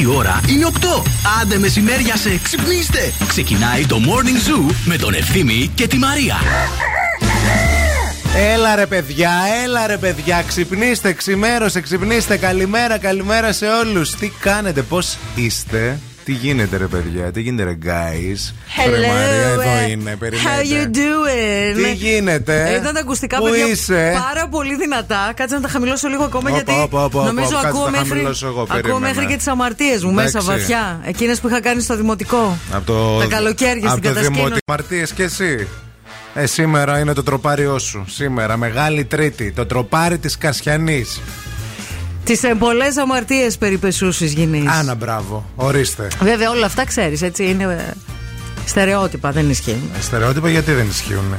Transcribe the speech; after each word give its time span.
Η 0.00 0.06
ώρα 0.06 0.40
είναι 0.48 0.66
8. 0.80 1.02
Άντε 1.40 1.58
μεσημέρια 1.58 2.16
σε 2.16 2.40
ξυπνήστε. 2.42 3.12
Ξεκινάει 3.28 3.86
το 3.86 3.96
Morning 4.06 4.48
Zoo 4.48 4.74
με 4.84 4.96
τον 4.96 5.14
Ευθύμη 5.14 5.70
και 5.74 5.86
τη 5.86 5.96
Μαρία. 5.96 6.36
Έλα 8.36 8.74
ρε 8.74 8.86
παιδιά, 8.86 9.30
έλα 9.64 9.86
ρε 9.86 9.96
παιδιά, 9.96 10.44
ξυπνήστε, 10.46 11.12
ξημέρωσε, 11.12 11.80
ξυπνήστε. 11.80 12.36
Καλημέρα, 12.36 12.98
καλημέρα 12.98 13.52
σε 13.52 13.66
όλους. 13.66 14.10
Τι 14.10 14.28
κάνετε, 14.40 14.82
πώς 14.82 15.16
είστε; 15.34 15.98
Τι 16.26 16.32
γίνεται 16.32 16.76
ρε 16.76 16.86
παιδιά, 16.86 17.32
τι 17.32 17.40
γίνεται 17.40 17.64
ρε 17.64 17.78
guys; 17.84 18.52
Hello, 18.76 18.90
Ρε 18.90 19.06
Μαρία, 19.08 19.48
εδώ 19.52 19.60
ε, 19.60 19.90
είναι, 19.90 20.16
περιμένετε. 20.16 20.62
How 20.62 20.72
you 20.72 20.86
doing? 20.96 21.74
Τι 21.84 21.92
γίνεται; 21.92 22.64
Ε, 22.72 22.74
Ήταν 22.76 22.94
τα 22.94 23.00
ακουστικά 23.00 23.38
Πού 23.38 23.44
παιδιά 23.44 23.66
είσαι; 23.66 24.12
πάρα 24.28 24.48
πολύ 24.48 24.76
δυνατά. 24.76 25.32
Κάτσε 25.36 25.54
να 25.54 25.60
τα 25.60 25.68
χαμηλώσω 25.68 26.08
λίγο 26.08 26.24
ακόμα 26.24 26.48
Όπα, 26.50 26.56
γιατί 26.62 26.80
όπα, 26.82 27.04
όπα, 27.04 27.24
νομίζω 27.24 27.46
όπα, 27.46 27.54
κάτσε 27.54 27.68
ακούω 27.68 27.84
να 27.84 27.90
μέχρι, 27.90 28.08
χαμηλώσω 28.08 28.46
εγώ, 28.46 28.60
ακούω 28.60 28.74
περίμενε. 28.76 28.98
μέχρι 29.06 29.26
και 29.26 29.36
τις 29.36 29.46
αμαρτίες 29.46 30.04
μου 30.04 30.12
μέσα 30.12 30.28
Εντάξει. 30.38 30.46
βαθιά. 30.48 31.00
Εκείνες 31.04 31.40
που 31.40 31.48
είχα 31.48 31.60
κάνει 31.60 31.80
στο 31.82 31.96
δημοτικό. 31.96 32.58
Από 32.72 32.86
το, 32.86 33.18
Τα 33.18 33.26
καλοκαίρια 33.26 33.72
από 33.88 33.88
στην 33.90 34.02
το 34.02 34.08
κατασκήνωση. 34.08 34.42
δημότη- 34.42 34.62
Μαρτίες 34.66 35.12
και 35.12 35.22
εσύ; 35.22 35.68
Ε, 36.34 36.46
σήμερα 36.46 36.98
είναι 36.98 37.12
το 37.12 37.22
τροπάριό 37.22 37.78
σου. 37.78 38.04
Σήμερα, 38.08 38.56
μεγάλη 38.56 39.04
Τρίτη. 39.04 39.52
Το 39.52 39.66
τροπάρι 39.66 40.18
της 40.18 40.38
Κασιανής. 40.38 41.20
Τις 42.26 42.42
ε, 42.42 42.54
πολλέ 42.54 42.86
αμαρτίε 43.00 43.50
περιπεσούσει 43.58 44.26
γυνή. 44.26 44.64
Άνα, 44.68 44.94
μπράβο. 44.94 45.44
Ορίστε. 45.56 46.08
Βέβαια 46.20 46.50
όλα 46.50 46.66
αυτά 46.66 46.84
ξέρεις, 46.84 47.22
έτσι 47.22 47.44
είναι. 47.44 47.62
ε, 47.64 47.92
Στερεότυπα 48.66 49.30
δεν 49.32 49.50
ισχύουν. 49.50 49.90
Στερεότυπα 50.00 50.48
γιατί 50.50 50.72
δεν 50.72 50.86
ισχύουν. 50.88 51.34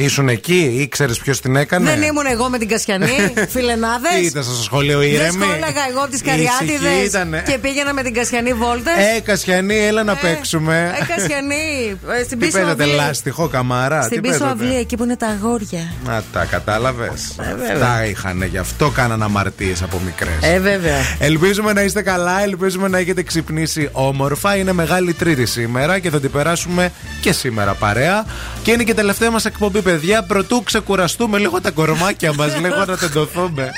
Ήσουν 0.00 0.28
εκεί, 0.28 0.76
ήξερε 0.80 1.12
ποιος 1.22 1.40
την 1.40 1.56
έκανε; 1.56 1.90
Δεν 1.90 2.02
ήμουν 2.02 2.26
εγώ 2.26 2.48
με 2.48 2.58
την 2.58 2.68
Κασιανή, 2.68 3.06
φιλενάδες. 3.54 4.12
Τι 4.20 4.24
ήταν 4.24 4.42
στο 4.42 4.62
σχολείο 4.62 4.98
Δεν 4.98 5.08
ήρεμη. 5.08 5.30
σκόλαγα 5.30 5.82
εγώ 5.90 6.06
τις 6.10 6.20
Ήσυχη 6.20 6.30
Καριάτιδες 6.30 7.06
ήτανε. 7.08 7.42
και 7.46 7.58
πήγαινα 7.58 7.92
με 7.92 8.02
την 8.02 8.14
Κασιανή 8.14 8.52
βόλτες. 8.52 8.92
Ε, 9.16 9.20
Κασιανή, 9.20 9.76
έλα 9.78 10.02
να 10.04 10.14
παίξουμε. 10.16 10.94
Ε, 11.00 11.04
Κασιανή, 11.14 11.96
ε, 12.20 12.24
στην 12.24 12.38
Τι 12.38 12.44
πίσω 12.46 12.58
παίζατε, 12.58 12.82
αυλή. 12.82 12.94
λάστιχο, 12.96 13.48
καμάρα. 13.48 14.02
Στην 14.02 14.22
τι 14.22 14.28
πίσω 14.28 14.38
παίζατε; 14.38 14.64
αυλή, 14.64 14.76
εκεί 14.78 14.96
που 14.96 15.04
είναι 15.04 15.16
τα 15.16 15.26
αγόρια. 15.26 15.92
Να 16.04 16.22
τα 16.32 16.44
κατάλαβες. 16.44 17.34
βέβαια. 17.36 17.72
Αυτά 17.72 18.04
είχαν, 18.06 18.42
γι' 18.42 18.58
αυτό 18.58 18.90
κάναν 18.90 19.22
αμαρτίες 19.22 19.82
από 19.82 20.00
μικρές. 20.04 20.38
Ε, 20.40 20.58
βέβαια. 20.58 20.96
Ελπίζουμε 21.18 21.72
να 21.72 21.82
είστε 21.82 22.02
καλά, 22.02 22.42
ελπίζουμε 22.42 22.88
να 22.88 22.98
έχετε 22.98 23.22
ξυπνήσει 23.22 23.88
όμορφα. 23.92 24.56
Είναι 24.56 24.72
μεγάλη 24.72 25.12
Τρίτη 25.14 25.46
σήμερα 25.46 25.98
και 25.98 26.10
θα 26.10 26.20
την 26.20 26.30
περάσουμε 26.30 26.92
και 27.20 27.32
σήμερα 27.32 27.74
παρέα. 27.74 28.24
Και 28.62 28.70
είναι 28.72 28.82
και 28.82 28.94
τελευταία 28.94 29.30
μας 29.30 29.44
εκπομπή, 29.44 29.80
παιδιά. 29.90 30.22
Πρωτού 30.22 30.62
ξεκουραστούμε 30.62 31.38
λίγο 31.38 31.60
τα 31.60 31.70
κορμάκια 31.70 32.32
μας, 32.34 32.56
λίγο 32.62 32.84
να 32.86 32.96
τεντωθούμε. 32.96 33.70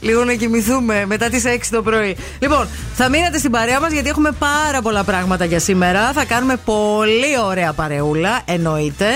Λίγο 0.00 0.24
να 0.24 0.34
κοιμηθούμε 0.34 1.04
μετά 1.06 1.28
τις 1.28 1.42
6 1.46 1.58
το 1.70 1.82
πρωί. 1.82 2.16
Λοιπόν, 2.38 2.68
θα 2.94 3.08
μείνετε 3.08 3.38
στην 3.38 3.50
παρέα 3.50 3.80
μας 3.80 3.92
γιατί 3.92 4.08
έχουμε 4.08 4.30
πάρα 4.38 4.82
πολλά 4.82 5.04
πράγματα 5.04 5.44
για 5.44 5.58
σήμερα. 5.58 6.12
Θα 6.12 6.24
κάνουμε 6.24 6.56
πολύ 6.64 7.38
ωραία 7.46 7.72
παρεούλα, 7.72 8.40
εννοείται. 8.44 9.06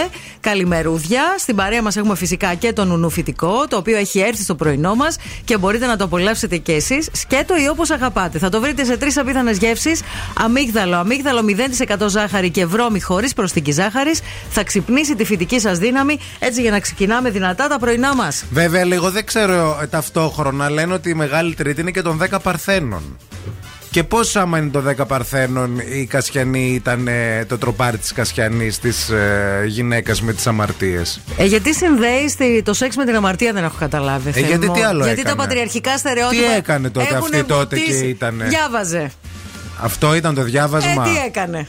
Καλημερούδια. 0.40 1.22
Στην 1.38 1.56
παρέα 1.56 1.82
μας 1.82 1.96
έχουμε 1.96 2.16
φυσικά 2.16 2.54
και 2.54 2.72
το 2.72 2.84
νουνού 2.84 3.10
φυτικό, 3.10 3.66
το 3.68 3.76
οποίο 3.76 3.96
έχει 3.96 4.20
έρθει 4.20 4.42
στο 4.42 4.54
πρωινό 4.54 4.94
μας 4.94 5.16
και 5.44 5.58
μπορείτε 5.58 5.86
να 5.86 5.96
το 5.96 6.04
απολαύσετε 6.04 6.56
κι 6.56 6.72
εσείς. 6.72 7.08
Σκέτο 7.12 7.56
ή 7.56 7.68
όπως 7.68 7.90
αγαπάτε. 7.90 8.38
Θα 8.38 8.48
το 8.48 8.60
βρείτε 8.60 8.84
σε 8.84 8.96
τρεις 8.96 9.18
απίθανες 9.18 9.58
γεύσεις. 9.58 10.00
Αμύγδαλο, 10.38 10.96
αμύγδαλο 10.96 11.40
0% 12.00 12.06
ζάχαρη 12.08 12.50
και 12.50 12.66
βρώμη 12.66 13.00
χωρίς 13.00 13.34
προσθήκη 13.34 13.72
ζάχαρης. 13.72 14.20
Θα 14.50 14.64
ξυπνήσει 14.64 15.14
τη 15.14 15.24
φυτική 15.24 15.60
σας 15.60 15.78
δύναμη 15.78 16.18
έτσι 16.38 16.60
για 16.60 16.70
να 16.70 16.80
ξεκινάμε 16.80 17.30
δυνατά 17.30 17.66
τα 17.68 17.78
πρωινά 17.78 18.14
μας. 18.14 18.44
Βέβαια, 18.50 18.84
λίγο 18.84 19.10
δεν 19.10 19.24
ξέρω 19.26 19.78
ε, 19.82 19.86
ταυτόχρονα. 19.86 20.70
Λένε 20.70 20.92
ότι 20.94 21.08
η 21.10 21.14
Μεγάλη 21.14 21.54
Τρίτη 21.54 21.80
είναι 21.80 21.90
και 21.90 22.02
των 22.02 22.20
10 22.30 22.36
Παρθένων. 22.42 23.16
Και 23.90 24.04
πώς, 24.04 24.36
άμα 24.36 24.58
είναι 24.58 24.70
το 24.70 24.82
10 24.98 25.06
Παρθένων, 25.06 25.78
η 25.78 26.06
Κασιανή 26.06 26.72
ήταν 26.74 27.08
ε, 27.08 27.44
το 27.48 27.58
τροπάρι 27.58 27.98
της 27.98 28.12
Κασιανής 28.12 28.78
της 28.78 29.08
ε, 29.08 29.64
γυναίκας 29.66 30.22
με 30.22 30.32
τις 30.32 30.46
αμαρτίες; 30.46 31.20
Ε, 31.36 31.44
γιατί 31.44 31.74
συνδέει 31.74 32.28
στη- 32.28 32.62
το 32.64 32.72
σεξ 32.74 32.96
με 32.96 33.04
την 33.04 33.14
αμαρτία, 33.16 33.52
δεν 33.52 33.64
έχω 33.64 33.76
καταλάβει. 33.78 34.28
Ε, 34.28 34.32
Θεέ 34.32 34.42
γιατί 34.46 34.66
μου. 34.66 34.72
τι 34.72 34.82
άλλο 34.82 35.04
Γιατί 35.04 35.20
έκανε; 35.20 35.36
τα 35.36 35.42
πατριαρχικά 35.42 35.98
στερεότυπα. 35.98 36.42
Τι 36.48 36.54
έκανε 36.56 36.90
τότε 36.90 37.06
έχουν 37.14 37.24
αυτή 37.34 37.44
τότε 37.44 37.76
βουτήσει. 37.76 38.00
και 38.00 38.06
ήτανε; 38.08 38.44
Διάβαζε. 38.44 39.10
Αυτό 39.82 40.14
ήταν 40.14 40.34
το 40.34 40.40
Ε, 40.40 40.44
διάβασμα. 40.44 41.02
τι 41.04 41.10
έκανε. 41.26 41.66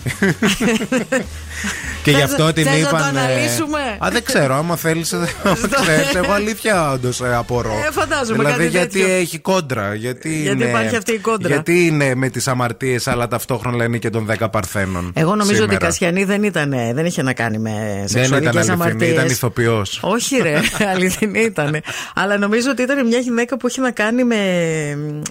και 2.04 2.12
γι' 2.12 2.18
Θες- 2.18 2.24
αυτό 2.32 2.54
την 2.54 2.64
θες 2.66 2.82
να 2.82 2.90
το 2.90 2.98
είπαν. 2.98 3.18
αναλύσουμε; 3.18 3.80
Α, 4.00 4.08
δεν 4.12 4.24
ξέρω, 4.24 4.56
άμα 4.56 4.76
θέλεις. 4.76 5.10
ξέρεις, 5.82 6.16
εγώ 6.16 6.32
αλήθεια 6.32 6.92
όντως 6.92 7.22
απορώ. 7.22 7.72
Ε, 7.88 7.92
φαντάζομαι 7.92 8.38
δηλαδή, 8.38 8.58
κάτι 8.64 8.70
γιατί 8.78 9.00
τέτοιο. 9.00 9.14
έχει 9.16 9.40
κόντρα. 9.40 9.94
Γιατί, 9.96 10.30
Γιατί 10.42 10.50
είναι, 10.62 10.70
υπάρχει 10.70 10.96
αυτή 10.96 11.14
η 11.14 11.18
κόντρα; 11.18 11.48
Γιατί 11.48 11.86
είναι 11.86 12.16
με 12.16 12.30
τις 12.30 12.48
αμαρτίες, 12.48 13.08
αλλά 13.08 13.28
ταυτόχρονα 13.28 13.76
λένε 13.78 13.98
και 13.98 14.10
των 14.10 14.26
10 14.40 14.50
Παρθένων. 14.52 15.12
Εγώ 15.16 15.36
νομίζω 15.36 15.50
ότι 15.64 15.64
η 15.64 15.74
σήμερα. 15.74 15.86
Κασιανή 15.86 16.24
δεν, 16.24 16.44
ήταν, 16.44 16.74
δεν 16.94 17.06
είχε 17.06 17.22
να 17.22 17.34
κάνει 17.34 17.58
με 17.58 17.72
Δεν 17.98 18.08
σεξουαλικές 18.08 18.38
ήταν 18.52 18.58
αληθινή, 18.58 18.82
αμαρτίες. 18.82 19.12
ήταν 19.12 19.26
ηθοποιός. 19.28 20.00
Όχι, 20.02 20.38
ρε, 20.42 20.60
αληθινή 20.94 21.40
ήταν. 21.40 21.82
Αλλά 22.16 22.38
νομίζω 22.38 22.70
ότι 22.72 22.82
ήταν 22.82 23.08
μια 23.08 23.20
γυναίκα 23.20 23.58
που 23.58 23.68
είχε 23.68 23.82
να 23.82 23.92
κάνει 23.92 24.24
με. 24.24 24.36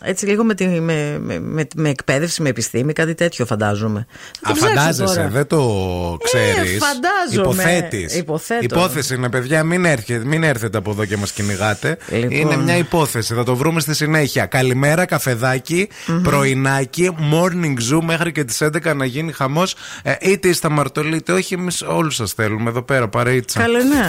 έτσι 0.02 0.26
λίγο 0.26 0.44
με, 0.44 0.54
τη, 0.54 0.66
με, 0.66 1.18
με, 1.20 1.38
με, 1.40 1.66
με 1.76 1.88
εκπαίδευση, 1.88 2.42
με 2.42 2.48
επιστήμη, 2.48 2.62
κάτι 2.92 3.14
τέτοιο 3.14 3.46
φαντάζομαι. 3.46 4.06
Θα 4.40 4.50
Α, 4.50 4.52
την 4.52 4.62
ψάξω 4.62 4.76
φαντάζεσαι, 4.78 5.14
τώρα. 5.14 5.28
δεν 5.28 5.46
το 5.46 5.60
ξέρεις. 6.22 6.74
Ε, 6.74 6.78
φαντάζομαι. 6.78 7.62
Υποθέτεις. 7.62 8.16
Υποθέτω. 8.16 8.62
Υπόθεση 8.62 9.14
είναι, 9.14 9.28
παιδιά, 9.28 9.64
μην 9.64 9.84
έρχεται, 9.84 10.24
μην 10.24 10.42
έρθετε 10.42 10.78
από 10.78 10.90
εδώ 10.90 11.04
και 11.04 11.16
μας 11.16 11.32
κυνηγάτε. 11.32 11.96
Λοιπόν. 12.10 12.30
Είναι 12.30 12.56
μια 12.56 12.76
υπόθεση, 12.76 13.34
θα 13.34 13.44
το 13.44 13.56
βρούμε 13.56 13.80
στη 13.80 13.94
συνέχεια. 13.94 14.46
Καλημέρα, 14.46 15.04
καφεδάκι, 15.04 15.88
πρωινάκι, 16.22 17.10
morning 17.32 17.92
zoo 17.92 18.00
μέχρι 18.02 18.32
και 18.32 18.44
τις 18.44 18.62
11 18.62 18.94
να 18.96 19.04
γίνει 19.04 19.32
χαμός. 19.32 19.74
Ε, 20.02 20.14
είτε 20.20 20.48
είστε 20.48 20.66
αμαρτωλοί, 20.66 21.16
είτε 21.16 21.32
όχι, 21.32 21.54
εμείς 21.54 21.82
όλους 21.82 22.14
σας 22.14 22.32
θέλουμε 22.32 22.70
εδώ 22.70 22.82
πέρα, 22.82 23.08
παρέιτσα. 23.08 23.60
Καλέ, 23.60 23.82
ναι. 23.82 24.08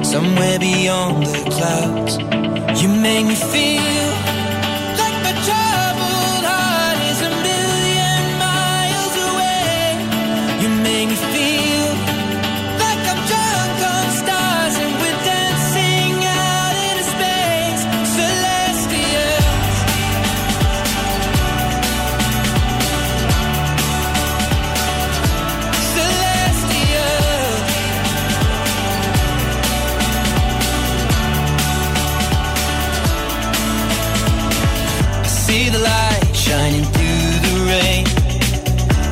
somewhere 0.11 0.59
beyond 0.59 1.25
the 1.25 1.49
clouds. 1.55 2.17
You 2.81 2.89
make 2.89 3.25
me 3.27 3.35
feel 3.53 4.07
like 4.99 5.17
my 5.25 5.33
troubled 5.47 6.43
heart 6.51 6.99
is 7.11 7.19
a 7.29 7.31
million 7.47 8.23
miles 8.45 9.15
away. 9.29 9.79
You 10.61 10.69
make 10.83 11.07
me 11.11 11.17
feel 11.33 11.60
the 35.71 35.79
light 35.79 36.35
shining 36.35 36.83
through 36.83 37.31
the 37.47 37.55
rain. 37.71 38.05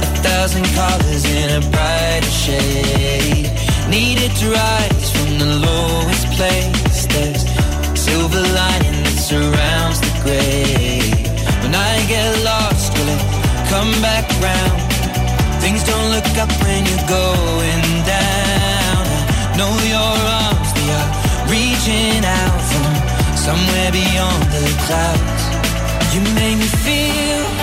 A 0.04 0.20
thousand 0.28 0.66
colors 0.76 1.24
in 1.26 1.48
a 1.60 1.62
brighter 1.72 2.34
shade. 2.46 3.48
Needed 3.90 4.32
to 4.42 4.46
rise 4.52 5.08
from 5.16 5.40
the 5.40 5.52
lowest 5.68 6.26
place. 6.36 7.08
There's 7.08 7.44
silver 8.00 8.44
lining 8.60 8.98
that 9.06 9.20
surrounds 9.30 10.00
the 10.04 10.12
gray. 10.24 11.00
When 11.64 11.74
I 11.76 11.96
get 12.08 12.28
lost, 12.44 12.92
will 12.98 13.10
it 13.16 13.24
come 13.72 13.92
back 14.02 14.28
round? 14.44 14.80
Things 15.64 15.84
don't 15.84 16.10
look 16.12 16.30
up 16.44 16.52
when 16.64 16.82
you're 16.90 17.08
going 17.08 17.88
down. 18.04 19.04
I 19.44 19.56
know 19.60 19.74
your 19.96 20.14
arms, 20.44 20.70
they 20.76 20.90
are 21.00 21.12
reaching 21.48 22.24
out 22.26 22.62
from 22.70 22.86
somewhere 23.38 23.92
beyond 23.92 24.44
the 24.52 24.66
clouds. 24.86 25.39
You 26.12 26.22
make 26.22 26.58
me 26.58 26.66
feel 26.66 27.59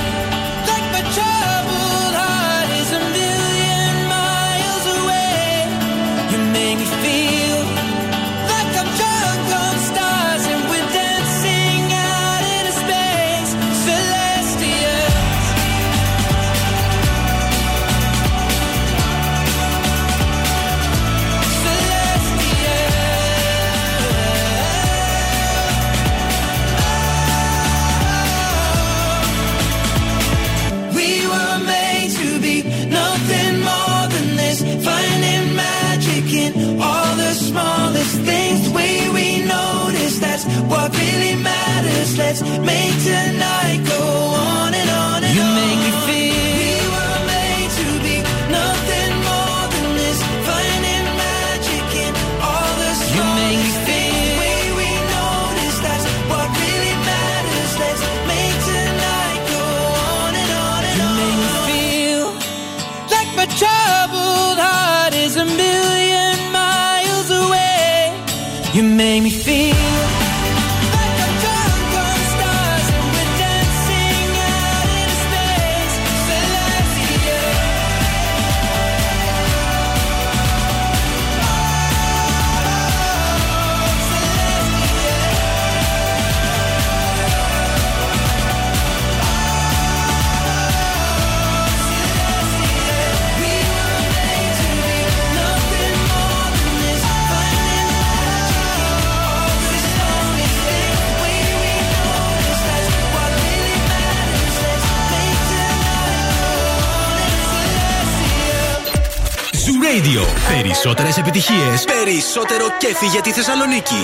Περισσότερε 110.87 111.21
επιτυχίε, 111.29 111.93
περισσότερο 111.93 112.65
κέφι 112.79 113.07
για 113.07 113.21
τη 113.21 113.31
Θεσσαλονίκη. 113.31 114.03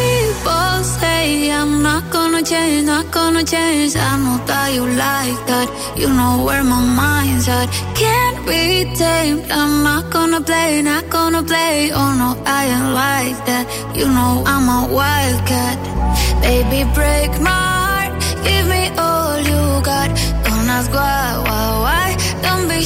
People 0.00 0.78
say 0.98 1.50
I'm 1.58 1.72
not 1.88 2.04
gonna 2.14 2.42
change, 2.52 2.84
not 2.94 3.06
gonna 3.16 3.44
change. 3.54 3.92
I 4.10 4.12
know 4.22 4.38
that 4.50 4.68
you 4.76 4.84
like 5.06 5.40
that. 5.50 5.68
You 6.00 6.08
know 6.18 6.34
where 6.46 6.64
my 6.72 6.82
mind's 7.00 7.46
at. 7.58 7.68
Can't 8.02 8.38
be 8.48 8.62
tamed. 9.02 9.44
I'm 9.58 9.74
not 9.88 10.04
gonna 10.14 10.40
play, 10.48 10.70
not 10.90 11.04
gonna 11.16 11.42
play. 11.50 11.76
Oh 12.00 12.10
no, 12.20 12.28
I 12.58 12.60
ain't 12.74 12.90
like 13.04 13.38
that. 13.48 13.64
You 13.98 14.06
know 14.16 14.32
I'm 14.52 14.66
a 14.78 14.80
wildcat. 14.98 15.76
Baby, 16.44 16.80
break 16.98 17.32
my 17.48 17.62
heart. 17.74 18.12
Give 18.46 18.66
me 18.72 18.82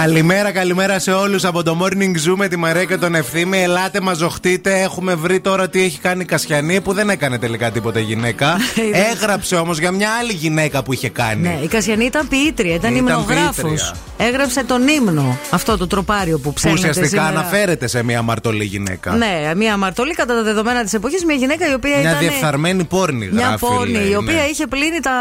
Καλημέρα, 0.00 0.50
καλημέρα 0.52 0.98
σε 0.98 1.12
όλους 1.12 1.44
από 1.44 1.62
το 1.62 1.78
Morning 1.82 2.28
Zoo 2.28 2.34
με 2.36 2.48
τη 2.48 2.56
Μαρία 2.56 2.84
και 2.84 2.96
τον 2.96 3.14
Ευθύμη. 3.14 3.62
Ελάτε, 3.62 4.00
μα 4.00 4.12
ζωχτείτε. 4.12 4.80
Έχουμε 4.80 5.14
βρει 5.14 5.40
τώρα 5.40 5.68
τι 5.68 5.82
έχει 5.82 5.98
κάνει 5.98 6.22
η 6.22 6.24
Κασιανή 6.24 6.80
που 6.80 6.92
δεν 6.92 7.10
έκανε 7.10 7.38
τελικά 7.38 7.70
τίποτα 7.70 8.00
γυναίκα. 8.00 8.56
Έγραψε 9.12 9.56
όμως 9.56 9.78
για 9.78 9.90
μια 9.90 10.08
άλλη 10.20 10.32
γυναίκα 10.32 10.82
που 10.82 10.92
είχε 10.92 11.08
κάνει. 11.08 11.42
Ναι, 11.42 11.58
η 11.62 11.66
Κασιανή 11.66 12.04
ήταν 12.04 12.28
ποιήτρια, 12.28 12.74
ήταν, 12.74 12.94
Ήταν 12.94 13.06
υμνογράφο. 13.06 13.62
ποιήτρια. 13.66 13.94
Έγραψε 14.16 14.64
τον 14.64 14.88
ύμνο, 14.88 15.38
αυτό 15.50 15.76
το 15.76 15.86
τροπάριο 15.86 16.36
που 16.36 16.42
που 16.42 16.52
ψέλνεται 16.52 16.88
ουσιαστικά 16.88 17.22
σήμερα. 17.22 17.28
αναφέρεται 17.40 17.86
σε 17.86 18.02
μια 18.02 18.18
αμαρτωλή 18.18 18.64
γυναίκα. 18.64 19.12
Ναι, 19.12 19.52
μια 19.56 19.72
αμαρτωλή 19.72 20.14
κατά 20.14 20.34
τα 20.34 20.42
δεδομένα 20.42 20.82
της 20.82 20.92
εποχής, 20.92 21.24
μια 21.24 21.34
γυναίκα 21.34 21.70
η 21.70 21.72
οποία 21.74 21.98
Μια 21.98 22.08
ήταν. 22.08 22.18
διεφθαρμένη 22.18 22.84
πόρνη 22.84 23.28
Μια 23.32 23.46
γράφει. 23.46 23.66
πόρνη, 23.66 23.92
λέει, 23.92 24.10
η 24.10 24.16
οποία 24.16 24.32
ναι. 24.34 24.48
είχε 24.50 24.66
πλύνει 24.66 25.00
τα, 25.00 25.12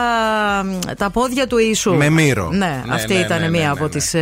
τα 0.97 1.09
πόδια 1.09 1.47
του 1.47 1.57
Ιησού. 1.57 1.93
Με 1.93 2.09
μύρο. 2.09 2.49
Ναι, 2.51 2.81
Ναι, 2.85 2.93
αυτή 2.93 3.13
ναι, 3.13 3.19
ήταν 3.19 3.39
ναι, 3.39 3.45
ναι, 3.45 3.49
μία 3.51 3.61
ναι, 3.61 3.69
από 3.69 3.83
ναι. 3.83 3.89
τις. 3.89 4.13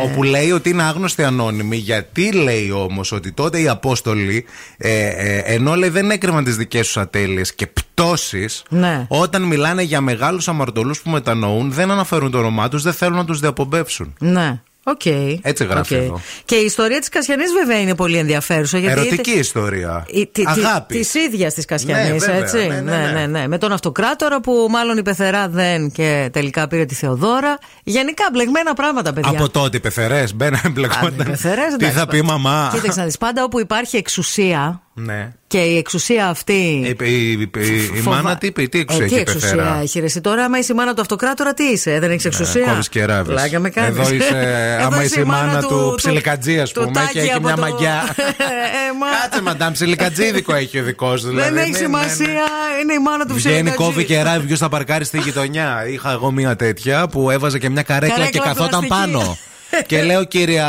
Ε... 0.00 0.04
Όπου 0.04 0.22
λέει 0.22 0.50
ότι 0.50 0.70
είναι 0.70 0.82
άγνωστη 0.82 1.22
ανώνυμη, 1.24 1.76
γιατί 1.76 2.32
λέει 2.32 2.70
όμως 2.70 3.12
ότι 3.12 3.32
τότε 3.32 3.60
οι 3.60 3.68
Απόστολοι, 3.68 4.44
ε, 4.78 5.06
ε, 5.06 5.38
ενώ 5.38 5.74
λέει 5.74 5.88
δεν 5.88 6.10
έκρυβαν 6.10 6.44
τις 6.44 6.56
δικές 6.56 6.86
τους 6.86 6.96
ατέλειες 6.96 7.54
και 7.54 7.66
πτώσεις, 7.66 8.62
Ναι. 8.68 9.04
όταν 9.08 9.42
μιλάνε 9.42 9.82
για 9.82 10.00
μεγάλους 10.00 10.48
αμαρτωλούς 10.48 11.02
που 11.02 11.10
μετανοούν, 11.10 11.72
δεν 11.72 11.90
αναφέρουν 11.90 12.30
το 12.30 12.38
όνομά 12.38 12.68
τους, 12.68 12.82
δεν 12.82 12.92
θέλουν 12.92 13.16
να 13.16 13.24
τους 13.24 13.40
διαπομπεύσουν. 13.40 14.14
Ναι. 14.18 14.60
Οκ. 14.84 15.06
Έτσι 15.42 15.64
γράφει 15.64 15.94
Οκ. 15.94 16.00
εδώ. 16.00 16.20
Και 16.44 16.54
η 16.54 16.64
ιστορία 16.64 16.98
της 16.98 17.08
Κασιανής 17.08 17.52
βέβαια 17.52 17.80
είναι 17.80 17.94
πολύ 17.94 18.16
ενδιαφέρουσα. 18.16 18.78
Γιατί 18.78 19.00
Ερωτική 19.00 19.30
ιστορία. 19.30 20.06
Τη 20.32 20.42
Αγάπη. 20.46 20.94
Της 20.98 21.14
ίδιας 21.14 21.54
της 21.54 21.64
Κασιανής, 21.64 22.26
Ναι, 22.26 22.32
βέβαια, 22.32 22.36
έτσι. 22.36 22.56
ναι, 22.66 22.80
ναι, 22.80 23.10
ναι. 23.14 23.26
ναι, 23.26 23.48
Με 23.48 23.58
τον 23.58 23.72
αυτοκράτορα 23.72 24.40
που 24.40 24.66
μάλλον 24.70 24.96
η 24.98 25.02
πεθερά 25.02 25.48
δεν 25.48 25.90
και 25.90 26.28
τελικά 26.32 26.68
πήρε 26.68 26.84
τη 26.84 26.94
Θεοδόρα. 26.94 27.58
Γενικά 27.84 28.24
μπλεγμένα 28.32 28.74
πράγματα, 28.74 29.12
παιδιά. 29.12 29.30
Από 29.30 29.48
τότε 29.48 29.76
οι 29.76 29.80
πεθερές 29.80 30.34
μπαίνανε 30.34 30.56
Α, 30.64 30.68
οι 30.68 30.70
μπλεκόταν. 30.70 31.26
πεθερές, 31.30 31.66
Τι 31.68 31.74
εντάξει, 31.74 31.96
θα 31.98 32.06
πει 32.06 32.16
η 32.16 32.22
μαμά. 32.22 32.70
Κοίταξε 32.74 32.98
να 33.00 33.06
δεις, 33.06 33.18
πάντα 33.18 33.44
όπου 33.44 33.60
υπάρχει 33.60 33.96
εξουσία, 33.96 34.82
Ναι. 35.04 35.28
Και 35.46 35.58
η 35.58 35.76
εξουσία 35.76 36.28
αυτή. 36.28 36.94
Ε, 37.00 37.04
η, 37.06 37.30
η- 37.32 37.50
η- 37.56 37.90
η 37.94 38.00
φοβα- 38.00 38.22
μάνα 38.22 38.36
τι 38.38 38.46
είπε, 38.46 38.62
τι 38.66 38.78
εξουσία 38.78 39.04
ε, 39.04 39.08
τι 39.08 39.14
έχει 39.14 39.22
εξουσία 39.22 39.50
πεθέρα. 39.56 39.78
έχει 39.82 39.98
ρε, 40.00 40.04
εσύ 40.04 40.20
τώρα, 40.20 40.44
άμα 40.44 40.58
είσαι 40.58 40.72
η 40.72 40.76
μάνα 40.76 40.94
του 40.94 41.00
αυτοκράτορα, 41.00 41.54
τι 41.54 41.64
είσαι, 41.64 41.98
δεν 41.98 42.10
έχεις 42.10 42.24
εξουσία; 42.24 42.64
Κόβεις 42.66 42.88
και 42.88 43.04
ράβεις. 43.04 43.34
Πλάκα 43.34 43.58
με 43.58 43.70
κάνεις. 43.70 43.98
Εδώ 43.98 44.14
είσαι, 44.14 44.28
Εδώ 44.78 44.86
άμα 44.86 45.04
είσαι 45.04 45.20
η 45.20 45.24
μάνα 45.24 45.60
του 45.62 45.92
ψιλικατζής, 45.96 46.60
ας 46.60 46.72
του 46.72 46.80
πούμε, 46.80 46.92
Τάκη 46.92 47.12
και 47.12 47.18
έχει 47.20 47.30
από 47.30 47.40
μια 47.46 47.54
το- 47.54 47.60
μαγιά. 47.60 48.02
Ε, 48.18 48.92
μα- 48.98 49.06
Κάτσε, 49.22 49.42
μαντάμ, 49.42 49.72
ψιλικατζίδικο 49.72 50.54
έχει 50.54 50.78
ο 50.78 50.82
δικό 50.82 51.14
του. 51.14 51.32
Δεν 51.32 51.56
έχει 51.56 51.74
σημασία, 51.74 52.42
είναι 52.82 52.92
η 52.92 52.98
μάνα 53.04 53.26
του 53.26 53.34
Βγαίνει, 53.34 53.54
ψιλοκατζή. 53.54 53.84
κόβει 53.84 54.04
και 54.04 54.22
ράβει 54.22 54.46
ποιος 54.46 54.58
θα 54.58 54.68
παρκάρει 54.68 55.04
στη 55.04 55.18
γειτονιά. 55.18 55.86
Είχα 55.88 56.10
εγώ 56.10 56.30
μία 56.30 56.56
τέτοια 56.56 57.08
που 57.08 57.30
έβαζε 57.30 57.58
και 57.58 57.70
μια 57.70 57.82
καρέκλα 57.82 58.16
Καρέκλα 58.16 58.40
και 58.42 58.48
καθόταν 58.48 58.80
πλαστική. 58.86 59.10
πάνω. 59.12 59.36
και 59.86 60.02
λέω, 60.02 60.24
κύρια 60.24 60.66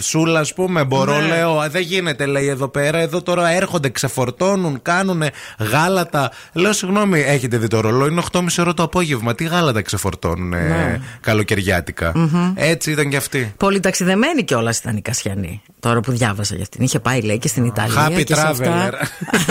Σούλα, 0.00 0.40
ας 0.40 0.54
πούμε, 0.54 0.84
μπορώ, 0.84 1.20
Ναι. 1.20 1.26
λέω, 1.26 1.58
«Α, 1.60 1.68
δεν 1.68 1.82
γίνεται, 1.82 2.26
λέει 2.26 2.46
εδώ 2.48 2.68
πέρα. 2.68 2.98
Εδώ 2.98 3.22
τώρα 3.22 3.48
έρχονται, 3.50 3.88
ξεφορτώνουν, 3.90 4.82
κάνουν 4.82 5.22
γάλατα. 5.58 6.30
Λέω, 6.52 6.72
συγγνώμη, 6.72 7.20
έχετε 7.20 7.56
δει 7.56 7.66
το 7.66 7.80
ρολόι, 7.80 8.08
είναι 8.08 8.20
8.30 8.32 8.46
ώρα 8.58 8.74
το 8.74 8.82
απόγευμα. 8.82 9.34
Τι 9.34 9.44
γάλατα 9.44 9.82
ξεφορτώνουν 9.82 10.48
Ναι. 10.48 11.00
καλοκαιριάτικα; 11.20 12.12
Έτσι 12.54 12.90
ήταν 12.90 13.08
κι 13.08 13.16
αυτή. 13.16 13.54
Πολυταξιδεμένη 13.56 14.44
κιόλας 14.44 14.78
ήταν 14.78 14.96
η 14.96 15.00
Κασιανή. 15.02 15.62
Τώρα 15.80 16.00
που 16.00 16.12
διάβασα 16.12 16.54
για 16.54 16.62
αυτήν. 16.62 16.82
Είχε 16.84 17.00
πάει, 17.00 17.20
λέει, 17.20 17.38
και 17.38 17.48
στην 17.48 17.64
Ιταλία. 17.64 18.08
Happy 18.08 18.24
και 18.24 18.34
σε 18.34 18.40
αυτά. 18.46 18.90
traveler. 18.90 18.94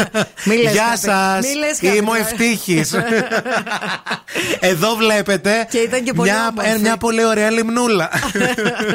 Μη 0.48 0.56
λες 0.56 0.72
Γεια 0.72 0.94
happy- 0.94 1.00
σας! 1.00 1.46
μη 1.46 1.54
λες 1.60 1.80
happy 1.82 1.96
Είμαι 1.98 2.10
ο 2.10 2.14
traveler. 2.14 2.20
ευτύχης. 2.32 2.94
Εδώ 4.72 4.96
βλέπετε. 4.96 5.68
Και 5.70 5.78
ήταν 5.78 6.04
και 6.04 6.14
πολύ 6.14 6.30
μια, 6.30 6.48
όμορφη. 6.50 6.70
ε, 6.72 6.78
μια 6.80 6.98
πολύ 6.98 7.26
ωραία 7.26 7.50
λιμνούλα. 7.50 8.10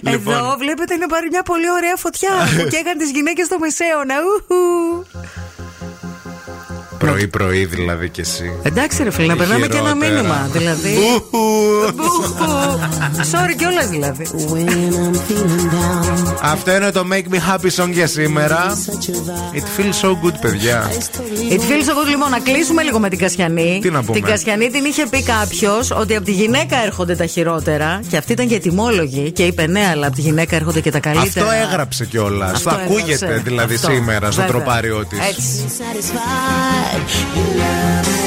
Λοιπόν. 0.00 0.34
Εδώ 0.34 0.56
βλέπετε 0.58 0.94
είναι 0.94 1.06
πάρει 1.06 1.28
μια 1.30 1.42
πολύ 1.42 1.70
ωραία 1.70 1.96
φωτιά 1.96 2.30
που 2.56 2.68
καίγαν 2.72 2.98
τις 2.98 3.10
γυναίκες 3.10 3.46
στο 3.46 3.58
μεσαίωνα. 3.58 4.14
Ουχου. 4.24 5.04
Πρωί-πρωί 7.04 7.64
δηλαδή 7.64 8.08
κι 8.08 8.20
εσύ. 8.20 8.52
Εντάξει, 8.62 9.02
ρε 9.02 9.10
φίλε, 9.10 9.26
να 9.26 9.36
περνάμε 9.36 9.66
και 9.66 9.76
ένα 9.76 9.88
Χειρότερα. 9.88 10.10
μήνυμα. 10.12 10.48
Δηλαδή. 10.52 10.96
Ουχου. 11.14 11.38
Ουχου. 12.02 12.78
Sorry 13.32 13.54
κιόλας 13.56 13.88
δηλαδή. 13.88 14.26
Αυτό 16.42 16.74
είναι 16.74 16.90
το 16.90 17.04
Make 17.12 17.34
Me 17.34 17.38
Happy 17.54 17.82
Song 17.84 17.88
για 17.90 18.06
σήμερα. 18.06 18.78
It 19.54 19.80
feels 19.80 20.06
so 20.06 20.08
good, 20.10 20.34
παιδιά. 20.40 20.88
It 21.50 21.60
feels 21.60 21.86
so 21.88 21.94
good, 22.04 22.08
λοιπόν, 22.08 22.30
να 22.30 22.38
κλείσουμε 22.38 22.82
λίγο 22.82 22.98
με 22.98 23.08
την 23.08 23.18
Κασιανή. 23.18 23.78
Τι 23.82 23.90
να 23.90 24.02
πούμε; 24.02 24.18
Την 24.20 24.28
Κασιανή 24.28 24.70
την 24.70 24.84
είχε 24.84 25.06
πει 25.10 25.22
κάποιος 25.22 25.90
ότι 25.90 26.16
από 26.16 26.24
τη 26.24 26.32
γυναίκα 26.32 26.76
έρχονται 26.84 27.16
τα 27.16 27.26
χειρότερα. 27.26 28.00
Και 28.08 28.16
αυτή 28.16 28.32
ήταν 28.32 28.48
και 28.48 28.54
ετοιμόλογη. 28.54 29.30
Και 29.32 29.42
είπε 29.42 29.66
ναι, 29.66 29.88
αλλά 29.92 30.06
από 30.06 30.14
τη 30.16 30.20
γυναίκα 30.20 30.56
έρχονται 30.56 30.80
και 30.80 30.90
τα 30.90 31.00
καλύτερα. 31.00 31.46
Αυτό 31.46 31.64
έγραψε 31.66 32.04
κιόλας. 32.04 32.52
Αυτό 32.52 32.70
Θα 32.70 32.76
ακούγεται 32.76 33.24
έγραψε. 33.26 33.42
δηλαδή 33.44 33.74
Αυτό. 33.74 33.90
σήμερα 33.90 34.30
στο 34.30 34.40
Βέβαια. 34.42 34.56
τροπάριό 34.56 35.04
της. 35.06 35.18
Έτσι. 35.18 35.64
You 36.92 37.44
love 37.56 38.08
me. 38.08 38.19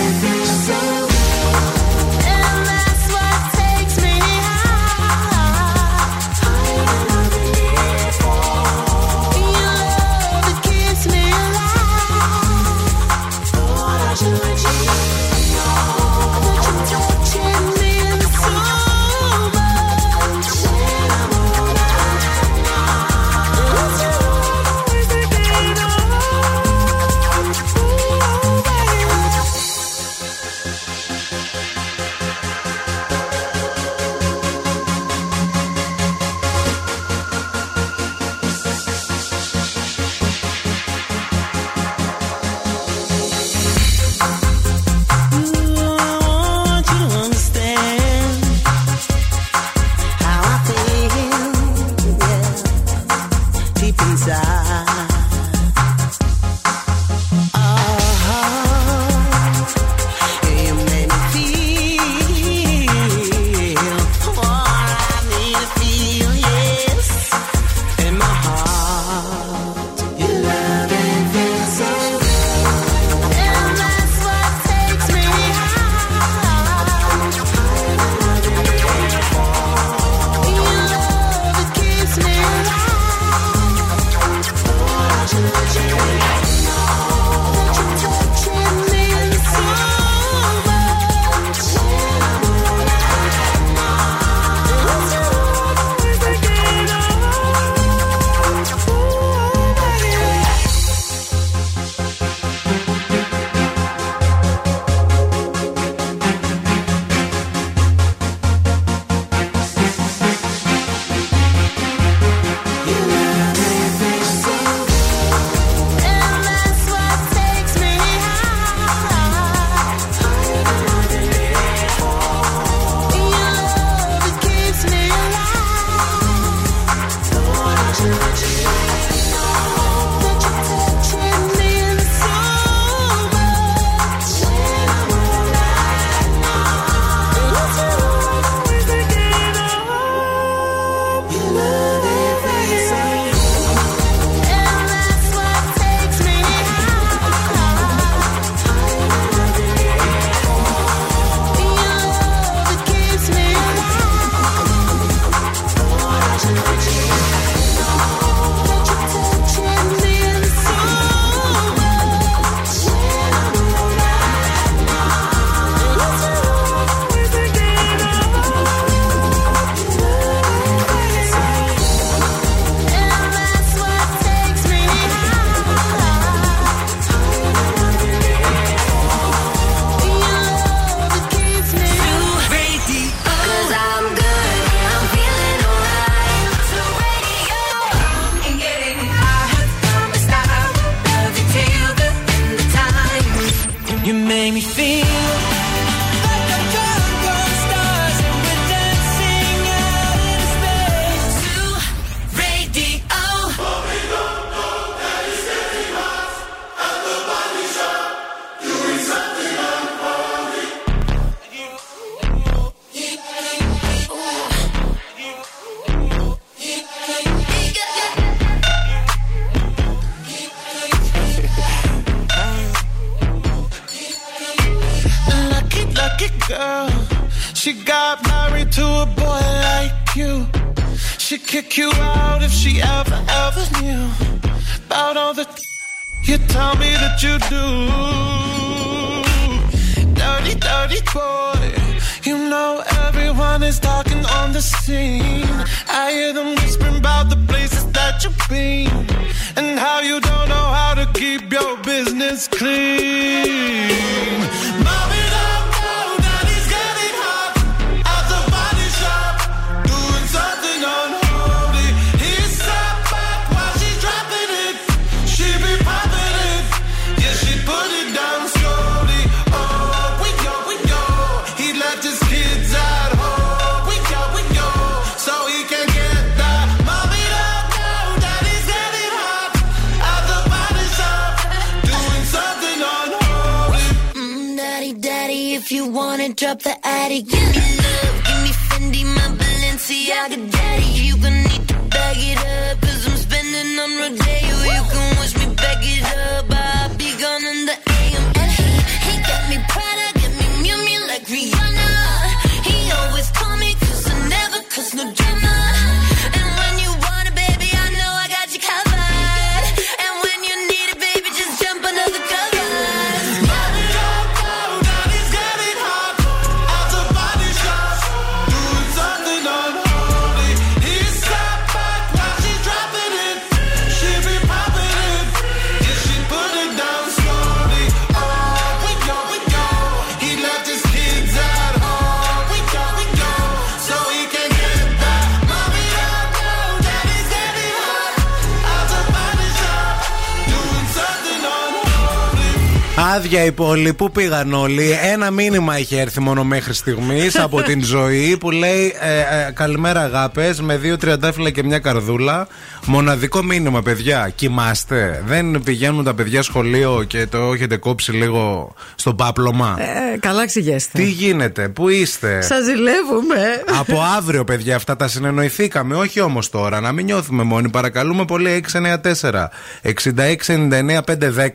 Άδεια 343.34 343.48
η 343.48 343.52
πόλη, 343.52 343.94
πού 343.94 344.12
πήγαν 344.12 344.54
όλοι. 344.54 344.90
Ένα 345.12 345.32
μήνυμα 345.32 345.80
είχε 345.80 346.00
έρθει 346.00 346.20
μόνο 346.20 346.44
μέχρι 346.44 346.74
στιγμής 346.74 347.40
από 347.40 347.62
την 347.62 347.84
ζωή 347.84 348.38
που 348.38 348.52
λέει 348.52 348.96
ε, 349.00 349.19
ε, 349.19 349.52
Καλημέρα 349.52 350.02
αγάπες 350.02 350.62
με 350.62 350.78
δύο 350.78 350.98
τριαντάφυλλα 350.98 351.50
και 351.50 351.63
μια 351.63 351.80
καρδούλα. 351.80 352.48
Μοναδικό 352.86 353.43
μήνυμα, 353.43 353.82
παιδιά. 353.82 354.32
Κοιμάστε. 354.36 355.24
Δεν 355.26 355.62
πηγαίνουν 355.63 356.04
τα 356.04 356.13
παιδιά 356.13 356.41
σχολείο 356.41 357.04
και 357.08 357.28
το 357.28 357.38
έχετε 357.54 357.78
κόψει 357.78 358.12
λίγο 358.12 358.74
στο 358.96 359.13
πάπλωμα. 359.13 359.78
Ε, 360.13 360.17
καλά 360.17 360.45
ξηγέστε. 360.45 360.97
Τι 360.97 361.10
γίνεται, 361.10 361.69
πού 361.69 361.89
είστε; 361.89 362.41
Σας 362.41 362.63
ζηλεύουμε. 362.63 363.63
Από 363.80 364.02
αύριο, 364.17 364.43
παιδιά, 364.43 364.76
αυτά 364.76 364.95
τα 364.95 365.08
συνεννοηθήκαμε. 365.08 365.95
Όχι 365.95 366.19
όμως 366.19 366.49
τώρα, 366.49 366.82
να 366.82 366.91
μην 366.91 367.06
νιώθουμε 367.06 367.43
μόνοι. 367.43 367.69
Παρακαλούμε 367.69 368.26
πολύ 368.26 368.63
694 368.71 369.49
6699 369.82 370.99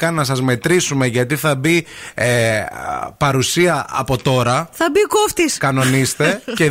510 0.00 0.12
να 0.12 0.24
σας 0.24 0.42
μετρήσουμε 0.42 1.06
γιατί 1.06 1.36
θα 1.36 1.54
μπει 1.54 1.86
ε, 2.14 2.26
παρουσία 3.18 3.86
από 3.88 4.22
τώρα. 4.22 4.68
Θα 4.72 4.88
μπει 4.92 5.00
κόφτης. 5.06 5.58
Κανονίστε. 5.58 6.42
και 6.58 6.70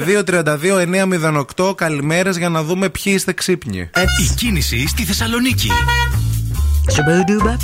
232-908 1.58 1.76
καλημέρες 1.76 2.38
για 2.38 2.50
να 2.50 2.64
δούμε 2.64 2.90
ποιοι 2.90 3.14
είστε 3.16 3.34
ξύπνοι. 3.34 3.80
Η 4.22 4.34
κίνηση 4.36 4.88
στη 4.88 5.04
Θεσσαλονίκη. 5.04 5.70
Σουμπαντούμπα. 6.88 7.56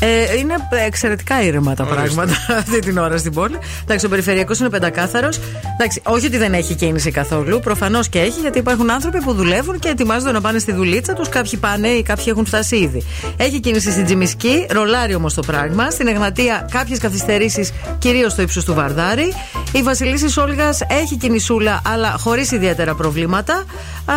Ε, 0.00 0.36
είναι 0.38 0.54
εξαιρετικά 0.86 1.42
ήρεμα 1.42 1.74
τα 1.74 1.84
πράγματα 1.84 2.32
αυτή 2.58 2.78
την 2.78 2.98
ώρα 2.98 3.16
στην 3.16 3.32
πόλη. 3.32 3.58
Εντάξει, 3.82 4.06
ο 4.06 4.08
περιφερειακός 4.08 4.58
είναι 4.58 4.68
πεντακάθαρος. 4.68 5.40
Εντάξει, 5.72 6.02
όχι 6.04 6.26
ότι 6.26 6.36
δεν 6.36 6.54
έχει 6.54 6.74
κίνηση 6.74 7.10
καθόλου. 7.10 7.60
Προφανώς 7.60 8.08
και 8.08 8.18
έχει, 8.18 8.40
γιατί 8.40 8.58
υπάρχουν 8.58 8.90
άνθρωποι 8.90 9.20
που 9.22 9.32
δουλεύουν 9.32 9.78
και 9.78 9.88
ετοιμάζονται 9.88 10.32
να 10.32 10.40
πάνε 10.40 10.58
στη 10.58 10.72
δουλίτσα 10.72 11.12
τους. 11.12 11.28
Κάποιοι 11.28 11.58
πάνε 11.58 11.88
ή 11.88 12.02
κάποιοι 12.02 12.24
έχουν 12.28 12.46
φτάσει 12.46 12.76
ήδη. 12.76 13.02
Έχει 13.36 13.60
κίνηση 13.60 13.90
στην 13.90 14.04
Τζιμισκή, 14.04 14.66
ρολάρι 14.70 15.14
όμως 15.14 15.34
το 15.34 15.42
πράγμα. 15.42 15.90
Στην 15.90 16.06
Εγνατία 16.06 16.68
κάποιες 16.70 16.98
καθυστερήσεις, 16.98 17.72
κυρίως 17.98 18.32
στο 18.32 18.42
ύψος 18.42 18.64
του 18.64 18.74
Βαρδάρη. 18.74 19.32
Η 19.72 19.82
Βασιλίση 19.82 20.40
Όλγας 20.40 20.80
έχει 20.88 21.16
κινησούλα, 21.16 21.80
αλλά 21.84 22.14
χωρίς 22.18 22.50
ιδιαίτερα 22.50 22.94
προβλήματα. 22.94 23.64
Α, 24.04 24.14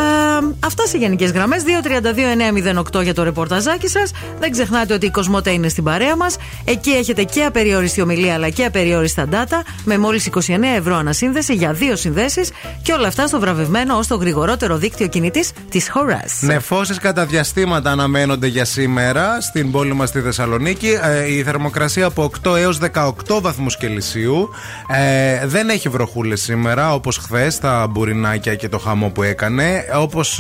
αυτά 0.59 0.85
σε 0.87 0.97
γενικές 0.97 1.31
γραμμές. 1.31 1.63
232-908 1.63 3.03
για 3.03 3.13
το 3.13 3.23
ρεπορταζάκι 3.23 3.87
σας. 3.87 4.11
Δεν 4.39 4.51
ξεχνάτε 4.51 4.93
ότι 4.93 5.05
η 5.05 5.09
Κοσμοτέ 5.09 5.51
είναι 5.51 5.69
στην 5.69 5.83
παρέα 5.83 6.15
μας. 6.15 6.35
Εκεί 6.65 6.89
έχετε 6.89 7.23
και 7.23 7.43
απεριόριστη 7.43 8.01
ομιλία 8.01 8.33
αλλά 8.33 8.49
και 8.49 8.65
απεριόριστα 8.65 9.27
data 9.31 9.61
με 9.83 9.97
μόλις 9.97 10.29
29 10.33 10.39
ευρώ 10.77 10.95
ανασύνδεση 10.95 11.53
για 11.53 11.73
δύο 11.73 11.95
συνδέσεις 11.95 12.51
και 12.81 12.93
όλα 12.93 13.07
αυτά 13.07 13.27
στο 13.27 13.39
βραβευμένο 13.39 13.97
ως 13.97 14.07
το 14.07 14.15
γρηγορότερο 14.15 14.77
δίκτυο 14.77 15.07
κινητής 15.07 15.51
της 15.69 15.89
χώρα. 15.89 16.23
Νεφώσει 16.39 16.93
κατά 16.99 17.25
διαστήματα 17.25 17.91
αναμένονται 17.91 18.47
για 18.47 18.65
σήμερα 18.65 19.41
στην 19.41 19.71
πόλη 19.71 19.93
μας 19.93 20.09
στη 20.09 20.21
Θεσσαλονίκη. 20.21 20.97
Ε, 21.03 21.33
η 21.33 21.43
θερμοκρασία 21.43 22.05
από 22.05 22.31
8 22.43 22.55
έως 22.55 22.79
18 22.93 23.41
βαθμούς 23.41 23.77
Κελσίου. 23.77 24.49
Ε, 24.87 25.47
δεν 25.47 25.69
έχει 25.69 25.89
βροχούλες 25.89 26.41
σήμερα 26.41 26.93
όπως 26.93 27.17
χθες 27.17 27.59
τα 27.59 27.87
μπουρινάκια 27.87 28.55
και 28.55 28.69
το 28.69 28.77
χαμό 28.77 29.09
που 29.09 29.23
έκανε. 29.23 29.82
Όπως 29.93 30.39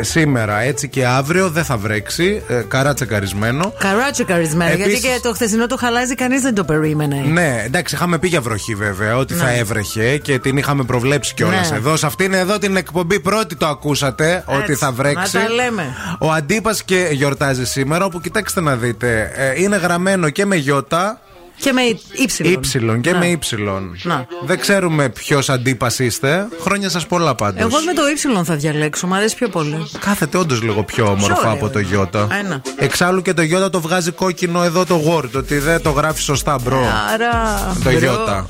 σήμερα 0.00 0.60
έτσι 0.60 0.88
και 0.88 1.06
αύριο 1.06 1.50
δεν 1.50 1.64
θα 1.64 1.76
βρέξει. 1.76 2.42
Ε, 2.48 2.54
καρά 2.68 2.94
τσεκαρισμένο. 2.94 3.72
Καρά 3.78 4.10
τσεκαρισμένο. 4.10 4.74
Γιατί 4.74 4.90
Επίσης- 4.90 5.00
και 5.10 5.20
το 5.22 5.32
χθεσινό 5.32 5.66
το 5.66 5.76
χαλάζι 5.76 6.14
κανείς 6.14 6.40
δεν 6.42 6.54
το 6.54 6.64
περίμενε. 6.64 7.24
Ναι, 7.26 7.62
εντάξει, 7.64 7.94
είχαμε 7.94 8.18
πει 8.18 8.28
για 8.28 8.40
βροχή 8.40 8.74
βέβαια, 8.74 9.16
ότι 9.16 9.34
θα 9.34 9.50
έβρεχε 9.50 10.16
και 10.18 10.38
την 10.38 10.56
είχαμε 10.56 10.84
προβλέψει 10.84 11.34
κιόλας 11.34 11.70
Ναι. 11.70 11.76
εδώ. 11.76 11.96
Σε 11.96 12.06
αυτήν 12.06 12.32
εδώ 12.32 12.58
την 12.58 12.76
εκπομπή 12.76 13.20
πρώτη 13.20 13.56
το 13.56 13.66
ακούσατε 13.66 14.44
ότι 14.46 14.74
θα 14.74 14.92
βρέξει. 14.92 15.36
να 15.36 15.42
τα 15.42 15.50
λέμε. 15.50 15.84
Ο 16.18 16.32
Αντίπας 16.32 16.82
και 16.84 17.08
γιορτάζει 17.12 17.66
σήμερα, 17.66 18.04
όπου 18.04 18.20
κοιτάξτε 18.20 18.60
να 18.60 18.76
δείτε, 18.76 19.32
ε, 19.36 19.62
είναι 19.62 19.76
γραμμένο 19.76 20.30
και 20.30 20.46
με 20.46 20.56
γιώτα. 20.56 21.20
Και 21.60 21.72
με 21.72 21.80
ύψιλον. 22.12 22.52
Ήψιλον 22.52 23.00
και 23.00 23.12
Να. 23.12 23.18
με 23.18 23.26
ύψιλον. 23.26 23.96
Να. 24.02 24.26
Δεν 24.44 24.60
ξέρουμε 24.60 25.08
ποιος 25.08 25.48
Αντίπας 25.48 25.98
είστε. 25.98 26.48
Χρόνια 26.60 26.88
σας 26.90 27.06
πολλά 27.06 27.34
πάντως. 27.34 27.60
Εγώ 27.60 27.82
με 27.86 27.92
το 27.92 28.08
ύψιλον 28.08 28.44
θα 28.44 28.54
διαλέξω, 28.56 29.06
μου 29.06 29.14
αρέσει 29.14 29.36
πιο 29.36 29.48
πολύ. 29.48 29.86
Κάθεται 29.98 30.38
όντως 30.38 30.62
λίγο 30.62 30.82
πιο 30.82 31.04
όμορφα 31.04 31.38
ωραίο 31.38 31.52
από 31.52 31.68
το 31.68 31.78
είναι. 31.78 31.88
γιώτα. 31.88 32.28
Ένα. 32.44 32.62
Εξάλλου 32.78 33.22
και 33.22 33.32
το 33.34 33.42
γιώτα 33.42 33.70
το 33.70 33.80
βγάζει 33.80 34.10
κόκκινο 34.10 34.62
εδώ 34.62 34.84
το 34.84 35.02
Word, 35.08 35.30
ότι 35.36 35.58
δεν 35.58 35.82
το 35.82 35.90
γράφει 35.90 36.20
σωστά, 36.22 36.58
bro. 36.62 36.80
Άρα. 37.12 37.58
Το 37.84 37.90
bro. 37.90 37.98
γιώτα. 37.98 38.46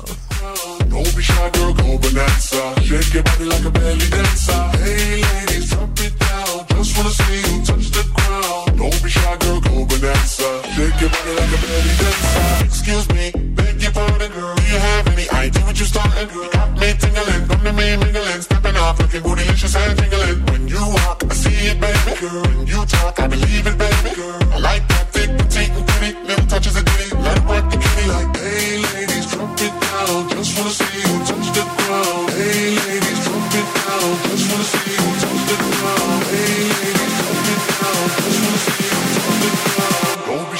Don't 0.91 1.15
be 1.15 1.21
shy, 1.29 1.47
girl, 1.55 1.73
go 1.79 1.89
bonanza. 2.03 2.63
Shake 2.87 3.13
your 3.15 3.23
body 3.27 3.45
like 3.51 3.65
a 3.69 3.71
belly 3.77 4.07
dancer. 4.15 4.61
Hey, 4.83 5.21
ladies, 5.27 5.65
drop 5.71 5.99
it 6.05 6.13
down. 6.25 6.55
Just 6.75 6.91
wanna 6.97 7.13
see 7.19 7.39
you 7.47 7.55
touch 7.67 7.87
the 7.97 8.03
ground. 8.17 8.56
Don't 8.77 9.03
be 9.03 9.09
shy, 9.09 9.37
girl, 9.37 9.59
go 9.59 9.85
bonanza. 9.85 10.49
Shake 10.73 11.01
your 11.01 11.09
body 11.09 11.33
like 11.33 11.49
a 11.49 11.59
belly 11.65 11.93
dancer. 11.97 12.65
Excuse 12.65 13.09
me, 13.09 13.31
beg 13.57 13.81
your 13.81 13.91
pardon, 13.91 14.31
girl. 14.31 14.55
Do 14.55 14.63
you 14.63 14.77
have 14.77 15.07
any 15.07 15.27
idea 15.29 15.63
what 15.65 15.79
you're 15.79 15.87
starting? 15.87 16.29
You 16.29 16.49
got 16.51 16.69
me 16.79 16.93
tingling, 16.93 17.47
come 17.47 17.63
to 17.63 17.73
me 17.73 17.97
mingling, 17.97 18.41
stepping 18.41 18.77
off, 18.77 18.99
looking 18.99 19.21
bootylicious 19.21 19.75
and 19.75 19.97
tingling. 19.97 20.45
When 20.51 20.67
you 20.67 20.79
walk, 20.79 21.23
I 21.29 21.33
see 21.33 21.57
it, 21.71 21.81
baby. 21.81 22.19
Girl, 22.21 22.41
when 22.43 22.67
you 22.67 22.85
talk, 22.85 23.19
I 23.19 23.27
believe 23.27 23.65
it, 23.65 23.77
baby. 23.77 24.15
Girl, 24.15 24.46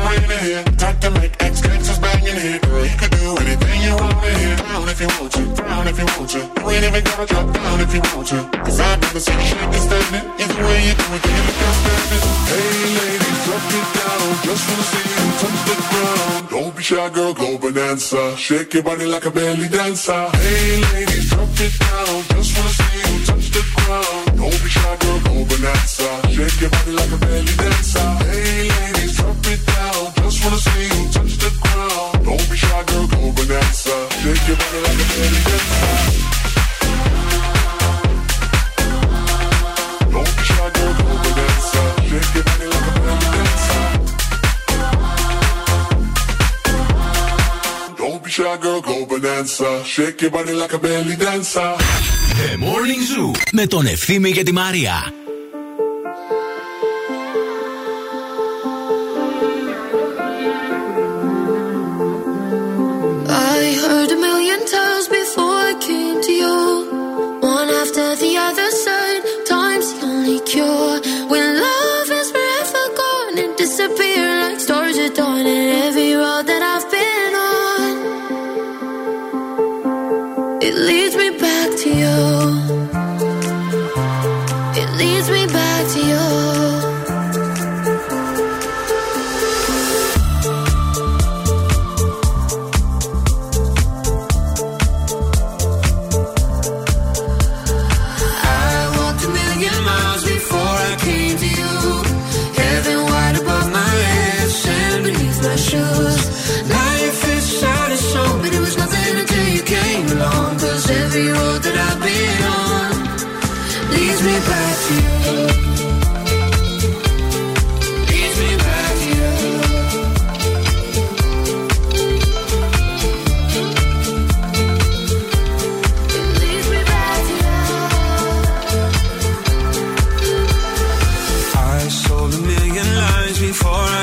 Rain 0.00 0.30
in 0.30 0.40
here. 0.44 0.64
Time 0.78 0.98
to 1.00 1.10
make 1.10 1.34
X 1.42 1.60
gangsters 1.60 1.98
bang 1.98 2.24
in 2.26 2.36
here. 2.36 2.58
Girl, 2.60 2.84
you 2.84 2.96
could 2.96 3.10
do 3.10 3.36
anything 3.42 3.80
you 3.82 3.94
want 3.94 4.24
in 4.24 4.36
here. 4.42 4.56
Down 4.56 4.88
if 4.88 5.00
you 5.00 5.08
want 5.18 5.32
to, 5.32 5.42
down 5.62 5.86
if 5.88 5.98
you 5.98 6.06
want 6.16 6.30
to. 6.34 6.40
You 6.40 6.70
ain't 6.70 6.84
even 6.84 7.04
gotta 7.04 7.26
drop 7.26 7.46
down 7.54 7.80
if 7.80 7.94
you 7.94 8.02
want 8.14 8.26
to. 8.28 8.38
Cause 8.64 8.80
I've 8.80 9.00
never 9.00 9.20
seen 9.20 9.40
shake 9.48 9.74
and 9.76 9.84
standing. 9.86 10.24
Either 10.40 10.62
way 10.66 10.78
you 10.86 10.94
do 10.98 11.06
it, 11.16 11.22
you 11.24 11.40
look 11.46 11.60
outstanding. 11.68 12.22
Hey 12.50 12.80
ladies, 12.98 13.38
drop 13.44 13.64
it 13.78 13.86
down. 13.98 14.26
Just 14.46 14.64
wanna 14.68 14.86
see 14.90 15.06
you 15.14 15.26
touch 15.40 15.60
the 15.68 15.76
ground. 15.90 16.42
Don't 16.50 16.76
be 16.76 16.82
shy, 16.82 17.08
girl, 17.10 17.34
go 17.34 17.58
bonanza. 17.58 18.36
Shake 18.36 18.74
your 18.74 18.82
body 18.82 19.06
like 19.06 19.26
a 19.26 19.30
belly 19.30 19.68
dancer. 19.68 20.22
Hey 20.42 20.80
ladies, 20.92 21.30
drop 21.30 21.48
it 21.66 21.74
down. 21.78 22.14
Just 22.34 22.50
wanna 22.56 22.78
see 22.78 22.98
you 22.98 23.24
touch 23.26 23.46
the 23.56 23.62
ground. 23.74 24.38
Don't 24.38 24.58
be 24.62 24.68
shy, 24.76 24.96
girl, 25.02 25.20
go 25.26 25.34
bonanza. 25.50 26.08
Shake 26.34 26.60
your 26.60 26.70
body 26.70 26.92
like 26.92 27.12
a 27.12 27.18
belly 27.18 27.54
dancer. 27.62 28.08
Hey 28.30 28.68
ladies, 28.68 28.93
it 29.54 29.62
down. 29.66 30.02
Just 30.22 30.38
wanna 30.42 30.60
see 30.66 30.84
you 30.94 31.02
touch 31.14 31.34
the 31.44 31.50
ground. 31.62 32.12
Don't 32.26 32.46
be 32.50 32.56
shy, 32.64 32.82
girl, 32.90 33.06
go 33.12 33.20
bonanza. 33.36 33.96
Shake 34.20 34.44
your 34.48 34.58
body 34.60 34.78
like 34.86 35.00
a 35.04 35.06
belly 35.10 35.40
dancer. 35.48 35.94
Don't 40.14 40.32
be 40.36 40.42
shy, 40.50 40.68
girl, 40.76 40.92
go 40.98 41.04
bonanza. 41.24 41.82
Shake 42.08 42.32
your 42.36 42.44
body 42.48 42.66
like 42.74 42.88
a 42.90 42.92
belly 43.00 43.28
dancer. 43.34 43.84
Don't 48.00 48.20
be 48.24 48.30
shy, 48.36 48.56
girl, 48.62 48.80
go 48.88 48.94
bonanza. 49.10 49.68
Shake 49.94 50.20
your 50.22 50.30
body 50.36 50.54
like 50.62 50.74
a 50.78 50.80
belly 50.84 51.16
dancer. 51.24 51.70
The 52.38 52.50
Morning 52.66 53.02
Zoo 53.10 53.30
με 53.52 53.66
τον 53.66 53.86
Ευθύμη 53.86 54.32
και 54.32 54.42
τη 54.42 54.52
Μαρία. 54.52 55.23
Heard 63.94 64.10
a 64.10 64.16
million 64.16 64.60
times 64.66 65.06
before 65.06 65.58
I 65.70 65.74
came 65.88 66.18
to 66.26 66.32
you. 66.42 66.58
One 67.56 67.68
after 67.82 68.06
the 68.22 68.32
other 68.46 68.70
side, 68.84 69.22
time's 69.46 69.88
the 69.94 70.06
only 70.06 70.40
cure. 70.50 71.13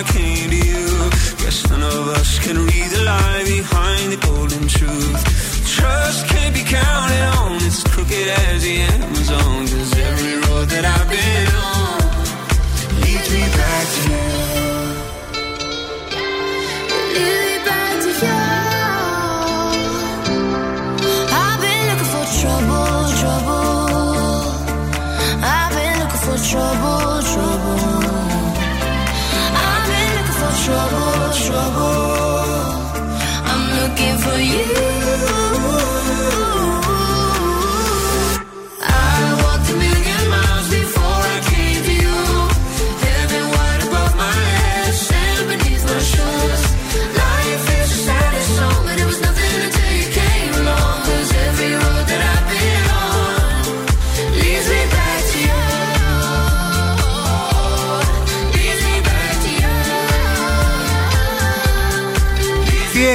I 0.01 0.03
came 0.03 0.50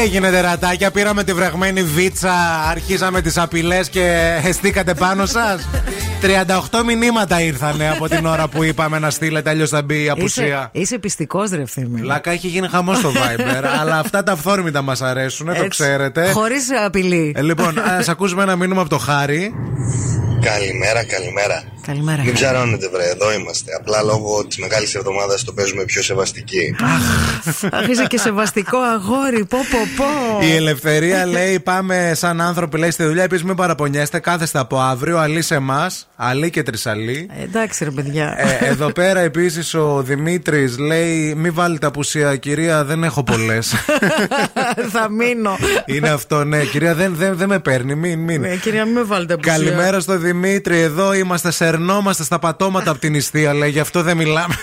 έγινε, 0.07 0.31
τερατάκια, 0.31 0.91
πήραμε 0.91 1.25
τη 1.25 1.33
βρεγμένη 1.33 1.83
βίτσα, 1.83 2.33
αρχίσαμε 2.71 3.21
τις 3.21 3.39
απειλές 3.39 3.89
και 3.89 4.37
εστίκατε 4.45 4.95
πάνω 4.95 5.27
σας. 5.27 5.69
38 6.23 6.83
μηνύματα 6.87 7.41
ήρθανε 7.41 7.91
από 7.91 8.09
την 8.09 8.27
ώρα 8.27 8.49
που 8.49 8.63
είπαμε 8.65 8.99
να 8.99 9.11
στείλετε, 9.11 9.51
αλλιώς 9.51 9.71
θα 9.71 9.83
μπει 9.83 9.95
η 9.95 10.01
Είσαι, 10.03 10.11
απουσία. 10.11 10.69
είσαι 10.73 10.99
πιστικός 10.99 11.51
ρε 11.51 11.63
ευθύμη. 11.63 12.01
Λάκα 12.01 12.31
έχει 12.31 12.47
γίνει 12.49 12.69
χαμός 12.69 12.99
στο 12.99 13.11
Viber, 13.15 13.65
αλλά 13.81 13.99
αυτά 13.99 14.23
τα 14.23 14.33
αυθόρμητα 14.33 14.83
μας 14.83 15.03
αρέσουν, 15.03 15.47
το 15.47 15.69
ξέρετε. 15.69 16.31
Χωρίς 16.31 16.67
απειλή. 16.85 17.33
Ε, 17.37 17.43
λοιπόν, 17.43 17.75
ας 17.99 18.09
ακούσουμε 18.09 18.43
ένα 18.43 18.57
μήνυμα 18.57 18.81
από 18.81 18.91
το 18.91 18.99
Χάρη. 18.99 19.55
Καλημέρα, 20.53 21.05
καλημέρα. 21.05 21.65
Καλημέρα. 21.87 22.23
Μην 22.23 22.33
ψαρώνετε, 22.33 22.89
βρε, 22.89 23.05
εδώ 23.05 23.33
είμαστε. 23.33 23.73
Απλά 23.81 24.03
λόγω 24.03 24.47
της 24.47 24.59
μεγάλης 24.59 24.95
εβδομάδας 24.95 25.45
το 25.45 25.53
παίζουμε 25.53 25.85
πιο 25.85 26.03
σεβαστική. 26.03 26.77
Αχ, 26.83 27.89
είσαι 27.89 28.05
και 28.07 28.19
σεβαστικό 28.19 28.79
αγόρι. 28.79 29.45
Πω, 29.45 29.59
πω, 29.71 29.79
πω. 29.97 30.47
Η 30.47 30.55
ελευθερία 30.55 31.27
λέει: 31.27 31.61
Πάμε 31.61 32.13
σαν 32.15 32.41
άνθρωποι 32.41 32.79
λέει 32.79 32.91
στη 32.91 33.05
δουλειά. 33.05 33.23
Επίσης, 33.23 33.45
μην 33.45 33.55
παραπονιέστε. 33.55 34.19
Κάθεστε 34.19 34.59
από 34.59 34.79
αύριο. 34.81 35.19
Αλή 35.19 35.43
σε 35.43 35.55
εμάς. 35.55 36.09
Αλή 36.17 36.51
και 36.51 36.63
τρισαλή. 36.63 37.31
Ε, 37.41 37.43
Εντάξει, 37.43 37.85
ρε 37.85 37.91
παιδιά. 37.91 38.35
Ε, 38.39 38.67
εδώ 38.67 38.93
πέρα 38.93 39.21
επίσης 39.21 39.75
ο 39.75 40.03
Δημήτρης 40.03 40.79
λέει: 40.79 41.35
Μην 41.37 41.55
βάλετε 41.55 41.87
απουσία, 41.87 42.37
κυρία, 42.37 42.85
δεν 42.85 43.05
έχω 43.05 43.23
πολλές. 43.23 43.75
Θα 44.95 45.11
μείνω. 45.11 45.59
Είναι 45.87 46.09
αυτό, 46.09 46.45
ναι, 46.45 46.65
κυρία, 46.65 46.95
δεν, 46.95 47.15
δεν, 47.15 47.37
δεν 47.37 47.49
με 47.49 47.59
παίρνει. 47.59 47.95
Μην, 47.95 48.19
μην. 48.19 48.41
Ναι, 48.41 48.57
κυρία, 48.57 48.85
μην 48.85 48.95
με 48.95 49.03
βάλετε 49.03 49.33
απουσία. 49.33 49.53
Καλημέρα 49.53 50.01
στο 50.01 50.13
Δημήτρη. 50.13 50.36
Εδώ 50.83 51.13
είμαστε, 51.13 51.51
σερνόμαστε 51.51 52.25
στα 52.25 52.39
πατώματα 52.39 52.91
από 52.91 53.01
την 53.01 53.13
νηστεία, 53.13 53.55
λέει. 53.55 53.71
Γι' 53.71 53.81
αυτό 53.81 54.03
δεν 54.03 54.17
μιλάμε. 54.17 54.55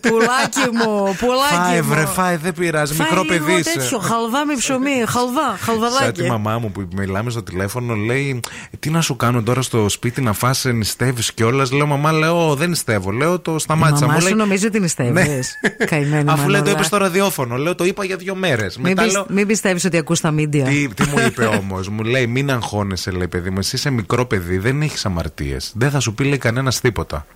Πουλάκι 0.00 0.76
μου, 0.76 1.16
πουλάκι 1.18 1.54
Φάε, 1.54 1.82
μου. 1.82 1.88
βρε, 1.88 2.06
φάε, 2.06 2.36
δεν 2.36 2.52
πειράζει. 2.54 2.94
Φάε 2.94 3.06
Μικρό 3.10 3.22
λίγο 3.22 3.34
παιδί 3.44 3.58
είσαι. 3.60 3.72
τέτοιο, 3.78 3.98
χαλβά 3.98 4.46
με 4.46 4.54
ψωμί, 4.54 4.90
χαλβά, 5.06 5.40
Σαν 5.48 5.56
τη 5.58 5.64
χαλβαδάκι. 5.64 6.22
μαμά 6.22 6.58
μου 6.58 6.72
που 6.72 6.88
μιλάμε 6.96 7.30
στο 7.30 7.42
τηλέφωνο, 7.42 7.94
λέει: 7.94 8.40
Τι 8.78 8.90
να 8.90 9.00
σου 9.00 9.16
κάνω 9.16 9.42
τώρα 9.42 9.62
στο 9.62 9.88
σπίτι 9.88 10.20
να 10.20 10.32
φας 10.32 10.64
νηστεύεις 10.64 11.32
κιόλας; 11.32 11.70
Λέω: 11.72 11.86
Μαμά, 11.86 12.12
λέω: 12.12 12.54
Δεν 12.54 12.68
νηστεύω. 12.68 13.10
Λέω: 13.10 13.38
Το 13.38 13.54
Η 13.54 13.58
σταμάτησα. 13.58 14.00
μαμά 14.00 14.12
Μου 14.12 14.20
σου 14.20 14.26
λέει, 14.26 14.36
νομίζει 14.36 14.66
ότι 14.66 14.80
νηστεύεις. 14.80 15.54
Καημένη 15.86 16.30
Αφού 16.30 16.48
λέει 16.48 16.60
το 16.60 16.64
μανούλα. 16.64 16.70
είπε 16.70 16.82
στο 16.82 16.96
ραδιόφωνο. 16.96 17.56
Λέω: 17.56 17.74
Το 17.74 17.84
είπα 17.84 18.04
για 18.04 18.16
δύο 18.16 18.34
μέρες. 18.34 18.76
Μην, 18.76 18.86
Μετά 18.88 19.02
πισ- 19.02 19.14
λέω. 19.14 19.26
μην 19.28 19.46
πιστεύεις 19.46 19.84
ότι 19.84 19.96
ακούς 19.96 20.20
τα 20.20 20.30
μίντια. 20.30 20.64
Τι, 20.64 20.88
τι 20.88 21.02
μου 21.08 21.16
είπε 21.26 21.44
όμως, 21.44 21.88
μου 21.88 22.02
λέει: 22.02 22.26
Μην 22.26 22.50
αγχώνεσαι, 22.50 23.10
λέει 23.10 23.28
παιδί 23.28 23.50
μου. 23.50 23.58
Εσύ 23.58 23.76
είσαι 23.76 23.90
μικρό 23.90 24.26
παιδί, 24.26 24.58
δεν 24.58 24.82
έχεις 24.82 25.04
αμαρτίες. 25.06 25.72
Δεν 25.74 25.90
θα 25.90 26.00
σου 26.00 26.14
πει 26.14 26.24
λέει 26.24 26.38
κανένας 26.38 26.80
τίποτα. 26.80 27.26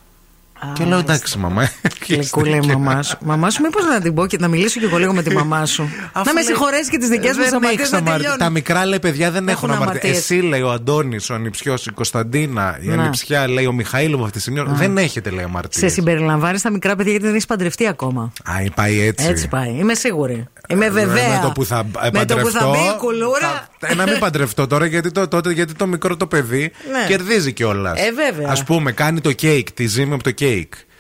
Και 0.75 0.85
λέω 0.85 0.99
εντάξει, 0.99 1.39
μαμά. 1.39 1.69
Γλυκούλα 2.09 2.57
η 2.57 2.61
μαμά 2.67 3.03
σου. 3.03 3.17
Μαμά 3.21 3.51
σου, 3.51 3.63
μήπως 3.63 3.85
να 3.85 4.01
την 4.01 4.15
πω 4.15 4.27
και 4.27 4.37
να 4.41 4.49
μιλήσω 4.49 4.81
και 4.81 4.87
εγώ 4.87 4.97
λίγο 4.99 5.13
με 5.15 5.23
τη 5.23 5.35
μαμά 5.35 5.67
σου. 5.67 5.83
Αφού 6.13 6.27
να 6.27 6.33
με 6.33 6.33
λέει- 6.33 6.45
συγχωρέσεις 6.45 6.89
και 6.89 6.99
τις 6.99 7.09
δικές 7.09 7.37
μου 7.37 7.43
Δεν 7.43 7.55
αμαρτίε 7.55 7.79
έχεις 7.79 7.91
να 7.91 7.99
αμαρ- 7.99 8.15
τελειώνουν. 8.17 8.39
Τα 8.39 8.51
μικρά 8.51 8.87
λέει 8.87 8.99
παιδιά 8.99 9.31
δεν 9.31 9.49
έχουν 9.49 9.71
Έχουν 9.71 9.83
αμαρτία. 9.83 10.01
αμαρτίες. 10.01 10.17
Εσύ 10.31 10.35
λέει 10.35 10.61
ο 10.63 10.71
Αντώνης, 10.71 11.31
ο 11.31 11.35
ανιψιός, 11.35 11.87
η 11.87 11.91
Κωνσταντίνα, 11.91 12.79
η 12.81 12.87
Να. 12.87 12.93
ανιψιά, 13.03 13.49
λέει 13.49 13.67
ο 13.67 13.73
Μιχαήλ 13.73 14.15
αυτή 14.15 14.31
τη 14.31 14.41
στιγμή. 14.41 14.63
Δεν 14.69 14.97
έχετε 14.99 15.31
λέει 15.31 15.39
Σε 15.39 15.45
αμαρτίε. 15.45 15.89
συμπεριλαμβάνεις 15.89 16.63
τα 16.63 16.71
μικρά 16.71 16.97
παιδιά 16.97 17.11
γιατί 17.11 17.25
δεν 17.27 17.35
έχεις 17.35 17.47
παντρευτεί 17.47 17.87
ακόμα. 17.87 18.33
Α, 18.45 18.53
πάει 18.75 19.01
έτσι. 19.01 19.27
Έτσι 19.27 19.49
πάει. 19.49 19.71
Είμαι 19.79 19.95
σίγουρη. 19.95 20.47
Είμαι 20.69 20.85
Ε, 20.87 20.91
βεβαία. 20.91 21.29
Με 21.29 21.41
το 21.43 21.51
που 21.53 21.65
θα 21.65 21.79
ε, 22.03 22.09
Με 22.13 22.25
το 22.25 22.37
που 22.37 22.51
θα 22.51 22.59
παντρευτώ. 22.59 22.71
μπει 22.71 22.79
η 22.79 22.97
κουλούρα. 22.99 23.69
θα- 23.79 23.89
ε, 23.91 23.95
να 23.95 24.05
μην 24.05 24.19
παντρευτώ 24.19 24.67
τώρα 24.67 24.87
γιατί 24.87 25.11
το, 25.11 25.29
τότε, 25.29 25.53
γιατί 25.53 25.75
το 25.75 25.87
μικρό 25.87 26.17
το 26.17 26.27
παιδί 26.27 26.61
Ναι. 26.93 27.07
κερδίζει 27.09 27.53
κιόλας. 27.53 28.01
Ε, 28.01 28.13
βέβαια. 28.13 28.49
Α 28.61 28.65
πούμε, 28.65 28.93
κάνει 28.93 29.21
το 29.21 29.33
κέικ, 29.33 29.73
τη 29.73 29.87
ζύμη 29.87 30.15
από 30.15 30.23
το 30.23 30.31
κέικ. 30.31 30.45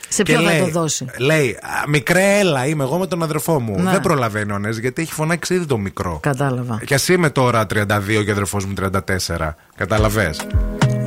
Σε 0.09 0.23
Και 0.23 0.33
ποιον 0.33 0.45
θα 0.45 0.51
λέει- 0.53 0.61
το 0.61 0.67
δώσει; 0.81 1.07
Λέει, 1.19 1.51
«Α, 1.63 1.89
μικρέ, 1.89 2.39
έλα, 2.39 2.67
είμαι 2.67 2.85
εγώ 2.85 2.99
με 2.99 3.07
τον 3.07 3.23
αδερφό 3.23 3.61
μου. 3.61 3.83
Ναι. 3.83 3.91
Δεν 3.91 4.01
προλαβαίνει 4.01 4.53
ο 4.53 4.59
Ανέστης 4.59 4.79
γιατί 4.79 5.03
έχει 5.03 5.13
φωνάξει 5.13 5.55
ήδη 5.55 5.67
το 5.67 5.79
μικρό. 5.79 6.19
Κατάλαβα. 6.23 6.81
Κι 6.87 6.95
ας 6.95 7.09
είμαι 7.09 7.31
τώρα 7.31 7.67
32 7.67 8.23
και 8.25 8.29
ο 8.31 8.33
αδερφός 8.33 8.65
μου 8.65 8.73
34. 8.73 9.57
Καταλαβέ. 9.77 10.35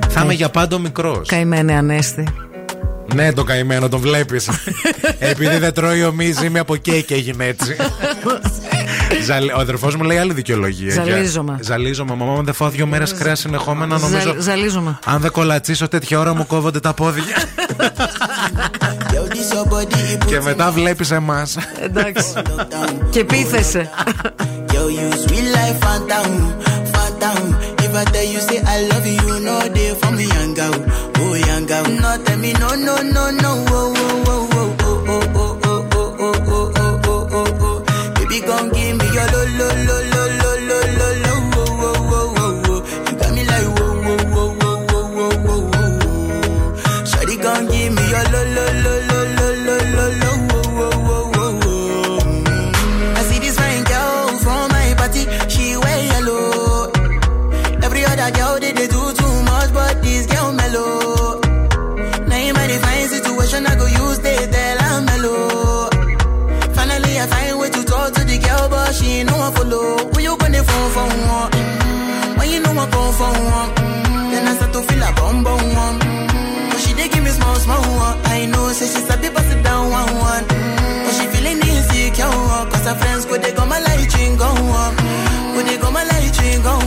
Θα 0.10 0.22
είμαι 0.24 0.34
για 0.34 0.50
πάντα 0.50 0.76
ο 0.76 0.80
μικρός. 0.80 1.28
Καημένε 1.28 1.78
Ανέστη. 1.78 2.28
Ναι, 3.16 3.34
το 3.34 3.44
καημένο, 3.44 3.90
τον 3.90 4.00
βλέπεις. 4.00 4.50
Επειδή 5.20 5.58
δεν 5.58 5.74
τρώει 5.74 6.04
ωμή 6.04 6.34
ζύμη 6.44 6.60
από 6.60 6.76
κέικ 6.76 7.12
έγινε 7.12 7.46
έτσι. 7.46 7.76
Ζαλ- 9.26 9.52
Ο 9.56 9.60
αδερφός 9.60 9.96
μου 9.96 10.04
λέει 10.04 10.18
άλλη 10.18 10.34
δικαιολογία. 10.34 10.94
Ζαλίζομαι. 10.94 11.54
Για- 11.56 11.64
Ζαλίζομαι. 11.64 12.16
Μαμά 12.16 12.32
μου 12.34 12.44
δεν 12.44 12.54
φάω 12.54 12.70
δύο 12.70 12.86
μέρες 12.88 13.14
κρέας 13.14 13.40
συνεχόμενα. 13.40 13.98
Νομίζω. 14.00 14.22
Ζαλ- 14.28 14.42
ζαλίζομαι. 14.42 15.00
Αν 15.06 15.22
δεν 15.22 15.32
κολατσίσω 15.32 15.88
τέτοια 15.88 16.20
ώρα 16.20 16.34
μου 16.34 16.46
κόβονται 16.46 16.80
τα 16.80 16.94
πόδια. 16.94 17.24
και 20.28 20.40
μετά 20.42 20.72
βλέπεις 20.72 21.12
εμάς. 21.12 21.58
Εντάξει. 21.82 22.34
και 23.10 23.24
πείθεσαι. 23.24 23.90
Yo, 24.74 24.84
you 24.98 25.08
sweet 25.24 25.48
life, 25.56 25.78
phantom, 25.86 26.30
phantom. 26.94 27.40
If 27.86 27.92
I 28.02 28.04
tell 28.14 28.28
you, 28.34 28.40
say 28.48 28.60
I 28.74 28.78
love 28.92 29.06
you, 29.12 29.18
you 29.30 29.38
know 29.46 29.60
they 29.76 29.90
for 30.02 30.12
me, 30.18 30.26
young 30.38 30.54
girl, 30.60 30.78
oh, 31.22 31.34
young 31.50 31.66
girl. 31.72 31.86
No, 32.04 32.10
tell 32.26 32.40
me, 32.44 32.52
no, 32.64 32.70
no, 32.88 32.96
no, 33.16 33.24
no, 33.44 33.52
dream 86.40 86.62
gon' 86.64 86.79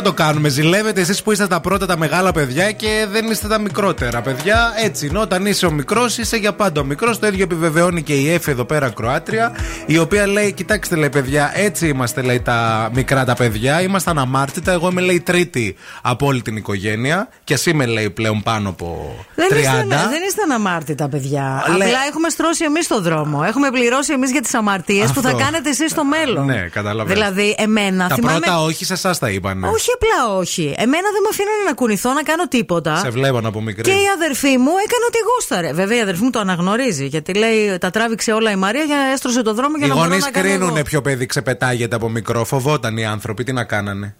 να 0.00 0.06
το 0.06 0.12
κάνουμε. 0.12 0.48
Ζηλεύετε 0.48 1.00
εσείς 1.00 1.22
που 1.22 1.32
είστε 1.32 1.46
τα 1.46 1.60
πρώτα 1.60 1.86
τα 1.86 1.96
μεγάλα 1.98 2.32
παιδιά 2.32 2.72
και 2.72 3.06
δεν 3.10 3.30
είστε 3.30 3.48
τα 3.48 3.58
μικρότερα 3.58 4.20
παιδιά. 4.20 4.72
Έτσι 4.84 5.06
είναι. 5.06 5.18
Όταν 5.18 5.46
είσαι 5.46 5.66
ο 5.66 5.70
μικρός, 5.70 6.18
είσαι 6.18 6.36
για 6.36 6.52
πάντα 6.52 6.80
ο 6.80 6.84
μικρός. 6.84 7.18
Το 7.18 7.26
ίδιο 7.26 7.42
επιβεβαιώνει 7.42 8.02
και 8.02 8.14
η 8.14 8.30
Εφη 8.32 8.50
εδώ 8.50 8.64
πέρα 8.64 8.88
Κροάτρια. 8.90 9.52
Η 9.86 9.98
οποία 9.98 10.26
λέει: 10.26 10.52
Κοιτάξτε, 10.52 10.96
λέει 10.96 11.08
παιδιά, 11.08 11.50
έτσι 11.54 11.88
είμαστε 11.88 12.22
λέει 12.22 12.40
τα 12.40 12.90
μικρά 12.94 13.24
τα 13.24 13.34
παιδιά. 13.34 13.82
Ήμασταν 13.82 14.18
αμάρτητα. 14.18 14.72
Εγώ 14.72 14.88
είμαι 14.90 15.00
λέει 15.00 15.20
τρίτη 15.20 15.76
από 16.02 16.26
όλη 16.26 16.42
την 16.42 16.56
οικογένεια. 16.56 17.28
Και 17.44 17.54
εσύ 17.54 17.74
με 17.74 17.86
λέει 17.86 18.10
πλέον 18.10 18.42
πάνω 18.42 18.68
από 18.68 19.14
30. 19.36 19.48
Δεν 19.48 19.58
είστε, 19.58 19.72
δεν 19.88 20.22
είστε 20.28 20.42
αναμάρτητα, 20.44 21.08
παιδιά. 21.08 21.64
Λέ- 21.76 21.86
Απλά 21.88 21.98
έχουμε 22.08 22.28
στρώσει 22.28 22.64
εμείς 22.64 22.86
το 22.86 23.00
δρόμο. 23.00 23.42
Έχουμε 23.46 23.70
πληρώσει 23.70 24.12
εμείς 24.12 24.30
για 24.30 24.40
τις 24.40 24.54
αμαρτίες 24.54 25.04
που 25.12 25.20
Αυτό. 25.20 25.28
θα 25.28 25.32
κάνετε 25.44 25.68
εσείς 25.68 25.90
στο 25.90 26.04
μέλλον. 26.04 26.44
Ναι, 26.44 26.68
καταλαβαίνω. 26.72 27.14
Δηλαδή, 27.14 27.54
εμένα 27.58 28.08
Τα 28.08 28.14
θυμάμαι. 28.14 28.38
πρώτα 28.38 28.62
όχι, 28.62 28.84
σα 28.84 28.94
εσάς 28.94 29.18
τα 29.18 29.30
είπανε. 29.30 29.68
Όχι 29.68 29.89
απλά 29.94 30.36
όχι. 30.36 30.74
Εμένα 30.76 31.08
δεν 31.12 31.22
με 31.22 31.28
αφήνανε 31.30 31.62
να 31.66 31.72
κουνηθώ 31.74 32.12
να 32.12 32.22
κάνω 32.22 32.48
τίποτα. 32.48 32.96
Σε 32.96 33.10
βλέπω 33.10 33.40
από 33.44 33.60
μικρή. 33.60 33.82
Και 33.82 33.90
η 33.90 34.06
αδερφή 34.14 34.48
μου 34.58 34.70
έκανε 34.84 35.04
ό,τι 35.08 35.18
γούσταρε. 35.34 35.72
Βέβαια 35.72 35.98
η 35.98 36.00
αδερφή 36.00 36.22
μου 36.22 36.30
το 36.30 36.38
αναγνωρίζει. 36.38 37.06
Γιατί 37.06 37.34
λέει 37.34 37.78
τα 37.78 37.90
τράβηξε 37.90 38.32
όλα 38.32 38.50
η 38.50 38.56
Μαρία 38.56 38.82
για 38.82 38.96
να 38.96 39.12
έστρωσε 39.12 39.42
το 39.42 39.54
δρόμο 39.54 39.76
για 39.76 39.86
Οι 39.86 39.88
να 39.88 39.94
μπορώ 39.94 40.06
γονείς 40.08 40.24
να 40.24 40.30
κάνω. 40.30 40.48
κρίνουν 40.48 40.74
εγώ. 40.76 40.82
ποιο 40.84 41.00
παιδί 41.02 41.26
ξεπετάγεται 41.26 41.96
από 41.96 42.08
μικρό. 42.08 42.44
Φοβόταν 42.44 42.96
οι 42.96 43.04
άνθρωποι, 43.06 43.44
τι 43.44 43.52
να 43.52 43.64
κάνανε. 43.64 44.16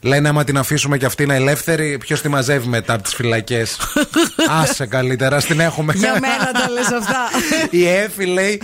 Λένε 0.00 0.28
άμα 0.28 0.44
την 0.44 0.58
αφήσουμε 0.58 0.98
κι 0.98 1.04
αυτή 1.04 1.22
είναι 1.22 1.34
ελεύθερη, 1.34 1.98
ποιος 1.98 2.20
τη 2.20 2.28
μαζεύει 2.28 2.68
μετά 2.68 2.92
από 2.92 3.02
τις 3.02 3.14
φυλακές; 3.14 3.76
Άσε 4.60 4.86
καλύτερα, 4.86 5.40
στην 5.40 5.60
έχουμε. 5.60 5.92
Για 5.96 6.12
μένα 6.20 6.52
τα 6.52 6.70
λες 6.70 6.86
αυτά. 6.92 7.18
Η 7.70 7.86
Εφη 7.88 8.24
λέει, 8.26 8.60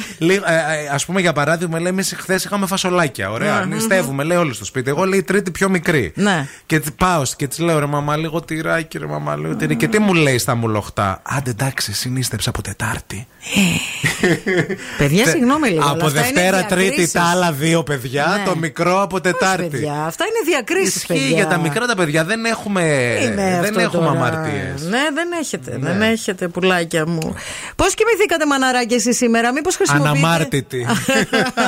ας 0.92 1.04
πούμε 1.04 1.20
για 1.20 1.32
παράδειγμα, 1.32 1.78
λέει: 1.78 1.92
Εμείς 1.92 2.14
χθες 2.18 2.44
είχαμε 2.44 2.66
φασολάκια. 2.66 3.30
Ωραία, 3.30 3.64
Ναι. 3.64 3.74
νηστεύουμε, 3.74 4.22
λέει 4.24 4.36
όλοι 4.36 4.54
στο 4.54 4.64
σπίτι. 4.64 4.90
Εγώ 4.90 5.04
λέει 5.04 5.18
η 5.18 5.22
τρίτη 5.22 5.50
πιο 5.50 5.68
μικρή. 5.68 6.12
Ναι. 6.14 6.46
Και 6.66 6.80
τη- 6.80 6.90
πάω 6.90 7.22
και 7.36 7.46
της 7.46 7.58
λέω: 7.58 7.78
Ρε 7.78 7.86
μαμά, 7.86 8.16
λίγο 8.16 8.40
τυράκι, 8.40 8.98
ρε 8.98 9.06
μαμά, 9.06 9.36
λίγο 9.36 9.56
τυράκι. 9.56 9.76
Και 9.76 9.88
τι 9.88 9.98
μου 9.98 10.14
λέει 10.14 10.38
στα 10.38 10.54
μουλοχτά; 10.54 11.22
Άντε 11.24 11.50
εντάξει, 11.50 11.92
συνίστεψα 11.92 12.48
από 12.50 12.62
Τετάρτη. 12.62 13.26
Παιδιά, 14.98 15.26
συγγνώμη 15.26 15.68
λίγο. 15.68 15.82
αλλά 15.82 15.90
από 15.90 16.06
αυτά 16.06 16.18
είναι 16.18 16.30
Δευτέρα, 16.32 16.64
Τρίτη 16.64 16.84
διακρίσεις. 16.84 17.12
τα 17.12 17.22
άλλα 17.22 17.52
δύο 17.52 17.82
παιδιά, 17.82 18.26
Ναι. 18.38 18.44
το 18.44 18.56
μικρό 18.56 19.02
από 19.02 19.20
Τετάρτη. 19.20 19.68
Παιδιά, 19.68 19.92
αυτά 20.06 20.24
είναι 20.24 20.50
διακρίσεις. 20.50 21.04
Ισχύει 21.22 21.35
για 21.35 21.46
τα 21.46 21.58
μικρά 21.58 21.87
τα 21.87 21.96
παιδιά, 21.96 22.24
δεν 22.24 22.44
έχουμε, 22.44 22.82
Είναι 23.22 23.58
δεν 23.61 23.64
αυτό 23.64 23.80
έχουμε 23.80 24.06
τώρα. 24.06 24.18
αμαρτίες. 24.18 24.82
Ναι, 24.82 25.00
δεν 25.14 25.28
έχετε. 25.40 25.76
Δεν 25.80 26.02
έχετε, 26.02 26.48
πουλάκια 26.48 27.06
μου. 27.06 27.35
Πώς 27.76 27.94
κοιμηθήκατε, 27.94 28.46
μαναράκια, 28.46 28.96
εσείς 28.96 29.16
σήμερα, 29.16 29.52
Μήπως 29.52 29.76
χρησιμοποιείτε. 29.76 30.18
Αναμάρτητη. 30.18 30.87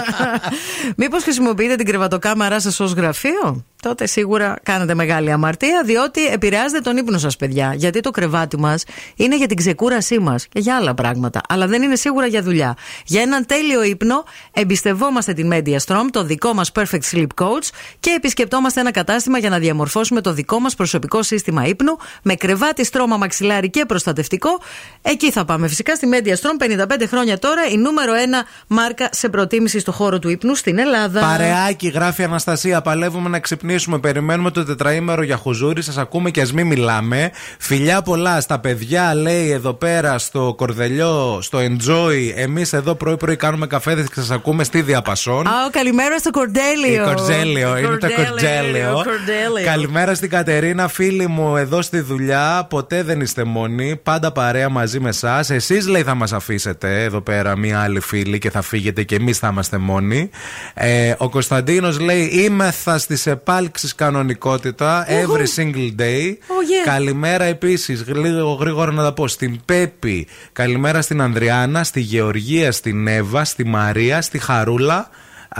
Μήπως 0.97 1.23
χρησιμοποιείτε 1.23 1.75
την 1.75 1.87
κρεβατοκάμαρά 1.87 2.61
σας 2.61 2.81
ως 2.81 2.93
γραφείο; 2.93 3.64
Τότε 3.83 4.07
σίγουρα 4.07 4.57
κάνετε 4.62 4.95
μεγάλη 4.95 5.31
αμαρτία, 5.33 5.83
διότι 5.85 6.27
επηρεάζετε 6.27 6.81
τον 6.81 6.97
ύπνο 6.97 7.19
σας, 7.19 7.37
παιδιά. 7.37 7.75
Γιατί 7.77 8.01
το 8.01 8.11
κρεβάτι 8.11 8.59
μας 8.59 8.85
είναι 9.17 9.37
για 9.37 9.47
την 9.47 9.57
ξεκούρασή 9.57 10.19
μας 10.19 10.47
και 10.47 10.61
για 10.61 10.77
άλλα 10.77 10.95
πράγματα. 10.95 11.40
Αλλά 11.49 11.67
δεν 11.67 11.83
είναι 11.83 11.97
σίγουρα 11.97 12.27
για 12.27 12.43
δουλειά. 12.43 12.77
Για 13.05 13.23
έναν 13.23 13.47
τέλειο 13.47 13.83
ύπνο, 13.83 14.25
εμπιστευόμαστε 14.53 15.33
την 15.33 15.53
MediaStrom, 15.53 16.05
το 16.11 16.25
δικό 16.25 16.53
μας 16.55 16.71
Perfect 16.75 17.14
Sleep 17.14 17.27
Coach 17.40 17.69
και 18.01 18.11
επισκεπτόμαστε 18.17 18.81
ένα 18.81 18.90
κατάστημα 18.90 19.38
για 19.45 19.53
να 19.53 19.59
διαμορφώσουμε 19.59 20.21
το 20.21 20.33
δικό 20.33 20.59
μας 20.61 20.75
προσωπικό 20.75 21.23
σύστημα 21.23 21.67
ύπνου 21.67 21.97
με 22.23 22.35
κρεβάτι, 22.35 22.85
στρώμα, 22.85 23.17
μαξιλάρι 23.17 23.71
και 23.71 23.85
προστατευτικό. 23.85 24.61
Εκεί 25.03 25.31
θα 25.31 25.45
πάμε 25.45 25.69
φυσικά 25.69 25.95
στη 25.95 26.09
MediaStrom, 26.13 26.85
55 26.99 27.07
χρόνια 27.09 27.39
τώρα, 27.39 27.67
η 27.73 27.77
νούμερο 27.77 28.15
ένα 28.15 28.45
μάρκα 28.67 29.09
σε 29.13 29.29
προτίμηση 29.29 29.79
στο 29.79 29.93
χώρο 29.93 30.19
του 30.19 30.29
ύπνου 30.29 30.55
στην 30.55 30.79
Ελλάδα. 30.79 31.21
Παρεάκι, 31.21 31.89
γράφει 31.89 32.21
η 32.21 32.25
Αναστασία. 32.25 32.83
Παλεύουμε 32.83 33.29
να 33.29 33.39
ξυπνήσουμε. 33.39 33.99
Περιμένουμε 33.99 34.51
το 34.51 34.65
τετραήμερο 34.65 35.23
για 35.23 35.37
χουζούρι. 35.37 35.83
Σας 35.83 35.99
ακούμε 35.99 36.31
και 36.31 36.41
ας 36.41 36.53
μην 36.53 36.67
μιλάμε. 36.67 37.31
Φιλιά 37.59 38.03
πολλά 38.03 38.41
στα 38.41 38.61
παιδιά, 38.61 39.15
λέει 39.15 39.51
εδώ 39.51 39.73
πέρα 39.73 40.19
στο 40.19 40.55
κορδελιό, 40.57 41.39
στο 41.43 41.59
enjoy. 41.59 42.33
Εμείς 42.35 42.73
εδώ 42.73 42.95
πρωί-πρωί 42.95 43.37
κάνουμε 43.37 43.67
καφέδε 43.67 44.03
και 44.03 44.15
σας 44.15 44.31
ακούμε 44.31 44.65
στη 44.65 44.83
διαπασόν. 44.83 45.47
Α, 45.47 45.71
καλημέρα 45.71 46.19
στο 46.19 46.31
Κορντέλιο. 46.31 47.03
Η 47.03 47.07
Κορτζέλιο, 47.07 47.77
είναι 47.79 47.97
το 47.97 48.09
Κορτζέλιο. 48.17 49.03
Κορντέλιο. 49.42 49.66
Καλημέρα 49.66 50.14
στην 50.14 50.31
Κατερίνα, 50.31 50.88
φίλη 50.88 51.27
μου 51.27 51.57
εδώ 51.57 51.83
στη 51.83 52.01
δουλειά. 52.01 52.66
Ποτέ 52.70 53.03
δεν 53.03 53.20
είστε 53.20 53.44
μόνοι. 53.44 53.97
Πάντα 54.03 54.33
παρέα 54.33 54.68
μαζί 54.68 55.01
με 55.01 55.09
εσάς. 55.09 55.51
Εσείς 55.51 55.87
λέει 55.87 56.03
θα 56.03 56.14
μας 56.14 56.33
αφήσετε 56.33 57.03
εδώ 57.03 57.20
πέρα 57.20 57.57
μία 57.57 57.81
άλλη 57.81 58.01
φίλη 58.01 58.38
και 58.38 58.51
θα 58.51 58.62
φύγετε 58.62 59.03
και 59.03 59.14
εμείς 59.14 59.38
θα 59.38 59.49
είμαστε 59.49 59.79
μόνοι. 59.79 60.31
Ε, 60.75 61.14
ο 61.18 61.29
Κωνσταντίνος 61.29 62.01
λέει 62.01 62.23
Είμεθα 62.25 62.99
στις 62.99 63.27
επάλξεις 63.27 63.94
κανονικότητα 63.94 65.07
every 65.09 65.61
single 65.61 66.01
day. 66.01 66.29
yeah. 66.29 66.85
Καλημέρα 66.85 67.44
επίσης, 67.44 68.05
λίγο 68.07 68.53
γρήγορα 68.53 68.92
να 68.92 69.03
τα 69.03 69.12
πω, 69.12 69.29
στην 69.29 69.61
Πέπη. 69.64 70.27
Καλημέρα 70.53 71.03
στην 71.03 71.20
Ανδριάνα, 71.20 71.85
στη 71.85 72.01
Γεωργία, 72.01 72.73
στην 72.73 73.07
Εύα, 73.07 73.44
στη 73.44 73.64
Μαρία, 73.64 74.23
στη 74.23 74.38
Χαρούλα. 74.38 75.11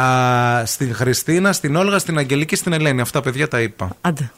Α, 0.01 0.67
στην 0.67 0.95
Χριστίνα, 0.95 1.53
στην 1.53 1.77
Όλγα, 1.77 1.99
στην 1.99 2.19
Αγγελική, 2.19 2.57
στην 2.57 2.73
Ελένη. 2.73 3.01
Αυτά 3.01 3.21
παιδιά 3.21 3.49
τα 3.49 3.61
είπα. 3.61 3.89
Άντε. 4.01 4.31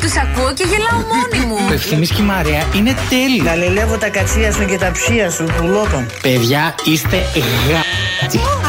Τους 0.00 0.16
ακούω 0.16 0.52
και 0.54 0.64
γελάω 0.64 1.06
μόνη 1.12 1.46
μου. 1.46 1.56
Το 1.68 1.72
ευθύμης 1.72 2.10
και 2.10 2.22
η 2.22 2.24
Μαρία 2.24 2.66
είναι 2.74 2.94
τέλειο. 3.08 3.44
Γαλιλεύω 3.44 3.96
τα 3.96 4.08
κατσία 4.08 4.52
σου 4.52 4.64
και 4.64 4.78
τα 4.78 4.90
ψία 4.92 5.30
σου, 5.30 5.44
πουλότων. 5.56 6.06
Παιδιά, 6.22 6.74
είστε 6.84 7.16
γα... 7.70 7.80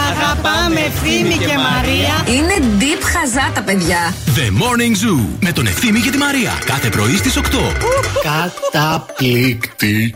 Αγαπάμε 0.09 0.79
Ευθύμη 0.79 1.37
και 1.37 1.57
Μαρία. 1.57 2.37
Είναι 2.37 2.53
deep 2.79 3.01
χαζά 3.03 3.51
τα 3.53 3.61
παιδιά. 3.61 4.13
The 4.25 4.47
Morning 4.61 4.95
Zoo 5.05 5.25
με 5.39 5.51
τον 5.51 5.67
Ευθύμη 5.67 5.99
και 5.99 6.09
τη 6.09 6.17
Μαρία. 6.17 6.51
Κάθε 6.65 6.89
πρωί 6.89 7.15
στις 7.15 7.37
8. 7.37 7.41
Καταπληκτική. 8.71 10.15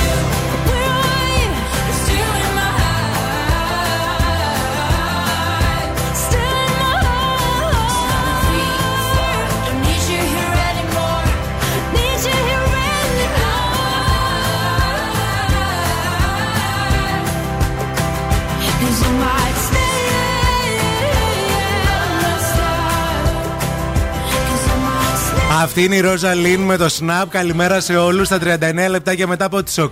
Αυτή 25.59 25.83
είναι 25.83 25.95
η 25.95 25.99
Ρόζα 25.99 26.33
Λίν 26.33 26.59
με 26.59 26.77
το 26.77 26.85
Snap. 26.99 27.25
Καλημέρα 27.29 27.79
σε 27.79 27.97
όλους. 27.97 28.27
Στα 28.27 28.37
39 28.37 28.89
λεπτάκια 28.89 29.27
μετά 29.27 29.45
από 29.45 29.63
τις 29.63 29.79
8 29.79 29.87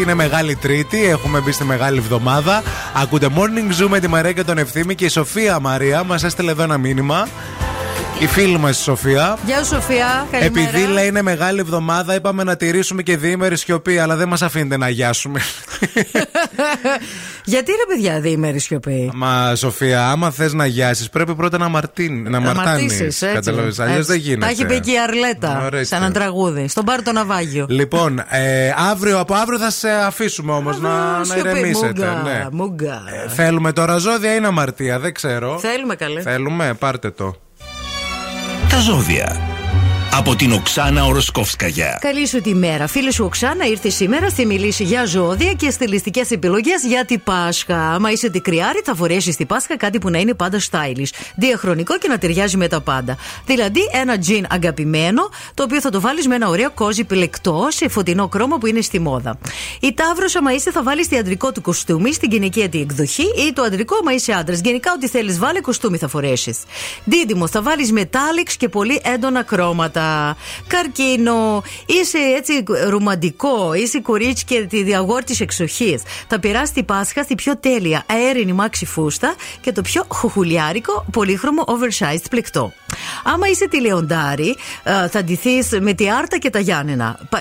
είναι 0.00 0.14
μεγάλη 0.14 0.56
Τρίτη. 0.56 1.04
Έχουμε 1.04 1.40
μπει 1.40 1.52
στη 1.52 1.64
μεγάλη 1.64 1.98
εβδομάδα. 1.98 2.62
Ακούτε 2.94 3.28
Morning 3.36 3.82
Zoom 3.82 3.88
με 3.88 4.00
τη 4.00 4.08
Μαρία 4.08 4.32
και 4.32 4.44
τον 4.44 4.58
Ευθύμη 4.58 4.94
και 4.94 5.04
η 5.04 5.08
Σοφία 5.08 5.60
Μαρία 5.60 6.04
μας 6.04 6.24
έστειλε 6.24 6.50
εδώ 6.50 6.62
ένα 6.62 6.78
μήνυμα. 6.78 7.28
Η 8.20 8.26
φίλη 8.26 8.58
μας 8.58 8.78
η 8.78 8.82
Σοφία. 8.82 9.38
Γεια 9.46 9.64
σου, 9.64 9.74
Σοφία. 9.74 10.26
Καλημέρα. 10.30 10.68
Επειδή 10.70 10.92
λέει 10.92 11.06
είναι 11.06 11.22
μεγάλη 11.22 11.60
εβδομάδα, 11.60 12.14
είπαμε 12.14 12.44
να 12.44 12.56
τηρήσουμε 12.56 13.02
και 13.02 13.16
διήμερη 13.16 13.56
σιωπή, 13.56 13.98
αλλά 13.98 14.16
δεν 14.16 14.28
μας 14.28 14.42
αφήνετε 14.42 14.76
να 14.76 14.86
αγιάσουμε. 14.86 15.40
Γιατί 17.44 17.70
ρε 17.72 17.94
παιδιά 17.94 18.20
διήμερη 18.20 18.58
σιωπή; 18.58 19.10
Μα 19.14 19.54
Σοφία, 19.54 20.08
άμα 20.10 20.30
θες 20.30 20.52
να 20.52 20.64
αγιάσεις, 20.64 21.08
πρέπει 21.10 21.34
πρώτα 21.34 21.58
να, 21.58 21.68
μαρτύν, 21.68 22.30
να 22.30 22.40
μαρτάνεις. 22.40 22.66
μαρτύσεις, 22.66 23.00
έτσι. 23.22 23.26
Καταλαβες, 23.34 23.78
αλλιώς 23.78 23.96
Έτσι. 23.98 24.10
δεν 24.10 24.20
γίνεται. 24.20 24.40
Τα 24.40 24.48
έχει 24.48 24.66
πει 24.66 24.80
και 24.80 24.90
η 24.90 24.98
Αρλέτα. 24.98 25.62
Ορίστε. 25.64 25.84
Σε 25.84 25.94
ένα 25.96 26.10
τραγούδι. 26.12 26.68
Στον 26.68 26.84
πάρ 26.84 27.02
το 27.02 27.12
ναυάγιο. 27.12 27.66
Λοιπόν, 27.68 28.18
ε, 28.28 28.72
αύριο, 28.90 29.18
από 29.18 29.34
αύριο 29.34 29.58
θα 29.58 29.70
σε 29.70 29.90
αφήσουμε 29.90 30.52
όμως 30.52 30.80
να, 30.80 31.18
να 31.18 31.24
Σιωπή, 31.24 31.48
ηρεμήσετε. 31.48 31.86
μούγκα, 31.86 32.20
ναι. 32.24 32.46
μούγκα. 32.52 33.02
Ε, 33.24 33.28
θέλουμε 33.28 33.72
τώρα 33.72 33.96
ζώδια 33.96 34.34
ή 34.34 34.44
αμαρτία, 34.44 34.98
δεν 34.98 35.14
ξέρω. 35.14 35.58
Θέλουμε 35.58 35.94
καλέ. 35.94 36.20
Θέλουμε, 36.20 36.74
πάρτε 36.78 37.10
το. 37.10 37.36
Τα 38.74 38.80
ζώδια. 38.80 39.53
Από 40.16 40.36
την 40.36 40.52
Οξάνα 40.52 41.04
Οροσκόφσκαγια. 41.04 41.98
Καλή 42.00 42.26
σου 42.26 42.40
τη 42.40 42.54
μέρα. 42.54 42.86
Φίλη 42.86 43.12
σου 43.12 43.24
Οξάνα 43.24 43.66
ήρθε 43.66 43.88
σήμερα 43.88 44.28
στη 44.28 44.46
μιλήσει 44.46 44.84
για 44.84 45.04
ζώδια 45.04 45.52
και 45.52 45.70
στιλιστικές 45.70 46.30
επιλογές 46.30 46.84
για 46.84 47.04
την 47.04 47.22
Πάσχα. 47.22 47.92
Άμα 47.94 48.10
είσαι 48.10 48.30
τικριάρη, 48.30 48.80
θα 48.84 48.94
φορέσεις 48.94 49.36
την 49.36 49.46
Πάσχα 49.46 49.76
κάτι 49.76 49.98
που 49.98 50.10
να 50.10 50.18
είναι 50.18 50.34
πάντα 50.34 50.60
stylish. 50.70 51.32
Διαχρονικό 51.36 51.98
και 51.98 52.08
να 52.08 52.18
ταιριάζει 52.18 52.56
με 52.56 52.68
τα 52.68 52.80
πάντα. 52.80 53.16
Δηλαδή 53.46 53.80
ένα 53.92 54.18
τζιν 54.18 54.46
αγαπημένο, 54.50 55.28
το 55.54 55.62
οποίο 55.62 55.80
θα 55.80 55.90
το 55.90 56.00
βάλεις 56.00 56.26
με 56.26 56.34
ένα 56.34 56.48
ωραίο 56.48 56.70
κόζι 56.70 57.04
πιλεκτό 57.04 57.66
σε 57.70 57.88
φωτεινό 57.88 58.28
χρώμα 58.32 58.58
που 58.58 58.66
είναι 58.66 58.80
στη 58.80 58.98
μόδα. 58.98 59.38
Η 59.80 59.94
Ταύρος, 59.94 60.36
άμα 60.36 60.52
είσαι, 60.52 60.70
θα 60.70 60.82
βάλεις 60.82 61.08
τη 61.08 61.16
αντρικό 61.16 61.52
του 61.52 61.60
κοστούμι 61.60 62.12
στην 62.12 62.30
γυναικεία 62.30 62.68
τη 62.68 62.80
εκδοχή 62.80 63.26
ή 63.48 63.52
το 63.52 63.62
αντρικό, 63.62 63.96
άμα 64.00 64.12
είσαι 64.14 64.32
άντρας. 64.32 64.60
Γενικά, 64.60 64.92
ό,τι 64.96 65.08
θέλεις, 65.08 65.38
βάλε 65.38 65.60
κοστούμι 65.60 65.96
θα 65.96 66.08
φορέσεις. 66.08 66.58
Δίδυμο, 67.04 67.46
θα 67.46 67.62
βάλεις 67.62 67.92
metallics 67.96 68.52
και 68.56 68.68
πολύ 68.68 69.00
έντονα 69.04 69.44
χρώματα. 69.48 70.03
Καρκίνο, 70.66 71.62
είσαι 71.86 72.18
έτσι 72.36 72.64
ρομαντικό, 72.88 73.74
είσαι 73.74 74.00
κορίτσι 74.00 74.44
και 74.44 74.66
τη 74.66 74.82
διαγόρ 74.82 75.24
της 75.24 75.40
εξοχής. 75.40 76.02
Θα 76.28 76.40
περάσει 76.40 76.72
την 76.72 76.84
Πάσχα 76.84 77.22
στη 77.22 77.34
πιο 77.34 77.56
τέλεια 77.56 78.04
αέρινη 78.06 78.52
μάξι 78.52 78.86
φούστα 78.86 79.34
και 79.60 79.72
το 79.72 79.82
πιο 79.82 80.04
χουχουλιάρικο 80.08 81.04
πολύχρωμο 81.12 81.64
oversized 81.66 82.24
πλεκτό. 82.30 82.72
Άμα 83.24 83.48
είσαι 83.48 83.68
τηλεοντάρι, 83.68 84.56
ε, 84.82 85.08
θα 85.08 85.24
ντυθείς 85.24 85.68
με 85.80 85.92
τη 85.92 86.10
Άρτα 86.10 86.38
και 86.38 86.50
τα 86.50 86.58
Γιάννενα. 86.58 87.18
Πα- 87.28 87.38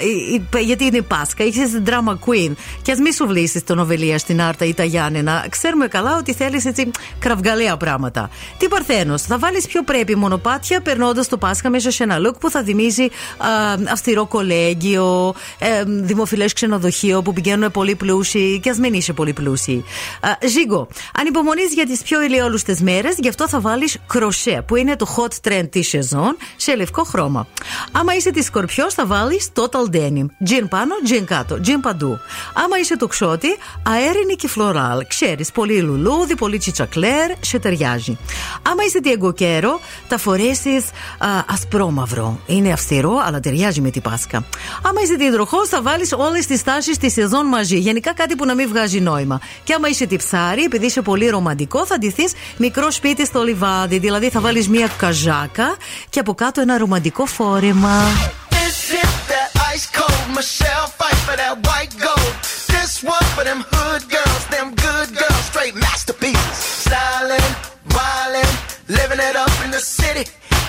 ε, 0.52 0.58
ε, 0.58 0.62
Γιατί 0.62 0.86
είναι 0.86 1.02
Πάσχα, 1.02 1.44
είσαι 1.44 1.68
στην 1.68 1.84
drama 1.86 2.12
queen. 2.12 2.52
Και 2.82 2.92
ας 2.92 3.00
μη 3.00 3.14
σου 3.14 3.28
βλύσεις 3.28 3.64
τον 3.64 3.80
Οβελία 3.80 4.18
στην 4.18 4.42
Άρτα 4.42 4.66
ή 4.66 4.74
τα 4.74 4.84
Γιάννενα, 4.84 5.46
ξέρουμε 5.50 5.88
καλά 5.88 6.18
ότι 6.18 6.34
θέλεις 6.34 6.66
έτσι 6.66 6.92
κραυγαλαία 7.20 7.78
πράγματα. 7.78 8.30
Τι 8.58 8.68
Παρθένος, 8.68 9.22
θα 9.22 9.38
βάλεις 9.38 9.68
πιο 9.68 9.84
πρέπει 9.84 10.16
μονοπάτια 10.16 10.82
περνώντας 10.82 11.28
το 11.28 11.38
Πάσχα 11.38 11.70
μέσα 11.70 11.92
σε 11.92 12.04
ένα 12.04 12.18
look 12.26 12.40
που 12.40 12.50
θα 12.54 12.64
θυμίζει 12.64 13.04
α, 13.04 13.10
αυστηρό 13.92 14.26
κολέγιο, 14.26 15.34
ε, 15.60 15.84
δημοφιλές 15.86 16.54
ξενοδοχείο 16.54 17.22
που 17.22 17.34
πηγαίνουν 17.34 17.72
πολύ 17.72 17.96
πλούσιοι 17.96 18.60
και 18.64 18.70
ας 18.70 18.78
μην 18.78 18.94
είσαι 18.94 19.14
πολύ 19.14 19.34
πλούσιοι. 19.34 19.84
Α, 20.22 20.30
Ζίγκο, 20.48 20.88
ανυπομονεί 21.20 21.62
για 21.74 21.86
τις 21.86 22.02
πιο 22.02 22.22
ηλιόλουστες 22.22 22.82
μέρες, 22.82 23.16
γι' 23.18 23.28
αυτό 23.28 23.48
θα 23.48 23.60
βάλεις 23.60 23.98
κροσέ, 24.08 24.64
που 24.68 24.76
είναι 24.76 24.96
το 24.96 25.16
hot 25.18 25.48
trend 25.50 25.68
της 25.70 25.88
σεζόν, 25.88 26.38
σε 26.56 26.76
λευκό 26.76 27.04
χρώμα. 27.04 27.48
Άμα 27.92 28.16
είσαι 28.16 28.32
της 28.32 28.46
Σκορπιός, 28.46 28.94
θα 28.94 29.06
βάλεις 29.06 29.50
total 29.54 29.96
denim. 29.96 30.26
Τζιν 30.44 30.68
πάνω, 30.68 30.94
τζιν 31.04 31.26
κάτω, 31.26 31.60
τζιν 31.60 31.80
παντού. 31.80 32.20
Άμα 32.54 32.78
είσαι 32.80 32.98
το 32.98 33.08
ξότι, 33.08 33.48
αέρινη 33.84 34.36
και 34.36 34.48
φλωράλ. 34.48 35.08
Ξέρεις, 35.08 35.52
πολύ 35.52 35.80
λουλούδι, 35.82 36.36
πολύ 36.36 36.58
τσιτσακλέρ, 36.58 37.32
σε 37.40 37.60
ταιριάζει. 37.60 38.18
Άμα 38.70 38.84
είσαι 38.84 39.00
τη 39.02 39.12
εγκοκέρο, 39.12 39.80
θα 40.08 40.18
φορέσεις 40.18 40.86
ασπρόμαυρο. 41.48 42.40
Είναι 42.46 42.72
αυστηρό, 42.72 43.22
αλλά 43.26 43.40
ταιριάζει 43.40 43.82
με 43.82 43.90
την 43.90 44.02
Πάσχα. 44.02 44.46
Άμα 44.82 45.02
είσαι 45.02 45.16
τη 45.16 45.24
υδροχό, 45.24 45.68
θα 45.68 45.82
βάλεις 45.82 46.12
όλες 46.12 46.46
τις 46.46 46.64
τάσεις 46.64 46.98
της 46.98 47.14
σεζόν 47.14 47.46
μαζί. 47.46 47.78
Γενικά 47.78 48.14
κάτι 48.14 48.36
που 48.36 48.46
να 48.46 48.56
μην 48.56 48.68
βγάζει 48.68 49.00
νόημα. 49.00 49.40
Και 49.64 49.74
άμα 49.74 49.88
είσαι 49.88 50.06
τη 50.06 50.16
ψάρι, 50.16 50.64
επειδή 50.64 50.86
είσαι 50.86 51.02
πολύ 51.02 51.30
ρομαντικό, 51.30 51.86
θα 51.86 51.98
ντυθείς 51.98 52.34
μικρό 52.58 52.92
σπίτι 52.92 53.26
στο 53.26 53.44
λιβάδι. 53.44 54.00
Δηλαδή 54.00 54.30
θα 54.30 54.40
βάλεις 54.40 54.70
μία 54.70 54.90
καζάκα 54.98 55.76
και 56.10 56.20
από 56.20 56.34
κάτω 56.34 56.62
ένα 56.62 56.78
ρομαντικό 56.78 57.26
φόρεμα. 57.26 58.02
This 58.50 58.78
is 59.04 59.14
that 59.32 59.50
ice 59.74 59.88
cold 59.98 60.26
Michelle 60.38 60.88
fight 61.00 61.20
for 61.28 61.36
that 61.42 61.56
white 61.68 61.94
gold. 62.08 62.34
This 62.76 62.94
one 63.16 63.28
for 63.36 63.44
them 63.50 63.62
hood 63.72 64.04
girls, 64.18 64.44
them 64.56 64.68
good 64.88 65.10
girls, 65.22 65.44
straight 65.52 65.76
masterpieces. 65.86 66.58
Styling, 66.86 67.52
wildin', 67.96 68.54
living 68.98 69.22
it 69.30 69.36
up 69.44 69.54
in 69.66 69.70
the 69.78 69.84
city. 70.00 70.24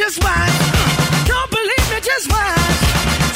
just 0.00 0.24
watch. 0.24 0.56
Don't 1.28 1.50
believe 1.50 1.86
me, 1.92 2.00
just 2.00 2.26
watch. 2.32 2.80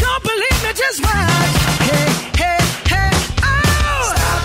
Don't 0.01 0.23
believe 0.25 0.59
me, 0.65 0.73
just 0.73 0.99
watch. 1.05 1.55
Hey, 1.85 2.09
hey, 2.41 2.61
hey, 2.89 3.13
oh! 3.45 4.13
Stop. 4.13 4.41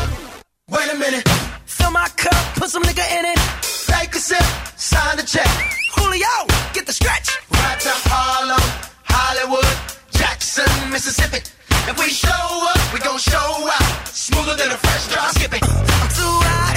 Wait 0.67 0.91
a 0.91 0.97
minute. 0.97 1.25
Fill 1.65 1.91
my 1.91 2.09
cup, 2.17 2.35
put 2.59 2.69
some 2.69 2.83
nigga 2.83 3.05
in 3.17 3.23
it. 3.23 3.39
Take 3.87 4.13
a 4.15 4.19
sip, 4.19 4.43
sign 4.75 5.15
the 5.15 5.23
check. 5.23 5.47
Julio, 5.95 6.35
get 6.73 6.85
the 6.85 6.91
stretch. 6.91 7.39
Right 7.51 7.79
to 7.87 7.93
Harlem, 8.11 8.67
Hollywood, 9.05 9.75
Jackson, 10.11 10.67
Mississippi. 10.91 11.39
If 11.87 11.97
we 11.97 12.09
show 12.09 12.45
up, 12.73 12.93
we 12.93 12.99
gon' 12.99 13.17
show 13.17 13.47
out. 13.77 14.07
Smoother 14.07 14.55
than 14.57 14.71
a 14.71 14.77
fresh 14.77 15.07
drop. 15.07 15.31
Skip 15.35 15.53
it. 15.53 15.63
I'm 15.63 16.09
too 16.19 16.35
hot. 16.51 16.75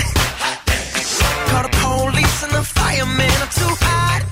Call 1.51 1.63
the 1.67 1.75
police 1.83 2.43
and 2.45 2.53
the 2.53 2.63
fireman. 2.63 3.37
I'm 3.43 3.51
too 3.51 3.75
hot. 3.83 4.32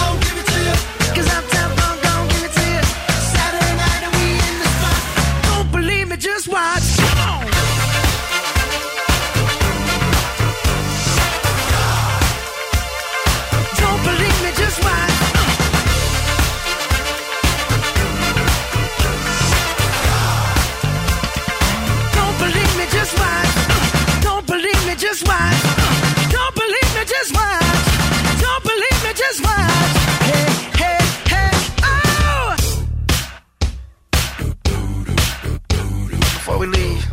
we 36.61 36.67
leave, 36.67 37.05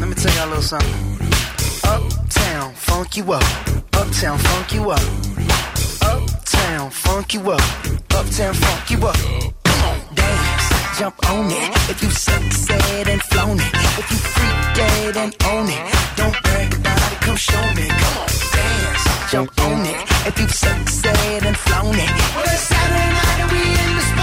let 0.00 0.08
me 0.08 0.14
tell 0.16 0.34
y'all 0.34 0.48
a 0.48 0.58
little 0.58 0.60
something. 0.60 0.90
Uptown, 1.84 2.74
funk 2.74 3.16
you 3.16 3.32
up. 3.32 3.44
Uptown, 3.94 4.38
funk 4.38 4.72
you 4.74 4.90
up. 4.90 5.00
Uptown, 6.02 6.90
funk 6.90 7.32
you 7.32 7.52
up. 7.52 7.60
Uptown, 8.10 8.54
funk 8.54 8.90
you 8.90 9.06
up. 9.06 9.16
Come 9.62 9.82
on, 9.88 10.14
dance, 10.16 10.98
jump 10.98 11.14
on 11.30 11.46
it. 11.48 11.70
If 11.90 12.02
you 12.02 12.10
succeed 12.10 13.06
and 13.06 13.22
flown 13.22 13.60
it. 13.60 13.74
If 14.00 14.10
you 14.10 14.18
freak 14.34 14.58
dead 14.74 15.16
and 15.16 15.36
own 15.46 15.68
it. 15.68 15.94
Don't 16.16 16.36
brag 16.42 16.74
about 16.74 17.12
it, 17.12 17.20
come 17.20 17.36
show 17.36 17.66
me. 17.78 17.86
Come 17.86 18.16
on, 18.18 18.30
dance, 18.50 19.30
jump 19.30 19.60
on 19.60 19.86
it. 19.86 19.96
If 20.26 20.40
you 20.40 20.48
succeed 20.48 21.42
and 21.46 21.56
flown 21.56 21.94
it. 21.94 22.10
Well, 22.34 22.46
it's 22.46 22.62
Saturday 22.66 23.10
night 23.14 23.38
and 23.42 23.50
we 23.52 23.62
in 23.62 23.90
the 23.94 24.13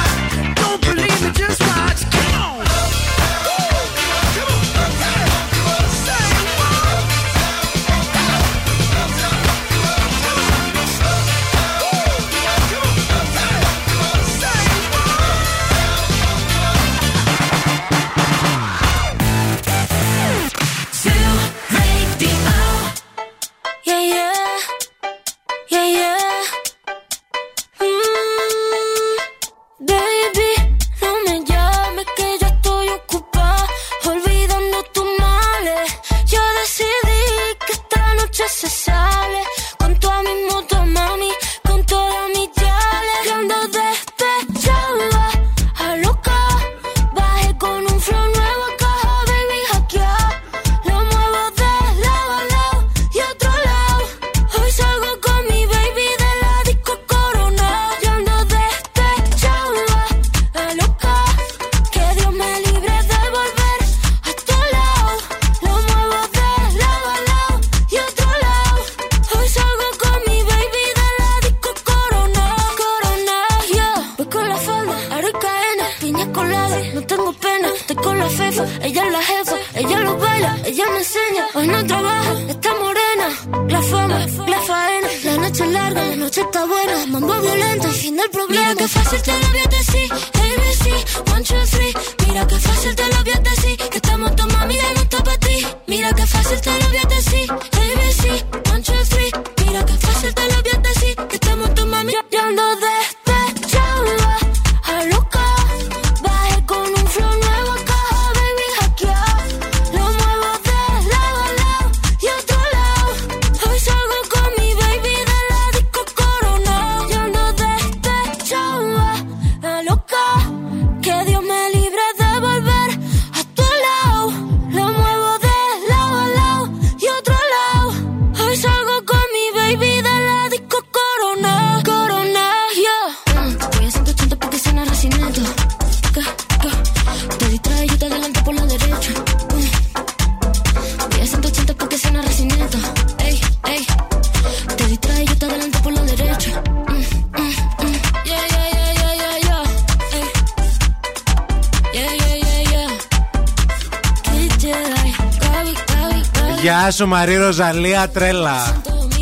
σου 157.02 157.08
Μαρή 157.08 157.36
Ροζαλία 157.36 158.10
τρέλα 158.10 158.82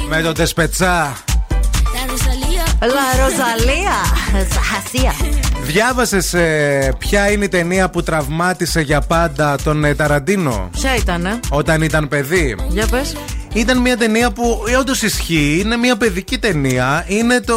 Με 0.09 0.21
το 0.21 0.31
τεσπετσά 0.31 1.13
La 1.93 2.03
Rosalía. 2.11 2.63
La 2.95 3.07
Rosalía. 3.21 3.95
Χασία. 4.69 5.13
Διάβασες 5.61 6.33
ε, 6.33 6.93
ποια 6.97 7.31
είναι 7.31 7.45
η 7.45 7.47
ταινία 7.47 7.89
που 7.89 8.03
τραυμάτισε 8.03 8.81
για 8.81 9.01
πάντα 9.01 9.55
τον 9.63 9.83
ε, 9.83 9.95
Ταραντίνο; 9.95 10.69
Ποια 10.71 10.95
ήταν, 10.95 11.39
Όταν 11.49 11.81
ήταν 11.81 12.07
παιδί 12.07 12.55
Για 12.67 12.87
πες. 12.87 13.15
Ήταν 13.53 13.77
μια 13.77 13.97
ταινία 13.97 14.31
που 14.31 14.63
όντως 14.79 15.01
ισχύει, 15.01 15.61
είναι 15.63 15.77
μια 15.77 15.95
παιδική 15.97 16.37
ταινία. 16.37 17.05
Είναι 17.07 17.39
το 17.39 17.55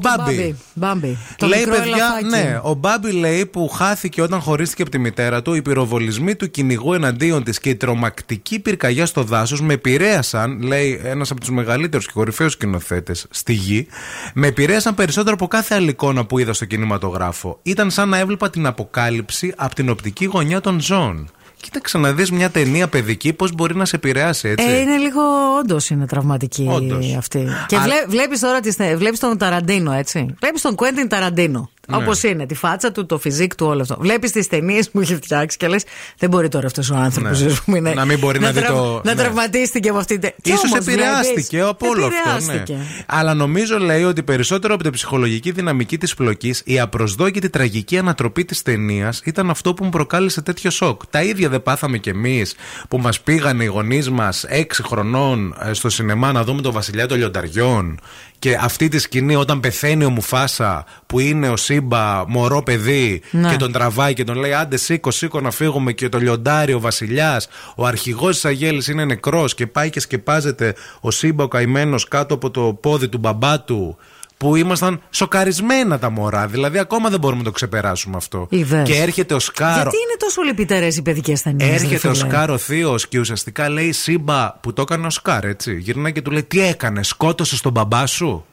Μπάμπι. 0.00 0.56
Μπάμπι. 0.74 1.18
Το 1.42 1.48
λέει 1.48 1.58
μικρό 1.58 1.74
παιδιά, 1.74 1.94
ελαφάκι. 1.94 2.24
ναι, 2.24 2.60
ο 2.62 2.74
Μπάμπι 2.74 3.12
λέει 3.12 3.46
που 3.46 3.68
χάθηκε 3.68 4.22
όταν 4.22 4.40
χωρίστηκε 4.40 4.82
από 4.82 4.90
τη 4.90 4.98
μητέρα 4.98 5.42
του, 5.42 5.54
οι 5.54 5.62
πυροβολισμοί 5.62 6.34
του 6.34 6.50
κυνηγού 6.50 6.92
εναντίον 6.92 7.42
της 7.44 7.60
και 7.60 7.68
η 7.68 7.76
τρομακτική 7.76 8.58
πυρκαγιά 8.58 9.06
στο 9.06 9.22
δάσος 9.22 9.60
με 9.60 9.72
επηρέασαν, 9.72 10.62
λέει 10.62 11.00
ένας 11.04 11.30
από 11.30 11.40
τους 11.40 11.50
μεγαλύτερους 11.50 12.06
και 12.06 12.12
κορυφαίους 12.14 12.52
σκηνοθέτες 12.52 13.26
στη 13.30 13.52
γη, 13.52 13.86
με 14.34 14.46
επηρέασαν 14.46 14.94
περισσότερο 14.94 15.34
από 15.34 15.46
κάθε 15.46 15.74
άλλη 15.74 15.88
εικόνα 15.88 16.24
που 16.24 16.38
είδα 16.38 16.52
στο 16.52 16.64
κινηματογράφο. 16.64 17.58
Ήταν 17.62 17.90
σαν 17.90 18.08
να 18.08 18.18
έβλεπα 18.18 18.50
την 18.50 18.66
αποκάλυψη 18.66 19.52
από 19.56 19.74
την 19.74 19.88
οπτική 19.88 20.24
γωνιά 20.24 20.60
των 20.60 20.80
ζώων. 20.80 21.30
Κοίταξε 21.62 21.98
να 21.98 22.12
δεις 22.12 22.30
μια 22.30 22.50
ταινία 22.50 22.88
παιδική, 22.88 23.32
πώς 23.32 23.52
μπορεί 23.54 23.76
να 23.76 23.84
σε 23.84 23.96
επηρεάσει, 23.96 24.48
έτσι. 24.48 24.66
Ε, 24.68 24.78
είναι 24.80 24.96
λίγο, 24.96 25.20
όντως 25.60 25.90
είναι 25.90 26.06
τραυματική 26.06 26.66
Όντως. 26.70 27.14
αυτή. 27.18 27.46
Και 27.66 27.76
Α- 27.76 27.80
βλέ, 27.80 27.94
βλέπεις 28.08 28.40
τώρα 28.40 28.60
τις, 28.60 28.76
βλέπεις 28.96 29.18
τον 29.18 29.38
Ταραντίνο, 29.38 29.92
έτσι. 29.92 30.34
Βλέπεις 30.40 30.62
τον 30.62 30.74
Κουέντιν 30.74 31.08
Ταραντίνο. 31.08 31.70
Ναι. 31.88 31.96
Όπως 31.96 32.22
είναι, 32.22 32.46
τη 32.46 32.54
φάτσα 32.54 32.92
του, 32.92 33.06
το 33.06 33.18
φιζίκ 33.18 33.54
του, 33.54 33.66
όλο 33.66 33.80
αυτό. 33.82 33.96
Βλέπεις 34.00 34.32
τις 34.32 34.46
ταινίες 34.48 34.90
που 34.90 35.00
έχει 35.00 35.14
φτιάξει 35.14 35.56
και 35.56 35.68
λες: 35.68 35.84
Δεν 36.18 36.30
μπορεί 36.30 36.48
τώρα 36.48 36.66
αυτός 36.66 36.90
ο 36.90 36.94
άνθρωπος 36.94 37.64
Ναι. 37.66 37.80
Να 37.94 38.04
μην 38.04 38.18
μπορεί 38.18 38.38
να 38.40 38.52
δει 38.52 38.62
το- 38.66 39.00
Να 39.04 39.14
ναι. 39.14 39.22
τραυματίστηκε 39.22 39.88
από 39.88 39.98
αυτή 39.98 40.18
την 40.18 40.32
ταινία. 40.42 40.62
Ίσως 40.64 40.78
επηρεάστηκε 40.78 41.60
από 41.60 41.88
όλο 41.88 42.06
αυτό. 42.06 42.28
Ναι. 42.30 42.36
Επηρεάστηκε. 42.36 42.78
Αλλά 43.06 43.34
νομίζω 43.34 43.78
λέει 43.78 44.02
ότι 44.04 44.22
περισσότερο 44.22 44.74
από 44.74 44.82
την 44.82 44.92
ψυχολογική 44.92 45.50
δυναμική 45.50 45.98
της 45.98 46.14
πλοκής, 46.14 46.62
η 46.64 46.80
απροσδόκητη 46.80 47.50
τραγική 47.50 47.98
ανατροπή 47.98 48.44
της 48.44 48.62
ταινίας 48.62 49.20
ήταν 49.24 49.50
αυτό 49.50 49.74
που 49.74 49.84
μου 49.84 49.90
προκάλεσε 49.90 50.40
τέτοιο 50.42 50.70
σοκ. 50.70 51.02
Τα 51.10 51.22
ίδια 51.22 51.48
δεν 51.48 51.62
πάθαμε 51.62 51.98
κι 51.98 52.08
εμείς 52.08 52.54
που 52.88 52.98
μας 52.98 53.20
πήγανε 53.20 53.62
οι 53.64 53.66
γονείς 53.66 54.10
μας 54.10 54.44
6 54.48 54.82
χρονών 54.82 55.54
ε, 55.64 55.72
στο 55.72 55.88
σινεμά 55.90 56.32
να 56.32 56.44
δούμε 56.44 56.62
τον 56.62 56.72
Βασιλιά 56.72 57.06
των 57.06 57.18
Λιονταριών. 57.18 57.98
Και 58.42 58.58
αυτή 58.60 58.88
τη 58.88 58.98
σκηνή 58.98 59.36
όταν 59.36 59.60
πεθαίνει 59.60 60.04
ο 60.04 60.10
Μουφάσα 60.10 60.84
που 61.06 61.18
είναι 61.18 61.48
ο 61.48 61.56
Σύμπα 61.56 62.28
μωρό 62.28 62.62
παιδί 62.62 63.22
Ναι. 63.30 63.50
και 63.50 63.56
τον 63.56 63.72
τραβάει 63.72 64.14
και 64.14 64.24
τον 64.24 64.36
λέει 64.36 64.52
άντε 64.52 64.76
σήκω 64.76 65.10
σήκω 65.10 65.40
να 65.40 65.50
φύγουμε 65.50 65.92
και 65.92 66.08
το 66.08 66.18
λιοντάρι 66.18 66.72
ο 66.72 66.80
βασιλιάς 66.80 67.48
ο 67.76 67.86
αρχηγός 67.86 68.34
της 68.34 68.44
Αγέλης 68.44 68.88
είναι 68.88 69.04
νεκρός 69.04 69.54
και 69.54 69.66
πάει 69.66 69.90
και 69.90 70.00
σκεπάζεται 70.00 70.74
ο 71.00 71.10
Σύμπα 71.10 71.44
ο 71.44 71.48
καημένος 71.48 72.08
κάτω 72.08 72.34
από 72.34 72.50
το 72.50 72.78
πόδι 72.80 73.08
του 73.08 73.18
μπαμπά 73.18 73.60
του 73.60 73.96
που 74.42 74.56
ήμασταν 74.56 75.02
σοκαρισμένα 75.10 75.98
τα 75.98 76.10
μωρά. 76.10 76.46
Δηλαδή, 76.46 76.78
ακόμα 76.78 77.08
δεν 77.08 77.20
μπορούμε 77.20 77.38
να 77.38 77.44
το 77.44 77.50
ξεπεράσουμε 77.50 78.16
αυτό. 78.16 78.46
Είδες. 78.50 78.88
Και 78.88 78.96
έρχεται 78.96 79.34
ο 79.34 79.38
Σκάρο. 79.38 79.72
Γιατί 79.72 79.96
είναι 79.96 80.16
τόσο 80.18 80.42
λυπητερές 80.42 80.96
οι 80.96 81.02
παιδικές 81.02 81.42
ταινίες. 81.42 81.82
Έρχεται 81.82 82.08
ο 82.08 82.14
Σκάρ 82.14 82.50
ο 82.50 82.58
θείος 82.58 83.08
και 83.08 83.18
ουσιαστικά 83.18 83.68
λέει 83.68 83.92
Σύμπα 83.92 84.52
που 84.52 84.72
το 84.72 84.82
έκανε 84.82 85.06
ο 85.06 85.10
Σκάρ, 85.10 85.44
έτσι. 85.44 85.76
Γυρνάει 85.78 86.12
και 86.12 86.22
του 86.22 86.30
λέει: 86.30 86.42
Τι 86.42 86.60
έκανες, 86.60 87.08
σκότωσες 87.08 87.60
τον 87.60 87.72
μπαμπά 87.72 88.06
σου; 88.06 88.44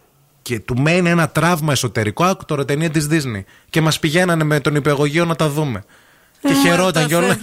Και 0.41 0.59
του 0.59 0.77
μένει 0.77 1.09
ένα 1.09 1.29
τραύμα 1.29 1.71
εσωτερικό. 1.71 2.23
Άκου 2.23 2.45
τώρα 2.45 2.65
ταινία 2.65 2.89
της 2.89 3.07
Disney. 3.11 3.43
Και 3.69 3.81
μας 3.81 3.99
πηγαίνανε 3.99 4.43
με 4.43 4.59
τον 4.59 4.75
υπεργογείο 4.75 5.25
να 5.25 5.35
τα 5.35 5.49
δούμε. 5.49 5.83
Και 6.41 6.47
Ε, 6.47 6.53
χαιρόταν 6.53 6.91
τα 6.93 7.03
κιόλας. 7.03 7.37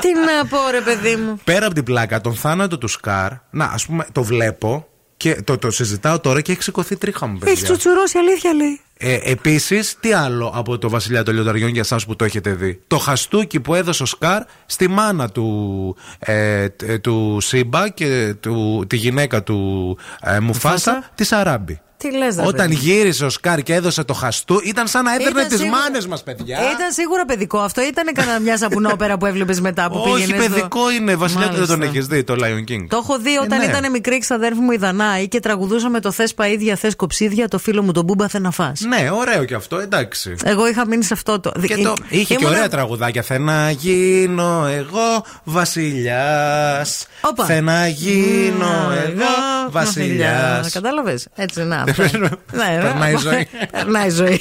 Τι 0.00 0.12
να 0.14 0.46
πω, 0.48 0.58
ρε 0.70 0.80
παιδί 0.80 1.16
μου. 1.16 1.40
Πέρα 1.44 1.66
από 1.66 1.74
την 1.74 1.84
πλάκα, 1.84 2.20
τον 2.20 2.34
θάνατο 2.34 2.78
του 2.78 2.88
Σκάρ, 2.88 3.32
να 3.50 3.64
ας 3.64 3.86
πούμε, 3.86 4.06
το 4.12 4.22
βλέπω 4.22 4.89
και 5.20 5.42
το, 5.44 5.58
το 5.58 5.70
συζητάω 5.70 6.20
τώρα 6.20 6.40
και 6.40 6.52
έχει 6.52 6.62
σηκωθεί 6.62 6.96
τρίχα 6.96 7.26
μου, 7.26 7.38
παιδιά. 7.38 7.52
Έχεις 7.52 7.64
τσουτσουρώσει, 7.64 8.18
αλήθεια 8.18 8.52
λέει. 8.52 8.80
Ε, 8.98 9.18
Επίσης, 9.22 9.96
τι 10.00 10.12
άλλο 10.12 10.52
από 10.54 10.78
το 10.78 10.88
Βασιλιά 10.88 11.22
των 11.22 11.34
Λιονταριών 11.34 11.70
για 11.70 11.80
εσάς 11.80 12.06
που 12.06 12.16
το 12.16 12.24
έχετε 12.24 12.52
δει; 12.52 12.80
Το 12.86 12.98
χαστούκι 12.98 13.60
που 13.60 13.74
έδωσε 13.74 14.02
ο 14.02 14.06
Σκάρ 14.06 14.42
στη 14.66 14.88
μάνα 14.88 15.28
του, 15.28 15.96
ε, 16.18 16.66
ε, 16.82 16.98
του 16.98 17.38
Σίμπα 17.40 17.88
και 17.88 18.34
του, 18.40 18.84
τη 18.86 18.96
γυναίκα 18.96 19.42
του 19.42 19.98
ε, 20.22 20.40
Μουφάσα, 20.40 21.10
της 21.14 21.26
Σαράμπη. 21.26 21.80
Τι 22.02 22.16
λες, 22.16 22.36
ρε 22.36 22.42
Όταν 22.46 22.68
παιδί. 22.68 22.74
γύρισε 22.80 23.24
ο 23.24 23.28
Σκάρ 23.30 23.62
και 23.62 23.74
έδωσε 23.74 24.04
το 24.04 24.12
χαστού, 24.14 24.60
ήταν 24.64 24.86
σαν 24.88 25.04
να 25.04 25.14
έδερνε 25.14 25.30
Ήταν 25.38 25.48
τις 25.48 25.58
σίγουρα- 25.58 25.78
μάνες 25.80 26.06
μας, 26.06 26.22
παιδιά. 26.22 26.56
Ήταν 26.58 26.90
σίγουρα 26.92 27.24
παιδικό 27.24 27.58
αυτό. 27.58 27.80
Ήταν 27.82 28.14
κανένα 28.14 28.38
μια 28.40 28.56
σαπουνόπερα 28.58 29.18
που 29.18 29.26
έβλεπες 29.26 29.60
μετά 29.60 29.90
που 29.90 29.98
Όχι, 29.98 30.12
πήγαινες. 30.14 30.44
στο- 30.44 30.54
παιδικό 30.54 30.90
είναι. 30.90 31.14
Βασιλιά, 31.14 31.48
δεν 31.48 31.66
τον 31.66 31.78
Μάλιστα. 31.78 31.84
έχεις 31.84 32.06
δει, 32.06 32.24
το 32.24 32.34
Lion 32.40 32.70
King. 32.72 32.86
Το 32.88 32.96
έχω 33.02 33.18
δει 33.18 33.36
όταν 33.36 33.58
ναι. 33.58 33.64
ήταν 33.64 33.90
μικρή 33.90 34.18
ξαδέρφη 34.18 34.60
μου 34.60 34.70
η 34.72 34.76
Δανάη 34.76 35.28
και 35.28 35.40
τραγουδούσαμε 35.40 36.00
το 36.00 36.10
Θες 36.10 36.34
Παίδια, 36.34 36.76
Θες 36.76 36.96
Κοψίδια, 36.96 37.48
το 37.48 37.58
φίλο 37.58 37.82
μου 37.82 37.92
τον 37.92 38.04
Μπούμπα 38.04 38.28
θε 38.28 38.38
να 38.38 38.50
φας. 38.50 38.80
Ναι, 38.80 39.08
ωραίο 39.12 39.44
και 39.44 39.54
αυτό, 39.54 39.78
εντάξει. 39.78 40.34
Εγώ 40.44 40.68
είχα 40.68 40.86
μείνει 40.86 41.04
σε 41.04 41.14
αυτό 41.14 41.40
το. 41.40 41.52
Και 41.66 41.76
το, 41.76 41.94
είχε 42.08 42.24
και 42.24 42.34
Ήμουνα- 42.40 42.50
ωραία 42.56 42.68
τραγουδάκια. 42.68 43.22
Θε 43.22 43.38
να 43.38 43.70
γίνω 43.70 44.66
εγώ 44.66 45.24
βασιλιάς. 45.44 47.06
Όπα. 47.20 47.44
Θε 47.44 47.60
να 47.60 47.86
γίνω 47.88 48.92
εγώ 49.06 49.26
βασιλιάς. 49.70 50.72
Κατάλαβες. 50.72 51.28
Έτσι, 51.34 51.62
να. 51.62 51.84
Αυτό. 51.90 52.18
Ναι, 52.18 52.28
ναι. 52.64 52.80
Περνάει 52.80 53.12
η 53.12 53.16
ζωή. 53.16 53.48
Περνάει 53.70 54.06
η 54.06 54.10
ζωή. 54.10 54.40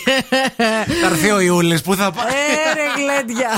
Θα 1.02 1.08
έρθει 1.12 1.32
ο 1.32 1.40
Ιούλης 1.40 1.82
που 1.82 1.96
θα 1.96 2.12
πάει. 2.12 2.26
Ε, 2.26 2.74
ρε 2.74 3.02
γλέντια. 3.02 3.50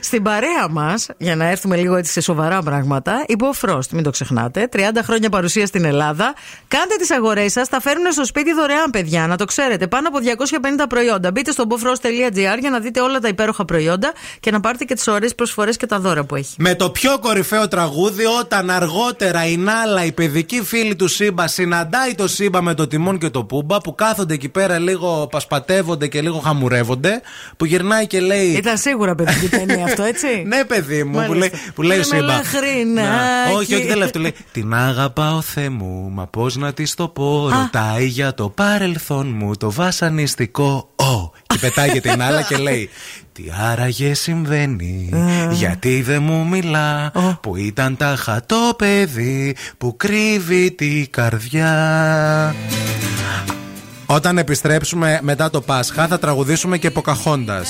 Στην 0.00 0.22
παρέα 0.22 0.68
μας, 0.70 1.06
για 1.16 1.36
να 1.36 1.48
έρθουμε 1.50 1.76
λίγο 1.76 1.96
έτσι 1.96 2.12
σε 2.12 2.20
σοβαρά 2.20 2.62
πράγματα, 2.62 3.24
είπε 3.26 3.44
ο 3.44 3.52
Φρόστ, 3.52 3.92
μην 3.92 4.02
το 4.02 4.10
ξεχνάτε. 4.10 4.68
30 4.72 4.80
χρόνια 5.04 5.28
παρουσία 5.28 5.66
στην 5.66 5.84
Ελλάδα. 5.84 6.34
Κάντε 6.68 6.94
τις 6.98 7.10
αγορές 7.10 7.52
σας, 7.52 7.68
τα 7.68 7.80
φέρνουν 7.80 8.12
στο 8.12 8.24
σπίτι 8.24 8.52
δωρεάν, 8.52 8.90
παιδιά, 8.90 9.26
να 9.26 9.36
το 9.36 9.44
ξέρετε. 9.44 9.86
Πάνω 9.86 10.08
από 10.08 10.18
250 10.18 10.86
προϊόντα. 10.88 11.30
Μπείτε 11.30 11.50
στο 11.50 11.64
bofrost.gr 11.68 12.58
για 12.60 12.70
να 12.70 12.78
δείτε 12.78 13.00
όλα 13.00 13.18
τα 13.18 13.28
υπέροχα 13.28 13.64
προϊόντα 13.64 14.12
και 14.40 14.50
να 14.50 14.60
πάρετε 14.60 14.84
και 14.84 14.94
τις 14.94 15.06
ωραίες 15.06 15.34
προσφορές 15.34 15.76
και 15.76 15.86
τα 15.86 15.98
δώρα 15.98 16.24
που 16.24 16.34
έχει. 16.34 16.54
Με 16.58 16.74
το 16.74 16.90
πιο 16.90 17.18
κορυφαίο 17.18 17.68
τραγούδι, 17.68 18.24
όταν 18.24 18.70
αργότερα 18.70 19.46
η 19.46 19.56
Νάλα, 19.56 20.04
η 20.04 20.12
παιδική 20.12 20.62
φίλη 20.62 20.96
του 20.96 21.08
Σύμπα, 21.08 21.46
συναντάει 21.46 22.14
το 22.14 22.26
Σύμπα 22.38 22.62
με 22.62 22.74
το 22.74 22.86
Τιμόν 22.86 23.18
και 23.18 23.30
το 23.30 23.44
Πούμπα, 23.44 23.78
που 23.80 23.94
κάθονται 23.94 24.34
εκεί 24.34 24.48
πέρα 24.48 24.78
λίγο 24.78 25.26
πασπατεύονται 25.30 26.06
και 26.06 26.20
λίγο 26.20 26.38
χαμουρεύονται, 26.38 27.20
που 27.56 27.64
γυρνάει 27.64 28.06
και 28.06 28.20
λέει. 28.20 28.46
Ήταν 28.48 28.76
σίγουρα 28.78 29.14
παιδική 29.14 29.48
ταινία 29.48 29.84
αυτό, 29.88 30.02
έτσι; 30.02 30.26
Ναι, 30.46 30.64
παιδί 30.64 31.04
μου, 31.04 31.10
που 31.10 31.16
Μάλιστα. 31.16 31.36
λέει, 31.38 31.50
που 31.74 31.82
λέει 31.82 31.96
ο 31.96 32.00
Με 32.00 32.04
Σύμπα. 32.06 32.20
μελαχρινάκι. 32.20 33.08
Να, 33.48 33.52
Όχι, 33.56 33.74
όχι, 33.74 33.86
δεν 33.86 33.96
λέει 33.96 34.06
αυτό. 34.06 34.18
Λέει 34.18 34.34
Την 34.52 34.74
αγαπάω, 34.74 35.40
Θεέ 35.40 35.68
μου, 35.68 36.10
μα 36.14 36.26
πώς 36.26 36.56
να 36.56 36.72
της 36.72 36.94
το 36.94 37.08
πω. 37.08 37.48
Ρωτάει 37.48 38.06
για 38.06 38.34
το 38.34 38.48
παρελθόν 38.48 39.32
μου, 39.36 39.56
το 39.56 39.70
βασανιστικό. 39.70 40.88
Ω! 40.96 41.30
Και 41.46 41.58
πετάγεται 41.60 42.10
την 42.10 42.22
άλλα 42.26 42.42
και 42.42 42.56
λέει 42.56 42.90
Τι 43.38 43.44
άραγε 43.70 44.14
συμβαίνει, 44.14 45.10
γιατί 45.50 46.02
δεν 46.02 46.22
μου 46.22 46.46
μιλά, 46.46 47.12
που 47.40 47.56
ήταν 47.56 47.96
τα 47.96 48.16
χατό 48.18 48.74
παιδί 48.78 49.56
που 49.78 49.96
κρύβει 49.96 50.70
τη 50.70 51.06
καρδιά. 51.06 52.54
Όταν 54.06 54.38
επιστρέψουμε 54.38 55.18
μετά 55.22 55.50
το 55.50 55.60
Πάσχα 55.60 56.06
θα 56.06 56.18
τραγουδήσουμε 56.18 56.78
και 56.78 56.90
Ποκαχόντας 56.90 57.68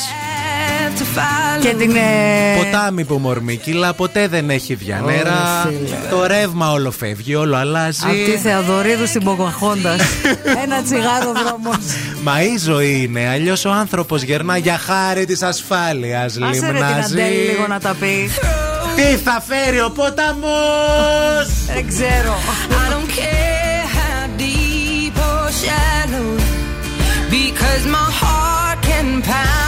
Και 1.61 1.75
την. 1.75 1.97
ε, 1.97 2.57
Ποτάμι 2.57 3.05
που 3.05 3.19
μορμίκυλα 3.19 3.93
ποτέ 3.95 4.29
δεν 4.29 4.51
έχει 4.51 4.75
δια 4.75 5.01
Ωραία, 5.03 5.17
νερά. 5.17 5.67
φίλε. 5.69 5.97
Το 6.11 6.27
ρεύμα 6.27 6.71
όλο 6.73 6.91
φεύγει, 6.91 7.35
όλο 7.35 7.57
αλλάζει. 7.57 8.01
Αυτή 8.07 8.31
η 8.31 8.37
Θεοδωρίδου 8.37 9.07
στην 9.07 9.25
Ποκαχόντα. 9.25 9.93
Ένα 10.65 10.83
τσιγάρο 10.83 11.33
δρόμος. 11.45 11.77
Μα 12.23 12.43
η 12.43 12.57
ζωή 12.65 13.03
είναι, 13.03 13.29
αλλιώς 13.29 13.65
ο 13.65 13.71
άνθρωπος 13.71 14.23
γερνά 14.23 14.57
για 14.57 14.79
χάρη 14.79 15.25
της 15.25 15.43
ασφάλειας. 15.43 16.37
Άσε 16.51 16.67
ρε 16.71 16.73
την 16.79 16.85
Αντέλη 17.05 17.35
λίγο 17.51 17.67
να 17.67 17.81
τα 17.81 17.97
πει. 18.01 18.31
Τι 18.97 19.17
θα 19.17 19.43
φέρει 19.49 19.81
ο 19.81 19.91
ποταμός! 19.91 21.47
Δεν 21.75 21.89
ξέρω. 21.89 22.39
I 22.71 22.91
don't 22.93 23.11
care 23.21 23.85
how 23.99 24.21
deep 24.43 25.17
or 25.31 25.47
shallow, 25.63 26.31
because 27.37 27.83
my 27.97 28.09
heart 28.21 28.79
can 28.89 29.09
pound 29.31 29.68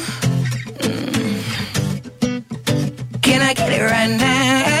I 3.41 3.53
get 3.53 3.71
it 3.71 3.81
right 3.81 4.07
now? 4.07 4.80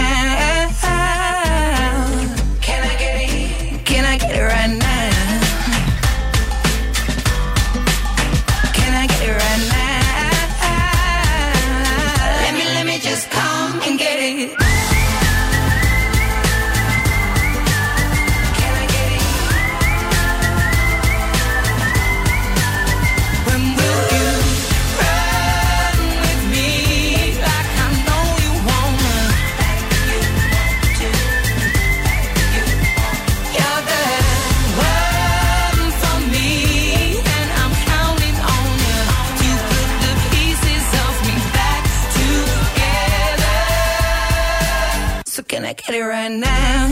Get 45.85 45.95
it 45.95 46.03
right 46.03 46.31
now? 46.31 46.87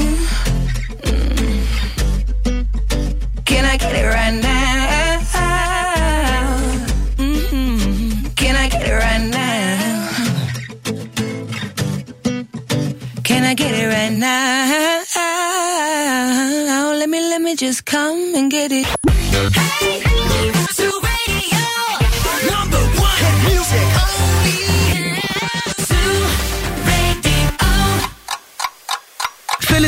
Mm. 1.04 1.66
Can 3.46 3.66
I 3.66 3.78
get 3.78 3.96
it 3.96 4.06
right 4.08 4.34
now? 4.34 4.90
Mhm. 7.18 8.36
Can 8.36 8.56
I 8.56 8.68
get 8.70 8.88
it 8.88 8.94
right 8.94 9.22
now? 9.22 10.10
Can 13.24 13.44
I 13.44 13.54
get 13.54 13.74
it 13.74 13.88
right 13.88 14.14
now? 14.18 15.04
Let 17.00 17.10
me, 17.10 17.20
let 17.22 17.42
me 17.42 17.56
just 17.56 17.86
come 17.86 18.36
and 18.36 18.52
get 18.52 18.72
it. 18.72 18.88
Number 19.32 20.49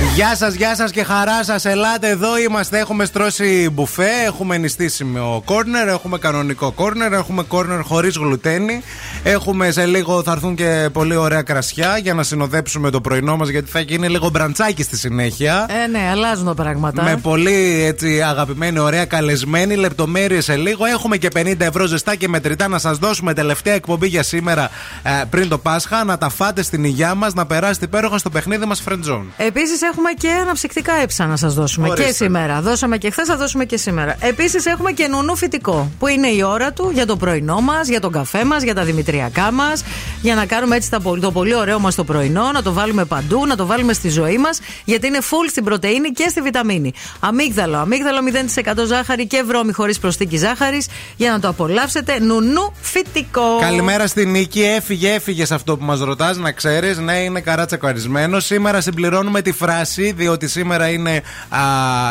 Γεια 0.00 0.36
σας, 0.36 0.54
γεια 0.54 0.74
σας 0.74 0.90
και 0.90 1.02
χαρά 1.02 1.44
σας. 1.44 1.64
Ελάτε 1.64 2.08
εδώ, 2.08 2.38
είμαστε. 2.38 2.78
Έχουμε 2.78 3.04
στρώσει 3.04 3.70
μπουφέ, 3.72 4.08
έχουμε 4.26 4.56
νηστίσιμο 4.56 5.42
κόρνερ, 5.44 5.88
έχουμε 5.88 6.18
κανονικό 6.18 6.70
κόρνερ, 6.72 7.12
έχουμε 7.12 7.42
κόρνερ 7.42 7.80
χωρίς 7.80 8.16
γλουτένι. 8.16 8.82
Έχουμε 9.22 9.70
σε 9.70 9.86
λίγο 9.86 10.22
θα 10.22 10.32
έρθουν 10.32 10.54
και 10.54 10.88
πολύ 10.92 11.16
ωραία 11.16 11.42
κρασιά 11.42 11.98
για 11.98 12.14
να 12.14 12.22
συνοδέψουμε 12.22 12.90
το 12.90 13.00
πρωινό 13.00 13.36
μας, 13.36 13.48
γιατί 13.48 13.70
θα 13.70 13.80
γίνει 13.80 14.08
λίγο 14.08 14.28
μπραντσάκι 14.28 14.82
στη 14.82 14.96
συνέχεια. 14.96 15.66
Ε, 15.84 15.86
ναι, 15.86 16.08
αλλάζουν 16.10 16.46
τα 16.46 16.54
πράγματα. 16.54 17.02
Με 17.02 17.16
πολύ 17.16 17.82
έτσι, 17.84 18.22
αγαπημένη, 18.22 18.78
ωραία 18.78 19.04
καλεσμένη. 19.04 19.74
Λεπτομέρειες 19.74 20.44
σε 20.44 20.56
λίγο. 20.56 20.84
Έχουμε 20.84 21.16
και 21.16 21.28
50 21.36 21.54
ευρώ 21.58 21.86
ζεστά 21.86 22.14
και 22.14 22.28
μετρητά 22.28 22.68
να 22.68 22.78
σας 22.78 22.98
δώσουμε 22.98 23.34
τελευταία 23.34 23.74
εκπομπή 23.74 24.06
για 24.06 24.22
σήμερα 24.22 24.70
ε, 25.02 25.10
πριν 25.30 25.48
το 25.48 25.58
Πάσχα. 25.58 26.04
Να 26.04 26.18
τα 26.18 26.28
φάτε 26.28 26.62
στην 26.62 26.84
υγειά 26.84 27.14
μας, 27.14 27.34
να 27.34 27.46
περάσετε 27.46 27.84
υπέροχα 27.84 28.18
στο 28.18 28.30
παιχνίδι 28.30 28.64
μας 28.64 28.82
Friend 28.88 29.10
Zone. 29.10 29.24
Επίσης 29.36 29.82
έχουμε 29.92 30.10
και 30.12 30.28
αναψυκτικά 30.30 30.92
έψα 31.02 31.26
να 31.26 31.36
σας 31.36 31.54
δώσουμε 31.54 31.88
Ορίστε. 31.88 32.06
και 32.06 32.12
σήμερα. 32.14 32.60
Δώσαμε 32.60 32.98
και 32.98 33.10
χθες, 33.10 33.26
θα 33.26 33.36
δώσουμε 33.36 33.64
και 33.64 33.76
σήμερα. 33.76 34.16
Επίσης 34.20 34.66
έχουμε 34.66 34.92
και 34.92 35.06
νουνού 35.06 35.36
φυτικό 35.36 35.90
που 35.98 36.06
είναι 36.06 36.28
η 36.28 36.42
ώρα 36.42 36.72
του 36.72 36.90
για 36.94 37.06
το 37.06 37.16
πρωινό 37.16 37.60
μας, 37.60 37.88
για 37.88 38.00
τον 38.00 38.12
καφέ 38.12 38.44
μας, 38.44 38.62
για 38.62 38.74
τα 38.74 38.84
δημητριακά 38.84 39.50
μας. 39.52 39.84
Για 40.22 40.34
να 40.34 40.46
κάνουμε 40.46 40.76
έτσι 40.76 40.90
τα 40.90 41.00
πολύ- 41.00 41.20
το 41.22 41.32
πολύ 41.32 41.54
ωραίο 41.54 41.78
μας 41.78 41.94
το 41.94 42.04
πρωινό, 42.04 42.50
να 42.52 42.62
το 42.62 42.72
βάλουμε 42.72 43.04
παντού, 43.04 43.46
να 43.46 43.56
το 43.56 43.66
βάλουμε 43.66 43.92
στη 43.92 44.08
ζωή 44.08 44.38
μας. 44.38 44.60
Γιατί 44.84 45.06
είναι 45.06 45.18
full 45.20 45.48
στην 45.50 45.64
πρωτενη 45.64 46.08
και 46.10 46.28
στη 46.28 46.40
βιταμίνη. 46.40 46.92
Αμύγδαλο, 47.20 47.76
αμύγδαλο 47.78 48.22
0% 48.22 48.84
ζάχαρη 48.86 49.26
και 49.26 49.42
βρώμη 49.46 49.72
χωρίς 49.72 49.98
προσθήκη 49.98 50.36
ζάχαρης. 50.36 50.88
Για 51.16 51.30
να 51.30 51.40
το 51.40 51.48
απολαύσετε. 51.48 52.18
Νουνού 52.20 52.72
φυτικό. 52.80 53.58
Καλημέρα 53.60 54.06
στην 54.06 54.30
Νίκη. 54.30 54.62
Έφυγε, 54.62 55.12
έφυγε 55.12 55.44
σε 55.44 55.54
αυτό 55.54 55.76
που 55.76 55.84
μας 55.84 56.00
ρωτάς, 56.00 56.36
να 56.36 56.52
ξέρεις. 56.52 56.98
Ναι, 56.98 57.16
είναι 57.18 57.40
καράτσακαρισμένο. 57.40 58.40
Σήμερα 58.40 58.80
συμπληρώνουμε 58.80 59.42
τη 59.42 59.52
φράση, 59.52 59.79
διότι 60.16 60.48
σήμερα 60.48 60.88
είναι 60.88 61.22
α, 61.48 61.58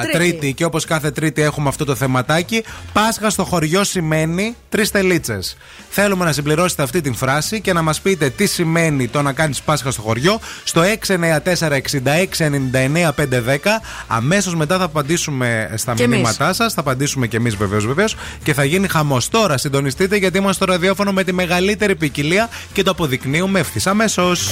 Τρίτη. 0.02 0.18
τρίτη. 0.18 0.54
και 0.54 0.66
όπως 0.66 0.86
κάθε 0.86 1.12
Τρίτη 1.12 1.42
έχουμε 1.42 1.70
αυτό 1.70 1.86
το 1.86 1.96
θεματάκι. 1.96 2.64
Πάσχα 2.94 3.30
στο 3.30 3.44
χωριό 3.44 3.84
σημαίνει 3.84 4.56
τρεις 4.70 4.92
τελίτσες. 4.92 5.58
Θέλουμε 5.90 6.26
να 6.26 6.32
συμπληρώσετε 6.32 6.84
αυτή 6.84 7.02
την 7.02 7.16
φράση 7.16 7.62
και 7.62 7.74
να 7.74 7.82
μας 7.82 8.02
πείτε 8.02 8.30
τι 8.30 8.46
σημαίνει 8.46 9.08
το 9.08 9.22
να 9.22 9.34
κάνεις 9.34 9.62
Πάσχα 9.62 9.92
στο 9.92 10.02
χωριό 10.02 10.40
στο 10.64 10.82
694-6699-510. 10.82 13.82
Αμέσως 14.08 14.56
μετά 14.56 14.78
θα 14.78 14.84
απαντήσουμε 14.84 15.72
στα 15.76 15.94
Και 15.94 16.04
εμείς. 16.04 16.16
μηνύματά 16.16 16.54
σας. 16.54 16.74
Θα 16.74 16.82
απαντήσουμε 16.82 17.28
και 17.28 17.38
εμείς 17.38 17.56
βεβαίως, 17.56 17.86
βεβαίως. 17.86 18.16
Και 18.44 18.54
θα 18.54 18.64
γίνει 18.64 18.88
χαμός. 18.88 19.30
Τώρα 19.30 19.58
συντονιστείτε 19.58 20.16
γιατί 20.16 20.38
είμαστε 20.38 20.64
στο 20.64 20.74
ραδιόφωνο 20.74 21.12
με 21.12 21.24
τη 21.24 21.34
μεγαλύτερη 21.34 21.96
ποικιλία 21.96 22.50
και 22.74 22.84
το 22.84 22.92
αποδεικνύουμε 22.92 23.60
ευθύς 23.60 23.88
αμέσως. 23.88 24.50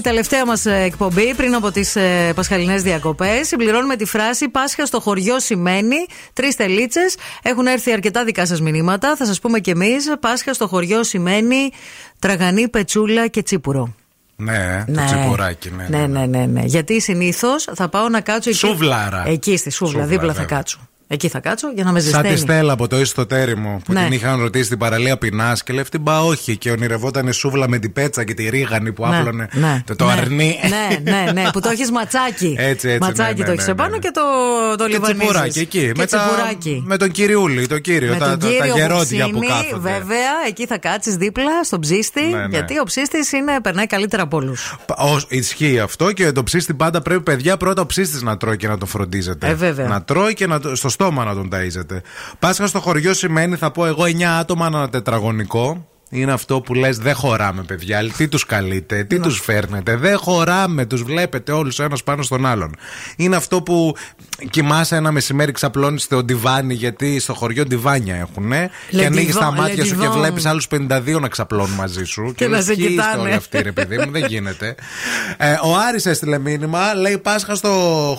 Η 0.00 0.02
τελευταία 0.02 0.46
μας 0.46 0.66
εκπομπή 0.66 1.34
πριν 1.34 1.54
από 1.54 1.70
τις 1.70 1.96
ε, 1.96 2.32
πασχαλινές 2.34 2.82
διακοπές. 2.82 3.46
Συμπληρώνουμε 3.46 3.96
τη 3.96 4.04
φράση 4.04 4.48
Πάσχα 4.48 4.86
στο 4.86 5.00
χωριό 5.00 5.40
σημαίνει. 5.40 5.96
Τρεις 6.32 6.56
τελίτσες. 6.56 7.16
Έχουν 7.42 7.66
έρθει 7.66 7.92
αρκετά 7.92 8.24
δικά 8.24 8.46
σας 8.46 8.60
μηνύματα. 8.60 9.16
Θα 9.16 9.26
σας 9.26 9.40
πούμε 9.40 9.60
κι 9.60 9.70
εμείς. 9.70 10.12
Πάσχα 10.20 10.52
στο 10.52 10.68
χωριό 10.68 11.04
σημαίνει 11.04 11.70
τραγανή, 12.18 12.68
πετσούλα 12.68 13.26
και 13.26 13.42
τσίπουρο. 13.42 13.94
Ναι, 14.36 14.84
το 14.94 15.04
τσιπουράκι, 15.04 15.70
ναι. 15.70 15.98
Ναι, 15.98 16.06
ναι, 16.06 16.26
ναι. 16.26 16.46
ναι. 16.46 16.62
Γιατί 16.64 17.00
συνήθως 17.00 17.68
θα 17.74 17.88
πάω 17.88 18.08
να 18.08 18.20
κάτσω 18.20 18.50
εκεί. 18.50 18.58
Σούβλαρα. 18.58 19.24
Εκεί 19.26 19.56
στη 19.56 19.70
σούβλα, 19.70 19.92
Σούβλα, 19.92 20.08
δίπλα 20.08 20.32
θα 20.32 20.40
βέβαια. 20.40 20.56
κάτσω. 20.56 20.78
Εκεί 21.12 21.28
θα 21.28 21.40
κάτσω 21.40 21.70
για 21.74 21.84
να 21.84 21.92
με 21.92 22.00
Σαν 22.00 22.10
ζεσταίνει. 22.10 22.34
τη 22.34 22.40
Στέλλα 22.40 22.72
από 22.72 22.88
το 22.88 23.00
ιστοτέρι 23.00 23.56
μου 23.56 23.80
που 23.84 23.92
Ναι. 23.92 24.02
την 24.02 24.12
είχαν 24.12 24.40
ρωτήσει 24.40 24.64
στην 24.64 24.78
παραλία 24.78 25.16
πεινάς 25.18 25.62
και 25.62 25.72
λέει 25.72 25.82
αυτή 25.82 25.98
μπα 25.98 26.20
όχι 26.22 26.56
και 26.56 26.70
ονειρευόταν 26.70 27.26
η 27.26 27.32
σούβλα 27.32 27.68
με 27.68 27.78
την 27.78 27.92
πέτσα 27.92 28.24
και 28.24 28.34
τη 28.34 28.48
ρίγανη 28.48 28.92
που 28.92 29.06
Ναι, 29.06 29.16
άπλωνε 29.18 29.48
ναι, 29.52 29.82
το, 29.86 29.96
το 29.96 30.04
ναι, 30.04 30.12
αρνί. 30.12 30.56
Ναι, 30.68 31.10
ναι, 31.10 31.32
ναι, 31.32 31.50
που 31.52 31.60
το 31.60 31.68
έχεις 31.68 31.90
ματσάκι. 31.90 32.54
Έτσι, 32.58 32.88
έτσι, 32.88 32.98
Ματσάκι 33.00 33.32
ναι, 33.32 33.38
ναι, 33.38 33.44
το 33.44 33.52
έχεις 33.52 33.66
ναι, 33.66 33.72
επάνω 33.72 33.90
ναι. 33.90 33.98
και 33.98 34.10
το, 34.14 34.20
το 34.76 34.84
Και 34.84 34.92
λιβανίζεις. 34.92 35.18
τσιπουράκι 35.26 35.58
εκεί. 35.58 35.80
Και 35.80 35.92
με, 35.96 36.06
τα- 36.06 36.18
τσιπουράκι. 36.18 36.82
με 36.86 36.96
τον 36.96 37.10
κυριούλη, 37.10 37.66
το 37.66 37.78
κύριο, 37.78 38.12
Με 38.12 38.18
τα, 38.18 38.28
τον 38.30 38.38
τα, 38.38 38.46
κύριο 38.46 38.58
τα 38.60 38.66
γερόντια 38.78 39.24
που 39.28 39.38
ψήνει, 39.38 39.46
κάθονται. 39.46 39.90
Βέβαια, 39.92 40.30
εκεί 40.48 40.66
θα 40.66 40.78
κάτσεις 40.78 41.14
δίπλα 41.16 41.64
στον 41.64 41.80
ψήστη. 41.80 42.22
Ναι, 42.22 42.36
ναι. 42.38 42.46
Γιατί 42.50 42.78
ο 42.78 42.84
ψήστης 42.84 43.30
περνάει 43.62 43.86
καλύτερα 43.86 44.22
από 44.22 44.36
όλους. 44.36 44.74
Ω, 44.98 45.16
ισχύει 45.28 45.78
αυτό 45.78 46.12
και 46.12 46.32
το 46.32 46.42
ψήστη 46.42 46.74
πάντα 46.74 47.00
πρέπει, 47.02 47.22
παιδιά, 47.22 47.56
πρώτα 47.56 47.82
ο 47.82 47.86
ψήστης 47.86 48.22
να 48.22 48.36
τρώει 48.36 48.56
και 48.56 48.68
να 48.68 48.78
τον 48.78 48.88
φροντίζετε. 48.88 49.48
Ε, 49.48 49.54
βέβαια. 49.54 49.86
Να 49.88 50.02
τρώει 50.02 50.34
και 50.34 50.46
να, 50.46 50.60
το- 50.60 50.76
στο 50.76 50.88
στόμα 51.00 51.24
να 51.24 51.34
τον 51.34 51.48
ταΐζετε. 51.52 52.00
Πάσχα 52.38 52.66
στο 52.66 52.80
χωριό 52.80 53.14
σημαίνει, 53.14 53.56
θα 53.56 53.70
πω 53.70 53.86
εγώ, 53.86 54.04
9 54.04 54.22
άτομα 54.22 54.66
ένα 54.66 54.88
τετραγωνικό. 54.88 55.89
Είναι 56.12 56.32
αυτό 56.32 56.60
που 56.60 56.74
λες 56.74 56.98
δεν 56.98 57.14
χωράμε 57.14 57.62
παιδιά 57.62 58.10
Τι 58.16 58.28
τους 58.28 58.46
καλείτε, 58.46 59.04
τι 59.04 59.18
τους 59.20 59.40
φέρνετε 59.40 59.96
Δεν 59.96 60.16
χωράμε, 60.18 60.84
τους 60.86 61.02
βλέπετε 61.02 61.52
όλους 61.52 61.78
ο 61.78 61.82
ένας 61.82 62.02
πάνω 62.02 62.22
στον 62.22 62.46
άλλον 62.46 62.76
Είναι 63.16 63.36
αυτό 63.36 63.62
που 63.62 63.94
κοιμάσαι 64.50 64.96
ένα 64.96 65.12
μεσημέρι 65.12 65.52
ξαπλώνεις 65.52 66.02
στο 66.02 66.22
ντιβάνι 66.24 66.74
Γιατί 66.74 67.18
στο 67.20 67.34
χωριό 67.34 67.64
ντιβάνια 67.66 68.14
έχουν 68.16 68.50
Και 68.90 69.04
ανοίγεις 69.06 69.34
τα 69.36 69.50
divan, 69.52 69.56
μάτια 69.56 69.84
le 69.84 69.86
σου 69.86 69.96
και 69.98 70.06
divan. 70.06 70.12
βλέπεις 70.12 70.44
άλλους 70.46 70.66
52 70.70 71.20
να 71.20 71.28
ξαπλώνουν 71.28 71.74
μαζί 71.74 72.04
σου 72.04 72.32
Και 72.36 72.44
να 72.46 72.56
λες, 72.56 72.64
σε 72.64 72.74
«Ποιοι 72.74 72.86
είστε 72.88 73.02
κοιτάνε». 73.02 73.22
όλοι 73.22 73.32
αυτοί 73.32 73.62
ρε 73.62 73.72
παιδί 73.72 73.98
μου 73.98 74.10
δεν 74.10 74.24
γίνεται 74.26 74.74
ε, 75.36 75.52
Ο 75.62 75.76
Άρης 75.88 76.06
έστειλε 76.06 76.38
μήνυμα 76.38 76.94
Λέει 76.94 77.18
Πάσχα 77.18 77.54
στο, 77.54 77.70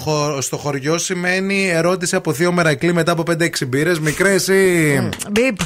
χω- 0.02 0.42
στο 0.42 0.58
χωριό 0.58 0.98
σημαίνει 0.98 1.70
ερώτηση 1.70 2.16
από 2.16 2.34
θείο 2.34 2.52
Μερακλή 2.52 2.94
μετά 2.94 3.12
από 3.12 3.24
5-6 3.32 3.48
μπύρες 3.68 4.00
Μικρές 4.00 4.50
εσύ 4.50 5.10
Μπιπ. 5.32 5.58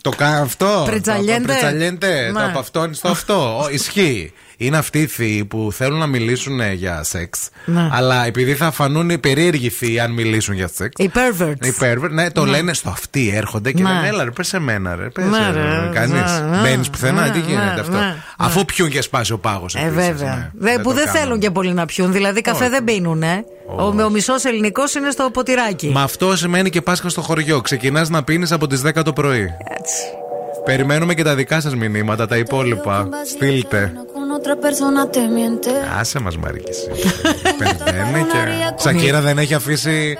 Το 0.00 0.10
κάνω 0.10 0.42
αυτό. 0.42 0.82
Πριτσαλιέντε. 0.86 1.38
Το 1.40 1.52
πριτσαλιέντε. 1.52 2.30
Ναι. 2.32 2.38
Το 2.38 2.44
από 2.44 2.58
αυτόν 2.58 2.94
στο 2.94 3.08
αυτό. 3.08 3.58
Ο, 3.62 3.68
ισχύει. 3.70 4.32
Είναι 4.62 4.76
αυτοί 4.76 4.98
οι 5.00 5.06
θείοι 5.06 5.44
που 5.44 5.68
θέλουν 5.72 5.98
να 5.98 6.06
μιλήσουν 6.06 6.60
ε, 6.60 6.72
για 6.72 7.02
σεξ. 7.02 7.48
Ναι. 7.64 7.88
Αλλά 7.92 8.26
επειδή 8.26 8.54
θα 8.54 8.70
φανούν 8.70 9.10
οι 9.10 9.18
περίεργοι 9.18 9.68
θείοι 9.68 10.00
αν 10.00 10.12
μιλήσουν 10.12 10.54
για 10.54 10.68
σεξ. 10.74 11.04
Οι 11.04 11.10
perverts. 11.14 11.66
Οι 11.66 11.74
pervert, 11.80 12.10
ναι, 12.10 12.30
το 12.30 12.44
Ναι. 12.44 12.50
λένε 12.50 12.74
στο 12.74 12.88
αυτοί 12.88 13.32
έρχονται 13.34 13.72
και 13.72 13.82
Ναι. 13.82 13.88
λένε 13.88 14.06
Έλα, 14.08 14.24
ρε, 14.24 14.30
πες 14.30 14.46
σε 14.46 14.58
μένα, 14.58 14.96
ρε. 14.96 15.08
Πες, 15.08 15.24
Ναι, 15.24 15.36
ε, 15.38 15.50
ρε, 15.52 15.90
κάνεις. 15.94 16.12
ναι, 16.12 16.58
Μπαίνεις 16.62 16.76
ναι, 16.86 16.92
πουθενά, 16.92 17.22
ναι, 17.26 17.30
τι 17.30 17.38
γίνεται 17.38 17.74
ναι, 17.74 17.80
αυτό. 17.80 17.96
ναι, 17.96 18.14
Αφού 18.38 18.64
πιούν 18.64 18.88
και 18.90 19.00
σπάσει 19.02 19.32
ο 19.32 19.38
πάγος. 19.38 19.74
Ε, 19.74 19.90
βέβαια. 19.94 20.50
Δε- 20.54 20.78
που 20.78 20.92
δεν 20.92 21.08
θέλουν 21.08 21.38
και 21.38 21.50
πολύ 21.50 21.72
να 21.72 21.86
πιούν. 21.86 22.12
Δηλαδή, 22.12 22.40
καφέ 22.40 22.68
δεν 22.68 22.84
πίνουν, 22.84 23.22
ε. 23.22 23.44
Ο, 23.78 24.02
ο 24.02 24.10
μισός 24.10 24.44
ελληνικός 24.44 24.94
είναι 24.94 25.10
στο 25.10 25.30
ποτηράκι. 25.32 25.88
Μα 25.88 26.02
αυτό 26.02 26.36
σημαίνει 26.36 26.70
και 26.70 26.80
Πάσχα 26.82 27.08
στο 27.08 27.20
χωριό. 27.20 27.60
Ξεκινάς 27.60 28.08
να 28.08 28.22
πίνεις 28.22 28.52
από 28.52 28.66
τις 28.66 28.82
10 28.86 29.02
το 29.04 29.12
πρωί. 29.12 29.40
Έτσι. 29.78 30.02
Περιμένουμε 30.64 31.14
και 31.14 31.22
τα 31.22 31.34
δικά 31.34 31.60
σας 31.60 31.74
μηνύματα, 31.74 32.26
τα 32.26 32.36
υπόλοιπα. 32.36 33.08
Στείλτε. 33.34 33.92
Con 34.30 34.38
otra 34.38 34.56
persona 34.66 35.10
te 35.10 35.26
miente. 35.28 35.70
Άσε 36.00 36.18
μας 36.20 36.36
Μαρίκη 36.36 36.70
εσύ. 36.70 36.88
Περιμένει 37.84 38.24
και... 38.24 38.72
Σακύρα 38.76 39.20
δεν 39.20 39.38
έχει 39.38 39.54
αφήσει 39.54 40.18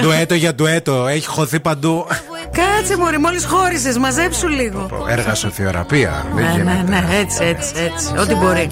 ντουέτο 0.00 0.34
για 0.34 0.54
ντουέτο. 0.54 1.06
Έχει 1.06 1.26
χωθεί 1.26 1.60
παντού. 1.60 2.06
Κάτσε 2.52 2.96
μωρή, 2.96 3.18
μόλις 3.18 3.44
χώρισες, 3.44 3.98
μαζέψου 3.98 4.48
λίγο. 4.48 5.06
Έργα 5.08 5.34
σοθιοραπεία. 5.34 6.26
Δεν 6.34 6.44
Ναι, 6.44 6.50
ναι, 6.50 6.56
γίνεται. 6.56 6.82
ναι, 6.90 7.18
έτσι, 7.18 7.44
έτσι, 7.44 7.72
έτσι. 7.76 8.14
Ό,τι 8.18 8.34
μπορεί. 8.34 8.70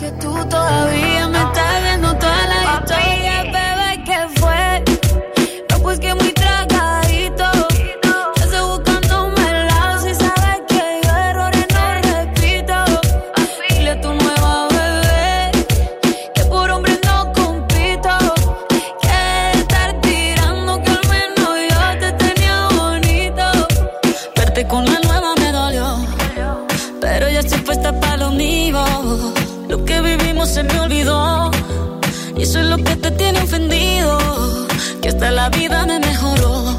Hasta 35.18 35.32
la 35.32 35.48
vida 35.48 35.84
me 35.84 35.98
mejoró. 35.98 36.76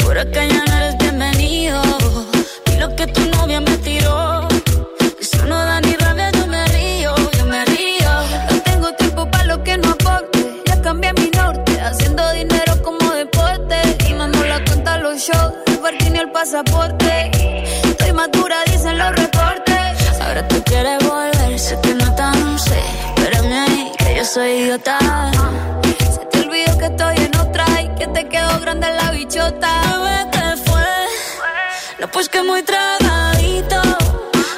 Por 0.00 0.18
acá 0.18 0.44
ya 0.44 0.62
no 0.66 0.76
eres 0.76 0.98
bienvenido. 0.98 1.80
Y 2.70 2.76
lo 2.78 2.94
que 2.94 3.06
tu 3.06 3.22
novia 3.36 3.58
me 3.62 3.74
tiró. 3.78 4.46
Eso 5.18 5.46
no 5.46 5.56
da 5.56 5.80
ni 5.80 5.94
rabia, 5.94 6.30
yo 6.32 6.46
me 6.46 6.62
río, 6.66 7.14
yo 7.38 7.46
me 7.46 7.64
río. 7.64 8.10
No 8.50 8.60
tengo 8.64 8.92
tiempo 8.92 9.30
para 9.30 9.44
lo 9.44 9.64
que 9.64 9.78
no 9.78 9.88
aporte. 9.92 10.62
Ya 10.66 10.82
cambié 10.82 11.10
mi 11.14 11.30
norte, 11.30 11.80
haciendo 11.80 12.22
dinero 12.32 12.82
como 12.82 13.12
deporte. 13.14 13.76
Y 14.06 14.12
nos 14.12 14.46
la 14.46 14.62
cuenta 14.66 14.98
los 14.98 15.16
shows, 15.18 15.54
el 15.66 16.16
y 16.16 16.18
el 16.18 16.30
pasaporte. 16.30 17.30
Estoy 17.82 18.12
madura, 18.12 18.56
dicen 18.66 18.98
los 18.98 19.10
reportes. 19.16 20.20
Ahora 20.20 20.46
tú 20.48 20.62
quieres 20.64 20.98
volver, 21.02 21.58
sé 21.58 21.78
que 21.82 21.94
no 21.94 22.14
tan 22.14 22.58
sé. 22.58 22.80
Espérame 23.16 23.52
ahí, 23.52 23.92
que 23.96 24.16
yo 24.16 24.24
soy 24.26 24.50
idiota. 24.50 24.98
Grande 28.60 28.88
la 28.94 29.10
bichota. 29.10 29.70
Bebé, 30.02 30.30
¿qué 30.32 30.70
fue? 30.70 30.86
No, 32.00 32.08
pues 32.08 32.28
que 32.28 32.42
muy 32.42 32.62
tragadito. 32.62 33.80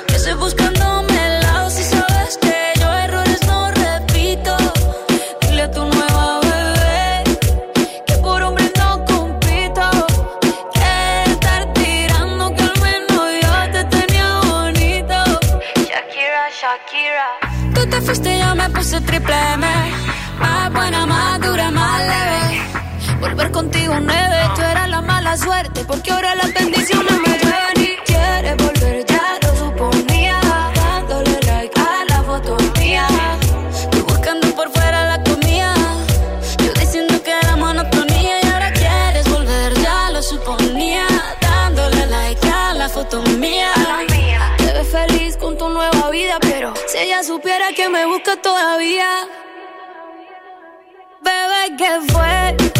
Que 0.06 0.16
estoy 0.16 0.34
buscándome 0.34 1.26
el 1.26 1.40
lado 1.42 1.70
si 1.70 1.82
sabes 1.82 2.38
que 2.38 2.72
yo 2.80 2.88
errores 2.92 3.40
no 3.46 3.70
repito. 3.70 4.56
Dile 5.42 5.62
a 5.62 5.70
tu 5.70 5.84
nueva 5.84 6.40
bebé 6.40 7.24
que 8.06 8.14
por 8.18 8.42
hombre 8.42 8.72
no 8.78 9.04
compito. 9.04 9.90
Que 10.74 11.30
estar 11.32 11.72
tirando 11.74 12.54
que 12.54 12.62
al 12.62 12.80
menos 12.86 13.26
yo 13.42 13.72
te 13.72 13.84
tenía 13.96 14.40
bonito. 14.52 15.18
Shakira, 15.88 16.42
Shakira. 16.60 17.28
Tú 17.74 17.86
te 17.88 18.00
fuiste 18.00 18.36
y 18.36 18.40
yo 18.40 18.54
me 18.54 18.68
puse 18.70 19.00
triple 19.00 19.34
M. 19.54 19.66
Más 20.38 20.72
buena, 20.72 21.06
más 21.06 21.40
dura, 21.40 21.70
más. 21.70 21.79
Volver 23.20 23.50
contigo 23.52 23.94
nueve, 24.00 24.36
tú 24.56 24.62
eras 24.62 24.88
la 24.88 25.02
mala 25.02 25.36
suerte. 25.36 25.84
Porque 25.84 26.10
ahora 26.10 26.34
las 26.34 26.52
bendiciones 26.54 27.12
me 27.20 27.38
llueven 27.38 27.76
y 27.76 27.96
quieres 28.06 28.56
volver, 28.56 29.04
ya 29.06 29.38
lo 29.42 29.56
suponía. 29.56 30.40
Dándole 30.74 31.38
like 31.42 31.78
a 31.78 32.04
la 32.08 32.22
foto 32.22 32.56
mía. 32.78 33.06
Tú 33.90 34.04
buscando 34.04 34.46
por 34.54 34.70
fuera 34.70 35.16
la 35.16 35.22
comida. 35.22 35.74
Yo 36.64 36.72
diciendo 36.80 37.22
que 37.22 37.30
era 37.30 37.56
monotonía 37.56 38.40
y 38.42 38.46
ahora 38.48 38.72
quieres 38.72 39.28
volver, 39.30 39.74
ya 39.80 40.10
lo 40.10 40.22
suponía. 40.22 41.06
Dándole 41.42 42.06
like 42.06 42.48
a 42.48 42.72
la 42.74 42.88
foto 42.88 43.22
mía. 43.38 43.72
Te 44.56 44.72
ves 44.72 44.88
feliz 44.88 45.36
con 45.36 45.58
tu 45.58 45.68
nueva 45.68 46.08
vida, 46.10 46.38
pero 46.40 46.72
si 46.86 46.98
ella 46.98 47.22
supiera 47.22 47.72
que 47.76 47.88
me 47.90 48.06
busca 48.06 48.36
todavía. 48.40 49.28
Bebé, 51.22 51.76
¿qué 51.76 52.00
fue? 52.12 52.79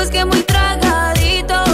Pues 0.00 0.10
que 0.10 0.24
muy 0.24 0.42
tragadito. 0.44 1.69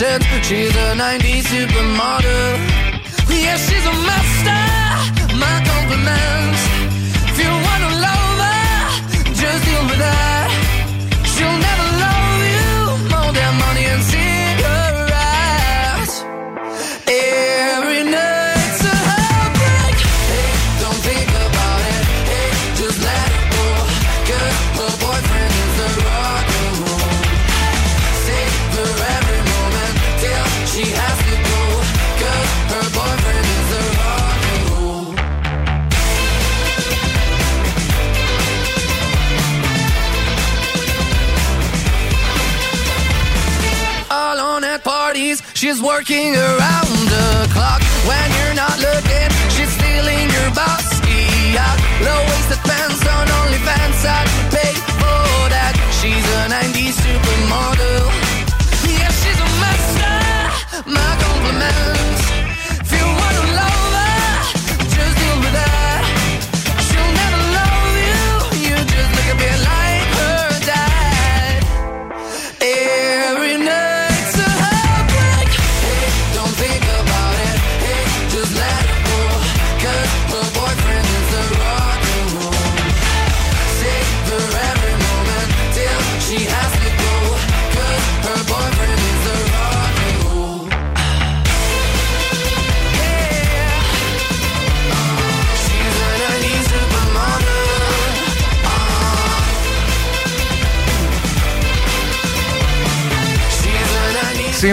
She's 0.00 0.70
a 0.76 0.94
90s 0.96 1.29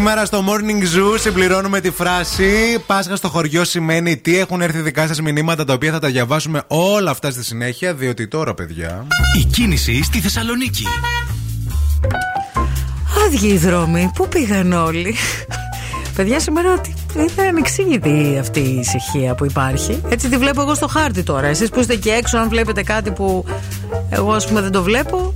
Σήμερα 0.08 0.26
στο 0.26 0.44
Morning 0.48 0.84
Zoo 0.98 1.20
συμπληρώνουμε 1.20 1.80
τη 1.80 1.92
φράση 1.92 2.78
Πάσχα 2.86 3.16
στο 3.16 3.30
χωριό 3.30 3.64
σημαίνει 3.64 4.18
τι 4.18 4.38
έχουν 4.40 4.62
έρθει 4.62 4.80
δικά 4.80 5.08
σας 5.08 5.22
μηνύματα 5.22 5.66
τα 5.66 5.74
οποία 5.74 5.92
θα 5.92 6.00
τα 6.00 6.08
διαβάσουμε 6.08 6.62
όλα 6.68 7.12
αυτά 7.12 7.32
στη 7.32 7.44
συνέχεια. 7.44 7.94
Διότι 7.94 8.28
τώρα, 8.28 8.54
παιδιά. 8.54 9.08
Η 9.40 9.44
κίνηση 9.44 10.04
στη 10.04 10.20
Θεσσαλονίκη. 10.20 10.84
Άδειοι 13.26 13.50
οι 13.50 13.58
δρόμοι. 13.58 14.12
Πού 14.16 14.28
πήγαν 14.28 14.72
όλοι. 14.74 15.16
Παιδιά, 16.16 16.40
σήμερα 16.40 16.80
τι- 16.80 16.94
είναι 17.18 17.48
ανεξήγητη 17.48 18.38
αυτή 18.40 18.60
η 18.60 18.78
ησυχία 18.80 19.36
που 19.36 19.46
υπάρχει. 19.46 20.02
Έτσι 20.10 20.30
τη 20.30 20.38
βλέπω 20.38 20.62
εγώ 20.62 20.76
στο 20.76 20.88
χάρτη 20.88 21.24
τώρα. 21.24 21.48
Εσείς 21.48 21.70
που 21.70 21.80
είστε 21.80 21.94
εκεί 21.94 22.10
έξω, 22.10 22.38
αν 22.38 22.50
βλέπετε 22.50 22.84
κάτι 22.84 23.12
που 23.12 23.46
εγώ 24.10 24.32
ας 24.32 24.48
πούμε 24.48 24.62
δεν 24.62 24.72
το 24.72 24.84
βλέπω. 24.84 25.34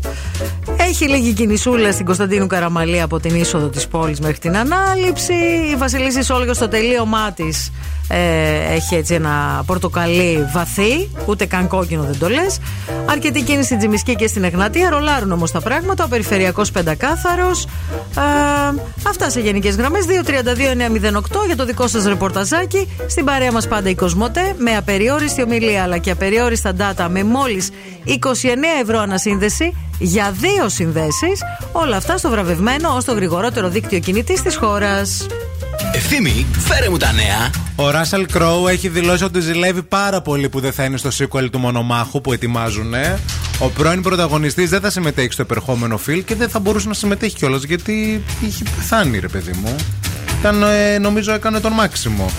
Έχει 0.92 1.08
λίγη 1.08 1.34
κινησούλα 1.34 1.92
στην 1.92 2.06
Κωνσταντίνου 2.06 2.48
Καραμαλή 2.48 3.02
από 3.02 3.20
την 3.20 3.36
είσοδο 3.36 3.68
της 3.68 3.88
πόλης 3.88 4.20
μέχρι 4.20 4.38
την 4.38 4.58
ανάληψη. 4.58 5.34
Η 5.72 5.76
Βασιλίση 5.76 6.24
Σόλγα 6.24 6.54
στο 6.54 6.68
τελείωμά 6.68 7.32
της 7.32 7.72
ε, 8.08 8.74
έχει 8.76 8.96
έτσι 8.96 9.14
ένα 9.14 9.64
πορτοκαλί 9.66 10.50
βαθύ, 10.54 11.10
ούτε 11.26 11.46
καν 11.46 11.68
κόκκινο 11.68 12.04
δεν 12.04 12.20
το 12.20 12.30
λες. 12.30 12.60
Αρκετή 13.06 13.42
κίνηση 13.42 13.64
στην 13.64 13.78
Τζιμισκή 13.78 14.16
και 14.16 14.28
στην 14.28 14.44
Εγνατία. 14.44 14.90
Ρολάρουν 14.90 15.32
όμως 15.32 15.52
τα 15.52 15.62
πράγματα. 15.62 16.04
Ο 16.04 16.08
περιφερειακός 16.08 16.72
πεντακάθαρος. 16.72 17.68
αυτά 19.08 19.30
σε 19.30 19.40
γενικές 19.40 19.76
γραμμές. 19.76 20.06
232-908 20.06 21.46
για 21.46 21.56
το 21.56 21.66
δικό 21.66 21.88
σας 21.88 22.06
ρεπορταζάκι. 22.06 22.88
Στην 23.08 23.26
παρέα 23.26 23.52
μας 23.52 23.68
πάντα 23.68 23.90
η 23.90 23.96
Κοσμοτέ 23.96 24.56
με 24.58 24.76
απεριόριστη 24.76 25.42
ομιλία 25.42 25.84
αλλά 25.84 25.98
και 25.98 26.12
απεριόριστα 26.12 26.74
data 26.78 27.08
με 27.10 27.24
μόλις 27.24 27.70
29 28.06 28.14
ευρώ 28.82 29.00
ανασύνδεση 29.00 29.74
για 30.02 30.32
δύο 30.32 30.70
συνδέσεις. 30.70 31.40
Όλα 31.72 31.98
αυτά 31.98 32.18
στο 32.18 32.30
βραβευμένο 32.30 32.90
ως 32.96 33.06
το 33.06 33.14
γρηγορότερο 33.14 33.70
δίκτυο 33.70 34.00
κινητής 34.00 34.42
της 34.42 34.56
χώρας. 34.56 35.26
Ευθύμη, 35.94 36.46
φέρε 36.60 36.90
μου 36.90 36.98
τα 36.98 37.12
νέα. 37.12 37.50
Ο 37.76 37.90
Ράσελ 37.90 38.26
Κρόου 38.26 38.68
έχει 38.68 38.88
δηλώσει 38.90 39.24
ότι 39.24 39.40
ζηλεύει 39.40 39.84
πάρα 39.84 40.22
πολύ 40.22 40.50
που 40.50 40.60
δεν 40.60 40.74
θα 40.74 40.84
είναι 40.84 40.98
στο 40.98 41.10
sequel 41.18 41.50
του 41.52 41.60
Μονομάχου 41.60 42.22
που 42.22 42.34
ετοιμάζουν. 42.34 42.94
Ο 43.60 43.68
πρώην 43.68 44.02
πρωταγωνιστής 44.02 44.70
δεν 44.70 44.82
θα 44.82 44.90
συμμετέχει 44.90 45.32
στο 45.32 45.42
επερχόμενο 45.42 45.98
φιλ 45.98 46.24
και 46.24 46.36
δεν 46.36 46.50
θα 46.50 46.60
μπορούσε 46.60 46.88
να 46.88 46.94
συμμετέχει 46.94 47.36
κιόλας 47.36 47.64
γιατί 47.64 48.24
είχε 48.42 48.64
πεθάνει, 48.76 49.20
ρε 49.20 49.28
παιδί 49.28 49.52
μου. 49.64 49.76
Ήταν, 50.40 50.64
ε, 50.64 50.98
νομίζω 50.98 51.34
έκανε 51.34 51.60
τον 51.60 51.74
Μάξιμο. 51.74 52.32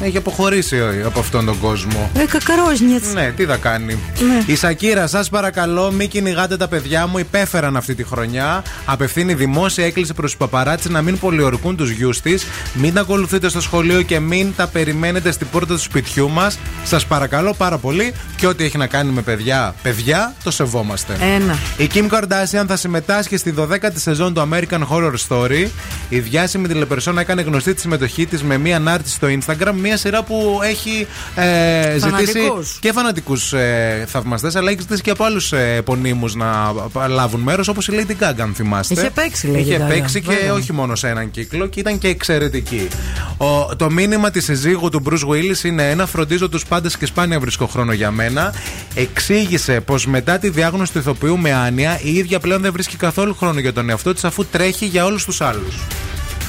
Έχει 0.00 0.16
αποχωρήσει 0.16 0.76
ε, 0.76 1.02
από 1.04 1.20
αυτόν 1.20 1.44
τον 1.44 1.58
κόσμο. 1.58 2.10
Ε, 2.14 2.24
κακαρόζνιετ. 2.24 3.04
Ναι, 3.12 3.32
τι 3.36 3.44
θα 3.44 3.56
κάνει. 3.56 3.98
Η 4.46 4.56
Σακύρα, 4.56 5.06
σας 5.06 5.28
παρακαλώ, 5.28 5.90
μην 5.90 6.08
κυνηγάτε 6.08 6.56
τα 6.56 6.68
παιδιά 6.68 7.06
μου. 7.06 7.18
Υπέφεραν 7.18 7.76
αυτή 7.76 7.94
τη 7.94 8.04
χρονιά. 8.04 8.62
Απευθύνει 8.84 9.34
δημόσια 9.34 9.84
έκκληση 9.84 10.14
προς 10.14 10.30
τους 10.30 10.38
παπαράτσι 10.38 10.90
να 10.90 11.02
μην 11.02 11.18
πολιορκούν 11.18 11.76
τους 11.76 11.90
γιους 11.90 12.20
της. 12.20 12.46
Μην 12.72 12.94
τα 12.94 13.00
ακολουθείτε 13.00 13.48
στο 13.48 13.60
σχολείο 13.60 14.02
και 14.02 14.20
μην 14.20 14.52
τα 14.56 14.66
περιμένετε 14.66 15.30
στην 15.30 15.46
πόρτα 15.50 15.74
του 15.74 15.80
σπιτιού 15.80 16.30
μας. 16.30 16.58
Σας 16.84 17.06
παρακαλώ 17.06 17.54
πάρα 17.54 17.78
πολύ. 17.78 18.14
Και 18.36 18.46
ό,τι 18.46 18.64
έχει 18.64 18.78
να 18.78 18.86
κάνει 18.86 19.10
με 19.10 19.22
παιδιά, 19.22 19.74
παιδιά, 19.82 20.34
το 20.44 20.50
σεβόμαστε. 20.50 21.16
Ένα. 21.34 21.58
Η 21.76 21.90
Kim 21.94 22.08
Kardashian 22.10 22.64
θα 22.66 22.76
συμμετάσχει 22.76 23.36
στη 23.36 23.54
12η 23.58 23.94
σεζόν 23.94 24.34
του 24.34 24.48
American 24.50 24.80
Horror 24.90 25.14
Story. 25.28 25.68
Η 26.08 26.18
διάσημη 26.18 26.68
τηλεπερσόνα 26.68 27.20
έκανε 27.20 27.42
γνωστή 27.42 27.74
τη 27.74 27.80
συμμετοχή 27.80 28.26
της 28.26 28.42
με 28.42 28.58
μία 28.58 28.76
ανάρτηση 28.76 29.14
στο 29.14 29.26
Instagram. 29.30 29.72
Μία 29.88 29.96
σειρά 29.96 30.22
που 30.22 30.60
έχει 30.62 31.06
ε, 31.34 31.98
ζητήσει 31.98 32.00
Φανατικούς. 32.32 32.76
και 32.80 32.92
φανατικούς 32.92 33.52
ε, 33.52 34.04
θαυμαστές, 34.08 34.56
αλλά 34.56 34.70
έχει 34.70 34.80
ζητήσει 34.80 35.02
και 35.02 35.10
από 35.10 35.24
άλλους 35.24 35.52
ε, 35.52 35.74
επωνύμους 35.76 36.34
να 36.34 36.46
πα- 36.92 37.08
λάβουν 37.08 37.40
μέρος, 37.40 37.68
όπως 37.68 37.88
η 37.88 37.92
Lady 37.94 38.24
Gaga, 38.24 38.40
αν 38.40 38.52
θυμάστε. 38.54 38.94
Είχε 38.94 39.10
παίξει, 39.10 39.50
Lady 39.54 39.58
Είχε 39.58 39.76
Gaga, 39.84 39.88
παίξει 39.88 40.20
και 40.22 40.32
βέβαια. 40.34 40.52
όχι 40.52 40.72
μόνο 40.72 40.94
σε 40.94 41.08
έναν 41.08 41.30
κύκλο 41.30 41.66
και 41.66 41.80
ήταν 41.80 41.98
και 41.98 42.08
εξαιρετική. 42.08 42.88
Ο, 43.36 43.76
το 43.76 43.90
μήνυμα 43.90 44.30
της 44.30 44.44
συζύγου 44.44 44.88
του 44.88 45.02
Bruce 45.10 45.28
Willis 45.28 45.64
είναι 45.64 45.90
ένα 45.90 46.06
φροντίζω 46.06 46.48
τους 46.48 46.64
πάντες 46.66 46.96
και 46.96 47.06
σπάνια 47.06 47.40
βρίσκω 47.40 47.66
χρόνο 47.66 47.92
για 47.92 48.10
μένα. 48.10 48.54
Εξήγησε 48.94 49.80
πως 49.80 50.06
μετά 50.06 50.38
τη 50.38 50.48
διάγνωση 50.48 50.92
του 50.92 50.98
ηθοποιού 50.98 51.38
με 51.38 51.52
άνοια, 51.52 51.98
η 52.02 52.14
ίδια 52.14 52.38
πλέον 52.40 52.60
δεν 52.62 52.72
βρίσκει 52.72 52.96
καθόλου 52.96 53.34
χρόνο 53.34 53.60
για 53.60 53.72
τον 53.72 53.90
εαυτό 53.90 54.12
της 54.14 54.24
αφού 54.24 54.44
τρέχει 54.46 54.86
για 54.86 55.04
όλους 55.04 55.24
τους 55.24 55.40
άλλους. 55.40 55.74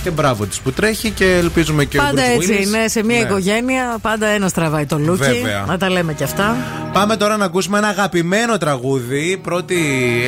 Και 0.03 0.09
μπράβο 0.11 0.45
της 0.45 0.59
που 0.59 0.71
τρέχει 0.71 1.09
και 1.09 1.26
ελπίζουμε 1.35 1.85
και 1.85 1.97
Πάντα 1.97 2.21
ο 2.21 2.26
Bruce 2.26 2.39
έτσι 2.41 2.57
Willis. 2.59 2.65
είναι. 2.67 2.88
Σε 2.88 3.03
μια 3.03 3.17
Ναι. 3.19 3.26
οικογένεια 3.26 3.97
πάντα 4.01 4.27
ένας 4.27 4.53
τραβάει 4.53 4.85
το 4.85 4.99
λούκι. 4.99 5.23
Βέβαια. 5.23 5.63
Να 5.67 5.77
τα 5.77 5.89
λέμε 5.89 6.13
και 6.13 6.23
αυτά. 6.23 6.55
Πάμε 6.93 7.15
τώρα 7.15 7.38
να 7.38 7.45
ακούσουμε 7.45 7.77
ένα 7.77 7.88
αγαπημένο 7.88 8.57
τραγούδι. 8.57 9.39
Πρώτη 9.43 9.77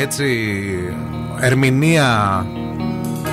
έτσι 0.02 0.26
ερμηνεία 1.40 2.46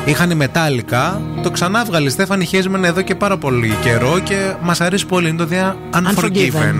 είχαν 0.04 0.30
η 0.30 0.34
Μετάλλικα. 0.34 1.20
Το 1.42 1.50
ξανά 1.50 1.84
βγάλει 1.84 2.06
η 2.06 2.10
Στέφανη 2.10 2.44
Χέσμεν 2.44 2.84
εδώ 2.84 3.00
και 3.02 3.14
πάρα 3.14 3.36
πολύ 3.36 3.76
καιρό 3.82 4.18
και 4.18 4.52
μας 4.62 4.80
αρέσει 4.80 5.06
πολύ. 5.06 5.28
Είναι 5.28 5.38
το 5.38 5.44
δια 5.46 5.76
Unforgiven. 5.94 6.24
Unforgiven. 6.24 6.74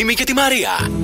Ευθύμη 0.00 0.14
και 0.14 0.24
τη 0.24 0.34
Μαρία. 0.34 0.97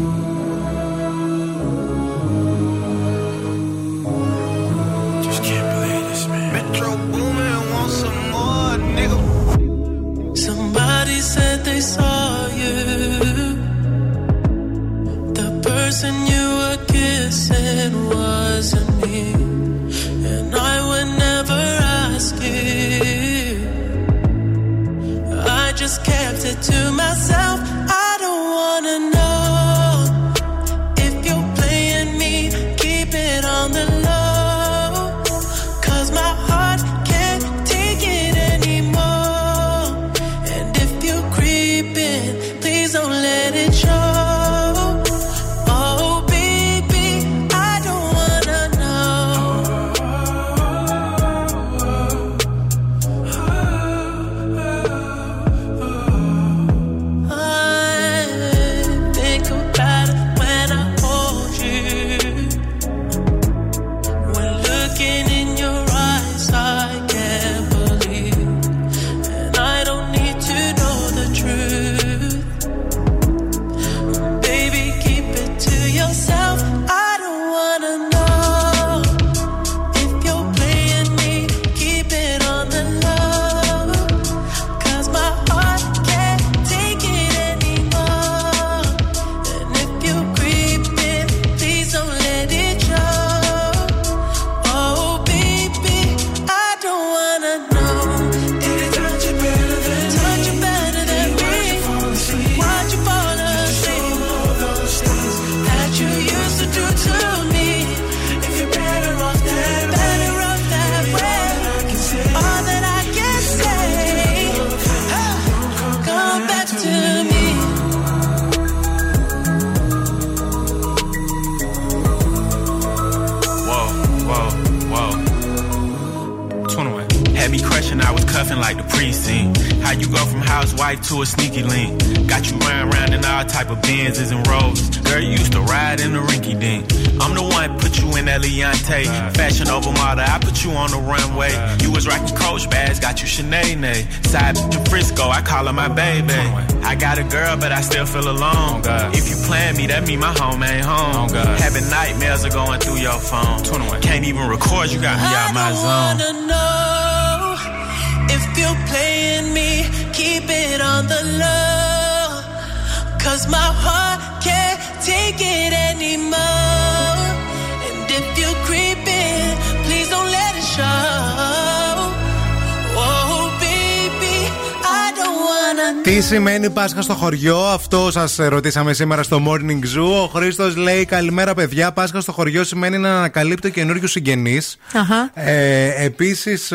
Πάσχα 176.84 177.02
στο 177.02 177.14
χωριό, 177.14 177.58
αυτό 177.58 178.10
σας 178.10 178.36
ρωτήσαμε 178.36 178.92
σήμερα 178.92 179.22
στο 179.22 179.42
Morning 179.46 179.98
Zoo. 179.98 180.22
Ο 180.22 180.26
Χρήστος 180.26 180.76
λέει: 180.76 181.04
Καλημέρα, 181.04 181.54
παιδιά. 181.54 181.92
Πάσχα 181.92 182.20
στο 182.20 182.32
χωριό 182.32 182.64
σημαίνει 182.64 182.98
να 182.98 183.16
ανακαλύπτω 183.16 183.68
καινούριους 183.68 184.10
συγγενείς. 184.10 184.76
Αχα. 184.92 185.30
Ε, 185.34 186.04
Επίσης, 186.04 186.72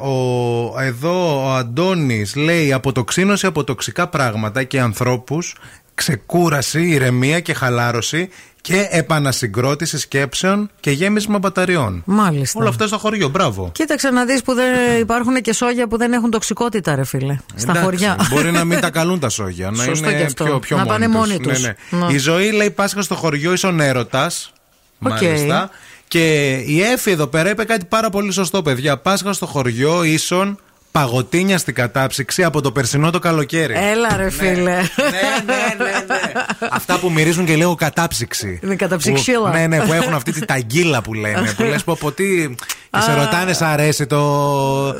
ο, 0.00 0.80
εδώ 0.80 1.44
ο 1.44 1.52
Αντώνης 1.52 2.36
λέει: 2.36 2.72
Αποτοξίνωση 2.72 3.46
από 3.46 3.64
τοξικά 3.64 4.08
πράγματα 4.08 4.62
και 4.62 4.80
ανθρώπους, 4.80 5.56
ξεκούραση, 5.94 6.82
ηρεμία 6.82 7.40
και 7.40 7.54
χαλάρωση 7.54 8.28
και 8.62 8.86
επανασυγκρότηση 8.90 9.98
σκέψεων 9.98 10.70
και 10.80 10.90
γέμισμα 10.90 11.38
μπαταριών. 11.38 12.02
Μάλιστα. 12.06 12.60
Όλα 12.60 12.68
αυτά 12.68 12.86
στο 12.86 12.98
χωριό, 12.98 13.28
μπράβο. 13.28 13.70
Κοίταξε 13.74 14.10
να 14.10 14.24
δεις 14.24 14.42
που 14.42 14.54
δεν 14.54 15.00
υπάρχουν 15.00 15.40
και 15.40 15.52
σόγια 15.52 15.88
που 15.88 15.96
δεν 15.96 16.12
έχουν 16.12 16.30
τοξικότητα, 16.30 16.94
ρε 16.94 17.04
φίλε. 17.04 17.36
Στα 17.54 17.62
Εντάξει, 17.70 17.82
χωριά. 17.82 18.16
Μπορεί 18.30 18.50
να 18.52 18.64
μην 18.64 18.80
τα 18.80 18.90
καλούν 18.98 19.18
τα 19.20 19.28
σόγια. 19.28 19.70
να 19.70 19.82
Σωστό 19.82 20.08
είναι 20.08 20.18
και 20.18 20.24
αυτό. 20.24 20.44
πιο, 20.44 20.58
πιο 20.58 20.76
Να 20.76 20.84
μόνοι 20.84 20.92
πάνε 20.92 21.06
τους. 21.06 21.14
μόνοι 21.14 21.38
τους. 21.38 21.60
Ναι, 21.62 21.74
ναι. 21.90 22.06
Ναι. 22.06 22.12
Η 22.12 22.18
ζωή 22.18 22.50
λέει 22.52 22.70
Πάσχα 22.70 23.02
στο 23.02 23.14
χωριό 23.14 23.52
ίσον 23.52 23.80
έρωτα. 23.80 24.30
Οκ. 24.98 25.10
Μάλιστα. 25.22 25.70
Και 26.08 26.52
η 26.66 26.82
Έφη 26.82 27.10
εδώ 27.10 27.26
πέρα 27.26 27.50
είπε 27.50 27.64
κάτι 27.64 27.84
πάρα 27.84 28.10
πολύ 28.10 28.32
σωστό, 28.32 28.62
παιδιά. 28.62 28.98
Πάσχα 28.98 29.32
στο 29.32 29.46
χωριό 29.46 30.02
ίσον 30.02 30.58
παγωτίνια 30.92 31.58
στην 31.58 31.74
κατάψυξη 31.74 32.44
από 32.44 32.60
το 32.60 32.72
περσινό 32.72 33.10
το 33.10 33.18
καλοκαίρι. 33.18 33.74
Έλα, 33.76 34.16
ρε 34.16 34.30
φίλε. 34.30 34.52
ναι, 34.54 34.80
ναι, 35.46 35.84
ναι. 36.06 36.32
Αυτά 36.70 36.98
που 36.98 37.10
μυρίζουν 37.10 37.44
και 37.44 37.56
λίγο 37.56 37.74
κατάψυξη. 37.74 38.60
Είναι 38.62 38.74
καταψυξίλα. 38.76 39.38
Που- 39.50 39.56
Ναι, 39.56 39.66
ναι, 39.66 39.80
που 39.80 39.92
έχουν 39.92 40.14
αυτή 40.14 40.32
τη 40.32 40.44
ταγκίλα 40.44 41.02
που 41.02 41.14
λένε. 41.14 41.52
που 41.56 41.62
λες 41.62 41.84
πω 41.84 41.92
από 41.92 42.12
τι. 42.12 42.48
Και 42.94 43.00
σε 43.00 43.14
ρωτάνε, 43.14 43.52
σ' 43.52 43.62
αρέσει 43.62 44.06
το. 44.06 44.16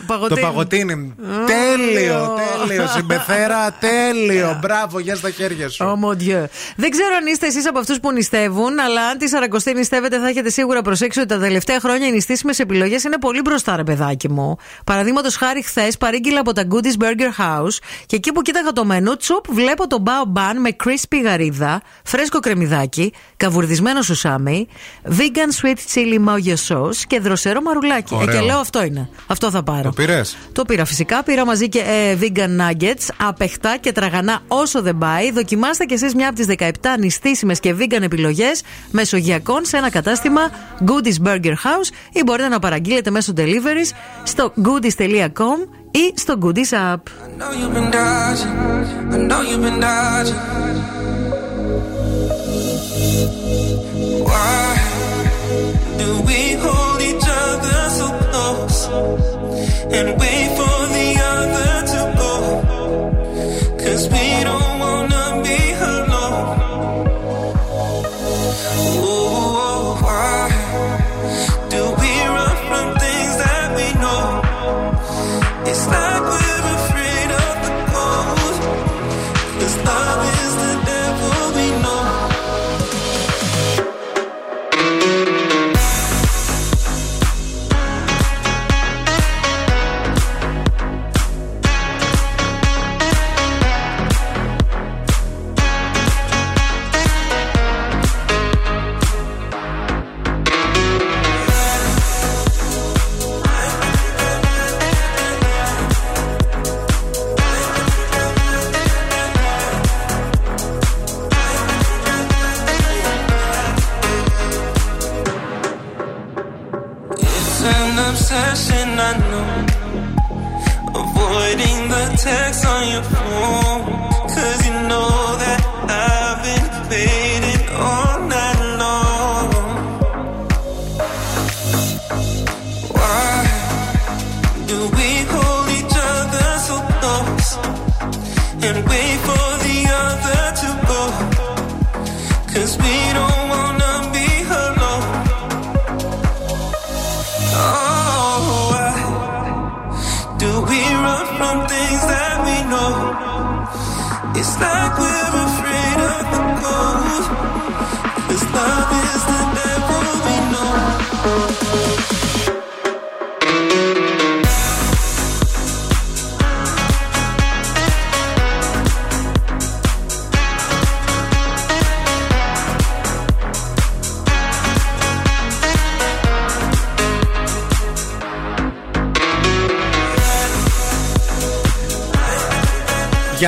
Παγωτίνι. 0.06 0.40
Το 0.40 0.46
παγωτίνι. 0.46 1.14
Τέλειο, 1.46 2.34
τέλειο. 2.66 2.86
Συμπεθέρα, 2.86 3.72
τέλειο. 3.80 4.58
Μπράβο, 4.60 4.98
για 4.98 5.14
στα 5.16 5.30
χέρια 5.30 5.68
σου. 5.68 5.84
Oh 5.84 6.06
mon 6.08 6.12
Dieu. 6.16 6.44
Δεν 6.76 6.90
ξέρω 6.90 7.14
αν 7.20 7.26
είστε 7.26 7.46
εσείς 7.46 7.66
από 7.68 7.78
αυτούς 7.78 8.00
που 8.00 8.12
νηστεύουν, 8.12 8.78
αλλά 8.78 9.02
αν 9.06 9.18
τη 9.18 9.28
Σαρακοστή 9.28 9.72
νηστεύετε, 9.74 10.18
θα 10.18 10.28
έχετε 10.28 10.50
σίγουρα 10.50 10.82
προσέξει 10.82 11.18
ότι 11.18 11.28
τα 11.28 11.38
τελευταία 11.38 11.80
χρόνια 11.80 12.06
οι 12.06 12.10
νηστήσιμε 12.10 12.52
επιλογές 12.58 13.04
είναι 13.04 13.18
πολύ 13.18 13.40
μπροστά, 13.40 13.76
ρε 13.76 13.84
παιδάκι 13.84 14.30
μου. 14.30 14.56
Παραδείγματος 14.84 15.36
χάρη, 15.36 15.62
χθες 15.62 15.81
παρήγγειλα 15.98 16.40
από 16.40 16.52
τα 16.52 16.66
Goodies 16.70 17.02
Burger 17.02 17.42
House 17.42 17.76
και 18.06 18.16
εκεί 18.16 18.32
που 18.32 18.42
κοίταγα 18.42 18.72
το 18.72 18.84
μενού, 18.84 19.16
τσουπ, 19.16 19.44
βλέπω 19.52 19.86
το 19.86 20.02
bao 20.06 20.38
ban 20.38 20.54
με 20.60 20.76
crispy 20.84 21.16
γαρίδα, 21.24 21.82
φρέσκο 22.04 22.38
κρεμμυδάκι, 22.38 23.12
καβουρδισμένο 23.36 24.02
σουσάμι, 24.02 24.66
vegan 25.08 25.66
sweet 25.66 25.76
chili 25.94 26.18
mayo 26.28 26.54
sauce 26.68 26.96
και 27.06 27.20
δροσερό 27.20 27.62
μαρουλάκι. 27.62 28.14
Ε, 28.14 28.16
Ωραίο. 28.16 28.40
και 28.40 28.46
λέω 28.46 28.58
αυτό 28.58 28.84
είναι. 28.84 29.08
Αυτό 29.26 29.50
θα 29.50 29.62
πάρω. 29.62 29.82
Το 29.82 29.92
πήρες; 29.92 30.36
Το 30.52 30.64
πήρα 30.64 30.84
φυσικά. 30.84 31.22
Πήρα 31.22 31.44
μαζί 31.46 31.68
και 31.68 31.78
ε, 31.78 32.18
vegan 32.20 32.60
nuggets, 32.60 33.08
απεχτά 33.16 33.76
και 33.80 33.92
τραγανά 33.92 34.42
όσο 34.48 34.82
δεν 34.82 34.98
πάει. 34.98 35.30
Δοκιμάστε 35.30 35.84
κι 35.84 35.94
εσείς 35.94 36.14
μια 36.14 36.28
από 36.28 36.36
τις 36.36 36.46
17 36.58 36.68
νηστίσιμες 36.98 37.60
και 37.60 37.74
vegan 37.78 38.02
επιλογές 38.02 38.62
μεσογειακών 38.90 39.64
σε 39.64 39.76
ένα 39.76 39.90
κατάστημα 39.90 40.40
Goodies 40.86 41.28
Burger 41.28 41.52
House 41.52 41.90
ή 42.12 42.22
μπορείτε 42.24 42.48
να 42.48 42.58
παραγγείλετε 42.58 43.10
μέσω 43.10 43.32
deliveries 43.36 43.90
στο 44.22 44.52
goodies.com 44.64 45.71
ή 45.92 46.12
στο 46.14 46.34
Goodies 46.42 46.92
App. 46.92 47.02
know 47.38 47.52
you've 47.52 47.74
been 47.74 47.90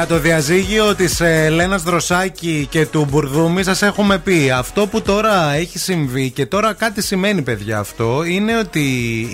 Για 0.07 0.17
το 0.17 0.23
διαζύγιο 0.23 0.95
της 0.95 1.21
Ελένας 1.21 1.83
Δροσάκη 1.83 2.67
και 2.71 2.87
του 2.87 3.07
Μπουρδούμη 3.11 3.63
σας 3.63 3.83
έχουμε 3.83 4.19
πει. 4.19 4.51
Αυτό 4.51 4.87
που 4.87 5.03
τώρα 5.03 5.53
έχει 5.53 5.79
συμβεί 5.79 6.31
και 6.31 6.47
τώρα 6.47 6.73
κάτι 6.73 7.03
σημαίνει, 7.03 7.43
παιδιά, 7.43 7.79
αυτό 7.79 8.25
είναι 8.25 8.59
ότι 8.59 8.81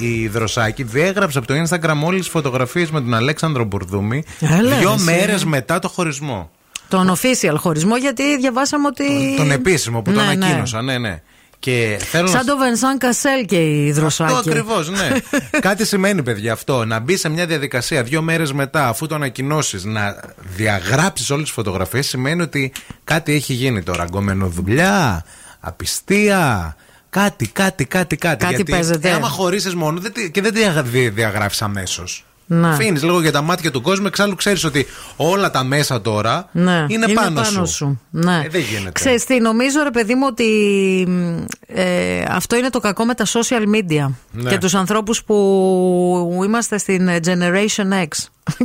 η 0.00 0.28
Δροσάκη 0.28 0.82
διέγραψε 0.82 1.38
από 1.38 1.46
το 1.46 1.54
Instagram 1.54 2.02
όλες 2.04 2.20
τις 2.20 2.28
φωτογραφίες 2.28 2.90
με 2.90 3.00
τον 3.00 3.14
Αλέξανδρο 3.14 3.64
Μπουρδούμη 3.64 4.24
Έλα, 4.40 4.76
δύο 4.76 4.92
εσύ. 4.92 5.04
μέρες 5.04 5.44
μετά 5.44 5.78
το 5.78 5.88
χωρισμό. 5.88 6.50
Τον 6.88 7.16
official 7.16 7.54
χωρισμό, 7.56 7.96
γιατί 7.96 8.36
διαβάσαμε 8.38 8.86
ότι. 8.86 9.34
Τον 9.36 9.50
επίσημο 9.50 10.02
που 10.02 10.10
Ναι, 10.10 10.16
τον 10.16 10.26
ναι. 10.26 10.30
ανακοίνωσαν, 10.32 10.84
ναι, 10.84 10.98
ναι. 10.98 11.22
Και 11.60 11.96
θέλω 12.00 12.24
να 12.24 12.30
Σαν 12.30 12.46
το 12.46 12.56
Βενσάν 12.56 12.98
Κασέλ 12.98 13.44
και 13.44 13.84
η 13.84 13.92
Δροσάκη. 13.92 14.32
Αυτό 14.34 14.50
ακριβώς, 14.50 14.90
ναι. 14.90 15.10
Κάτι 15.60 15.86
σημαίνει, 15.86 16.22
παιδιά, 16.22 16.52
αυτό. 16.52 16.84
Να 16.84 16.98
μπει 16.98 17.16
σε 17.16 17.28
μια 17.28 17.46
διαδικασία 17.46 18.02
δύο 18.02 18.22
μέρες 18.22 18.52
μετά, 18.52 18.88
αφού 18.88 19.06
το 19.06 19.14
ανακοινώσεις, 19.14 19.84
να 19.84 20.20
διαγράψεις 20.56 21.30
όλες 21.30 21.44
τις 21.44 21.52
φωτογραφίες, 21.52 22.06
σημαίνει 22.08 22.42
ότι 22.42 22.72
κάτι 23.04 23.32
έχει 23.32 23.52
γίνει 23.52 23.82
τώρα. 23.82 24.04
Γκομενοδουλειά, 24.04 25.24
απιστία. 25.60 26.76
Κάτι, 27.10 27.48
κάτι, 27.48 27.84
κάτι, 27.84 28.16
κάτι. 28.16 28.44
Κάτι 28.44 28.54
Γιατί 28.54 28.70
παίζεται. 28.72 29.10
Άμα 29.10 29.28
χωρίσει 29.28 29.76
μόνο 29.76 30.00
δεν 30.00 30.12
τη- 30.12 30.30
και 30.30 30.40
δεν 30.42 30.52
τη 30.92 31.08
διαγράφεις 31.08 31.62
αμέσως. 31.62 32.24
Ναι. 32.52 32.68
Αφήνεις 32.68 33.02
λίγο 33.02 33.20
για 33.20 33.32
τα 33.32 33.42
μάτια 33.42 33.70
του 33.70 33.80
κόσμου, 33.80 34.06
εξάλλου 34.06 34.34
ξέρεις 34.34 34.64
ότι 34.64 34.86
όλα 35.16 35.50
τα 35.50 35.64
μέσα 35.64 36.00
τώρα 36.00 36.48
Ναι, 36.52 36.84
είναι, 36.88 37.06
πάνω, 37.08 37.64
σου. 37.64 38.00
Ναι. 38.10 38.42
Ε, 38.44 38.48
δεν 38.48 38.60
γίνεται. 38.60 38.92
Ξέρεις 38.92 39.24
τι, 39.24 39.40
νομίζω 39.40 39.82
ρε 39.82 39.90
παιδί 39.90 40.14
μου 40.14 40.26
ότι 40.28 40.44
μ, 41.08 41.44
ε, 41.66 42.24
αυτό 42.28 42.56
είναι 42.56 42.70
το 42.70 42.80
κακό 42.80 43.04
με 43.04 43.14
τα 43.14 43.26
social 43.26 43.62
media 43.74 44.10
Ναι. 44.30 44.50
και 44.50 44.58
τους 44.58 44.74
ανθρώπους 44.74 45.24
που 45.24 46.40
είμαστε 46.44 46.78
στην 46.78 47.08
ε, 47.08 47.20
Generation 47.24 47.92
X. 47.92 48.08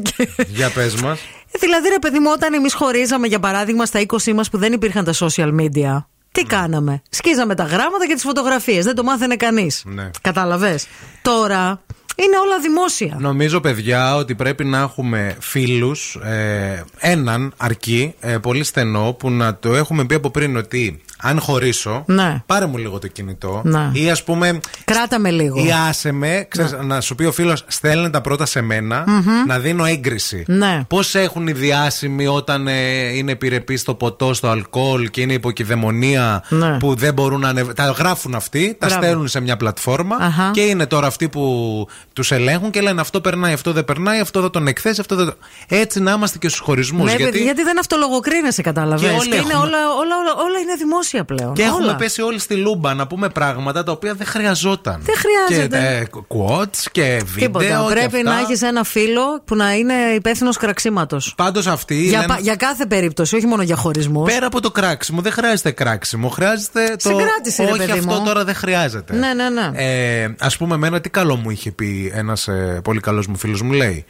Για 0.58 0.70
πες 0.70 0.96
μας. 0.96 1.20
Ε, 1.52 1.58
δηλαδή 1.60 1.90
ρε 1.90 2.00
παιδί 2.00 2.20
μου 2.20 2.30
όταν 2.34 2.54
εμείς 2.54 2.74
χωρίζαμε 2.74 3.28
για 3.28 3.40
παράδειγμα 3.40 3.86
στα 3.86 4.00
20 4.08 4.34
μας 4.34 4.50
που 4.50 4.58
δεν 4.58 4.74
υπήρχαν 4.74 5.04
τα 5.04 5.14
social 5.14 5.56
media 5.60 6.04
τι 6.32 6.44
κάναμε; 6.44 7.02
Σκίζαμε 7.10 7.56
τα 7.56 7.64
γράμματα 7.64 8.08
και 8.08 8.14
τις 8.14 8.24
φωτογραφίες. 8.24 8.86
Δεν 8.86 8.96
το 8.96 9.04
μάθαινε 9.04 9.36
κανείς. 9.36 9.84
Ναι. 9.86 10.10
Κατάλαβες; 10.22 10.88
Τώρα 11.22 11.82
είναι 12.16 12.38
όλα 12.38 12.60
δημόσια. 12.60 13.18
Νομίζω, 13.20 13.62
παιδιά, 13.62 14.16
ότι 14.16 14.36
πρέπει 14.36 14.64
να 14.64 14.80
έχουμε 14.80 15.36
φίλους, 15.40 16.16
ε, 16.16 16.84
έναν 16.98 17.54
αρκεί, 17.58 18.14
ε, 18.20 18.38
πολύ 18.38 18.64
στενό, 18.64 19.16
που 19.20 19.30
να 19.30 19.56
το 19.56 19.76
έχουμε 19.76 20.06
πει 20.06 20.16
από 20.16 20.30
πριν 20.30 20.58
ότι 20.58 21.02
αν 21.22 21.40
χωρίσω, 21.40 22.04
Ναι. 22.08 22.44
πάρε 22.46 22.66
μου 22.66 22.78
λίγο 22.78 23.00
το 23.00 23.08
κινητό. 23.08 23.62
Ναι. 23.66 23.90
Ή 23.94 24.10
ας 24.10 24.24
πούμε. 24.24 24.60
Κράτα 24.86 25.20
με 25.20 25.30
λίγο. 25.32 25.64
Ή 25.66 25.72
άσε 25.90 26.12
με, 26.12 26.46
ξέρεις, 26.50 26.76
να 26.84 27.02
σου 27.02 27.16
πει 27.16 27.24
ο 27.26 27.32
φίλος, 27.32 27.64
στέλνε 27.68 28.10
τα 28.10 28.22
πρώτα 28.22 28.46
σε 28.46 28.62
μένα, 28.62 29.04
Μμμ. 29.08 29.46
να 29.48 29.60
δίνω 29.60 29.86
έγκριση. 29.86 30.44
Ναι. 30.48 30.82
Πώς 30.88 31.16
έχουν 31.16 31.48
οι 31.48 31.52
διάσημοι 31.52 32.28
όταν 32.28 32.68
ε, 32.68 32.74
είναι 33.18 33.32
επιρρεπείς 33.32 33.82
στο 33.82 33.94
ποτό, 33.94 34.34
στο 34.34 34.48
αλκοόλ 34.48 35.10
και 35.10 35.22
είναι 35.22 35.34
υποκειδαιμονία 35.34 36.44
Ναι. 36.50 36.78
που 36.78 36.96
δεν 36.96 37.14
μπορούν 37.14 37.40
να 37.40 37.50
ανεβ... 37.50 37.70
Τα 37.74 37.84
γράφουν 37.86 38.36
αυτοί, 38.36 38.76
τα 38.80 38.88
Μπράβο. 38.88 39.04
στέλνουν 39.04 39.28
σε 39.28 39.40
μια 39.40 39.58
πλατφόρμα 39.58 40.16
Αχα. 40.20 40.52
και 40.54 40.62
είναι 40.62 40.86
τώρα 40.86 41.08
αυτοί 41.08 41.30
που 41.30 41.88
τους 42.14 42.32
ελέγχουν 42.32 42.72
και 42.72 42.82
λένε 42.82 43.02
αυτό 43.02 43.22
περνάει, 43.22 43.54
αυτό 43.54 43.72
δεν 43.72 43.86
περνάει, 43.86 44.20
αυτό 44.20 44.42
θα 44.42 44.50
τον 44.50 44.68
εκθέσει, 44.68 45.00
αυτό 45.02 45.16
δεν. 45.16 45.26
το-». 45.26 45.36
Έτσι 45.68 46.00
να 46.00 46.12
είμαστε 46.12 46.38
και 46.38 46.48
στους 46.48 46.60
χωρισμούς. 46.60 47.12
Ναι, 47.12 47.16
γιατί... 47.18 47.42
γιατί... 47.44 47.64
δεν 47.64 47.80
αυτολογοκρίνεσαι, 47.80 48.62
κατάλαβες. 48.62 49.02
Και 49.10 49.16
όλοι 49.16 49.26
είναι 49.28 49.36
έχουμε- 49.36 49.54
όλα, 49.54 49.64
όλα, 50.02 50.16
όλα, 50.22 50.32
όλα 50.46 50.60
είναι 50.64 50.76
δημόσια 50.78 51.04
πλέον. 51.26 51.54
Και 51.54 51.62
έχουμε 51.64 51.84
όλα. 51.84 51.96
πέσει 51.96 52.22
όλοι 52.22 52.40
στη 52.40 52.56
λούμπα 52.56 52.94
να 52.94 53.08
πούμε 53.08 53.30
πράγματα 53.30 53.84
τα 53.84 53.92
οποία 53.92 54.14
δεν 54.14 54.28
χρειαζόταν. 54.28 55.02
Δεν 55.04 55.16
χρειάζεται. 55.18 55.78
Και 55.78 56.20
ε, 56.20 56.24
quotes 56.28 56.86
και 56.92 57.22
βίντεο. 57.26 57.48
Τίποτα. 57.48 57.66
και 57.88 57.94
Πρέπει 57.94 58.16
αυτά. 58.18 58.34
να 58.34 58.40
έχεις 58.40 58.62
ένα 58.62 58.84
φίλο 58.84 59.42
που 59.46 59.56
να 59.56 59.74
είναι 59.74 59.94
υπεύθυνος 60.16 60.58
κραξίματος. 60.58 61.34
Πάντως 61.38 61.68
αυτή. 61.68 61.96
Για, 62.04 62.12
λένε- 62.20 62.28
πα- 62.34 62.40
για 62.42 62.56
κάθε 62.56 62.86
περίπτωση, 62.86 63.36
όχι 63.36 63.46
μόνο 63.46 63.62
για 63.64 63.76
χωρισμούς. 63.76 64.32
Πέρα 64.32 64.46
από 64.46 64.62
το 64.62 64.72
κράξιμο, 64.72 65.22
δεν 65.22 65.32
χρειάζεται 65.32 65.72
κράξιμο. 65.72 66.30
Χρειάζεται 66.30 66.96
το. 67.04 67.10
Συγκράτηση, 67.10 67.64
ρε 67.64 67.70
Όχι, 67.72 67.78
παιδί 67.78 67.92
αυτό 67.92 68.14
μου. 68.14 68.26
τώρα 68.26 68.44
δεν 68.44 68.56
χρειάζεται. 68.56 69.16
Ναι, 69.16 69.34
ναι, 69.34 69.50
ναι. 69.50 69.72
Ε, 69.74 70.24
Α 70.24 70.48
πούμε, 70.58 70.76
εμένα 70.76 71.02
τι 71.02 71.10
καλό 71.10 71.36
μου 71.36 71.50
είχε 71.50 71.72
πει 71.72 72.12
ένας 72.16 72.50
πολύ 72.84 73.00
καλός 73.00 73.28
μου 73.28 73.38
φίλος 73.38 73.62
μου, 73.62 73.72
λέει. 73.72 74.06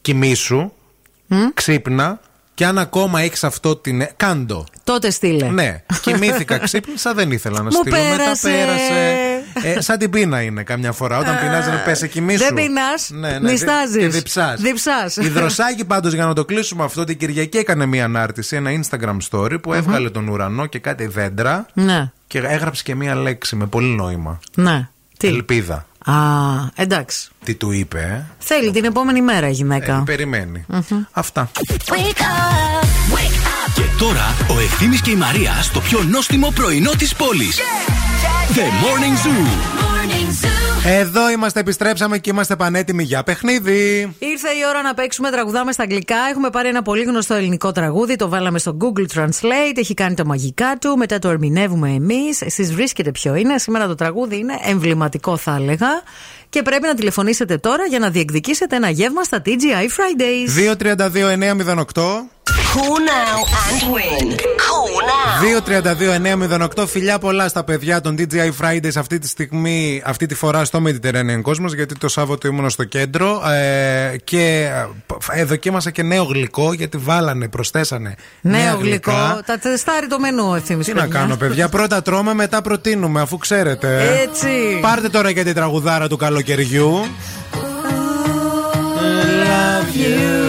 Κοιμήσου, 0.00 0.70
ξύπνα 1.54 2.20
και 2.58 2.66
αν 2.66 2.78
ακόμα 2.78 3.20
έχεις 3.20 3.44
αυτό 3.44 3.76
την. 3.76 4.06
Κάντο. 4.16 4.64
Τότε 4.84 5.10
στείλε. 5.10 5.48
Ναι, 5.48 5.82
κοιμήθηκα, 6.02 6.58
ξύπνησα, 6.58 7.14
δεν 7.14 7.30
ήθελα 7.30 7.56
να 7.56 7.64
Μου 7.64 7.70
στείλω. 7.70 7.96
Μετά 7.96 8.16
πέρασε. 8.16 8.48
πέρασε. 8.48 9.74
Ε, 9.78 9.80
σαν 9.80 9.98
την 9.98 10.10
πείνα 10.10 10.42
είναι 10.42 10.62
καμιά 10.62 10.92
φορά. 10.92 11.18
Όταν 11.18 11.38
πεινάζει, 11.40 11.70
να 11.70 11.76
πέσει 11.76 12.08
κοιμήσου. 12.08 12.44
Δεν 12.44 12.54
πεινάς, 12.54 13.10
νηστάζεις. 13.42 13.96
Και 13.96 14.08
διψάς. 14.08 14.60
Διψάς. 14.60 15.16
Η 15.16 15.28
Δροσάκη 15.28 15.84
πάντως 15.84 16.12
για 16.12 16.24
να 16.26 16.32
το 16.34 16.44
κλείσουμε 16.44 16.84
αυτό, 16.84 17.04
την 17.04 17.18
Κυριακή 17.18 17.56
έκανε 17.58 17.86
μία 17.86 18.04
ανάρτηση, 18.04 18.56
ένα 18.56 18.70
Instagram 18.70 19.16
story 19.30 19.62
που 19.62 19.72
έβγαλε 19.72 20.10
τον 20.10 20.28
ουρανό 20.28 20.66
και 20.66 20.78
κάτι 20.78 21.06
δέντρα 21.06 21.66
Ναι, 21.72 22.10
και 22.26 22.38
έγραψε 22.38 22.82
και 22.82 22.94
μία 22.94 23.14
λέξη 23.14 23.56
με 23.56 23.66
πολύ 23.66 23.88
νόημα. 23.88 24.38
ναι. 24.54 24.88
Τι; 25.18 25.28
Ελπίδα. 25.28 25.86
Α, 26.10 26.14
εντάξει. 26.74 27.28
Τι 27.44 27.54
του 27.54 27.70
είπε, 27.70 27.98
ε; 27.98 28.24
Θέλει 28.38 28.70
την 28.70 28.84
επόμενη 28.84 29.22
μέρα 29.22 29.48
η 29.48 29.52
γυναίκα. 29.52 29.96
Ε, 29.96 30.02
περιμένει. 30.04 30.64
Αυτά. 31.12 31.50
Και 33.74 33.82
τώρα 33.98 34.34
ο 34.50 34.60
Ευθύμης 34.60 35.00
και 35.00 35.10
η 35.10 35.16
Μαρία 35.16 35.62
στο 35.62 35.80
πιο 35.80 36.02
νόστιμο 36.02 36.50
πρωινό 36.54 36.90
της 36.90 37.14
πόλης. 37.14 37.58
The 38.54 38.60
Morning 38.60 39.26
Zoo. 39.26 40.67
Εδώ 40.86 41.30
είμαστε, 41.30 41.60
επιστρέψαμε 41.60 42.18
και 42.18 42.30
είμαστε 42.30 42.56
πανέτοιμοι 42.56 43.02
για 43.02 43.22
παιχνίδι. 43.22 44.14
Ήρθε 44.18 44.48
η 44.48 44.66
ώρα 44.68 44.82
να 44.82 44.94
παίξουμε 44.94 45.30
τραγουδάμε 45.30 45.72
στα 45.72 45.82
αγγλικά. 45.82 46.16
Έχουμε 46.30 46.50
πάρει 46.50 46.68
ένα 46.68 46.82
πολύ 46.82 47.02
γνωστό 47.02 47.34
ελληνικό 47.34 47.72
τραγούδι. 47.72 48.16
Το 48.16 48.28
βάλαμε 48.28 48.58
στο 48.58 48.76
Google 48.80 49.18
Translate. 49.18 49.76
Έχει 49.76 49.94
κάνει 49.94 50.14
τα 50.14 50.26
μαγικά 50.26 50.76
του. 50.80 50.96
Μετά 50.96 51.18
το 51.18 51.28
ερμηνεύουμε 51.28 51.90
εμείς. 51.90 52.40
Εσείς 52.40 52.74
βρίσκετε 52.74 53.10
ποιο 53.10 53.34
είναι. 53.34 53.58
Σήμερα 53.58 53.86
το 53.86 53.94
τραγούδι 53.94 54.38
είναι 54.38 54.58
εμβληματικό, 54.62 55.36
θα 55.36 55.54
έλεγα. 55.60 55.88
Και 56.48 56.62
πρέπει 56.62 56.86
να 56.86 56.94
τηλεφωνήσετε 56.94 57.56
τώρα 57.56 57.84
για 57.84 57.98
να 57.98 58.10
διεκδικήσετε 58.10 58.76
ένα 58.76 58.90
γεύμα 58.90 59.22
στα 59.22 59.42
TGI 59.44 59.86
Fridays. 59.86 60.76
232-908. 61.94 62.02
Call 62.48 62.98
now 63.14 63.38
and 63.64 63.82
win. 63.94 64.26
Call 64.66 64.94
now. 65.10 66.68
2-32-908 66.82 66.86
Φιλιά 66.86 67.18
πολλά 67.18 67.48
στα 67.48 67.64
παιδιά 67.64 68.00
των 68.00 68.16
DJI 68.18 68.50
Fridays 68.62 68.96
αυτή 68.96 69.18
τη 69.18 69.28
στιγμή, 69.28 70.02
αυτή 70.04 70.26
τη 70.26 70.34
φορά 70.34 70.64
στο 70.64 70.82
Mediterranean 70.86 71.42
Cosmos 71.42 71.74
γιατί 71.74 71.94
το 71.94 72.08
Σάββατο 72.08 72.48
ήμουν 72.48 72.70
στο 72.70 72.84
κέντρο 72.84 73.42
ε, 73.50 74.16
και 74.24 74.70
ε, 75.32 75.44
δοκίμασα 75.44 75.90
και 75.90 76.02
νέο 76.02 76.22
γλυκό 76.24 76.72
γιατί 76.72 76.96
βάλανε, 76.96 77.48
προσθέσανε 77.48 78.14
Νέο 78.40 78.60
νέα 78.62 78.72
γλυκό. 78.74 79.10
γλυκά. 79.10 79.42
Τα 79.46 79.58
τεστάρει 79.58 80.06
το 80.06 80.18
μενού, 80.18 80.54
ευθύνη. 80.54 80.84
Τι 80.84 80.92
να 80.94 81.06
κάνω 81.06 81.36
παιδιά, 81.36 81.68
πρώτα 81.68 82.02
τρώμε 82.02 82.34
μετά 82.34 82.62
προτείνουμε 82.62 83.20
αφού 83.20 83.36
ξέρετε 83.38 84.18
Έτσι. 84.22 84.78
Πάρτε 84.80 85.08
τώρα 85.08 85.32
και 85.32 85.42
την 85.44 85.54
τραγουδάρα 85.54 86.08
του 86.08 86.16
καλοκαιριού 86.16 87.06
Love 89.48 89.96
you. 89.96 90.47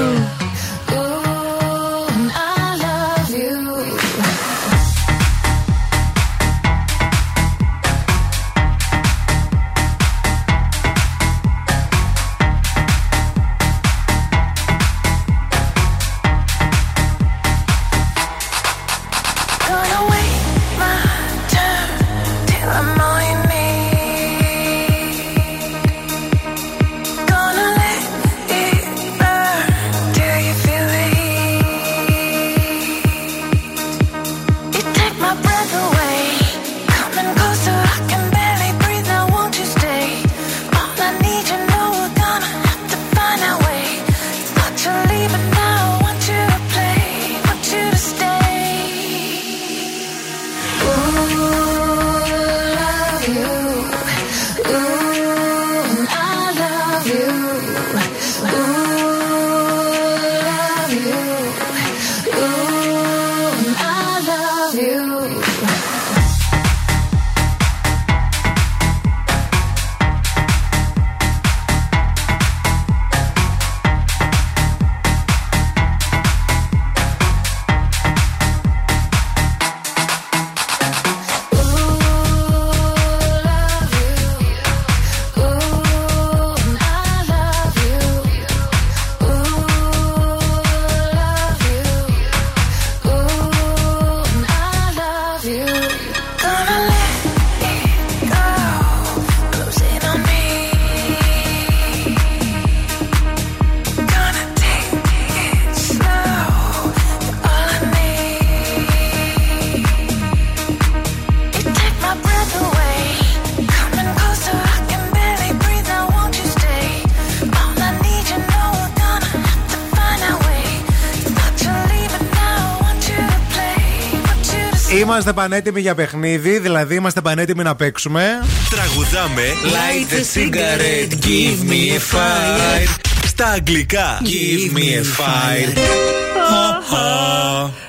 Είμαστε 125.30 125.47
πανέτοιμοι 125.47 125.81
για 125.81 125.95
παιχνίδι, 125.95 126.60
δηλαδή 126.60 126.95
είμαστε 126.95 127.22
πανέτοιμοι 127.22 127.64
να 127.64 127.76
παίξουμε. 127.76 128.39
Τραγουδάμε 128.69 129.41
Light 129.64 130.14
the 130.14 130.23
cigarette, 130.34 131.26
give 131.26 131.69
me 131.69 131.91
a 131.91 132.15
fire. 132.15 132.99
Στα 133.26 133.47
αγγλικά, 133.47 134.22
give 134.23 134.77
me 134.77 134.80
a 134.80 135.03
fire. 135.19 135.77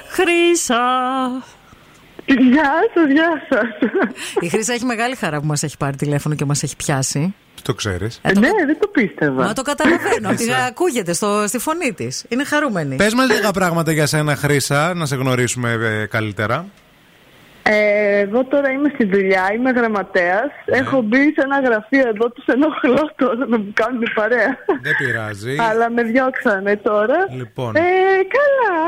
Χρύσα. 0.08 0.82
Γεια 2.24 2.72
σας, 2.94 3.10
γεια 3.10 3.42
σας. 3.48 3.90
Η 4.40 4.48
Χρύσα 4.48 4.72
έχει 4.72 4.84
μεγάλη 4.84 5.14
χαρά 5.14 5.40
που 5.40 5.46
μας 5.46 5.62
έχει 5.62 5.76
πάρει 5.76 5.96
τηλέφωνο 5.96 6.34
και 6.34 6.44
μας 6.44 6.62
έχει 6.62 6.76
πιάσει. 6.76 7.34
Το 7.62 7.74
ξέρεις. 7.74 8.20
ναι, 8.24 8.48
δεν 8.66 8.78
το 8.80 8.88
πίστευα. 8.88 9.44
Μα 9.44 9.52
το 9.52 9.62
καταλαβαίνω. 9.62 10.28
ότι 10.30 10.44
ακούγεται 10.68 11.12
στο, 11.12 11.44
στη 11.46 11.58
φωνή 11.58 11.92
της. 11.92 12.24
Είναι 12.28 12.44
χαρούμενη. 12.44 12.96
Πες 12.96 13.14
μας 13.14 13.30
λίγα 13.30 13.50
πράγματα 13.50 13.92
για 13.92 14.06
σένα, 14.06 14.36
Χρύσα, 14.36 14.94
να 14.94 15.06
σε 15.06 15.16
γνωρίσουμε 15.16 15.72
ε, 15.72 16.06
καλύτερα. 16.06 16.66
Ε, 17.72 18.18
εγώ 18.18 18.44
τώρα 18.44 18.70
είμαι 18.70 18.90
στη 18.94 19.05
δουλειά, 19.05 19.52
είμαι 19.55 19.70
γραμματέας. 19.70 20.51
Έχω 20.64 21.01
μπει 21.02 21.16
σε 21.18 21.40
ένα 21.44 21.60
γραφείο 21.60 22.09
εδώ, 22.09 22.30
τους 22.30 22.44
ενοχλώ 22.47 23.10
τώρα 23.16 23.47
να 23.47 23.59
μου 23.59 23.70
κάνουν 23.74 24.02
παρέα. 24.14 24.59
Δεν 24.82 24.92
πειράζει. 24.98 25.56
Αλλά 25.70 25.90
με 25.90 26.02
διώξανε 26.02 26.76
τώρα. 26.76 27.16
Λοιπόν. 27.36 27.76
Ε, 27.76 27.80
καλά, 28.36 28.78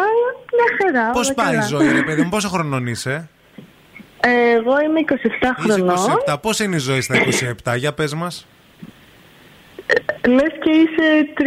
μια 0.52 0.68
χαρά. 0.82 1.10
Πώς 1.10 1.26
όλα 1.26 1.34
πάει 1.34 1.52
η 1.52 1.56
καλά. 1.56 1.66
ζωή, 1.66 1.92
ρε 1.92 2.02
παιδί 2.02 2.22
μου, 2.22 2.28
πόσο 2.28 2.48
χρονών 2.48 2.86
είσαι; 2.86 3.28
Ε, 4.20 4.50
εγώ 4.56 4.80
είμαι 4.80 5.00
27 5.09 5.14
χρονών. 5.59 5.96
27. 6.26 6.36
Πώς 6.42 6.60
είναι 6.60 6.76
η 6.76 6.78
ζωή 6.78 7.00
στα 7.00 7.14
27, 7.72 7.76
για 7.76 7.92
πες 7.92 8.14
μας. 8.14 8.46
Λες 10.28 10.53
και 10.62 10.70
είσαι 10.70 11.32
35. 11.35 11.43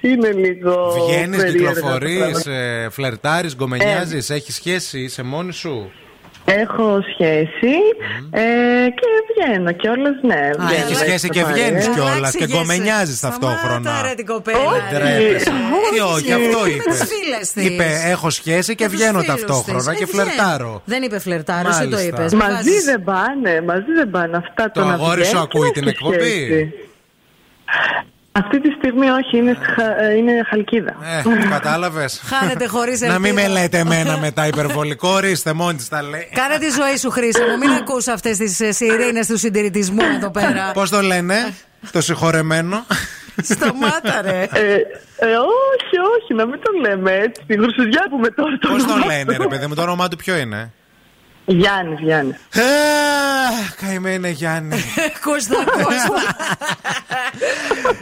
είναι 0.00 0.32
λίγο. 0.32 0.90
Βγαίνεις, 0.90 1.36
περίεργα 1.42 1.66
τα 1.66 1.72
κυκλοφορείς, 1.74 2.42
πράγματα. 2.42 2.90
φλερτάρεις, 2.90 3.54
γκομενιάζεις, 3.54 4.30
έχεις 4.30 4.54
σχέση, 4.54 5.00
είσαι 5.00 5.22
μόνη 5.22 5.52
σου; 5.52 5.92
Έχω 6.44 7.00
σχέση 7.12 7.74
ε, 8.30 8.40
και 8.98 9.06
βγαίνω 9.30 9.72
κιόλα, 9.72 10.10
ναι. 10.22 10.34
Α, 10.34 10.66
βγαίνω 10.66 10.84
έχεις 10.84 10.98
σχέση 10.98 11.12
έξω 11.14 11.28
και 11.28 11.40
παρέα. 11.40 11.54
βγαίνεις 11.54 11.88
κιόλας 11.88 12.34
και 12.36 12.46
γκομενιάζεις 12.46 13.20
ταυτόχρονα. 13.20 13.94
Άρα 13.98 14.14
την 14.14 14.26
κοπέλα. 14.26 14.58
Ντρέπεσαι. 14.92 15.50
Όχι. 15.50 15.98
Ε, 15.98 16.02
όχι, 16.02 16.32
αυτό 16.32 16.60
Με 16.64 16.70
είπες. 16.70 16.98
τις 16.98 17.08
φίλες 17.08 17.52
της. 17.52 17.64
Είπε, 17.66 17.86
έχω 18.04 18.30
σχέση 18.30 18.74
και 18.74 18.84
Με 18.84 18.90
τους 18.90 18.98
βγαίνω 18.98 19.20
φίλους 19.20 19.26
ταυτόχρονα 19.26 19.78
της. 19.90 19.98
και 19.98 20.02
Ε, 20.02 20.06
βγαίνει. 20.06 20.30
φλερτάρω. 20.30 20.82
Δεν 20.84 21.02
είπε 21.02 21.18
φλερτάρω, 21.18 21.68
εσύ 21.68 21.78
το 21.78 21.84
Μάλιστα. 21.96 22.02
είπες. 22.02 22.32
Μαζί 22.32 22.80
δεν 22.84 23.02
πάνε, 23.04 23.60
μαζί 23.66 23.92
δεν 23.96 24.10
πάνε 24.10 24.36
αυτά 24.36 24.70
Το 24.70 24.84
να 24.84 24.92
αγόρι 24.92 25.24
σου 25.24 25.30
βγαίνεις 25.30 25.42
ακούει 25.42 25.66
και 25.66 25.72
την 25.72 25.84
να 25.84 25.90
έχεις 25.90 26.00
εκπομπή; 26.00 26.72
Σχέση. 28.32 28.46
Αυτή 28.46 28.60
τη 28.60 28.70
στιγμή 28.78 29.08
όχι, 29.10 29.36
είναι, 29.36 29.56
στη 29.62 29.72
Χα- 29.72 30.00
ε, 30.02 30.16
είναι 30.16 30.32
χαλκίδα. 30.48 30.96
Ε, 31.44 31.48
κατάλαβες. 31.48 32.20
Χάνετε 32.34 32.66
χωρίς 32.66 33.00
Να 33.00 33.18
μην 33.18 33.34
με 33.34 33.40
ελπίδα. 33.42 33.60
λέτε 33.60 33.78
εμένα 33.78 34.18
μετά 34.26 34.46
υπερβολικό, 34.46 35.08
ορίστε 35.08 35.52
μόνη 35.52 35.76
της 35.76 35.88
τα 35.88 36.02
λέει. 36.02 36.28
Κάνε 36.34 36.58
τη 36.58 36.70
ζωή 36.70 36.96
σου, 36.96 37.10
Χρήση 37.10 37.40
μου. 37.40 37.58
Μην 37.58 37.70
ακούς 37.70 38.06
αυτές 38.08 38.36
τις 38.36 38.60
ε, 38.60 38.72
σιρήνες 38.72 39.26
του 39.26 39.38
συντηρητισμού 39.38 40.02
εδώ 40.16 40.30
πέρα. 40.30 40.70
Πώς 40.72 40.90
το 40.90 41.00
λένε, 41.02 41.34
το 41.92 42.00
συγχωρεμένο; 42.00 42.84
Σταμάτα, 43.42 44.22
ρε. 44.22 44.40
Ε, 44.52 44.74
ε, 45.16 45.26
όχι, 45.26 45.96
όχι, 46.18 46.34
να 46.34 46.46
μην 46.46 46.60
το 46.62 46.70
λέμε 46.88 47.12
έτσι. 47.12 47.42
Τη 47.46 47.54
γρουσουδιά 47.54 48.06
που 48.10 48.16
με 48.18 48.28
τώρα 48.30 48.58
το 48.60 48.68
Πώς 48.68 48.84
το 48.84 48.92
όνομά 48.92 49.06
λένε, 49.06 49.34
του. 49.36 49.42
ρε 49.42 49.48
παιδί 49.48 49.66
μου, 49.66 49.74
το 49.74 49.82
όνομά 49.82 50.08
του 50.08 50.16
ποιο 50.16 50.36
είναι; 50.36 50.72
Γιάννης, 51.54 51.98
Γιάννης. 52.00 52.36
Ε, 52.52 52.60
Καημένη 53.86 54.30
Γιάννη. 54.30 54.76
Κώστα, 55.24 55.54
Κώστα. 55.64 56.36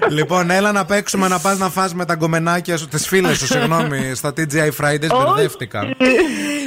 λοιπόν, 0.09 0.51
έλα 0.51 0.73
να 0.73 0.85
παίξουμε 0.85 1.29
να 1.29 1.39
πας 1.39 1.59
να 1.59 1.69
φας 1.71 1.95
με 1.95 2.05
τα 2.05 2.15
γκομενάκια 2.15 2.77
σου, 2.77 2.89
τις 2.89 3.07
φίλες 3.07 3.39
σου, 3.39 3.47
συγγνώμη, 3.47 4.13
στα 4.15 4.33
TGI 4.37 4.71
Fridays. 4.81 5.09
Μπερδεύτηκα. 5.25 5.81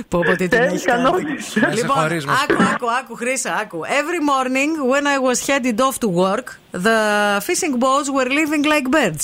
Πω 0.07 0.19
πω 0.19 0.31
τι 0.31 0.35
την 0.35 0.49
Τέλει, 0.49 0.73
έχει 0.75 0.85
κάνει. 0.85 1.03
κανόνισε. 1.03 1.59
Με 1.59 1.73
Λοιπόν, 1.73 1.95
συγχωρείς, 1.95 2.25
με 2.25 2.33
άκου, 2.49 2.63
άκου, 2.63 2.91
άκου, 2.99 3.15
Χρήσα, 3.15 3.53
άκου. 3.61 3.79
Every 3.85 4.21
morning 4.31 4.71
when 4.91 5.05
I 5.07 5.17
was 5.27 5.47
headed 5.47 5.79
off 5.81 5.97
to 5.99 6.07
work, 6.07 6.59
the 6.71 6.99
fishing 7.47 7.73
boats 7.79 8.09
were 8.17 8.29
living 8.39 8.63
like 8.73 8.87
birds. 8.97 9.23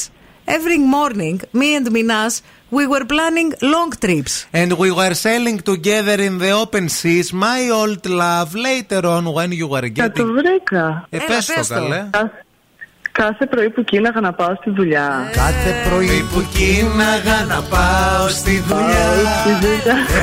Every 0.58 0.80
morning, 0.96 1.38
me 1.60 1.70
and 1.78 1.88
Minas, 1.96 2.34
we 2.72 2.84
were 2.88 3.06
planning 3.06 3.50
long 3.62 3.92
trips. 4.04 4.46
And 4.54 4.74
we 4.84 4.90
were 4.92 5.14
sailing 5.14 5.60
together 5.72 6.18
in 6.28 6.38
the 6.44 6.52
open 6.52 6.90
seas, 6.90 7.32
my 7.34 7.70
old 7.70 8.06
love. 8.06 8.50
Later 8.56 9.02
on, 9.16 9.24
when 9.38 9.52
you 9.52 9.68
were 9.68 9.88
Θα 9.96 10.12
το 10.12 10.24
getting. 10.24 10.32
βρήκα. 10.34 11.06
Ε, 11.10 11.16
Έλα, 11.18 11.26
πες 11.26 11.46
πες 11.56 11.68
το 11.68 11.74
το. 11.74 11.80
καλέ. 11.82 12.10
Κάθε 13.12 13.46
πρωί 13.46 13.70
που 13.70 13.84
κοίναγα 13.84 14.20
να 14.22 14.34
πάω 14.34 14.56
στη 14.62 14.70
δουλειά. 14.70 15.30
Κάθε 15.32 15.90
πρωί 15.90 16.26
που 16.34 16.46
κοίναγα 16.54 17.44
να 17.48 17.62
πάω 17.62 18.28
στη 18.28 18.60
δουλειά 18.68 19.08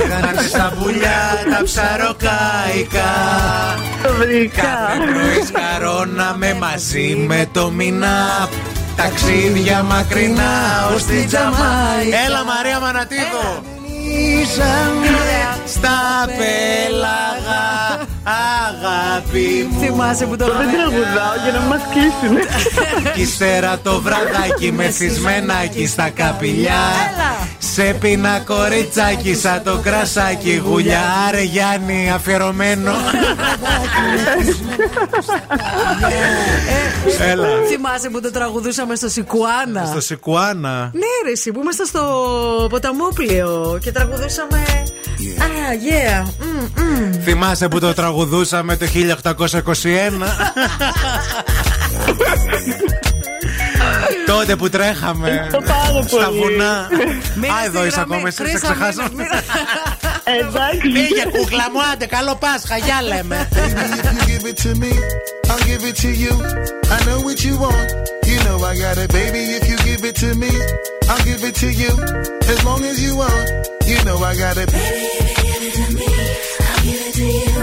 Έκανα 0.04 0.42
στα 0.42 0.72
πουλιά 0.82 1.20
τα 1.50 1.62
ψαροκαϊκά 1.64 3.12
Το 4.02 4.12
βρήκα. 4.18 4.62
Κάθε 4.62 4.98
πρωί 5.12 5.42
σκαρώναμε 5.46 6.54
μαζί 6.54 7.24
με 7.28 7.48
το 7.52 7.70
μηνά 7.70 8.48
Ταξίδια 8.96 9.82
μακρινά 9.82 10.90
ως 10.94 11.04
τη 11.04 11.24
Τζαμάικα. 11.24 12.18
Έλα 12.26 12.44
Μαρία 12.44 12.80
Μανατίδου. 12.80 13.62
Στα 15.66 16.26
πέλαγα 16.26 18.06
αγάπη 18.24 19.68
μου 19.70 19.80
Θυμάσαι 19.80 20.26
που 20.26 20.36
το 20.36 20.44
Δεν 20.44 20.70
τραγουδάω 20.72 21.34
για 21.42 21.52
να 21.52 21.60
μας 21.60 21.80
κλείσουν. 21.92 22.38
Κι 23.14 23.20
ύστερα 23.26 23.78
το 23.82 24.00
βραδάκι 24.00 24.72
μεθυσμενάκι 24.72 25.86
στα 25.86 26.08
καπηλιά 26.08 26.80
Σε 27.58 27.82
πίνα 27.82 28.40
κοριτσάκι 28.40 29.34
σαν 29.34 29.62
το 29.64 29.78
κρασάκι 29.82 30.62
γουλιά 30.66 31.02
Άρε 31.28 31.42
Γιάννη 31.42 32.10
αφιερωμένο 32.10 32.92
Έλα 37.20 37.46
Θυμάσαι 37.68 38.08
που 38.10 38.20
το 38.20 38.30
τραγουδούσαμε 38.30 38.94
στο 38.94 39.08
Σικουάνα; 39.08 39.84
Στο 39.86 40.00
Σικουάνα 40.00 40.90
Ναι, 40.92 41.06
ρε, 41.24 41.30
εσύ 41.32 41.52
που 41.52 41.60
ήμασταν 41.60 41.86
στο 41.86 42.02
ποταμόπλαιο 42.70 43.78
και 43.82 43.92
τραγουδούσαμε. 43.92 44.62
Α, 45.38 45.46
yeah. 45.88 46.22
Mm, 46.22 46.80
mm. 46.80 47.18
Θυμάσαι 47.24 47.68
που 47.68 47.78
το 47.78 47.94
τραγουδούσαμε 47.94 48.13
το 48.78 48.86
1821 49.66 49.84
Τότε 54.26 54.56
που 54.56 54.68
τρέχαμε 54.68 55.46
στα 56.06 56.30
βουνά 56.30 56.88
Μείνε 57.34 57.52
Α, 57.52 57.56
στη 57.58 57.66
εδώ 57.66 57.84
είσαι 57.86 57.94
γραμμή. 57.94 58.14
ακόμα 58.14 58.28
εσύ, 58.28 58.36
σε 58.36 58.42
Χρήσα, 58.42 58.58
ξεχάσα 58.58 59.02
μείνε, 59.10 59.22
μείνε. 59.22 59.42
Εντάξει. 60.38 60.88
Πήγε 60.92 61.24
κούκλα 61.38 61.66
μου, 61.72 61.78
άντε, 61.92 62.06
καλό 62.06 62.34
Πάσχα, 62.34 62.76
γεια 62.76 63.02
λέμε 63.02 63.48
If 63.52 63.56
you 64.16 64.22
give 64.30 64.44
it 64.50 64.56
to 64.64 64.70
me, 64.82 64.92
I'll 65.50 65.64
give 65.70 65.82
it 65.90 65.96
to 66.04 66.10
you. 66.22 66.32
I 66.96 66.98
know 67.06 67.18
what 67.26 67.38
you 67.46 67.54
want. 67.64 67.88
You 68.30 68.38
know 68.46 68.56
I 68.70 68.74
got 68.84 68.96
it, 69.04 69.10
baby. 69.18 69.40
If 69.58 69.64
you 69.70 69.76
give 69.88 70.02
it 70.10 70.16
to 70.22 70.28
me, 70.42 70.52
I'll 71.10 71.22
give 71.28 71.42
it 71.48 71.54
to 71.62 71.68
you. 71.82 71.92
As 72.52 72.58
long 72.68 72.80
as 72.90 72.96
you 73.04 73.12
want, 73.22 73.46
you 73.90 73.98
know 74.06 74.16
I 74.30 74.32
got 74.42 74.56
it. 74.62 74.68
Baby, 74.78 75.04
if 75.22 75.26
you 75.28 75.44
give 75.46 75.62
it 75.68 75.74
to 75.80 75.86
me, 75.98 76.08
I'll 76.68 76.82
give 76.86 77.00
it 77.08 77.14
to 77.20 77.26
you. 77.38 77.53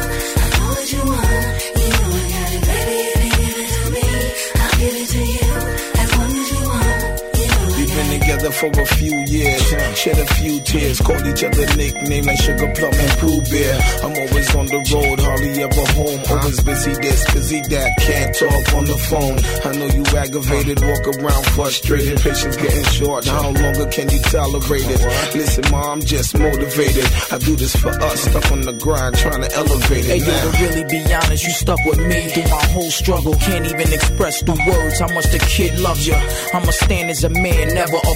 For 8.40 8.72
a 8.72 8.86
few 8.86 9.12
years. 9.28 9.62
Shed 9.98 10.18
a 10.18 10.26
few 10.36 10.60
tears, 10.62 11.02
called 11.02 11.26
each 11.28 11.44
other 11.44 11.66
nicknames 11.76 12.26
like 12.28 12.40
Sugar 12.40 12.72
Plum 12.76 12.94
and 12.94 13.12
Pooh 13.20 13.42
Bear. 13.52 13.76
I'm 14.04 14.16
always 14.16 14.56
on 14.56 14.66
the 14.68 14.80
road, 14.94 15.20
hardly 15.20 15.52
ever 15.62 15.86
home. 15.92 16.20
Always 16.40 16.62
busy 16.64 16.94
this, 17.02 17.34
busy 17.34 17.62
that, 17.70 17.92
can't 18.00 18.34
talk 18.36 18.74
on 18.74 18.86
the 18.86 18.98
phone. 19.10 19.38
I 19.68 19.76
know 19.78 19.88
you 19.92 20.04
aggravated, 20.18 20.80
walk 20.82 21.08
around 21.08 21.46
frustrated. 21.48 22.22
Patience 22.22 22.56
getting 22.56 22.84
short, 22.86 23.26
how 23.26 23.52
longer 23.52 23.86
can 23.92 24.10
you 24.10 24.20
tolerate 24.32 24.88
it? 24.88 25.02
Listen, 25.36 25.66
ma, 25.72 25.92
I'm 25.92 26.02
just 26.02 26.38
motivated. 26.38 27.06
I 27.32 27.38
do 27.38 27.56
this 27.56 27.76
for 27.76 27.90
us, 27.90 28.22
stuck 28.22 28.52
on 28.52 28.62
the 28.62 28.74
grind, 28.74 29.18
trying 29.18 29.42
to 29.42 29.52
elevate 29.54 30.06
it 30.06 30.12
Hey, 30.12 30.18
yo, 30.20 30.26
now. 30.26 30.52
to 30.52 30.64
really 30.64 30.86
be 30.88 31.14
honest, 31.14 31.44
you 31.44 31.52
stuck 31.52 31.80
with 31.86 32.00
me 32.00 32.30
through 32.30 32.44
my 32.50 32.64
whole 32.72 32.92
struggle. 32.92 33.34
Can't 33.36 33.66
even 33.66 33.92
express 33.92 34.42
through 34.42 34.62
words 34.66 35.00
how 35.00 35.12
much 35.14 35.26
the 35.32 35.40
kid 35.40 35.78
loves 35.80 36.08
you. 36.08 36.16
I'ma 36.54 36.72
stand 36.72 37.10
as 37.10 37.24
a 37.24 37.30
man, 37.30 37.74
never 37.76 37.98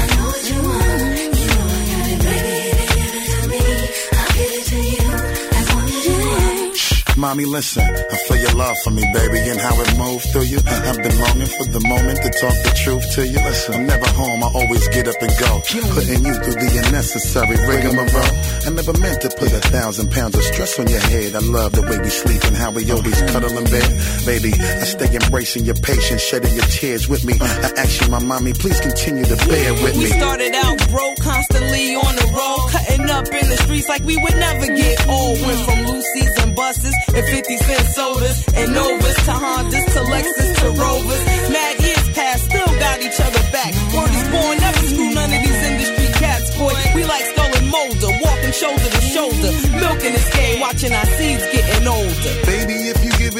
Mommy, 7.21 7.45
listen, 7.45 7.83
I 7.85 8.17
feel 8.25 8.37
your 8.37 8.55
love 8.55 8.75
for 8.83 8.89
me, 8.89 9.05
baby, 9.13 9.37
and 9.45 9.61
how 9.61 9.79
it 9.79 9.95
moved 9.95 10.25
through 10.33 10.49
you. 10.49 10.57
I've 10.65 10.97
been 10.97 11.13
longing 11.21 11.53
for 11.53 11.69
the 11.69 11.79
moment 11.79 12.17
to 12.17 12.29
talk 12.33 12.57
the 12.65 12.73
truth 12.81 13.05
to 13.13 13.27
you. 13.27 13.37
Listen, 13.37 13.75
I'm 13.75 13.85
never 13.85 14.09
home, 14.17 14.41
I 14.43 14.49
always 14.49 14.87
get 14.87 15.07
up 15.07 15.21
and 15.21 15.29
go. 15.37 15.61
Putting 15.93 16.25
you 16.25 16.33
through 16.41 16.57
the 16.57 16.81
unnecessary 16.81 17.61
rigmarole. 17.69 18.33
I 18.65 18.69
never 18.73 18.97
meant 18.97 19.21
to 19.21 19.29
put 19.37 19.53
a 19.53 19.61
thousand 19.69 20.09
pounds 20.09 20.33
of 20.33 20.41
stress 20.41 20.79
on 20.79 20.87
your 20.89 20.99
head. 21.13 21.35
I 21.35 21.45
love 21.45 21.73
the 21.73 21.83
way 21.85 22.01
we 22.01 22.09
sleep 22.09 22.41
and 22.41 22.57
how 22.57 22.71
we 22.71 22.89
always 22.89 23.21
cuddle 23.29 23.53
in 23.53 23.69
bed. 23.69 23.89
Baby, 24.25 24.57
I 24.57 24.89
stay 24.89 25.13
embracing 25.13 25.65
your 25.65 25.77
patience, 25.77 26.25
shedding 26.25 26.55
your 26.57 26.65
tears 26.73 27.07
with 27.07 27.23
me. 27.23 27.37
I 27.37 27.69
ask 27.77 28.01
you, 28.01 28.09
my 28.09 28.17
mommy, 28.17 28.53
please 28.53 28.81
continue 28.81 29.25
to 29.29 29.37
bear 29.45 29.73
with 29.77 29.93
me. 29.93 30.09
We 30.09 30.09
me. 30.09 30.17
started 30.17 30.57
out 30.57 30.89
broke, 30.89 31.21
constantly 31.21 31.93
on 31.93 32.15
the 32.17 32.27
road, 32.33 32.65
up 33.09 33.25
in 33.27 33.47
the 33.49 33.57
streets 33.63 33.87
like 33.89 34.03
we 34.03 34.17
would 34.17 34.35
never 34.35 34.67
get 34.67 35.07
old. 35.07 35.41
Went 35.41 35.61
from 35.65 35.79
Lucy's 35.85 36.35
and 36.43 36.55
buses 36.55 36.95
and 37.15 37.25
50 37.25 37.57
cent 37.57 37.85
sodas 37.95 38.37
and 38.55 38.73
Novas 38.73 39.17
to 39.25 39.33
Hondas 39.33 39.85
to 39.95 40.01
Lexus 40.11 40.51
to 40.61 40.67
Rovers. 40.75 41.23
Mad 41.49 41.75
years 41.81 42.07
past, 42.13 42.45
still 42.45 42.71
got 42.79 43.01
each 43.01 43.19
other 43.19 43.43
back. 43.51 43.71
Word 43.95 44.11
is 44.11 44.27
born, 44.29 44.55
never 44.59 44.83
screw 44.91 45.13
none 45.13 45.31
of 45.31 45.41
these 45.41 45.61
industry 45.69 46.07
cats, 46.19 46.57
boy. 46.57 46.73
We 46.95 47.03
like 47.05 47.31
and 47.61 47.69
Molder, 47.69 48.11
walking 48.21 48.51
shoulder 48.51 48.89
to 48.89 49.01
shoulder, 49.01 49.51
milking 49.77 50.13
this 50.13 50.29
game, 50.33 50.59
watching 50.59 50.93
our 50.93 51.05
seeds 51.17 51.43
getting 51.51 51.87
older. 51.87 52.33
Baby, 52.45 52.89
if 52.89 53.03
you 53.03 53.10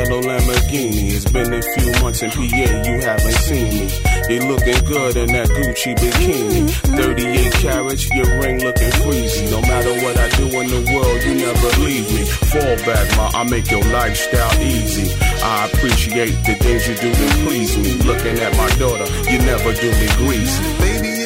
yellow 0.00 0.20
Lamborghini. 0.22 1.12
It's 1.12 1.30
been 1.30 1.52
a 1.52 1.62
few 1.62 1.92
months 2.02 2.22
in 2.22 2.30
PA, 2.30 2.66
you 2.88 3.00
haven't 3.00 3.38
seen 3.46 3.68
me. 3.68 3.86
You 4.30 4.40
looking 4.46 4.84
good 4.84 5.16
in 5.16 5.28
that 5.34 5.48
Gucci 5.48 5.94
bikini. 5.96 6.70
38 6.96 7.52
carats, 7.54 8.08
your 8.14 8.30
ring 8.40 8.62
looking 8.62 8.92
freezy. 9.02 9.50
No 9.50 9.60
matter 9.60 9.92
what 10.04 10.16
I 10.16 10.28
do 10.36 10.46
in 10.60 10.68
the 10.68 10.82
world, 10.94 11.20
you 11.24 11.34
never 11.34 11.70
leave 11.84 12.08
me. 12.14 12.24
Fall 12.24 12.76
back, 12.86 13.06
ma, 13.16 13.30
I 13.34 13.44
make 13.44 13.70
your 13.70 13.84
lifestyle 13.92 14.54
easy. 14.62 15.12
I 15.42 15.66
appreciate 15.66 16.36
the 16.46 16.54
things 16.54 16.88
you 16.88 16.94
do 16.94 17.10
to 17.12 17.26
please 17.44 17.76
me. 17.76 17.92
Looking 18.06 18.38
at 18.38 18.56
my 18.56 18.70
daughter, 18.78 19.06
you 19.30 19.38
never 19.38 19.72
do 19.74 19.90
me 19.90 20.08
greasy. 20.16 20.62
Baby, 20.78 21.19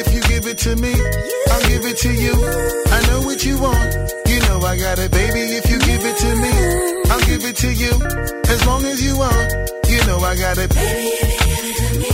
give 0.45 0.53
it 0.53 0.57
to 0.59 0.75
me, 0.75 0.93
I'll 0.93 1.61
give 1.69 1.85
it 1.85 1.97
to 1.97 2.13
you. 2.13 2.33
I 2.33 3.01
know 3.07 3.21
what 3.25 3.43
you 3.43 3.57
want. 3.57 3.95
You 4.27 4.39
know 4.41 4.59
I 4.61 4.77
got 4.77 4.99
it, 4.99 5.11
baby. 5.11 5.39
If 5.57 5.67
you 5.71 5.79
give 5.79 6.05
it 6.05 6.17
to 6.17 6.35
me, 6.35 6.51
I'll 7.09 7.19
give 7.21 7.43
it 7.45 7.55
to 7.55 7.73
you. 7.73 7.89
As 8.53 8.65
long 8.67 8.85
as 8.85 9.01
you 9.03 9.17
want, 9.17 9.51
you 9.89 10.05
know 10.05 10.19
I 10.19 10.35
got 10.35 10.59
it. 10.59 10.69
Baby, 10.69 11.09
if 11.17 11.29
you 11.33 11.49
give 11.49 11.65
it 11.65 11.77
to 11.81 11.89
me, 11.97 12.09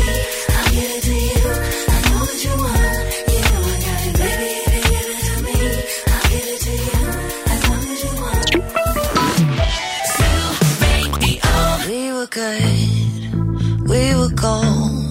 I'll 0.47 0.71
give 0.71 0.91
it 0.95 1.03
to 1.03 1.11
you. 1.11 1.43
I 1.91 1.99
know 2.07 2.23
what 2.23 2.39
you 2.45 2.55
want. 2.55 2.79
You 3.31 3.41
know 3.51 3.59
I 3.67 3.75
got 3.83 3.99
it, 4.07 4.15
baby. 4.23 4.51
If 4.63 4.79
you 4.79 4.81
give 4.91 5.11
it 5.11 5.21
to 5.27 5.35
me, 5.43 5.55
I'll 6.15 6.23
give 6.31 6.47
it 6.55 6.59
to 6.65 6.71
you. 6.87 7.03
As 7.51 7.61
long 7.67 7.83
as 7.91 7.99
you 8.05 8.13
want. 8.21 8.47
We 11.89 12.01
were 12.13 12.27
good, 12.27 13.89
we 13.89 14.01
were 14.15 14.33
gold. 14.35 15.10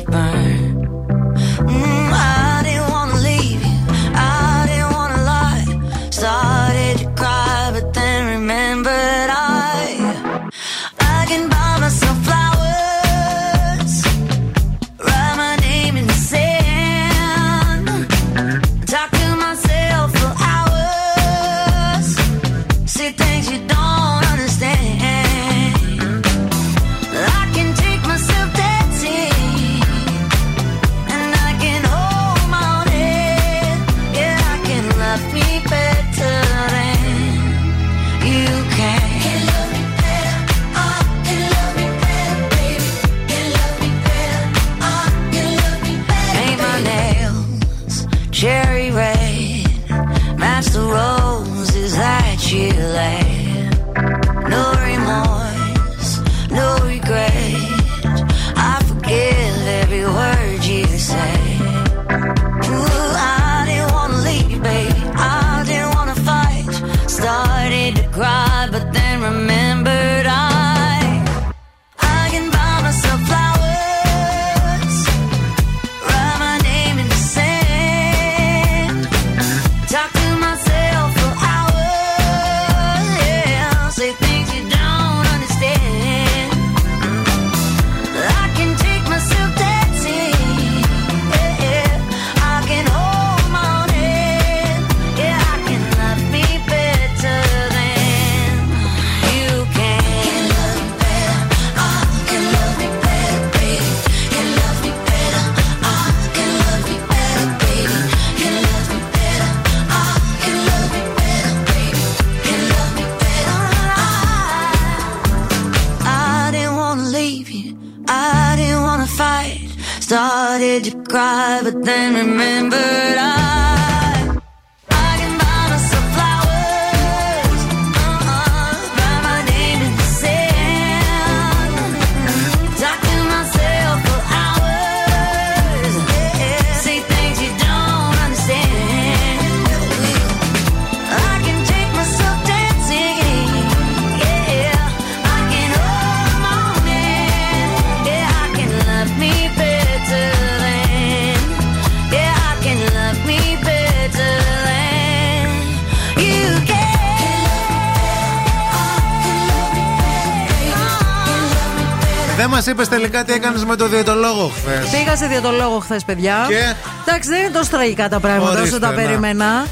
με 163.71 163.77
το 163.77 163.87
διαιτολόγο 163.87 164.47
χθες. 164.55 164.89
Πήγα 164.89 165.15
σε 165.15 165.27
διατολόγο 165.27 165.79
χθες, 165.79 166.03
παιδιά. 166.03 166.45
Και; 166.47 166.73
Εντάξει, 167.07 167.29
δεν 167.29 167.39
είναι 167.39 167.49
τόσο 167.49 167.69
τραγικά 167.69 168.09
τα 168.09 168.19
πράγματα 168.19 168.51
όσο 168.51 168.59
Ορίστε, 168.59 168.79
τα 168.79 168.89
να. 168.89 168.93
περίμενα. 168.95 169.65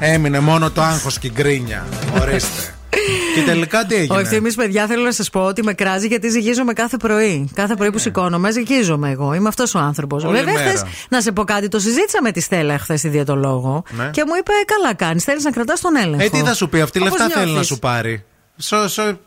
Έμεινε 0.00 0.40
μόνο 0.40 0.70
το 0.70 0.82
άγχος 0.82 1.18
και 1.18 1.26
η 1.26 1.30
γκρίνια. 1.34 1.86
Ορίστε. 2.20 2.74
και 3.34 3.40
τελικά 3.46 3.84
τι 3.86 3.94
Ο 3.94 3.98
έγινε. 3.98 4.20
ευθύνη, 4.20 4.52
παιδιά, 4.54 4.86
θέλω 4.86 5.02
να 5.04 5.12
σας 5.12 5.30
πω 5.30 5.40
ότι 5.40 5.62
με 5.62 5.72
κράζει 5.72 6.06
γιατί 6.06 6.28
ζυγίζομαι 6.28 6.72
κάθε 6.72 6.96
πρωί. 6.96 7.50
Κάθε 7.54 7.74
πρωί 7.74 7.90
που 7.90 7.98
σηκώνομαι, 7.98 8.50
ζυγίζομαι 8.50 9.10
εγώ. 9.10 9.34
Είμαι 9.34 9.48
αυτός 9.48 9.74
ο 9.74 9.78
άνθρωπος. 9.78 10.24
Όλη 10.24 10.36
Βέβαια, 10.36 10.54
μέρα. 10.54 10.68
χθες, 10.68 10.82
να 11.08 11.20
σε 11.20 11.32
πω 11.32 11.44
κάτι, 11.44 11.68
το 11.68 11.78
συζήτησα 11.78 12.18
με 12.22 12.30
τη 12.32 12.40
Στέλλα 12.40 12.78
χθες 12.78 12.98
στη 12.98 13.08
διατολόγο 13.08 13.82
Ναι. 13.90 14.10
και 14.12 14.22
μου 14.26 14.32
είπε: 14.38 14.52
Καλά 14.66 14.94
κάνεις, 14.94 15.24
θέλεις 15.24 15.44
να 15.44 15.50
κρατάς 15.50 15.80
τον 15.80 15.96
έλεγχο. 15.96 16.24
Ε, 16.24 16.28
τι 16.28 16.38
θα 16.38 16.54
σου 16.54 16.68
πει, 16.68 16.80
αυτή 16.80 16.98
Όπως 16.98 17.10
λεφτά 17.10 17.28
θέλει 17.28 17.44
να 17.44 17.50
νιώθεις; 17.50 17.66
σου 17.68 17.78
πάρει. 17.78 18.24
Σο, 18.56 18.88
σο, 18.88 19.18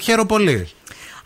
χαίρο 0.00 0.26
πολύ. 0.26 0.68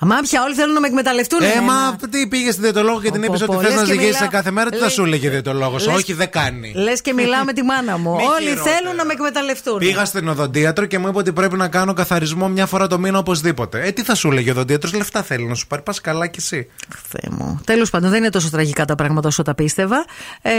Αμά 0.03 0.17
πια 0.23 0.43
όλοι 0.43 0.55
θέλουν 0.55 0.75
να 0.75 0.81
με 0.81 0.87
εκμεταλλευτούν. 0.87 1.43
Ε, 1.43 1.47
εμένα. 1.47 1.63
μα 1.73 1.97
τι 2.11 2.27
πήγε 2.27 2.51
στη 2.51 2.61
διαιτολόγο 2.61 3.01
και 3.01 3.11
την 3.11 3.21
Πω, 3.21 3.27
είπες 3.27 3.39
πω, 3.47 3.53
ότι 3.53 3.55
πω, 3.57 3.61
θες 3.63 3.71
λες 3.71 3.81
να 3.81 3.87
και 3.87 3.93
ζυγίσει 3.93 4.15
μιλά- 4.17 4.31
κάθε 4.31 4.51
μέρα, 4.51 4.71
τι 4.71 4.77
θα 4.77 4.83
λες- 4.85 4.93
σου 4.93 5.05
λέγε 5.05 5.31
διαιτολόγος; 5.31 5.87
λες- 5.87 5.97
Όχι, 5.97 6.13
δεν 6.13 6.31
κάνει. 6.31 6.73
Λες 6.75 7.01
και 7.01 7.13
μιλάω 7.13 7.45
με 7.45 7.53
τη 7.53 7.63
μάνα 7.63 7.99
μου. 7.99 8.11
Μη 8.17 8.23
Όλοι 8.23 8.49
χειρότερα. 8.49 8.77
θέλουν 8.77 8.97
να 8.97 9.05
με 9.05 9.13
εκμεταλλευτούν. 9.13 9.79
Πήγα 9.79 10.05
στην 10.05 10.29
οδοντίατρο 10.29 10.85
και 10.87 10.99
μου 10.99 11.09
είπε 11.09 11.19
ότι 11.19 11.33
πρέπει 11.33 11.57
να 11.57 11.69
κάνω 11.69 11.93
καθαρισμό 11.93 12.49
μια 12.49 12.67
φορά 12.67 12.87
το 12.87 12.99
μήνα 12.99 13.19
οπωσδήποτε. 13.19 13.81
Ε, 13.87 13.91
τι 13.93 14.03
θα 14.03 14.15
σου 14.15 14.31
λέγε 14.31 14.49
ο 14.49 14.53
οδοντίατρος, 14.53 14.93
λεφτά 14.95 15.23
θέλει 15.23 15.45
να 15.45 15.55
σου 15.55 15.67
πάρει. 15.67 15.83
Πας 15.83 16.01
καλά 16.01 16.27
κι 16.27 16.39
εσύ. 16.39 16.67
Θεέ 17.09 17.31
μου. 17.37 17.61
Τέλος 17.65 17.91
πάντων, 17.91 18.11
δεν 18.11 18.19
είναι 18.19 18.31
τόσο 18.31 18.51
τραγικά 18.51 18.85
τα 18.85 18.95
πράγματα 18.95 19.29
όσο 19.29 19.43
τα 19.43 19.55
πίστευα. 19.55 20.05
Ε, 20.43 20.51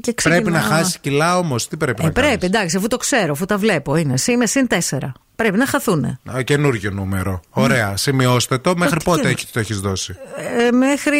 και 0.00 0.12
ξεκινάω- 0.14 0.42
Πρέπει 0.42 0.56
να 0.64 0.74
χάσεις 0.74 0.98
κιλά 0.98 1.38
όμως. 1.38 1.68
Τι 1.68 1.76
πρέπει 1.76 2.02
Ε, 2.02 2.06
να 2.06 2.10
κάνεις; 2.12 2.28
πρέπει, 2.30 2.46
εντάξει, 2.46 2.76
αφού 2.76 2.86
το 2.86 2.96
ξέρω, 2.96 3.32
αφού 3.32 3.44
τα 3.46 3.56
βλέπω. 3.56 3.96
Είναι, 3.96 4.14
είμαι 4.26 4.46
συν 4.46 4.66
τέσσερα. 4.66 5.12
Πρέπει 5.40 5.56
να 5.58 5.66
χαθούν. 5.66 6.18
Καινούργιο 6.44 6.90
νούμερο. 6.90 7.40
Ωραία. 7.50 7.96
Σημειώστε 7.96 8.58
το. 8.58 8.76
Μέχρι 8.76 8.96
τι 8.98 9.04
πότε 9.04 9.16
καινούργιο. 9.20 9.42
έχει- 9.42 9.52
το 9.52 9.58
έχεις 9.60 9.80
δώσει; 9.80 10.16
Ε, 10.66 10.70
μέχρι. 10.70 11.18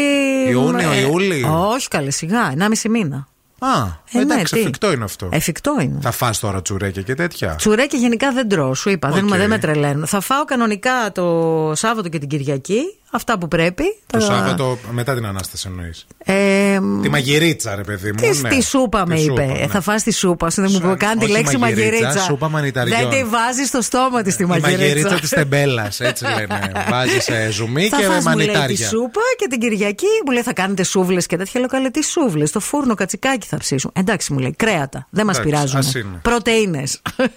Ιούνιο, 0.49 0.91
ε, 0.91 1.01
Ιούλη; 1.01 1.45
Όχι, 1.51 1.89
καλέ, 1.89 2.11
σιγά. 2.11 2.53
1,5 2.55 2.89
μήνα. 2.89 3.29
Α, 3.59 3.69
Ε, 3.79 3.89
ναι, 4.13 4.21
εντάξει, 4.21 4.55
τι. 4.55 4.61
εφικτό 4.61 4.93
είναι 4.93 5.05
αυτό. 5.05 5.29
Εφικτό 5.33 5.77
είναι. 5.81 5.99
Θα 6.03 6.11
φας 6.11 6.39
τώρα 6.39 6.63
τσουρέκια 6.63 7.03
και 7.03 7.15
τέτοια; 7.15 7.55
Τσουρέκι 7.55 7.97
γενικά 7.97 8.33
δεν 8.33 8.49
τρώω, 8.49 8.75
σου 8.75 8.91
είπα. 8.91 9.11
Δεν, 9.11 9.25
Οκ. 9.25 9.31
με- 9.31 9.37
δεν 9.37 9.49
με 9.49 9.59
τρελαίνουν. 9.59 10.07
Θα 10.07 10.21
φάω 10.21 10.45
κανονικά 10.45 11.13
το 11.13 11.73
Σάββατο 11.75 12.09
και 12.09 12.19
την 12.19 12.29
Κυριακή. 12.29 12.81
Αυτά 13.13 13.39
που 13.39 13.49
πρέπει. 13.49 13.83
Το 14.07 14.19
Τα- 14.19 14.25
Σάββατο 14.25 14.79
μετά 14.91 15.15
την 15.15 15.27
ανάσταση 15.27 15.69
εννοείς. 15.71 16.07
Ε, 16.25 16.79
Τη 17.03 17.09
μαγειρίτσα, 17.09 17.75
ρε 17.75 17.83
παιδί 17.83 18.09
μου. 18.13 18.15
Τι 18.21 18.27
ναι. 18.27 18.33
στη 18.35 18.63
σούπα 18.63 19.07
με 19.07 19.15
Τη 19.15 19.21
είπε. 19.23 19.31
σούπα, 19.43 19.43
Ε, 19.43 19.61
ναι. 19.61 19.67
Θα 19.67 19.81
φας 19.81 20.03
τη 20.03 20.13
σούπα 20.13 20.51
σου, 20.51 20.61
δεν 20.63 20.71
μου 20.85 20.95
κάνει 20.99 21.19
τη 21.19 21.25
όχι 21.25 21.33
λέξη 21.33 21.57
μαγειρίτσα, 21.57 21.91
μαγειρίτσα. 21.91 22.25
σούπα 22.25 22.49
μανιταριών. 22.49 22.99
Δεν 23.01 23.11
τη 23.11 23.25
βάζει 23.25 23.65
στο 23.65 23.81
στόμα 23.83 24.23
της 24.23 24.37
τη 24.37 24.43
Η 24.43 24.47
μαγειρίτσα. 24.47 24.79
μαγειρίτσα 24.79 25.15
της 25.21 25.29
τεμπέλας, 25.31 26.01
έτσι 26.01 26.25
λένε. 26.25 26.73
Βάζει 26.91 27.51
ζουμί 27.51 27.89
Θα 27.89 27.97
και 27.97 28.05
φας, 28.05 28.25
μου 28.25 28.37
λέει, 28.37 28.47
τη 28.47 28.53
μανιτάρια. 28.53 28.89
σούπα 28.89 29.21
και 29.39 29.47
την 29.51 29.61
Κυριακή 29.61 30.07
μου 30.27 30.33
λέει 30.33 30.43
θα 30.43 30.53
κάνετε 30.53 30.83
σούβλες 30.83 31.27
και 31.27 31.37
τέτοια. 31.37 31.61
Λέω 31.61 31.69
καλέ 31.69 31.91
τι 31.91 32.05
σούβλες. 32.05 32.49
Στο 32.49 32.61
φούρνο 32.61 32.95
κατσικάκι 32.95 33.47
θα 33.47 33.57
ψήσουν. 33.57 33.91
Εντάξει 33.95 34.33
μου 34.33 34.39
λέει 34.39 34.55
κρέατα. 34.57 35.07
Δεν 35.11 35.27
μας 35.27 35.39
Εντάξει, 35.39 35.55
πειράζουν. 35.55 35.79
ας 35.79 35.95
είναι. 35.95 36.19
Πρωτενε. 36.23 36.83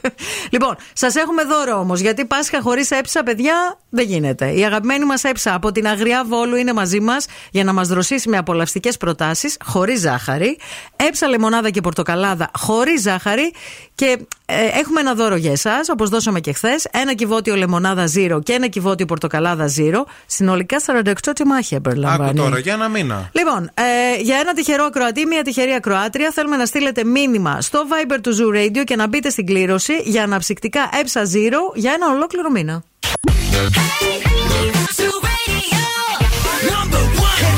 λοιπόν, 0.53 0.75
σας 0.93 1.15
έχουμε 1.15 1.43
δώρο 1.43 1.79
όμως 1.79 1.99
γιατί 1.99 2.25
Πάσχα 2.25 2.61
χωρίς 2.61 2.91
έψα, 2.91 3.23
παιδιά, 3.23 3.77
δεν 3.89 4.05
γίνεται. 4.05 4.51
Η 4.51 4.65
αγαπημένη 4.65 5.05
μας 5.05 5.23
έψα 5.23 5.53
από 5.63 5.71
την 5.71 5.87
Αγριά 5.87 6.23
Βόλου 6.27 6.55
είναι 6.55 6.73
μαζί 6.73 6.99
μας 6.99 7.25
για 7.51 7.63
να 7.63 7.73
μας 7.73 7.87
δροσίσει 7.87 8.29
με 8.29 8.37
απολαυστικές 8.37 8.97
προτάσεις 8.97 9.57
χωρίς 9.63 9.99
ζάχαρη. 9.99 10.57
Έψα 10.95 11.27
λεμονάδα 11.27 11.69
και 11.69 11.81
πορτοκαλάδα 11.81 12.51
χωρίς 12.57 13.01
ζάχαρη. 13.01 13.53
Και 13.95 14.17
ε, 14.45 14.79
έχουμε 14.79 14.99
ένα 14.99 15.13
δώρο 15.13 15.35
για 15.35 15.51
εσάς, 15.51 15.89
όπως 15.89 16.09
δώσαμε 16.09 16.39
και 16.39 16.53
χθες. 16.53 16.87
Ένα 16.91 17.13
κυβότιο 17.13 17.55
λεμονάδα 17.55 18.07
Zero 18.15 18.39
και 18.43 18.53
ένα 18.53 18.67
κυβότιο 18.67 19.05
πορτοκαλάδα 19.05 19.69
Zero. 19.77 20.03
Συνολικά 20.25 20.77
48 21.03 21.13
τιμάχια 21.35 21.77
Άκου 21.77 21.89
περιλαμβάνει. 21.89 22.39
τώρα, 22.39 22.59
για 22.59 22.73
ένα 22.73 22.87
μήνα. 22.87 23.29
Λοιπόν, 23.31 23.69
ε, 23.73 24.21
για 24.21 24.37
ένα 24.37 24.53
τυχερό 24.53 24.83
ακροατή, 24.83 25.25
μια 25.25 25.41
τυχερή 25.41 25.73
ακροάτρια, 25.73 26.31
θέλουμε 26.31 26.57
να 26.57 26.65
στείλετε 26.65 27.03
μήνυμα 27.03 27.61
στο 27.61 27.83
Viber 27.89 28.17
του 28.21 28.35
Zoo 28.37 28.57
Radio 28.57 28.83
και 28.83 28.95
να 28.95 29.07
μπείτε 29.07 29.29
στην 29.29 29.45
κλήρωση 29.45 29.93
για 30.03 30.23
αναψυκτικά 30.23 30.89
έψα 30.99 31.21
Zero 31.21 31.75
για 31.75 31.93
ένα 31.93 32.09
ολόκληρο 32.15 32.49
μήνα. 32.51 32.83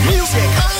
Music. 0.06 0.75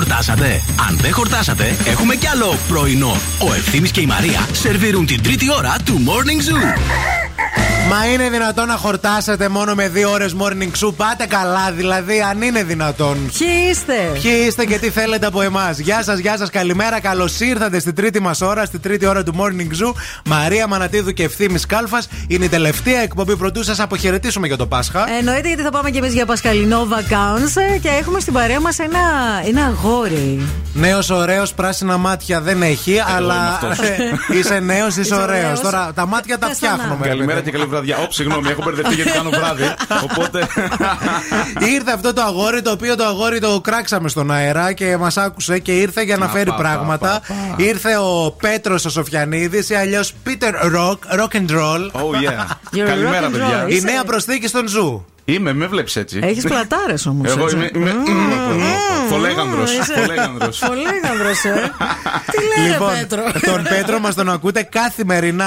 Χορτάσατε. 0.00 0.62
Αν 0.88 0.96
δεν 0.96 1.12
χορτάσατε, 1.12 1.76
έχουμε 1.86 2.14
κι 2.14 2.26
άλλο 2.26 2.56
πρωινό. 2.68 3.16
Ο 3.38 3.54
Ευθύμης 3.54 3.90
και 3.90 4.00
η 4.00 4.06
Μαρία 4.06 4.46
σερβίρουν 4.52 5.06
την 5.06 5.22
τρίτη 5.22 5.52
ώρα 5.52 5.76
του 5.84 6.02
Morning 6.06 6.50
Zoo. 6.50 6.78
Μα 7.90 8.06
είναι 8.12 8.30
δυνατόν 8.30 8.66
να 8.66 8.76
χορτάσετε 8.76 9.48
μόνο 9.48 9.74
με 9.74 9.88
δύο 9.88 10.10
ώρες 10.10 10.36
morning 10.38 10.84
show. 10.84 10.94
Πάτε 10.96 11.26
καλά, 11.26 11.72
δηλαδή, 11.72 12.20
αν 12.20 12.42
είναι 12.42 12.62
δυνατόν. 12.62 13.30
Ποιοι 13.38 13.48
είστε, 13.70 13.92
Ποιοι 14.22 14.44
είστε 14.46 14.64
και 14.64 14.78
τι 14.78 14.90
θέλετε 14.90 15.26
από 15.26 15.42
εμάς; 15.42 15.78
Γεια 15.78 16.02
σας, 16.02 16.18
γεια 16.18 16.36
σας, 16.36 16.50
καλημέρα. 16.50 17.00
Καλώς 17.00 17.40
ήρθατε 17.40 17.78
στην 17.78 17.94
τρίτη 17.94 18.20
μας 18.20 18.40
ώρα, 18.40 18.64
στη 18.64 18.78
τρίτη 18.78 19.06
ώρα 19.06 19.22
του 19.22 19.34
morning 19.38 19.82
zoo. 19.82 19.92
Μαρία 20.24 20.66
Μανατίδου 20.66 21.12
και 21.12 21.22
Ευθύμης 21.22 21.60
Κάλφας. 21.60 22.08
Είναι 22.28 22.44
η 22.44 22.48
τελευταία 22.48 23.00
εκπομπή 23.00 23.36
προτού 23.36 23.64
σας 23.64 23.80
αποχαιρετήσουμε 23.80 24.46
για 24.46 24.56
το 24.56 24.66
Πάσχα. 24.66 25.06
Εννοείται 25.18 25.48
γιατί 25.48 25.62
θα 25.62 25.70
πάμε 25.70 25.90
κι 25.90 25.98
εμείς 25.98 26.12
για 26.12 26.26
πασχαλινό 26.26 26.88
vacances 26.90 27.80
και 27.80 27.88
έχουμε 27.88 28.20
στην 28.20 28.32
παρέα 28.32 28.60
μας 28.60 28.78
ένα, 28.78 29.00
ένα 29.48 29.74
αγόρι. 29.90 30.40
Νέος 30.74 31.10
ωραίος, 31.10 31.52
πράσινα 31.54 31.96
μάτια 31.96 32.40
δεν 32.40 32.62
έχει, 32.62 32.96
αλλά 33.16 33.34
είμαι 33.34 33.68
αυτός. 33.70 33.88
είσαι 34.38 34.58
νέος, 34.58 34.88
είσαι 34.88 35.00
Είσαι 35.00 35.14
ωραίος. 35.14 35.42
ωραίος. 35.42 35.60
Τώρα 35.60 35.92
τα 35.94 36.06
μάτια 36.06 36.38
τα 36.38 36.46
Πες 36.46 36.58
τα 36.58 36.68
να. 36.68 36.74
φτιάχνουμε. 36.74 37.06
Καλημέρα 37.06 37.40
και 37.40 37.50
καλή 37.50 37.64
βραδιά. 37.64 37.96
Ω, 37.96 38.06
συγγνώμη, 38.10 38.48
έχω 38.50 38.62
μπερδευτεί 38.64 38.94
γιατί 38.94 39.10
κάνω 39.10 39.30
βράδυ. 39.30 39.62
Οπότε. 40.10 40.38
Ήρθε 41.74 41.92
αυτό 41.94 42.12
το 42.12 42.22
αγόρι 42.22 42.62
το 42.62 42.70
οποίο 42.70 42.96
το 42.96 43.04
αγόρι 43.04 43.40
το 43.40 43.60
κράξαμε 43.60 44.08
στον 44.08 44.30
αέρα 44.30 44.72
και 44.72 44.96
μας 44.96 45.16
άκουσε 45.16 45.58
και 45.58 45.72
ήρθε 45.72 46.02
για 46.02 46.16
να 46.16 46.26
Πα, 46.26 46.32
φέρει 46.32 46.50
πα, 46.50 46.54
πράγματα. 46.56 47.08
πα, 47.28 47.34
πα. 47.56 47.62
Ήρθε 47.64 47.96
ο 47.96 48.34
Πέτρος 48.40 48.84
ο 48.84 48.90
Σοφιανίδης 48.90 49.68
ή 49.70 49.74
αλλιώς 49.74 50.12
Peter 50.26 50.76
Rock, 50.76 51.20
Rock 51.20 51.36
and 51.36 51.50
Roll. 51.50 51.90
Oh 51.92 52.14
yeah. 52.22 52.76
You're 52.76 52.86
Καλημέρα, 52.86 53.20
rock 53.20 53.28
and 53.28 53.32
παιδιά. 53.32 53.64
roll. 53.66 53.70
Η 53.70 53.74
Είσαι- 53.74 53.90
νέα 53.90 54.04
προσθήκη 54.04 54.46
στον 54.48 54.68
Zoo. 54.68 55.04
Είμαι, 55.24 55.52
με 55.52 55.66
βλέπεις 55.66 55.96
έτσι. 55.96 56.18
Έχεις 56.22 56.44
πλατάρες 56.44 57.06
όμως. 57.06 57.30
Εγώ 57.30 57.50
είμαι. 57.50 57.70
είμαι... 57.74 57.94
Φολέγανδρος. 59.08 59.70
Φολέγανδρος. 59.70 60.58
Φολέγανδρος, 60.58 61.44
ε. 61.44 61.72
Τι 62.30 62.60
λέει, 62.60 62.70
ρε, 62.70 62.78
Πέτρο; 63.00 63.22
Λοιπόν, 63.34 63.54
τον 63.54 63.62
Πέτρο 63.62 63.98
μας 63.98 64.14
τον 64.14 64.28
ακούτε 64.30 64.62
καθημερινά 64.62 65.46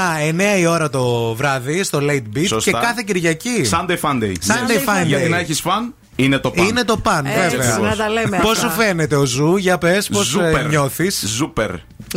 9 0.55 0.59
η 0.59 0.65
ώρα 0.65 0.89
το 0.89 1.33
βράδυ 1.35 1.83
στο 1.83 1.99
Late 2.01 2.37
Beat 2.37 2.45
Σωστά. 2.47 2.71
και 2.71 2.77
κάθε 2.81 3.03
Κυριακή. 3.05 3.65
Sunday 3.71 3.97
Fun 4.01 4.21
Day. 4.23 4.31
Sunday 4.31 5.01
Fun 5.01 5.05
Γιατί 5.05 5.25
Day. 5.25 5.29
να 5.29 5.37
έχεις 5.37 5.61
fun, 5.61 5.93
είναι 6.15 6.37
το 6.37 6.51
παν. 6.51 6.65
Είναι 6.67 6.83
το 6.83 6.97
παν, 6.97 7.25
Έτσι, 7.25 7.57
βέβαια. 7.57 7.77
να 7.77 7.95
τα 7.95 8.09
λέμε 8.09 8.39
Πώς 8.41 8.57
αυτά. 8.57 8.69
σου 8.69 8.75
φαίνεται 8.75 9.15
ο 9.15 9.25
Zoo, 9.25 9.57
για 9.57 9.77
πες, 9.77 10.07
πώς 10.07 10.25
Ζούπερ. 10.25 10.67
νιώθεις; 10.67 11.23
Ζούπερ. 11.27 11.69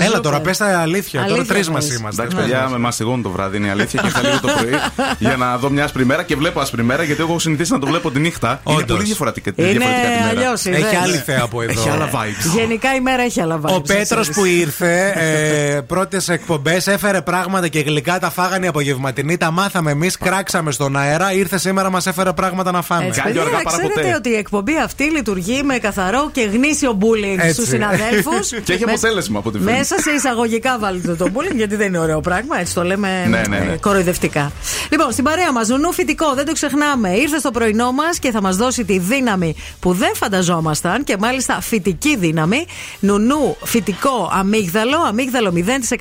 Έλα 0.04 0.20
τώρα, 0.20 0.40
πες 0.40 0.56
τα 0.56 0.78
αλήθεια. 0.80 1.20
Τώρα 1.20 1.34
Αλήθεια 1.34 1.54
τρεις 1.54 1.68
μας 1.70 1.86
πες. 1.86 1.96
είμαστε. 1.98 2.22
Εντάξει, 2.22 2.40
παιδιά, 2.42 2.68
με 2.68 2.78
μαστιγώνουν 2.78 3.22
το 3.22 3.30
βράδυ, 3.30 3.56
είναι 3.56 3.66
η 3.66 3.70
αλήθεια. 3.70 4.00
Και 4.00 4.06
ήρθα 4.06 4.20
λίγο 4.22 4.40
το 4.40 4.48
πρωί 4.58 4.70
για 5.18 5.36
να 5.36 5.56
δω 5.56 5.70
μια 5.70 5.84
άσπρη 5.84 6.04
μέρα 6.04 6.22
και 6.22 6.36
βλέπω 6.36 6.60
άσπρη 6.60 6.82
μέρα 6.82 7.02
γιατί 7.02 7.20
εγώ 7.20 7.30
έχω 7.30 7.38
συνηθίσει 7.38 7.72
να 7.72 7.78
το 7.78 7.86
βλέπω 7.86 8.10
τη 8.10 8.18
νύχτα. 8.18 8.60
Είναι 8.68 8.76
Όντως. 8.76 8.96
πολύ 8.96 9.04
διαφορετικά, 9.06 9.52
Είναι 9.56 9.68
διαφορετικά 9.70 10.06
τη 10.08 10.18
μέρα. 10.22 10.28
αλλιώς. 10.28 10.64
Έχει 10.66 10.96
άλλη 10.96 11.16
θέα 11.16 11.40
από 11.42 11.62
εδώ. 11.62 11.70
Έχει 11.70 11.88
άλλα 11.88 12.10
vibes. 12.10 12.56
Γενικά 12.56 12.94
η 12.94 13.00
μέρα 13.00 13.22
έχει 13.22 13.40
άλλα 13.40 13.60
vibes. 13.62 13.74
Ο 13.74 13.80
Πέτρος 13.80 14.06
ξέρεις. 14.28 14.28
που 14.30 14.44
ήρθε, 14.44 15.12
ε, 15.16 15.80
πρώτες 15.80 16.28
εκπομπές, 16.28 16.86
έφερε 16.86 17.20
πράγματα 17.20 17.68
και 17.68 17.80
γλυκά, 17.80 18.18
τα 18.18 18.30
φάγανε 18.30 18.64
οι 18.64 18.68
απογευματινοί, 18.68 19.36
τα 19.36 19.50
μάθαμε 19.50 19.90
εμείς, 19.90 20.18
κράξαμε 20.18 20.70
στον 20.70 20.96
αέρα. 20.96 21.32
Ήρθε 21.32 21.58
σήμερα, 21.58 21.90
μας 21.90 22.06
έφερε 22.06 22.32
πράγματα 22.32 22.70
να 22.70 22.82
φάμε. 22.82 23.04
Έτσι, 23.06 23.20
Καλή 23.20 23.32
παιδιά, 23.34 23.48
ώρα 23.48 23.56
να 23.58 23.62
παρά 23.62 23.76
ξέρετε 23.76 24.00
ποτέ. 24.00 24.14
ότι 24.16 24.28
η 24.28 24.34
εκπομπή 24.36 24.72
αυτή 24.84 25.04
λειτουργεί 25.04 25.62
με 25.64 25.78
καθαρό 25.78 26.30
και 26.32 26.40
γνήσιο 26.52 26.98
bullying 27.00 27.38
Έτσι. 27.38 27.52
στους 27.52 27.68
συναδέλφους. 27.68 28.48
Και 28.64 28.72
έχει 28.72 28.82
αποτέλεσμα 28.84 29.38
από 29.38 29.48
ό,τι 29.48 29.58
φαίνεται. 29.58 29.76
Μέσα 29.88 30.02
σε 30.02 30.10
εισαγωγικά 30.10 30.78
βάλτε 30.78 31.14
το 31.14 31.26
bullying, 31.34 31.54
γιατί 31.56 31.76
δεν 31.76 31.86
είναι 31.86 31.98
ωραίο 31.98 32.20
πράγμα. 32.20 32.60
Έτσι 32.60 32.74
το 32.74 32.82
λέμε 32.82 33.24
Ναι, 33.28 33.42
ναι, 33.48 33.58
ναι. 33.58 33.72
ε, 33.72 33.76
κοροϊδευτικά. 33.76 34.52
Λοιπόν, 34.90 35.12
στην 35.12 35.24
παρέα 35.24 35.52
μας, 35.52 35.68
νουνού 35.68 35.92
φυτικό, 35.92 36.34
δεν 36.34 36.44
το 36.44 36.52
ξεχνάμε. 36.52 37.10
Ήρθε 37.10 37.38
στο 37.38 37.50
πρωινό 37.50 37.92
μας 37.92 38.18
και 38.18 38.30
θα 38.30 38.42
μας 38.42 38.56
δώσει 38.56 38.84
τη 38.84 38.98
δύναμη 38.98 39.54
που 39.80 39.92
δεν 39.92 40.14
φανταζόμασταν 40.14 41.04
και 41.04 41.16
μάλιστα 41.18 41.60
φυτική 41.60 42.16
δύναμη. 42.16 42.66
Νουνού 43.00 43.56
φυτικό 43.62 44.30
αμύγδαλο, 44.32 44.98
αμύγδαλο 44.98 45.52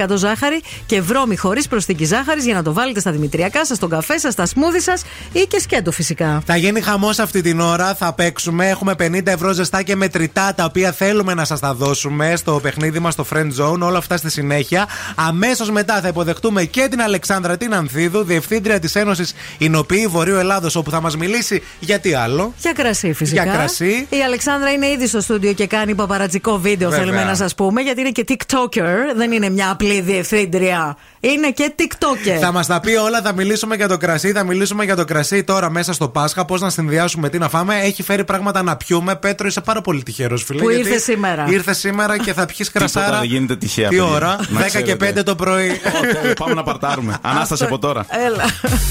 0% 0.08 0.16
ζάχαρη 0.16 0.62
και 0.86 1.02
βρώμη 1.02 1.36
χωρίς 1.36 1.68
προσθήκη 1.68 2.06
ζάχαρης 2.06 2.46
για 2.46 2.54
να 2.54 2.64
το 2.64 2.74
βάλετε 2.74 3.00
στα 3.00 3.12
δημητριακά 3.12 3.66
σας, 3.66 3.78
στον 3.78 3.90
καφέ 3.90 4.18
σας, 4.18 4.34
στα 4.34 4.46
σμούδι 4.46 4.80
σας 4.80 5.04
ή 5.32 5.40
και 5.40 5.60
σκέτο 5.60 5.92
φυσικά. 5.92 6.42
Θα 6.46 6.56
γίνει 6.56 6.82
χαμός 6.82 7.20
αυτή 7.20 7.42
την 7.42 7.60
ώρα. 7.60 7.96
Θα 7.96 8.14
παίξουμε. 8.14 8.70
Έχουμε 8.70 8.96
50 9.00 9.32
ευρώ 9.32 9.52
ζεστά 9.52 9.82
και 9.82 9.96
μετρητά 9.96 10.54
τα 10.56 10.66
οποία 10.66 10.92
θέλουμε 10.92 11.34
να 11.34 11.46
σας 11.46 11.60
τα 11.60 11.74
δώσουμε 11.74 12.36
στο 12.36 12.60
παιχνίδι 12.62 13.00
μας 13.00 13.14
στο 13.14 13.26
Friend 13.34 13.50
Zone. 13.60 13.75
Όλα 13.82 13.98
αυτά 13.98 14.18
στη 14.18 14.30
συνέχεια. 14.30 14.88
Αμέσως 15.16 15.72
μετά 15.72 16.02
θα 16.02 16.08
υποδεχτούμε 16.08 16.64
και 16.64 16.88
την 16.90 17.02
Αλεξάνδρα 17.02 17.58
την 17.58 17.74
Ανθίδου, 17.76 18.24
διευθύντρια 18.24 18.80
της 18.80 18.96
Ένωσης 18.96 19.34
Ινοποιή 19.58 20.08
Βορείου 20.08 20.36
Ελλάδος, 20.36 20.76
όπου 20.76 20.92
θα 20.92 21.02
μας 21.02 21.18
μιλήσει 21.18 21.64
για 21.80 22.00
τι 22.00 22.14
άλλο. 22.14 22.54
Για 22.58 22.72
κρασί, 22.74 23.14
φυσικά. 23.14 23.44
Για 23.44 23.54
κρασί. 23.54 24.08
Η 24.10 24.24
Αλεξάνδρα 24.26 24.72
είναι 24.72 24.88
ήδη 24.88 25.08
στο 25.08 25.22
στούντιο 25.22 25.54
και 25.54 25.68
κάνει 25.68 25.96
παπαρατζικό 25.96 26.58
βίντεο, 26.60 26.90
Βέβαια. 26.90 27.06
θέλουμε 27.06 27.24
να 27.24 27.36
σας 27.36 27.56
πούμε, 27.56 27.82
γιατί 27.82 28.00
είναι 28.02 28.10
και 28.10 28.26
TikToker. 28.28 29.16
Δεν 29.16 29.32
είναι 29.32 29.50
μια 29.50 29.70
απλή 29.70 30.02
διευθύντρια. 30.02 30.98
Είναι 31.20 31.52
και 31.52 31.74
TikToker. 31.80 32.38
Θα 32.40 32.52
μας 32.52 32.68
τα 32.68 32.80
πει 32.80 32.92
όλα, 32.92 33.22
θα 33.22 33.34
μιλήσουμε 33.34 33.76
για 33.76 33.88
το 33.88 33.98
κρασί, 33.98 34.32
θα 34.32 34.44
μιλήσουμε 34.44 34.84
για 34.84 34.96
το 34.96 35.06
κρασί 35.06 35.44
τώρα 35.44 35.70
μέσα 35.70 35.94
στο 35.94 36.10
Πάσχα. 36.10 36.46
Πώς 36.46 36.62
να 36.62 36.70
συνδυάσουμε, 36.70 37.30
τι 37.30 37.38
να 37.38 37.50
φάμε. 37.50 37.76
Έχει 37.76 38.04
φέρει 38.04 38.24
πράγματα 38.24 38.64
να 38.64 38.76
πιούμε. 38.76 39.16
Πέτρο, 39.16 39.48
είσαι 39.48 39.62
πάρα 39.62 39.82
πολύ 39.82 40.04
τυχερός, 40.04 40.44
φίλε. 40.44 40.62
Που 40.62 40.70
γιατί 40.70 40.88
ήρθε 40.88 41.00
σήμερα. 41.00 41.46
Ήρθε 41.50 41.74
σήμερα 41.74 42.18
και 42.18 42.34
θα 42.34 42.46
πιεις 42.46 42.72
κρασάρα. 42.72 43.06
Τίποτα 43.06 43.20
δεν 43.22 43.30
γίνεται 43.30 43.56
τυχαία. 43.68 43.90
Τι 43.90 43.96
παιδιά. 43.96 44.12
ώρα, 44.12 44.36
Να 44.50 44.62
10 44.62 44.64
και 44.64 44.96
ξέρετε. 44.96 45.22
5 45.22 45.24
το 45.24 45.36
πρωί. 45.36 45.70
Ω, 45.70 46.34
Πάμε 46.38 46.54
να 46.54 46.64
παρτάρουμε. 46.64 47.18
Ανάσταση 47.32 47.64
από 47.64 47.80
τώρα. 47.80 48.06
Έλα. 48.26 48.44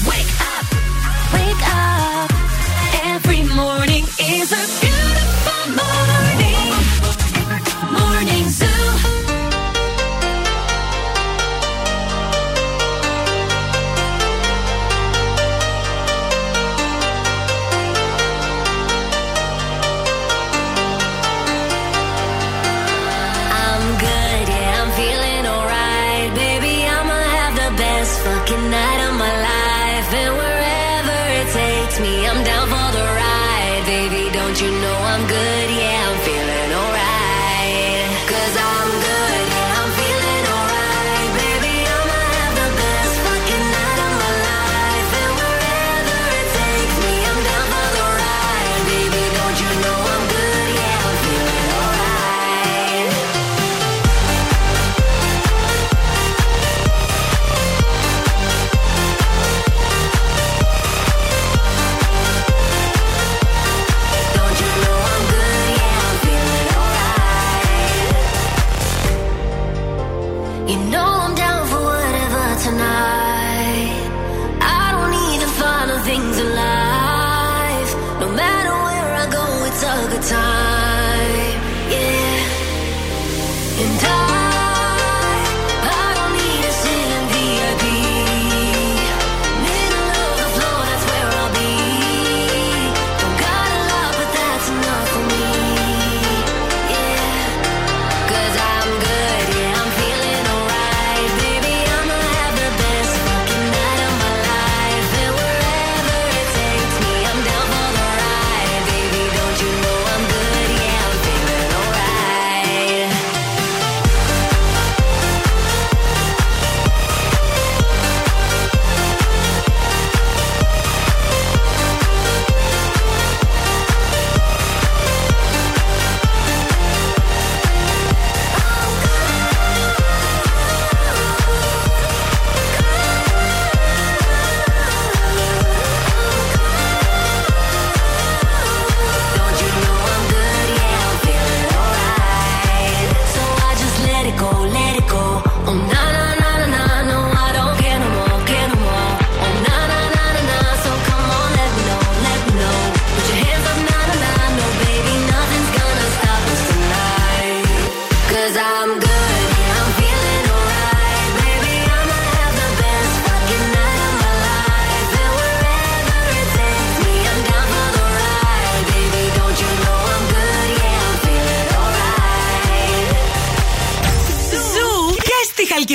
Wake 0.09 0.33
up. 0.51 2.31
Every 3.15 3.41
morning 3.59 4.03
is 4.37 4.49
a 4.61 4.94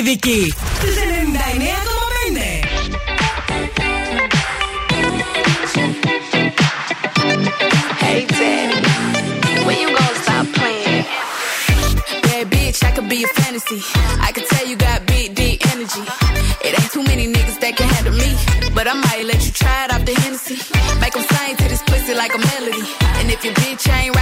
Χαλκιδική. 0.00 0.54
Στους 0.78 0.94
99,5. 0.96 2.60
Hey, 8.04 8.20
Daddy, 8.38 8.78
when 9.66 9.76
you 9.82 9.88
gonna 9.96 10.22
stop 10.24 10.46
playing? 10.58 11.04
Bad 12.24 12.46
bitch, 12.54 12.78
I 12.88 12.90
could 12.94 13.08
be 13.14 13.18
a 13.26 13.30
fantasy. 13.38 13.80
I 14.26 14.30
could 14.34 14.46
tell 14.52 14.64
you 14.70 14.76
got 14.86 14.98
big, 15.12 15.28
deep 15.40 15.58
energy. 15.72 16.04
It 16.66 16.72
ain't 16.78 16.90
too 16.94 17.04
many 17.10 17.24
niggas 17.34 17.58
that 17.62 17.72
can 17.78 17.88
handle 17.94 18.16
me. 18.22 18.30
But 18.76 18.84
I 18.92 18.94
might 19.06 19.24
let 19.30 19.40
you 19.46 19.52
try 19.62 19.78
it 19.84 19.90
off 19.94 20.02
the 20.08 20.14
Hennessy. 20.22 20.58
Make 21.02 21.14
'em 21.18 21.24
sing 21.32 21.54
to 21.60 21.64
this 21.72 21.82
pussy 21.88 22.14
like 22.22 22.32
a 22.38 22.40
melody. 22.50 22.84
And 23.18 23.26
if 23.34 23.40
your 23.46 23.54
bitch 23.62 23.84
ain't 23.98 24.12
right, 24.18 24.19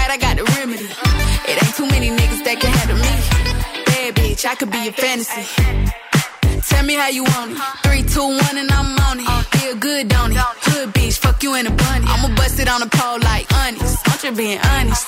bitch, 4.39 4.49
I 4.49 4.55
could 4.55 4.71
be 4.71 4.87
a 4.87 4.91
fantasy. 4.91 5.43
Tell 6.69 6.85
me 6.85 6.95
how 6.95 7.09
you 7.09 7.23
want 7.23 7.51
it. 7.51 7.57
Three, 7.83 8.03
two, 8.03 8.21
one, 8.21 8.57
and 8.57 8.71
I'm 8.71 8.97
on 8.99 9.19
it. 9.19 9.45
Feel 9.57 9.75
good, 9.75 10.07
don't 10.07 10.31
it? 10.31 10.37
Hood 10.37 10.93
bitch, 10.93 11.17
fuck 11.19 11.41
you 11.43 11.55
in 11.55 11.67
a 11.67 11.71
bunny. 11.71 12.05
I'ma 12.07 12.35
bust 12.35 12.59
it 12.59 12.69
on 12.69 12.81
the 12.81 12.87
pole 12.87 13.19
like 13.19 13.51
honest. 13.53 13.97
I'm 14.05 14.19
just 14.19 14.37
being 14.37 14.59
honest. 14.59 15.07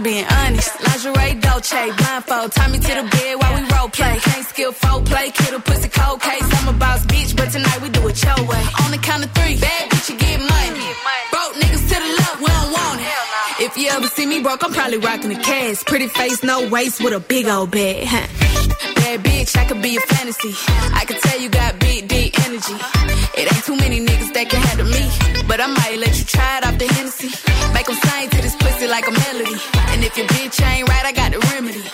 just 0.00 0.04
being 0.04 0.24
honest. 0.24 0.70
Lingerie, 0.80 1.40
Dolce, 1.40 1.92
blindfold. 1.96 2.52
Tie 2.52 2.68
me 2.68 2.78
to 2.78 2.94
the 2.94 3.08
bed 3.10 3.34
while 3.40 3.54
we 3.54 3.60
role 3.72 3.88
play. 3.88 4.18
Can't 4.18 4.46
skill 4.46 4.72
folk 4.72 5.04
play, 5.04 5.30
kid 5.30 5.54
a 5.54 5.60
pussy 5.60 5.88
cold 5.88 6.20
case. 6.20 6.42
I'm 6.42 6.68
a 6.68 6.78
boss 6.78 7.04
bitch, 7.06 7.36
but 7.36 7.50
tonight 7.50 7.80
we 7.82 7.88
do 7.88 8.06
it 8.08 8.22
your 8.22 8.46
way. 8.46 8.64
On 8.84 8.90
the 8.90 8.98
count 8.98 9.24
of 9.24 9.30
three, 9.32 9.56
bad 9.56 9.90
bitch, 9.90 10.10
you 10.10 10.16
get 10.18 10.38
money. 10.40 10.86
Broke 11.30 11.54
niggas 11.54 11.84
to 11.90 11.96
the 12.04 12.10
left, 12.20 12.40
we 12.40 12.46
don't 12.46 12.72
want 12.72 13.00
it. 13.00 13.64
If 13.66 13.76
you 13.76 13.88
ever 13.88 14.06
see 14.08 14.26
me 14.26 14.40
broke, 14.42 14.64
I'm 14.64 14.72
probably 14.72 14.98
rocking 14.98 15.30
the 15.30 15.40
cash. 15.40 15.84
Pretty 15.84 16.08
face, 16.08 16.42
no 16.42 16.68
waist, 16.68 17.02
with 17.02 17.12
a 17.12 17.20
big 17.20 17.46
old 17.46 17.70
bag. 17.70 18.08
Bad 18.96 19.22
bitch, 19.24 19.56
I 19.56 19.64
could 19.66 19.82
be 19.82 19.96
a 19.96 20.00
fantasy. 20.00 20.54
I 20.94 21.04
could 21.04 21.20
tell 21.20 21.40
you 21.40 21.48
got 21.48 21.78
big, 21.78 22.08
deep 22.08 22.38
energy. 22.46 22.76
It 23.36 23.52
ain't 23.52 23.64
too 23.64 23.76
many 23.76 24.00
niggas 24.00 24.32
that 24.34 24.48
can 24.48 24.60
handle 24.62 24.86
me. 24.86 25.04
But 25.46 25.60
I 25.60 25.66
might 25.66 25.98
let 25.98 26.18
you 26.18 26.24
try 26.24 26.58
it 26.58 26.66
off 26.66 26.78
the 26.78 26.86
Hennessy. 26.86 27.30
Make 27.74 27.88
'em 27.88 27.96
sing 27.96 28.39
if 30.10 30.16
your 30.16 30.26
bitch 30.28 30.62
ain't 30.66 30.88
right, 30.88 31.04
I 31.04 31.12
got 31.12 31.32
the 31.32 31.38
remedy. 31.52 31.84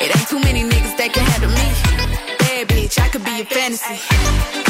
It 0.00 0.16
ain't 0.16 0.28
too 0.28 0.40
many 0.40 0.62
niggas 0.62 0.96
that 0.96 1.12
can 1.12 1.24
handle 1.24 1.50
me. 1.50 2.36
Bad 2.38 2.68
bitch, 2.68 2.98
I 2.98 3.08
could 3.08 3.24
be 3.24 3.40
a 3.40 3.44
fantasy. 3.44 4.67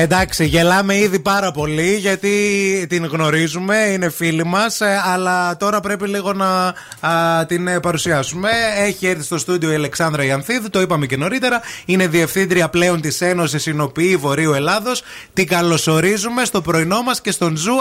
Εντάξει, 0.00 0.44
γελάμε 0.44 0.96
ήδη 0.96 1.20
πάρα 1.20 1.50
πολύ 1.50 1.94
γιατί 1.96 2.30
την 2.88 3.04
γνωρίζουμε, 3.04 3.76
είναι 3.76 4.08
φίλη 4.08 4.44
μας. 4.44 4.80
Αλλά 5.04 5.56
τώρα 5.56 5.80
πρέπει 5.80 6.08
λίγο 6.08 6.32
να 6.32 6.74
α, 7.08 7.46
την 7.46 7.68
ε, 7.68 7.80
παρουσιάσουμε. 7.80 8.50
Έχει 8.76 9.06
έρθει 9.06 9.22
στο 9.22 9.38
στούντιο 9.38 9.70
η 9.70 9.74
Αλεξάνδρα 9.74 10.24
Ιανθίδη, 10.24 10.70
το 10.70 10.80
είπαμε 10.80 11.06
και 11.06 11.16
νωρίτερα. 11.16 11.60
Είναι 11.84 12.06
διευθύντρια 12.06 12.68
πλέον 12.68 13.00
της 13.00 13.20
Ένωσης 13.20 13.62
Οινοποιών 13.62 14.16
Βορείου 14.16 14.52
Ελλάδος. 14.52 15.02
Την 15.32 15.46
καλωσορίζουμε 15.46 16.44
στο 16.44 16.60
πρωινό 16.60 17.02
μας 17.02 17.20
και 17.20 17.30
στον 17.30 17.56
Zoo 17.56 17.74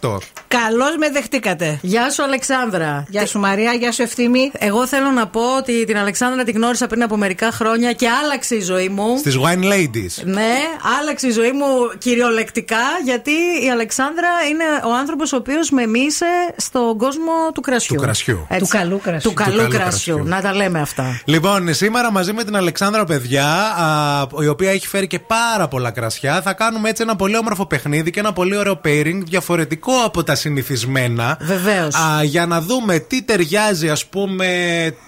90,8. 0.00 0.18
Καλώς 0.48 0.96
με 0.98 1.10
δεχτήκατε. 1.10 1.78
Γεια 1.82 2.10
σου, 2.10 2.22
Αλεξάνδρα. 2.22 3.06
Γεια 3.08 3.26
σου, 3.26 3.38
Μαρία. 3.38 3.72
Γεια 3.72 3.92
σου, 3.92 4.02
Ευθύμη. 4.02 4.50
Εγώ 4.58 4.86
θέλω 4.86 5.10
να 5.10 5.26
πω 5.26 5.56
ότι 5.56 5.84
την 5.84 5.96
Αλεξάνδρα 5.96 6.44
την 6.44 6.54
γνώρισα 6.54 6.86
πριν 6.86 7.02
από 7.02 7.16
μερικά 7.16 7.50
χρόνια 7.50 7.92
και 7.92 8.08
άλλαξε 8.22 8.54
η 8.54 8.60
ζωή 8.60 8.88
μου. 8.88 9.16
Στις 9.18 9.36
Wine 9.38 9.72
Ladies. 9.72 10.24
Ναι, 10.24 10.54
άλλαξε 11.00 11.19
η 11.26 11.30
ζωή 11.30 11.52
μου 11.52 11.66
κυριολεκτικά 11.98 12.76
γιατί 13.04 13.30
η 13.64 13.70
Αλεξάνδρα 13.70 14.28
είναι 14.50 14.64
ο 14.84 14.94
άνθρωπος 14.94 15.32
ο 15.32 15.36
οποίος 15.36 15.70
με 15.70 15.86
μίσε 15.86 16.26
στον 16.56 16.98
κόσμο 16.98 17.32
του 17.54 17.60
κρασιού. 17.60 17.96
Του 17.96 18.02
κρασιού. 18.02 18.46
Έτσι. 18.48 18.64
Του 18.64 18.76
καλού 18.78 19.00
κρασιού. 19.02 19.30
Του 19.30 19.36
καλού, 19.36 19.50
Του 19.52 19.58
καλού 19.58 19.70
κρασιού. 19.70 20.14
κρασιού. 20.14 20.28
Να 20.28 20.40
τα 20.40 20.54
λέμε 20.54 20.80
αυτά. 20.80 21.20
Λοιπόν, 21.24 21.74
σήμερα 21.74 22.10
μαζί 22.12 22.32
με 22.32 22.44
την 22.44 22.56
Αλεξάνδρα, 22.56 23.04
παιδιά, 23.04 23.46
α, 23.46 24.26
η 24.42 24.46
οποία 24.48 24.70
έχει 24.70 24.86
φέρει 24.86 25.06
και 25.06 25.18
πάρα 25.18 25.68
πολλά 25.68 25.90
κρασιά, 25.90 26.42
θα 26.42 26.52
κάνουμε 26.52 26.88
έτσι 26.88 27.02
ένα 27.02 27.16
πολύ 27.16 27.36
όμορφο 27.36 27.66
παιχνίδι 27.66 28.10
και 28.10 28.20
ένα 28.20 28.32
πολύ 28.32 28.56
ωραίο 28.56 28.80
pairing, 28.84 29.20
διαφορετικό 29.24 29.92
από 30.04 30.24
τα 30.24 30.34
συνηθισμένα. 30.34 31.38
Βεβαίως. 31.40 31.94
Για 32.24 32.46
να 32.46 32.60
δούμε 32.60 32.98
τι 32.98 33.22
ταιριάζει, 33.22 33.88
ας 33.88 34.06
πούμε, 34.06 34.46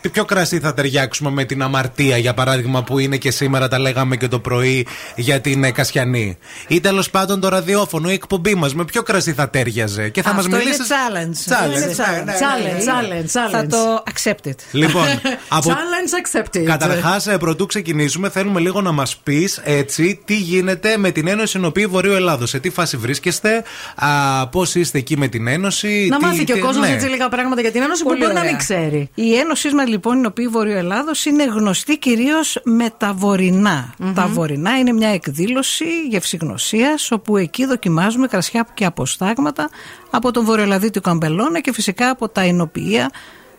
τι 0.01 0.09
ποιο 0.09 0.25
κρασί 0.25 0.59
θα 0.61 0.75
ταιριάξουμε 0.75 1.31
με 1.31 1.45
την 1.45 1.63
αμαρτία, 1.63 2.17
για 2.17 2.35
παράδειγμα, 2.35 2.83
που 2.83 2.99
είναι 2.99 3.17
και 3.17 3.31
σήμερα, 3.31 3.69
τα 3.69 3.79
λέγαμε 3.79 4.17
και 4.17 4.29
το 4.29 4.39
πρωί 4.39 4.87
για 5.17 5.41
την 5.41 5.65
ε, 5.65 5.71
Κασιανή. 6.03 6.39
Ή 6.69 6.81
τέλος 6.81 7.11
πάντων 7.11 7.41
το 7.41 7.49
ραδιόφωνο, 7.49 8.11
η 8.11 8.13
εκπομπή 8.13 8.55
μας, 8.55 8.75
με 8.75 8.85
ποιο 8.85 9.03
κρασί 9.03 9.33
θα 9.33 9.51
τέριαζε. 9.51 10.09
Και 10.09 10.23
θα 10.23 10.31
Αυτό 10.31 10.43
μα 10.51 10.57
μιλήσει. 10.57 10.77
είναι 10.77 10.87
challenge. 10.89 11.53
Challenge. 11.53 11.77
Είναι 11.77 11.79
Ναι, 11.79 12.17
ναι, 12.17 12.23
ναι. 12.25 12.33
Challenge, 12.39 12.83
challenge, 12.89 13.25
challenge. 13.27 13.51
Θα 13.51 13.67
το 13.67 14.03
accepted. 14.13 14.55
Λοιπόν, 14.73 15.05
από 15.49 15.71
Challenge 15.71 16.39
accepted. 16.41 16.65
Καταρχάς, 16.65 17.29
πρωτού 17.41 17.67
ξεκινήσουμε, 17.67 18.29
θέλουμε 18.31 18.61
λίγο 18.61 18.81
να 18.81 18.93
μας 18.93 19.17
πεις 19.17 19.61
έτσι 19.65 20.21
τι 20.25 20.37
γίνεται 20.37 20.97
με 20.97 21.11
την 21.11 21.27
Ένωση 21.29 21.57
Ενωπή 21.59 21.87
Βορείου 21.87 22.13
Ελλάδος. 22.13 22.51
Σε 22.51 22.59
τι 22.59 22.71
φάση 22.71 22.97
βρίσκεστε, 22.97 23.63
πώς 24.51 24.75
είστε 24.75 24.99
εκεί 24.99 25.17
με 25.19 25.29
την 25.29 25.47
Ένωση. 25.47 26.07
Να 26.11 26.17
τι- 26.19 26.25
μάθει 26.25 26.45
και 26.45 26.53
ο 26.53 26.55
τι- 26.57 26.61
κόσμος 26.63 26.89
ναι. 26.89 26.95
έτσι 26.95 27.07
λίγα 27.07 27.29
πράγματα 27.29 27.61
για 27.61 27.71
την 27.71 27.83
Ένωση 27.83 28.03
που 28.03 28.09
Πολύ 28.09 28.21
μπορεί 28.21 28.33
να 28.33 28.39
ωραία. 28.41 28.51
μην 28.53 28.61
ξέρει. 28.61 29.11
Η 29.15 29.35
ένωσή 29.37 29.75
μας 29.75 29.89
λοιπόν, 29.89 30.23
η 30.23 30.27
οποία 30.27 30.49
Βορείου 30.51 30.77
Ελλάδος 30.77 31.25
είναι 31.25 31.45
γνωστή 31.45 31.99
κυρίως 31.99 32.61
με 32.65 32.91
τα 32.99 33.13
βορεινά. 33.17 33.95
Τα 34.15 34.27
βορεινά 34.27 34.79
είναι 34.79 34.93
μια 34.93 35.09
εκδήλωση 35.09 35.82
γευσηγνωσίας, 36.09 37.11
όπου 37.11 37.37
εκεί 37.37 37.65
δοκιμάζουμε 37.65 38.27
κρασιά 38.27 38.67
και 38.75 38.85
αποστάγματα 38.85 39.71
από 40.11 40.31
τον 40.31 40.45
Βορειοελλαδίτικο 40.45 41.11
Αμπελώνα 41.11 41.61
και 41.61 41.73
φυσικά 41.73 42.11
από 42.11 42.29
τα 42.29 42.41
ενοποιεία 42.41 43.11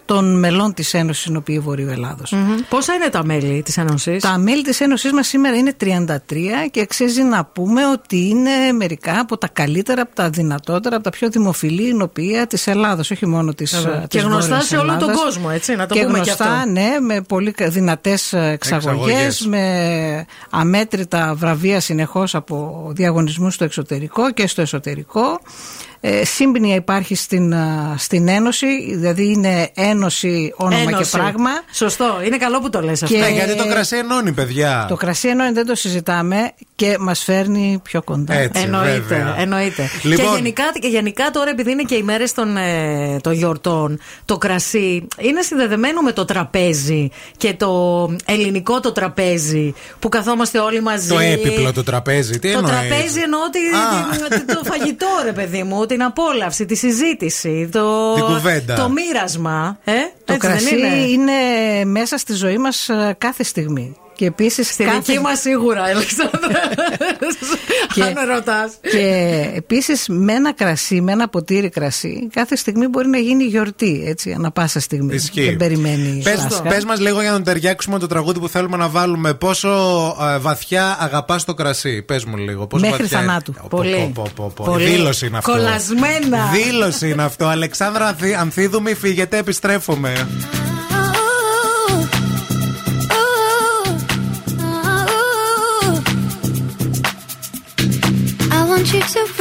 των 0.05 0.39
μελών 0.39 0.73
της 0.73 0.93
Ένωσης 0.93 1.25
Ενωπή 1.25 1.59
Βορείου 1.59 1.89
Ελλάδος. 1.89 2.31
Μμμ. 2.31 2.55
Πόσα 2.69 2.93
είναι 2.93 3.09
τα 3.09 3.25
μέλη 3.25 3.61
της 3.63 3.77
Ένωσης; 3.77 4.21
Τα 4.21 4.37
μέλη 4.37 4.61
της 4.63 4.81
Ένωσής 4.81 5.11
μας 5.11 5.27
σήμερα 5.27 5.55
είναι 5.55 5.73
33 5.79 6.67
και 6.71 6.81
αξίζει 6.81 7.23
να 7.23 7.45
πούμε 7.45 7.87
ότι 7.87 8.27
είναι 8.27 8.71
μερικά 8.77 9.19
από 9.19 9.37
τα 9.37 9.47
καλύτερα, 9.47 10.01
από 10.01 10.15
τα 10.15 10.29
δυνατότερα, 10.29 10.95
από 10.95 11.03
τα 11.03 11.09
πιο 11.09 11.29
δημοφιλή 11.29 11.89
ενωπία 11.89 12.47
της 12.47 12.67
Ελλάδος, 12.67 13.11
όχι 13.11 13.25
μόνο 13.25 13.53
της 13.53 13.75
Βέβαια. 13.81 13.99
της 13.99 14.07
Και 14.07 14.19
γνωστά 14.19 14.47
Βόρειας 14.47 14.67
σε 14.67 14.77
όλο 14.77 14.87
τον 14.91 14.97
Ελλάδας. 15.09 15.21
κόσμο, 15.23 15.49
έτσι, 15.53 15.75
να 15.75 15.85
το 15.85 15.93
και 15.93 16.01
πούμε 16.05 16.19
και 16.19 16.23
γνωστά, 16.25 16.51
αυτό. 16.53 16.69
ναι, 16.69 16.95
με 17.01 17.21
πολύ 17.21 17.51
κα- 17.51 17.69
δυνατές 17.69 18.33
εξαγωγές, 18.33 18.55
Εξαγωγές. 18.59 19.45
με 19.47 20.25
αμέτρητα 20.49 21.33
βραβεία 21.35 21.79
συνεχώς 21.79 22.35
από 22.35 22.87
διαγωνισμούς 22.95 23.53
στο 23.53 23.63
εξωτερικό 23.63 24.31
και 24.31 24.47
στο 24.47 24.61
εσωτερικό. 24.61 25.39
Ε, 26.05 26.25
σύμπνοια 26.25 26.75
υπάρχει 26.75 27.15
στην, 27.15 27.53
α, 27.53 27.95
στην 27.97 28.27
Ένωση, 28.27 28.95
δηλαδή 28.95 29.31
είναι 29.31 29.69
ένωση, 29.75 30.53
όνομα 30.57 30.81
Ένωση. 30.81 31.11
και 31.11 31.17
πράγμα. 31.17 31.49
Σωστό, 31.71 32.21
είναι 32.25 32.37
καλό 32.37 32.59
που 32.61 32.69
το 32.69 32.81
λες 32.81 33.03
αυτό. 33.03 33.15
Και- 33.15 33.21
Ναι, 33.21 33.29
γιατί 33.29 33.55
το 33.55 33.67
κρασί 33.67 33.97
ενώνει, 33.97 34.31
παιδιά. 34.31 34.85
Το 34.89 34.95
κρασί 34.95 35.27
ενώ 35.27 35.53
δεν 35.53 35.65
το 35.65 35.75
συζητάμε 35.75 36.51
και 36.75 36.95
μας 36.99 37.23
φέρνει 37.23 37.79
πιο 37.83 38.01
κοντά. 38.03 38.33
Έτσι, 38.33 38.61
Εννοείται, 38.63 38.91
βέβαια. 38.99 39.35
εννοείται. 39.37 39.89
Λοιπόν. 40.03 40.25
Και, 40.25 40.31
γενικά, 40.35 40.63
και 40.79 40.87
γενικά 40.87 41.29
τώρα, 41.31 41.49
επειδή 41.49 41.71
είναι 41.71 41.83
και 41.83 41.95
οι 41.95 42.03
μέρες 42.03 42.33
των, 42.33 42.57
ε, 42.57 43.17
των 43.21 43.33
γιορτών, 43.33 43.99
το 44.25 44.37
κρασί 44.37 45.07
είναι 45.19 45.41
συνδεδεμένο 45.41 46.01
με 46.01 46.11
το 46.11 46.25
τραπέζι 46.25 47.09
και 47.37 47.53
το 47.53 47.71
ελληνικό 48.25 48.79
το 48.79 48.91
τραπέζι 48.91 49.73
που 49.99 50.09
καθόμαστε 50.09 50.59
όλοι 50.59 50.81
μαζί. 50.81 51.07
Το 51.07 51.19
έπιπλο 51.19 51.73
το 51.73 51.83
τραπέζι, 51.83 52.39
τι 52.39 52.51
Το 52.51 52.57
εννοείς; 52.57 52.75
τραπέζι 52.75 53.19
εννοώ 53.23 53.39
τη- 53.49 54.33
Α. 54.35 54.39
τη- 54.39 54.45
το 54.55 54.61
φαγητό, 54.63 55.07
ρε 55.23 55.31
παιδί 55.31 55.63
μου, 55.63 55.85
την 55.85 56.03
απόλαυση, 56.03 56.65
τη 56.65 56.75
συζήτηση, 56.75 57.69
το, 57.71 58.13
Την 58.13 58.23
κουβέντα. 58.23 58.75
το 58.75 58.89
μοίρασμα. 58.89 59.77
Ε; 59.83 59.91
Το 60.25 60.33
Έτσι 60.33 60.47
δεν 60.47 60.57
κρασί 60.59 60.75
είναι; 60.77 60.87
είναι; 60.95 61.31
μέσα 61.85 62.17
στη 62.17 62.33
ζωή 62.33 62.57
μας 62.57 62.89
ε, 62.89 63.15
κάθε 63.17 63.43
στιγμή. 63.43 63.95
Και 64.15 64.25
επίσης 64.25 64.67
Στη 64.69 64.83
κάθε... 64.83 64.97
δική 65.05 65.19
μας 65.19 65.39
σίγουρα, 65.39 65.83
Αλεξάνδρα. 65.83 66.59
Και- 67.93 68.03
Αν 68.03 68.13
ρωτάς. 68.35 68.71
Και 68.91 69.45
επίσης 69.55 70.05
με 70.07 70.33
ένα 70.33 70.53
κρασί, 70.53 71.01
με 71.01 71.11
ένα 71.11 71.27
ποτήρι 71.29 71.69
κρασί, 71.69 72.27
κάθε 72.33 72.55
στιγμή 72.55 72.87
μπορεί 72.87 73.07
να 73.07 73.17
γίνει 73.17 73.43
γιορτή, 73.43 74.03
έτσι, 74.07 74.31
ανα 74.31 74.51
πάσα 74.51 74.79
στιγμή. 74.79 75.15
Ισχύει. 75.15 75.43
Δεν 75.43 75.57
περιμένει 75.57 76.21
Πες, 76.23 76.39
Πάσχα. 76.41 76.61
πες 76.61 76.85
μας 76.85 76.99
λίγο 76.99 77.21
για 77.21 77.31
να 77.31 77.41
ταιριάξουμε 77.41 77.99
το 77.99 78.07
τραγούδι 78.07 78.39
που 78.39 78.47
θέλουμε 78.49 78.77
να 78.77 78.87
βάλουμε. 78.89 79.33
Πόσο 79.33 79.69
ε, 80.33 80.37
βαθιά 80.37 80.97
αγαπάς 80.99 81.43
το 81.45 81.53
κρασί; 81.53 82.01
Πες 82.01 82.25
μου 82.25 82.37
λίγο. 82.37 82.67
Πόσο 82.67 82.85
Μέχρι 82.85 83.01
βαθιά... 83.01 83.19
θανάτου. 83.19 83.51
Πω, 83.51 83.59
πω, 83.69 83.77
Πολύ. 83.77 84.11
πω, 84.13 84.23
πω, 84.35 84.51
πω. 84.55 84.63
Πολύ. 84.63 84.85
Δήλωση 84.85 85.25
είναι 85.25 85.37
αυτό. 85.37 85.51
Κολλασμένα. 85.51 86.49
Δήλωση 86.53 87.09
είναι 87.09 87.23
αυτό. 87.23 87.45
Αλεξάνδρα 87.45 88.05
Ανθή- 88.07 88.35
Ανθίδουμη, 88.39 88.93
φύγετε, 88.93 89.37
επιστρέφουμε. 89.37 90.27
So. 99.07 99.32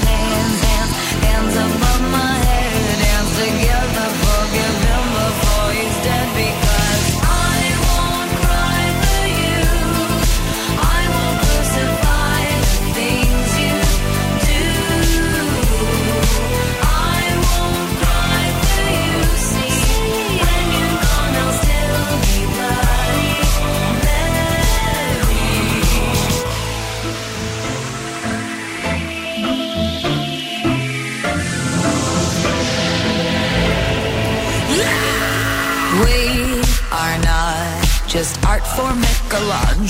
my 0.00 0.31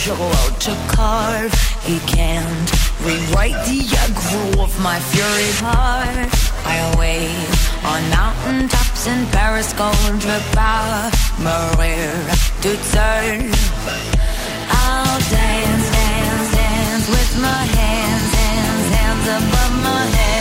Michelangelo 0.02 0.58
to 0.58 0.74
carve. 0.96 1.54
He 1.84 2.00
can't 2.00 2.70
rewrite 3.02 3.54
the 3.66 3.86
aggro 4.02 4.64
of 4.64 4.72
my 4.82 4.98
fury 4.98 5.52
heart. 5.62 6.28
I 6.66 6.94
wave 6.98 7.84
on 7.84 8.02
mountaintops 8.10 9.06
in 9.06 9.26
Paris, 9.28 9.72
going 9.74 10.18
to 10.18 10.42
Maria 11.38 12.18
to 12.62 12.72
turn. 12.90 13.54
I'll 14.74 15.20
dance, 15.30 15.86
dance, 15.94 16.50
dance 16.50 17.06
with 17.08 17.32
my 17.40 17.62
hands, 17.78 18.34
hands, 18.42 18.86
hands 18.96 19.26
above 19.38 19.74
my 19.86 20.04
head, 20.18 20.31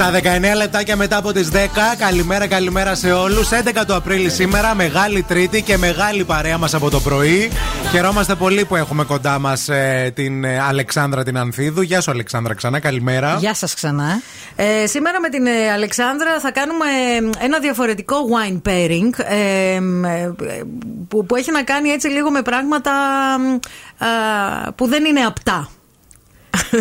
Στα 0.00 0.12
19 0.52 0.56
λεπτάκια 0.56 0.96
μετά 0.96 1.16
από 1.16 1.32
τις 1.32 1.50
10, 1.52 1.56
καλημέρα, 1.98 2.46
καλημέρα 2.46 2.94
σε 2.94 3.12
όλους. 3.12 3.48
11 3.48 3.84
του 3.86 3.94
Απρίλη 3.94 4.30
σήμερα, 4.30 4.74
μεγάλη 4.74 5.22
Τρίτη 5.22 5.62
και 5.62 5.76
μεγάλη 5.76 6.24
παρέα 6.24 6.58
μας 6.58 6.74
από 6.74 6.90
το 6.90 7.00
πρωί. 7.00 7.50
Χαιρόμαστε 7.90 8.34
πολύ 8.34 8.64
που 8.64 8.76
έχουμε 8.76 9.04
κοντά 9.04 9.38
μας 9.38 9.68
την 10.14 10.44
ε, 10.44 10.60
Αλεξάνδρα 10.60 11.22
την 11.22 11.38
Ανθίδου. 11.38 11.80
Γεια 11.80 12.00
σου, 12.00 12.10
Αλεξάνδρα, 12.10 12.54
ξανά 12.54 12.80
καλημέρα. 12.80 13.36
Γεια 13.40 13.54
σας 13.54 13.74
ξανά. 13.74 14.20
Ε, 14.56 14.86
σήμερα 14.86 15.20
με 15.20 15.28
την 15.28 15.46
ε, 15.46 15.70
Αλεξάνδρα 15.72 16.40
θα 16.40 16.50
κάνουμε 16.50 16.84
ε, 17.40 17.44
ένα 17.44 17.58
διαφορετικό 17.58 18.16
wine 18.16 18.68
pairing 18.68 19.10
ε, 19.16 19.36
ε, 19.36 19.76
ε, 19.76 20.32
που, 21.08 21.26
που 21.26 21.36
έχει 21.36 21.50
να 21.50 21.62
κάνει 21.62 21.88
έτσι 21.88 22.08
λίγο 22.08 22.30
με 22.30 22.42
πράγματα 22.42 22.92
ε, 23.98 24.06
α, 24.06 24.72
που 24.72 24.86
δεν 24.86 25.04
είναι 25.04 25.20
απτά. 25.20 25.68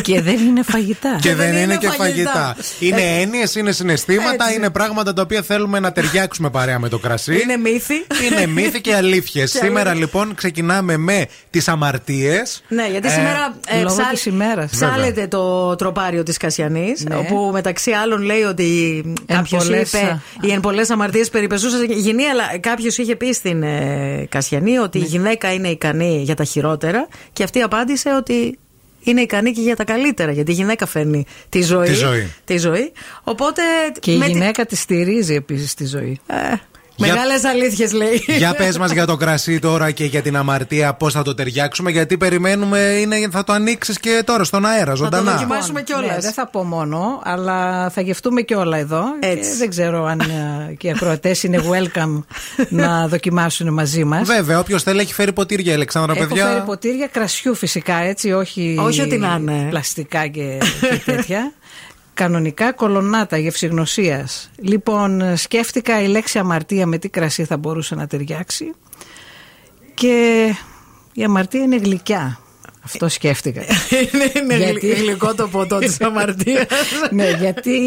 Και 0.02 0.22
δεν 0.22 0.38
είναι 0.48 0.64
φαγητά. 0.64 1.18
Και 1.22 1.36
δεν 1.36 1.56
είναι 1.56 1.78
και 1.78 1.90
φαγητά. 1.90 2.32
φαγητά. 2.32 2.56
Είναι 2.80 3.02
Ε, 3.02 3.22
έννοιες, 3.22 3.56
είναι 3.56 3.72
συναισθήματα, 3.72 4.44
έτσι. 4.44 4.56
είναι 4.56 4.70
πράγματα 4.70 5.14
τα 5.14 5.22
οποία 5.22 5.42
θέλουμε 5.42 5.80
να 5.80 5.92
ταιριάξουμε 5.92 6.50
παρέα 6.50 6.80
με 6.80 6.90
το 6.90 6.98
κρασί. 7.00 7.42
Είναι 7.42 7.58
μύθι. 7.58 7.94
Είναι 8.32 8.46
μύθοι 8.48 8.82
και 8.82 8.94
αλήθειες. 8.96 9.52
Και 9.52 9.58
Σήμερα 9.58 9.90
αλήθειες. 9.90 10.00
λοιπόν 10.14 10.36
ξεκινάμε 10.36 10.98
με 10.98 11.26
τις 11.50 11.68
αμαρτίες. 11.68 12.64
Ναι, 12.68 12.88
γιατί 12.92 13.10
σήμερα 13.10 13.58
ε, 13.68 13.82
λόγω 13.82 13.96
ψάλ- 13.96 14.10
της 14.14 14.26
ημέρας. 14.26 14.72
ψάλεται 14.72 15.28
το 15.28 15.76
τροπάριο 15.76 16.24
της 16.24 16.38
Κασιανής 16.38 17.04
Ναι. 17.04 17.16
όπου 17.16 17.50
μεταξύ 17.54 17.92
άλλων 17.92 18.22
λέει 18.22 18.42
ότι 18.42 19.04
κάποιος 19.26 19.64
πολλές, 19.64 19.94
είπε 19.94 19.98
α. 20.06 20.22
οι 20.42 20.52
εν 20.52 20.60
πολλές 20.60 20.90
αμαρτίες 20.90 21.30
περιπεσούσαν 21.30 21.86
γυνή 21.92 22.26
αλλά 22.26 22.44
κάποιος 22.60 22.98
είχε 22.98 23.16
πει 23.16 23.34
στην 23.34 23.64
ε, 23.64 24.26
Κασιανή 24.30 24.78
ότι 24.78 24.98
Ναι. 24.98 25.06
η 25.06 25.08
γυναίκα 25.08 25.54
είναι 25.54 25.68
ικανή 25.68 26.22
για 26.24 26.36
τα 26.36 26.44
χειρότερα 26.44 27.08
και 27.34 27.44
αυτή 27.44 27.62
απάντησε 27.62 28.10
ότι 28.18 28.58
είναι 29.04 29.22
ικανή 29.22 29.52
και 29.52 29.62
για 29.62 29.76
τα 29.76 29.84
καλύτερα 29.84 30.32
γιατί 30.32 30.52
η 30.52 30.54
γυναίκα 30.54 30.86
φέρνει 30.86 31.26
τη 31.50 31.62
ζωή, 31.62 31.88
Τη 31.88 31.94
ζωή. 31.94 32.32
τη 32.46 32.58
ζωή. 32.58 32.92
οπότε 33.24 33.62
Και 34.00 34.12
η 34.12 34.18
με 34.18 34.26
τη- 34.26 34.32
γυναίκα 34.32 34.66
τη 34.66 34.76
στηρίζει 34.76 35.34
επίσης 35.34 35.74
τη 35.74 35.86
ζωή. 35.86 36.20
ε, 36.28 36.36
μεγάλες 37.00 37.44
αλήθειες 37.44 37.92
λέει 37.94 38.24
Για 38.38 38.54
πες 38.54 38.78
μας 38.78 38.92
για 38.92 39.06
το 39.06 39.16
κρασί 39.18 39.60
τώρα 39.60 39.92
και 39.92 40.06
για 40.06 40.22
την 40.22 40.36
αμαρτία, 40.38 40.94
πώς 40.94 41.14
θα 41.14 41.22
το 41.24 41.34
ταιριάξουμε. 41.34 41.92
Γιατί 41.92 42.18
περιμένουμε, 42.18 42.80
είναι, 42.80 43.28
θα 43.32 43.44
το 43.44 43.54
ανοίξεις 43.54 44.00
και 44.00 44.22
τώρα 44.26 44.44
στον 44.44 44.66
αέρα, 44.66 44.94
ζωντανά. 44.94 45.32
δοκιμάσουμε 45.32 45.82
κιόλας. 45.82 46.10
Ναι, 46.16 46.18
δεν 46.20 46.32
θα 46.34 46.48
πω 46.48 46.64
μόνο, 46.64 47.22
αλλά 47.24 47.90
θα 47.90 48.02
γευτούμε 48.02 48.42
και 48.42 48.56
όλα 48.56 48.78
εδώ. 48.78 49.04
Έτσι. 49.20 49.50
Και 49.52 49.56
δεν 49.58 49.70
ξέρω 49.70 50.06
αν 50.06 50.20
ε, 50.20 50.74
και 50.78 50.88
οι 50.88 50.90
ακροατές 50.90 51.44
είναι 51.44 51.60
welcome 51.72 52.24
να 52.70 53.08
δοκιμάσουν 53.08 53.74
μαζί 53.74 54.04
μας. 54.04 54.28
Βέβαια, 54.28 54.60
όποιος 54.60 54.84
θέλει 54.84 55.00
έχει 55.00 55.14
φέρει 55.14 55.34
ποτήρια, 55.34 55.74
Αλεξάνδρα, 55.74 56.14
Έχω 56.18 56.28
παιδιά. 56.28 56.46
φέρει 56.46 56.62
ποτήρια 56.66 57.08
κρασιού 57.08 57.56
φυσικά, 57.56 57.96
έτσι, 57.96 58.32
όχι, 58.32 58.78
Όχι 58.80 59.02
ό,τι 59.02 59.18
να 59.18 59.38
είναι. 59.40 59.66
πλαστικά 59.70 60.28
και, 60.28 60.58
και 60.82 61.02
τέτοια. 61.12 61.52
Κανονικά 62.24 62.72
κολονάτα 62.74 63.38
γευσηγνωσίας. 63.38 64.50
Λοιπόν, 64.62 65.38
σκέφτηκα 65.38 66.02
η 66.04 66.08
λέξη 66.08 66.40
αμαρτία 66.40 66.86
με 66.86 66.98
τι 66.98 67.10
κρασί 67.10 67.44
θα 67.46 67.58
μπορούσε 67.58 67.96
να 67.96 68.08
ταιριάξει. 68.08 68.72
Και 69.94 70.46
η 71.14 71.24
αμαρτία 71.24 71.62
είναι 71.62 71.76
γλυκιά. 71.76 72.40
Αυτό 72.84 73.08
σκέφτηκα. 73.10 73.62
είναι, 74.14 74.32
είναι 74.56 74.56
Γιατί- 74.66 74.88
γλυ- 74.88 74.98
γλυκό 74.98 75.34
το 75.36 75.48
ποτό 75.48 75.78
της 75.78 76.02
αμαρτίας 76.08 76.66
ναι, 77.12 77.30
γιατί 77.40 77.80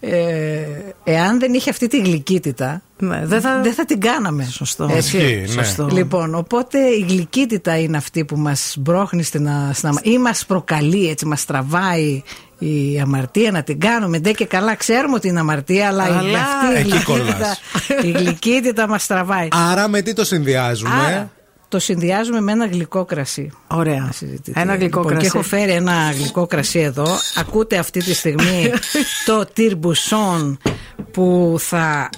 ε, 0.00 0.60
εάν 1.04 1.38
δεν 1.40 1.54
είχε 1.54 1.70
αυτή 1.70 1.86
τη 1.86 2.00
γλυκύτητα, 2.00 2.82
Ναι, 2.98 3.20
δεν 3.26 3.40
θα- 3.40 3.60
δεν 3.62 3.72
θα 3.72 3.84
την 3.84 4.00
κάναμε. 4.00 4.44
Σωστό. 4.44 4.88
Έτσι. 4.94 5.16
Ισχύει, 5.16 5.40
ναι. 5.40 5.46
Σωστό. 5.64 5.88
Λοιπόν, 5.92 6.34
οπότε 6.34 6.78
η 6.78 7.04
γλυκύτητα 7.08 7.78
είναι 7.78 7.96
αυτή 7.96 8.24
που 8.24 8.36
μας 8.36 8.74
μπρόχνει 8.78 9.22
στην, 9.22 9.48
α- 9.48 9.70
στην 9.74 9.88
αμα- 9.88 10.00
ή 10.02 10.18
μας 10.18 10.46
προκαλεί, 10.46 11.08
έτσι 11.08 11.26
μας 11.26 11.44
τραβάει 11.44 12.22
η 12.66 13.00
αμαρτία 13.00 13.50
να 13.50 13.62
την 13.62 13.80
κάνουμε. 13.80 14.18
Ντε 14.18 14.30
και 14.32 14.44
καλά 14.46 14.74
ξέρουμε 14.74 15.14
ότι 15.14 15.28
είναι 15.28 15.40
αμαρτία, 15.40 15.86
αλλά, 15.88 16.08
η- 16.08 16.12
Αλλά 16.12 16.38
αυτή 16.38 16.66
η 16.76 16.78
εκεί 16.78 16.88
γλυκύτητα, 16.90 17.12
κολλάς. 17.12 17.60
η 18.04 18.10
γλυκύτητα 18.10 18.88
μας 18.88 19.06
τραβάει. 19.06 19.48
Άρα 19.52 19.88
με 19.88 20.02
τι 20.02 20.12
το 20.12 20.24
συνδυάζουμε; 20.24 20.90
Άρα, 21.06 21.30
το 21.68 21.78
συνδυάζουμε 21.78 22.40
με 22.40 22.52
ένα 22.52 22.66
γλυκό 22.66 23.04
κρασί. 23.04 23.50
Ωραία. 23.66 24.00
Να 24.00 24.12
συζητηθεί. 24.12 24.60
Ένα 24.60 24.74
γλυκό 24.74 24.98
Λοιπόν, 24.98 25.12
κρασί. 25.12 25.30
Και 25.30 25.36
έχω 25.36 25.46
φέρει 25.46 25.72
ένα 25.72 26.10
γλυκό 26.18 26.46
κρασί 26.46 26.78
εδώ. 26.78 27.06
Ακούτε 27.38 27.78
αυτή 27.78 28.00
τη 28.04 28.14
στιγμή 28.14 28.70
το 29.26 29.44
τυρμπουσόν 29.52 30.58
που 31.10 31.56
θα 31.58 32.08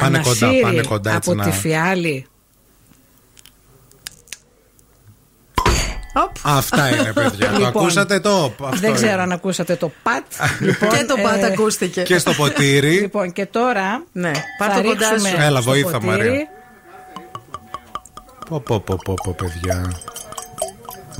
Πάνε 0.00 0.18
κοντά, 0.18 0.46
ανασύρει 0.46 0.60
πάνε 0.62 0.82
κοντά, 0.82 1.14
έτσι 1.14 1.30
από 1.30 1.42
να- 1.42 1.50
τη 1.50 1.56
φιάλη. 1.56 2.26
Αυτά 6.42 6.88
είναι, 6.88 7.12
παιδιά. 7.12 7.46
το 7.46 7.52
Λοιπόν, 7.52 7.66
ακούσατε 7.66 8.20
το. 8.20 8.44
Αυτό 8.44 8.76
Δεν 8.76 8.88
είναι. 8.90 8.98
ξέρω 8.98 9.22
αν 9.22 9.32
ακούσατε 9.32 9.76
το 9.76 9.90
πατ. 10.02 10.24
λοιπόν, 10.60 10.90
και 10.90 11.04
το 11.04 11.14
πάτα 11.22 11.46
ε, 11.46 11.52
ακούστηκε. 11.52 12.02
Και 12.02 12.18
στο 12.18 12.32
ποτήρι. 12.32 12.90
Λοιπόν, 13.00 13.32
και 13.32 13.46
τώρα 13.46 14.02
Ναι, 14.12 14.32
θα 14.32 14.66
πάρ' 14.66 14.76
το 14.82 14.88
κοντά 14.88 15.08
ρίξουμε 15.10 15.28
σου. 15.28 15.36
Έλα, 15.40 15.60
στο 15.60 15.70
βοήθα, 15.70 15.90
ποτήρι. 15.90 16.06
Μαρία. 16.06 16.46
Πω, 18.48 18.60
πω, 18.60 18.80
πω, 18.80 18.98
πω, 19.04 19.14
πω, 19.24 19.34
παιδιά. 19.38 19.90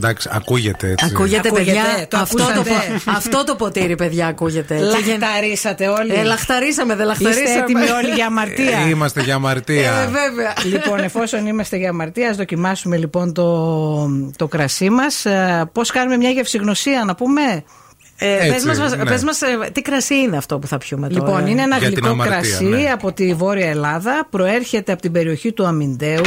Εντάξει, 0.05 0.29
ακούγεται 0.33 0.91
έτσι. 0.91 1.05
Ακούγεται, 1.15 1.49
Ακούγεται, 1.49 1.73
παιδιά. 1.73 2.07
το 2.09 2.17
αυτό, 2.19 2.37
το, 2.37 2.43
ακούσατε. 2.43 2.71
πο- 3.05 3.11
αυτό 3.11 3.45
το 3.45 3.55
ποτήρι, 3.55 3.95
παιδιά, 3.97 4.27
ακούγεται. 4.27 4.75
Και 4.75 5.03
γεν- 5.05 5.21
Λαχταρίσατε 5.21 5.89
όλοι. 5.89 6.15
Ε, 6.15 6.23
λαχταρίσαμε, 6.23 6.95
δεν 6.97 7.07
λαχταρίσαμε. 7.07 7.47
Είστε 7.49 7.59
έτοιμοι 7.61 7.89
όλοι 7.91 8.11
για 8.15 8.27
αμαρτία. 8.27 8.79
Ε, 8.87 8.89
Είμαστε 8.89 9.23
για 9.23 9.35
αμαρτία. 9.35 9.93
Ε, 9.93 10.05
βέβαια. 10.07 10.53
λοιπόν, 10.65 10.99
εφόσον 10.99 11.47
είμαστε 11.47 11.77
για 11.77 11.89
αμαρτία, 11.89 12.31
ας 12.31 12.37
δοκιμάσουμε 12.37 12.97
λοιπόν 12.97 13.33
το, 13.33 14.09
το 14.37 14.49
κρασί 14.49 14.91
μας. 14.91 15.25
Ε, 15.25 15.71
πώς 15.73 15.91
κάνουμε 15.91 16.17
μια 16.17 16.31
γευσηγνωσία, 16.31 17.05
να 17.05 17.15
πούμε; 17.15 17.65
Ε, 18.23 18.49
Έτσι, 18.49 18.67
πες, 18.67 18.79
μας, 18.79 18.97
ναι. 18.97 19.05
πες 19.05 19.25
μας, 19.25 19.43
ε, 19.43 19.71
τι 19.73 19.83
κρασί 19.83 20.15
είναι 20.15 20.37
αυτό 20.37 20.59
που 20.59 20.67
θα 20.67 20.79
πιούμε 20.79 21.09
τώρα; 21.09 21.27
Λοιπόν, 21.27 21.47
είναι 21.47 21.63
ένα 21.63 21.77
Για 21.77 21.87
την 21.87 21.97
γλυκό 21.97 22.09
αμαρτία, 22.09 22.37
κρασί 22.37 22.65
ναι. 22.65 22.91
από 22.91 23.13
τη 23.13 23.35
Βόρεια 23.35 23.69
Ελλάδα. 23.69 24.27
Προέρχεται 24.31 24.93
από 24.93 25.03
την 25.03 25.13
περιοχή 25.13 25.53
του 25.53 25.67
αμυντεου 25.67 26.23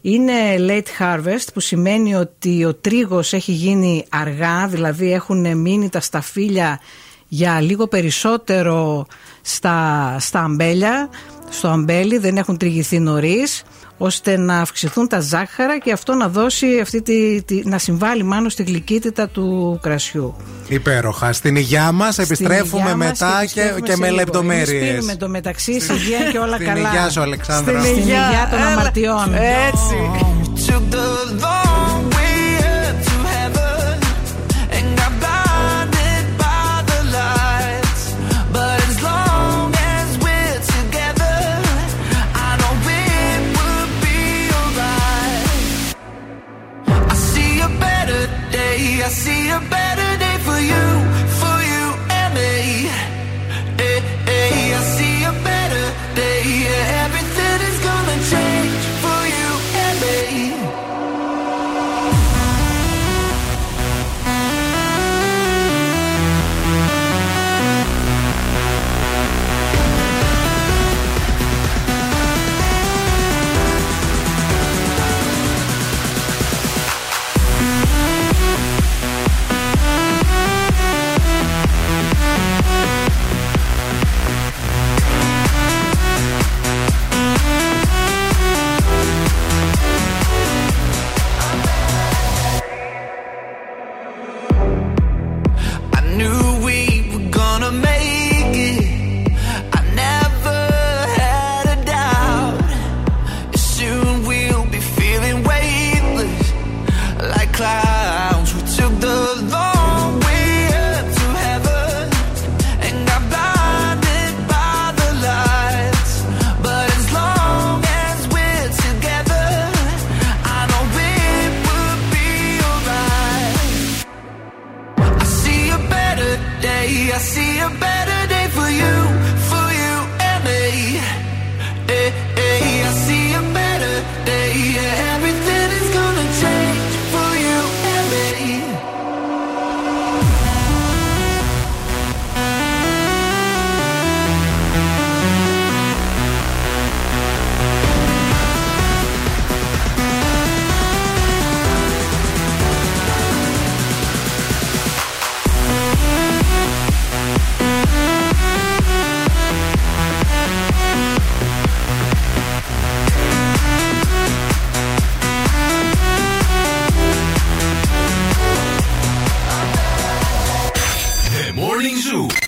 Είναι 0.00 0.32
late 0.58 1.02
harvest, 1.02 1.46
που 1.54 1.60
σημαίνει 1.60 2.14
ότι 2.14 2.64
ο 2.64 2.74
τρίγος 2.74 3.32
έχει 3.32 3.52
γίνει 3.52 4.04
αργά, 4.08 4.66
δηλαδή 4.66 5.12
έχουν 5.12 5.58
μείνει 5.58 5.88
τα 5.88 6.00
σταφύλια 6.00 6.80
για 7.28 7.60
λίγο 7.60 7.86
περισσότερο 7.86 9.06
στα, 9.42 10.16
στα 10.20 10.40
αμπέλια. 10.40 11.08
στο 11.50 11.68
αμπέλι, 11.68 12.18
δεν 12.18 12.36
έχουν 12.36 12.56
τριγηθεί 12.56 12.98
νωρίς, 12.98 13.62
ώστε 13.98 14.36
να 14.36 14.58
αυξηθούν 14.60 15.08
τα 15.08 15.20
ζάχαρα 15.20 15.78
και 15.78 15.92
αυτό 15.92 16.14
να 16.14 16.28
δώσει 16.28 16.78
αυτή 16.82 17.02
τη, 17.02 17.42
τη- 17.42 17.62
να 17.68 17.78
συμβάλλει 17.78 18.22
μάλλον 18.22 18.50
στη 18.50 18.62
γλυκύτητα 18.62 19.28
του 19.28 19.78
κρασιού. 19.82 20.36
Υπέροχα. 20.68 21.32
Στην 21.32 21.56
υγειά 21.56 21.92
μας 21.92 22.18
επιστρέφουμε 22.18 22.82
υγειά 22.82 22.96
μας 22.96 23.06
μετά 23.08 23.30
και, 23.38 23.42
επιστρέφουμε 23.44 23.80
και 23.80 23.92
σε 23.92 23.98
με 23.98 24.04
λίγο. 24.06 24.16
λεπτομέρειες. 24.16 24.68
Εμείς 24.82 24.90
πίνουμε 24.94 25.16
το 25.16 25.28
μεταξύ, 25.28 25.72
υγεία 25.72 26.30
και 26.32 26.38
όλα 26.38 26.54
Στην 26.54 26.66
καλά. 26.66 26.88
υγειά 26.88 27.10
σου, 27.10 27.20
Αλεξάνδρα. 27.20 27.80
Στην 27.82 27.96
υγεία. 27.96 28.02
υγεία 28.02 28.48
των 28.50 28.58
Έλα. 28.58 28.68
αμαρτιών. 28.68 29.34
Έτσι. 29.34 29.96
your 49.54 49.60
bed. 49.70 49.93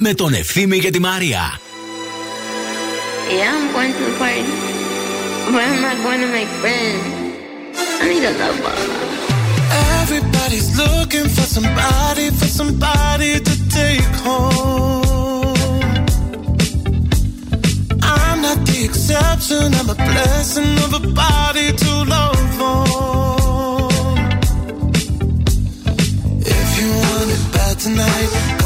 Με 0.09 0.15
τον 0.15 0.33
Ευθύμη 0.35 0.79
και 0.79 0.91
τη 0.91 0.99
Μαρία. 0.99 1.61
Yeah, 3.29 3.55
I'm 3.55 3.73
going 3.75 3.93
to 3.99 4.03
the 4.09 4.15
party. 4.23 4.45
But 5.53 5.63
I'm 5.69 5.81
not 5.87 5.97
going 6.07 6.21
to 6.27 6.31
make 6.39 6.51
friends. 6.63 7.05
I 8.03 8.05
need 8.11 8.25
a 8.31 8.33
lover. 8.43 8.77
Everybody's 10.01 10.69
looking 10.83 11.27
for 11.37 11.47
somebody, 11.57 12.27
for 12.39 12.51
somebody 12.61 13.33
to 13.49 13.55
take 13.81 14.13
home. 14.27 15.83
I'm 18.15 18.39
not 18.47 18.59
the 18.71 18.79
exception, 18.89 19.67
I'm 19.79 19.89
a 19.97 19.99
blessing 20.11 20.73
of 20.85 20.91
a 21.01 21.03
body 21.25 21.69
to 21.83 21.91
love 22.17 22.55
on. 22.73 23.89
If 26.59 26.69
you 26.79 26.89
want 27.03 27.29
it 27.37 27.43
bad 27.55 27.77
tonight, 27.87 28.31
come 28.61 28.66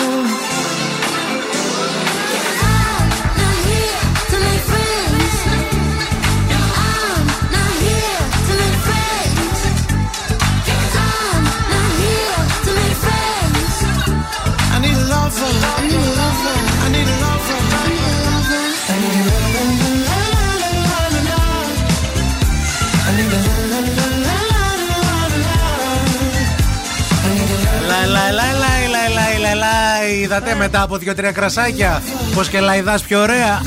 Είδατε 30.41 30.55
μετά 30.57 30.81
από 30.81 30.97
δύο-τρία 30.97 31.31
κρασάκια 31.31 32.01
πω 32.35 32.43
και 32.43 32.59
λαϊδά 32.59 32.99
πιο 33.07 33.21
ωραία. 33.21 33.61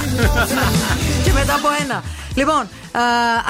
και 1.24 1.32
μετά 1.32 1.54
από 1.54 1.68
ένα. 1.82 2.02
Λοιπόν, 2.34 2.60
α, 2.60 3.00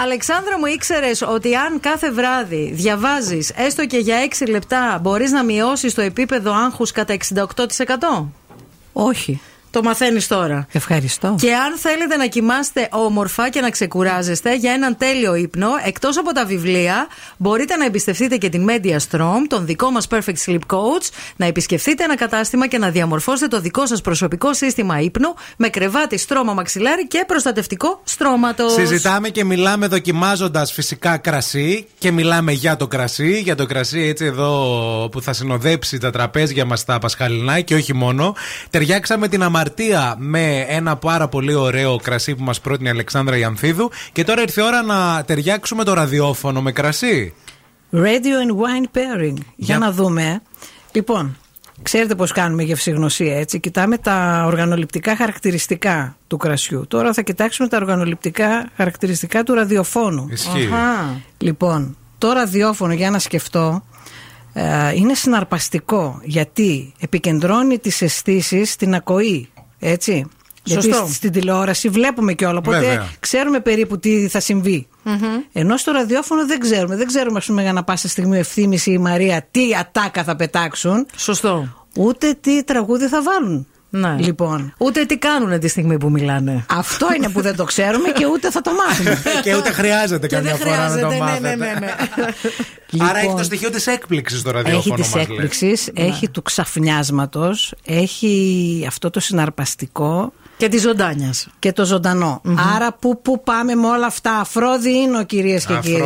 Αλεξάνδρα 0.02 0.58
μου, 0.58 0.66
ήξερες 0.66 1.22
ότι 1.22 1.54
αν 1.54 1.80
κάθε 1.80 2.10
βράδυ 2.10 2.70
διαβάζεις 2.74 3.50
έστω 3.56 3.86
και 3.86 3.96
για 3.98 4.16
6 4.16 4.46
λεπτά, 4.48 4.98
μπορείς 5.02 5.30
να 5.30 5.44
μειώσεις 5.44 5.94
το 5.94 6.00
επίπεδο 6.00 6.52
άγχους 6.54 6.92
κατά 6.92 7.12
68%? 7.12 8.32
Όχι. 8.92 9.40
Το 9.74 9.82
μαθαίνεις 9.82 10.26
τώρα. 10.26 10.66
Ευχαριστώ. 10.72 11.34
Και 11.40 11.54
αν 11.54 11.76
θέλετε 11.76 12.16
να 12.16 12.26
κοιμάστε 12.26 12.88
όμορφα 12.90 13.48
και 13.48 13.60
να 13.60 13.70
ξεκουράζεστε 13.70 14.56
για 14.56 14.72
έναν 14.72 14.96
τέλειο 14.96 15.34
ύπνο, 15.34 15.68
εκτός 15.84 16.18
από 16.18 16.32
τα 16.32 16.44
βιβλία, 16.44 17.06
μπορείτε 17.36 17.76
να 17.76 17.84
εμπιστευτείτε 17.84 18.36
και 18.36 18.48
την 18.48 18.66
Media 18.68 18.96
Strom, 19.10 19.40
τον 19.48 19.66
δικό 19.66 19.90
μας 19.90 20.06
Perfect 20.10 20.36
Sleep 20.46 20.58
Coach, 20.66 21.08
να 21.36 21.46
επισκεφτείτε 21.46 22.04
ένα 22.04 22.16
κατάστημα 22.16 22.66
και 22.66 22.78
να 22.78 22.90
διαμορφώσετε 22.90 23.56
το 23.56 23.60
δικό 23.60 23.86
σας 23.86 24.00
προσωπικό 24.00 24.54
σύστημα 24.54 25.00
ύπνου 25.00 25.34
με 25.56 25.68
κρεβάτι, 25.68 26.18
στρώμα 26.18 26.52
μαξιλάρι 26.52 27.06
και 27.06 27.24
προστατευτικό 27.26 28.00
στρώματος. 28.04 28.72
Συζητάμε 28.72 29.28
και 29.28 29.44
μιλάμε 29.44 29.86
δοκιμάζοντας 29.86 30.72
φυσικά 30.72 31.16
κρασί 31.16 31.86
και 31.98 32.10
μιλάμε 32.10 32.52
για 32.52 32.76
το 32.76 32.86
κρασί. 32.86 33.40
Για 33.40 33.54
το 33.54 33.66
κρασί 33.66 34.00
έτσι 34.00 34.24
εδώ 34.24 35.08
που 35.12 35.22
θα 35.22 35.32
συνοδέψει 35.32 35.98
τα 35.98 36.10
τραπέζια 36.10 36.64
μας 36.64 36.84
τα 36.84 36.98
πασχαλινά 36.98 37.60
και 37.60 37.74
όχι 37.74 37.94
μόνο. 37.94 38.34
Ταιριάξαμε 38.70 39.28
την 39.28 39.42
αμαρτία 39.42 39.62
με 40.16 40.64
ένα 40.68 40.96
πάρα 40.96 41.28
πολύ 41.28 41.54
ωραίο 41.54 41.96
κρασί 41.96 42.34
που 42.34 42.42
μας 42.42 42.60
πρότεινε 42.60 42.88
η 42.88 42.92
Αλεξάνδρα 42.92 43.36
Ιανθίδου. 43.36 43.90
Και 44.12 44.24
τώρα 44.24 44.40
ήρθε 44.40 44.60
η 44.60 44.64
ώρα 44.64 44.82
να 44.82 45.24
ταιριάξουμε 45.24 45.84
το 45.84 45.92
ραδιόφωνο 45.92 46.62
με 46.62 46.72
κρασί. 46.72 47.34
Radio 47.92 48.36
and 48.44 48.52
wine 48.52 48.96
pairing. 48.96 49.36
Για, 49.56 49.78
να 49.78 49.92
δούμε. 49.92 50.42
Λοιπόν, 50.92 51.36
ξέρετε 51.82 52.14
πώς 52.14 52.32
κάνουμε 52.32 52.62
γευσηγνωσία, 52.62 53.38
έτσι. 53.38 53.60
Κοιτάμε 53.60 53.98
τα 53.98 54.44
οργανοληπτικά 54.46 55.16
χαρακτηριστικά 55.16 56.16
του 56.26 56.36
κρασιού. 56.36 56.84
Τώρα 56.88 57.12
θα 57.12 57.22
κοιτάξουμε 57.22 57.68
τα 57.68 57.76
οργανοληπτικά 57.76 58.68
χαρακτηριστικά 58.76 59.42
του 59.42 59.54
ραδιοφώνου. 59.54 60.28
Ισχύει. 60.30 60.68
Αχα. 60.72 61.20
Λοιπόν, 61.38 61.96
το 62.18 62.32
ραδιόφωνο 62.32 62.92
για 62.92 63.10
να 63.10 63.18
σκεφτώ 63.18 63.82
ε, 64.52 64.94
είναι 64.94 65.14
συναρπαστικό 65.14 66.20
γιατί 66.22 66.92
επικεντρώνει 67.00 67.78
τις 67.78 68.02
αισθήσεις 68.02 68.72
στην 68.72 68.94
ακοή. 68.94 69.48
Έτσι. 69.86 70.26
Σωστό. 70.68 70.88
Γιατί 70.88 71.12
στην 71.12 71.32
τηλεόραση 71.32 71.88
βλέπουμε 71.88 72.32
και 72.32 72.46
όλα. 72.46 72.58
Οπότε 72.58 72.78
Βέβαια. 72.78 73.08
ξέρουμε 73.20 73.60
περίπου 73.60 73.98
τι 73.98 74.28
θα 74.28 74.40
συμβεί. 74.40 74.86
Ενώ 75.52 75.76
στο 75.76 75.92
ραδιόφωνο 75.92 76.46
δεν 76.46 76.58
ξέρουμε. 76.58 76.96
Δεν 76.96 77.06
ξέρουμε, 77.06 77.38
ας 77.38 77.46
πούμε, 77.46 77.62
για 77.62 77.72
να 77.72 77.84
πάσα 77.84 78.08
στιγμή 78.08 78.36
ο 78.36 78.38
ευθύνη 78.38 78.76
ή 78.76 78.82
η 78.92 78.98
Μαρία 78.98 79.48
τι 79.50 79.74
ατάκα 79.80 80.24
θα 80.24 80.36
πετάξουν. 80.36 81.06
Σωστό. 81.16 81.86
Ούτε 81.96 82.36
τι 82.40 82.64
τραγούδι 82.64 83.06
θα 83.06 83.22
βάλουν. 83.22 83.66
Ναι. 83.96 84.16
Λοιπόν. 84.18 84.74
Ούτε 84.78 85.04
τι 85.04 85.18
κάνουν 85.18 85.58
τη 85.60 85.68
στιγμή 85.68 85.98
που 85.98 86.10
μιλάνε. 86.10 86.64
Αυτό 86.70 87.06
είναι 87.16 87.28
που 87.28 87.40
δεν 87.40 87.56
το 87.56 87.64
ξέρουμε 87.64 88.08
και 88.10 88.26
ούτε 88.26 88.50
θα 88.50 88.60
το 88.60 88.70
μάθουμε. 88.72 89.22
και 89.44 89.56
ούτε 89.56 89.70
χρειάζεται 89.70 90.26
Και 90.26 90.34
καμιά 90.36 90.56
δεν 90.56 90.66
φορά 90.66 90.88
να 90.88 90.98
το 91.00 91.06
χρειάζεται, 91.08 91.14
ναι, 91.14 91.18
μάθετε. 91.20 91.54
ναι, 91.56 91.66
ναι, 91.66 91.74
ναι. 91.80 91.94
Άρα 93.04 93.12
έχει 93.18 93.20
Λοιπόν. 93.20 93.36
το 93.36 93.42
στοιχείο 93.44 93.70
της 93.70 93.86
έκπληξης 93.86 94.42
το 94.42 94.48
Έχει 94.50 94.58
ραδιόφωνο 94.62 94.94
της 94.94 95.04
μας, 95.06 95.14
λες. 95.14 95.24
έκπληξης, 95.28 95.90
έχει 95.94 96.28
του 96.28 96.42
ξαφνιάσματος, 96.42 97.74
έχει 97.84 98.84
αυτό 98.88 99.10
το 99.10 99.20
συναρπαστικό. 99.20 100.32
Και 100.64 100.70
τη 100.70 100.78
ζωντάνιας. 100.78 101.46
Και 101.58 101.72
το 101.72 101.84
ζωντανο 101.84 102.40
Άρα, 102.74 102.92
πού, 103.00 103.20
πού 103.22 103.42
πάμε 103.42 103.74
με 103.74 103.86
όλα 103.86 104.06
αυτά. 104.06 104.32
Αφρόδιινο, 104.38 105.24
κυρίες 105.24 105.66
και 105.66 105.74
κύριοι. 105.82 106.02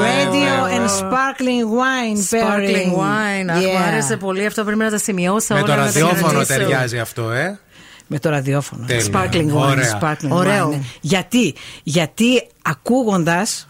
Radio 0.00 0.76
and 0.76 0.88
sparkling 1.00 1.64
wine 1.78 2.18
Sparkling 2.30 2.74
pairing. 2.74 2.92
wine. 2.92 3.48
Αχ, 3.50 3.56
μου 3.56 3.62
Yeah. 3.62 3.88
άρεσε 3.88 4.16
πολύ 4.16 4.46
αυτό. 4.46 4.64
Πρέπει 4.64 4.78
να 4.78 4.90
τα 4.90 4.98
σημειώσω 4.98 5.54
Με 5.54 5.60
όλα. 5.60 5.68
το 5.68 5.70
να 5.74 5.76
τα 5.78 5.84
ραδιόφωνο 5.84 6.32
κρατήσω. 6.32 6.58
ταιριάζει 6.58 6.98
αυτό, 6.98 7.30
ε; 7.30 7.58
Με 8.06 8.18
το 8.18 8.30
ραδιόφωνο. 8.30 8.84
Τέλεια. 8.86 9.06
Sparkling 9.12 9.48
wine. 9.52 9.68
Ωραία. 9.70 9.98
Sparkling 10.02 10.28
Ωραίο. 10.28 10.70
wine. 10.74 10.80
Γιατί, 11.00 11.54
γιατί 11.82 12.42
ακούγοντας. 12.62 13.66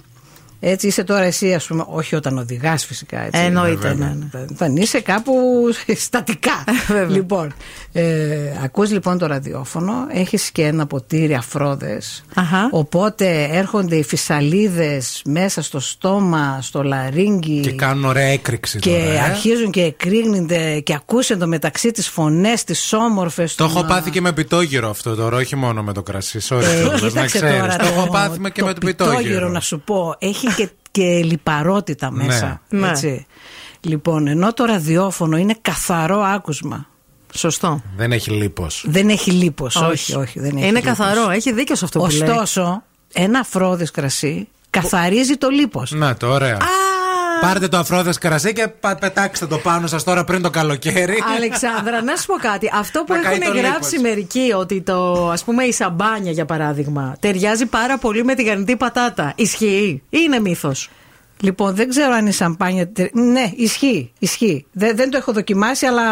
Έτσι 0.61 0.87
είσαι 0.87 1.05
τώρα 1.05 1.23
εσύ, 1.24 1.55
ας 1.55 1.66
πούμε, 1.66 1.85
όχι 1.89 2.15
όταν 2.15 2.39
οδηγάς 2.39 2.85
φυσικά. 2.85 3.20
Έτσι, 3.24 3.41
Εννοείται, 3.41 3.89
Βέβαια. 3.89 4.07
ναι, 4.09 4.15
ναι. 4.32 4.45
Όταν 4.53 4.77
είσαι 4.77 5.01
κάπου 5.01 5.32
στατικά. 6.07 6.65
Βέβαια. 6.87 7.09
λοιπόν, 7.16 7.53
ε, 7.93 8.05
ακούς 8.65 8.91
λοιπόν 8.91 9.19
το 9.19 9.27
ραδιόφωνο, 9.27 9.93
έχεις 10.12 10.51
και 10.51 10.65
ένα 10.66 10.87
ποτήρι 10.87 11.35
αφρόδες, 11.35 12.24
Αχα. 12.35 12.69
οπότε 12.70 13.49
έρχονται 13.53 13.97
οι 13.97 14.03
φυσαλίδες 14.05 15.23
μέσα 15.24 15.62
στο 15.62 15.81
στόμα, 15.81 16.59
στο 16.62 16.82
λαρίνγκι 16.82 17.61
Και 17.61 17.73
κάνουν 17.73 18.05
ωραία 18.05 18.27
έκρηξη 18.27 18.78
και 18.78 18.91
τώρα. 18.91 19.03
ε. 19.12 19.19
αρχίζουν 19.20 19.70
και 19.70 19.82
εκρήγνεται 19.82 20.81
και 20.81 20.95
ακούς 20.95 21.31
εντωμεταξύ 21.31 21.91
τις 21.91 22.09
φωνές, 22.09 22.65
τις 22.65 22.93
όμορφες 22.93 23.55
Το 23.55 23.66
των, 23.66 23.77
έχω 23.77 23.85
α, 23.85 23.89
πάθει 23.89 24.11
και 24.11 24.20
με 24.20 24.32
πιτόγυρο 24.32 24.91
αυτό 24.91 25.15
τώρα, 25.15 25.37
όχι 25.37 25.57
μόνο 25.57 25.82
με 25.82 25.93
το 25.93 26.03
κρασί. 26.03 26.39
Sorry, 26.49 26.62
ε, 26.62 26.81
κιόλας, 26.82 27.01
να 27.03 27.09
κοίταξε 27.09 27.39
ξέρεις. 27.39 27.59
τώρα 27.61 27.77
Το 27.77 27.85
έχω 27.87 28.09
πάθει 28.11 28.41
με 28.41 28.51
και 28.51 28.62
με 28.62 28.73
το 28.73 28.81
πιτόγυρο. 28.87 29.49
να 29.49 29.61
σου 29.61 29.81
πω 29.81 30.15
έχει 30.19 30.49
και, 30.56 30.68
και 30.90 31.02
λιπαρότητα 31.24 32.10
μέσα 32.10 32.60
Ναι. 32.68 32.89
έτσι. 32.89 33.27
λοιπόν 33.81 34.27
ενώ 34.27 34.52
το 34.52 34.64
ραδιόφωνο 34.64 35.36
είναι 35.36 35.55
καθαρό 35.62 36.20
άκουσμα 36.20 36.89
Σωστό. 37.35 37.82
Δεν 37.97 38.12
έχει 38.12 38.31
λίπος. 38.31 38.85
δεν 38.89 39.09
έχει 39.09 39.31
λίπος 39.31 39.77
Όχι. 39.77 39.86
όχι, 39.90 40.14
όχι, 40.14 40.40
δεν 40.40 40.56
έχει 40.56 40.66
Είναι 40.66 40.78
λίπος. 40.81 40.97
καθαρό. 40.98 41.31
Έχει 41.31 41.52
δίκιο 41.52 41.74
σε 41.77 41.85
αυτό 41.85 41.98
που 41.98 42.06
λέει. 42.10 42.28
ωστόσο 42.28 42.82
ένα 43.12 43.39
αφρόδες 43.39 43.90
κρασί 43.90 44.48
καθαρίζει 44.70 45.36
το 45.36 45.48
λίπος 45.48 45.90
Να 45.90 46.16
το, 46.16 46.28
ωραία. 46.32 46.56
Πάρτε 47.41 47.69
το 47.69 47.77
αφρόδες 47.77 48.19
κρασί 48.19 48.53
και 48.53 48.69
πα- 48.69 48.95
πετάξτε 48.97 49.47
το 49.47 49.59
πάνω 49.59 49.87
σας 49.87 50.05
τώρα 50.05 50.25
πριν 50.25 50.43
το 50.43 50.51
καλοκαίρι. 50.51 51.15
Αλεξάνδρα, 51.37 52.03
να 52.03 52.17
σου 52.17 52.27
πω 52.27 52.35
κάτι. 52.35 52.71
Αυτό 52.75 53.05
που 53.07 53.12
Να 53.15 53.21
καεί 53.21 53.39
έχουν 53.41 53.53
το 53.53 53.59
γράψει 53.61 53.91
λίπος. 53.97 54.09
μερικοί, 54.09 54.53
ότι 54.57 54.81
το, 54.81 55.29
ας 55.31 55.45
πούμε, 55.45 55.65
η 55.65 55.73
σαμπάνια 55.73 56.33
για 56.33 56.45
παράδειγμα, 56.45 57.17
ταιριάζει 57.21 57.67
πάρα 57.67 57.99
πολύ 57.99 58.25
με 58.25 58.35
τη 58.35 58.43
γαρνητή 58.43 58.77
πατάτα. 58.77 59.33
Ισχύει 59.37 60.03
ή 60.11 60.19
είναι 60.27 60.41
μύθος; 60.41 60.91
Λοιπόν, 61.43 61.75
δεν 61.75 61.89
ξέρω 61.89 62.12
αν 62.15 62.27
η 62.27 62.33
σαμπάνια. 62.33 62.89
τε- 62.89 63.15
Ναι, 63.15 63.51
ισχύει. 63.57 64.12
ισχύει. 64.19 64.67
Δεν, 64.73 64.97
δεν 64.97 65.11
το 65.11 65.17
έχω 65.17 65.33
δοκιμάσει, 65.33 65.87
αλλά 65.87 66.05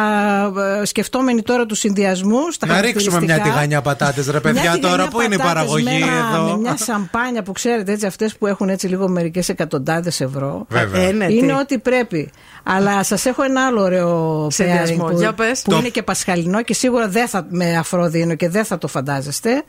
ε, 0.81 0.85
σκεφτόμενοι 0.85 1.43
τώρα 1.43 1.67
τους 1.67 1.79
συνδυασμούς. 1.79 2.57
Να 2.67 2.81
ρίξουμε 2.81 3.21
μια 3.21 3.41
τηγανιά 3.41 3.81
πατάτες 3.83 4.25
ρε 4.27 4.31
Μια 4.33 4.41
παιδιά 4.41 4.61
τηγανιά 4.63 4.89
τώρα. 4.89 5.09
Πού 5.09 5.21
είναι 5.21 5.35
η 5.35 5.39
πατάτες 5.39 5.55
παραγωγή 5.55 5.85
με 5.85 5.91
ένα- 6.07 6.29
εδώ. 6.35 6.45
Με 6.51 6.57
μια 6.59 6.77
σαμπάνια 6.77 7.43
που 7.43 7.53
ξέρετε 7.53 7.93
έτσι, 7.93 8.07
αυτές 8.07 8.37
που 8.37 8.47
έχουν 8.47 8.69
έτσι 8.69 8.87
λίγο 8.87 9.09
μερικές 9.09 9.49
εκατοντάδες 9.49 10.21
ευρώ. 10.21 10.67
Βέβαια. 10.69 11.03
Ε, 11.03 11.13
ναι, 11.13 11.27
τι. 11.27 11.37
είναι 11.37 11.53
ό,τι 11.55 11.79
πρέπει. 11.79 12.31
Αλλά 12.63 13.03
σας 13.03 13.27
έχω 13.27 13.43
ένα 13.43 13.67
άλλο 13.67 13.83
ωραίο 13.83 14.49
Συνδυασμό. 14.51 15.05
pairing 15.07 15.11
που, 15.11 15.19
Για 15.19 15.33
πες. 15.33 15.63
που 15.63 15.71
Το- 15.71 15.77
είναι 15.77 15.89
και 15.89 16.03
πασχαλινό 16.03 16.63
και 16.63 16.75
σίγουρα 16.75 17.09
δεν 17.09 17.29
θα 17.29 17.47
με 17.51 17.77
αφρόδινο 17.77 18.35
και 18.35 18.49
δεν 18.49 18.65
θα 18.65 18.79
το 18.79 18.89
φαντάζεστε. 18.89 19.63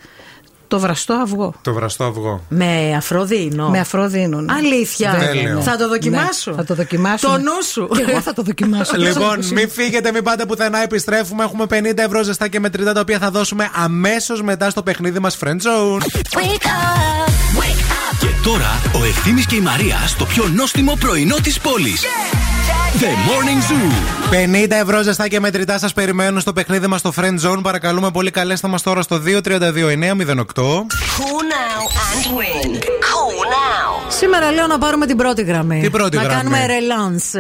Το 0.69 0.79
βραστό 0.79 1.13
αυγό. 1.13 1.53
Το 1.61 1.73
βραστό 1.73 2.03
αυγό. 2.03 2.41
Με 2.49 2.93
αφροδίνο. 2.97 3.69
Με 3.69 3.79
αφρόδινο. 3.79 4.41
ναι. 4.41 4.53
Αλήθεια. 4.53 5.15
Τέλειο. 5.19 5.61
Θα 5.61 5.77
το 5.77 5.87
δοκιμάσω. 5.87 6.51
Ναι, 6.51 6.57
θα 6.57 6.63
το 6.63 6.75
δοκιμάσω. 6.75 7.27
Το 7.27 7.37
νου 7.37 7.63
σου. 7.71 7.87
Και 7.95 8.05
εγώ 8.11 8.21
θα 8.21 8.33
το 8.33 8.41
δοκιμάσω. 8.43 8.97
Λοιπόν, 9.09 9.37
μην 9.53 9.69
φύγετε, 9.69 10.11
μην 10.11 10.23
πάτε 10.23 10.45
πουθενά. 10.45 10.83
Επιστρέφουμε. 10.83 11.43
Έχουμε 11.43 11.65
50 11.69 11.97
ευρώ 11.97 12.23
ζεστά 12.23 12.47
και 12.47 12.59
μετρητά 12.59 12.93
τα 12.93 12.99
οποία 12.99 13.19
θα 13.19 13.31
δώσουμε 13.31 13.69
αμέσως 13.73 14.41
μετά 14.41 14.69
στο 14.69 14.83
παιχνίδι 14.83 15.19
μας 15.19 15.37
Friend 15.43 15.47
Zone. 15.49 16.01
Και 18.19 18.27
τώρα 18.43 18.81
ο 19.01 19.03
Ευθύμης 19.05 19.45
και 19.45 19.55
η 19.55 19.59
Μαρία 19.61 19.97
στο 20.07 20.25
πιο 20.25 20.47
νόστιμο 20.55 20.97
πρωινό 20.99 21.35
της 21.43 21.59
πόλης. 21.59 22.01
The 22.99 23.11
Morning 23.29 23.61
Zoo. 23.69 23.89
50 24.31 24.71
ευρώ 24.71 25.01
ζεστά 25.01 25.27
και 25.27 25.39
μετρητά 25.39 25.79
σας 25.79 25.93
περιμένουν 25.93 26.39
στο 26.39 26.53
παιχνίδι 26.53 26.87
μας 26.87 26.99
στο 26.99 27.13
Friend 27.15 27.39
Zone. 27.49 27.59
Παρακαλούμε 27.63 28.11
πολύ, 28.11 28.31
καλέστε 28.31 28.67
μας 28.67 28.81
τώρα 28.81 29.01
στο 29.01 29.21
232-908. 29.25 29.25
Call 29.43 31.41
now 31.55 31.81
and 32.09 32.25
win. 32.37 32.69
Call 32.75 33.37
now. 33.43 34.05
Σήμερα 34.07 34.51
λέω 34.51 34.67
να 34.67 34.77
πάρουμε 34.77 35.05
την 35.05 35.17
πρώτη 35.17 35.43
γραμμή. 35.43 35.81
Τι 35.81 35.89
πρώτη 35.89 36.15
να 36.15 36.23
γραμμή; 36.23 36.37
κάνουμε 36.37 36.65
relance. 36.67 37.39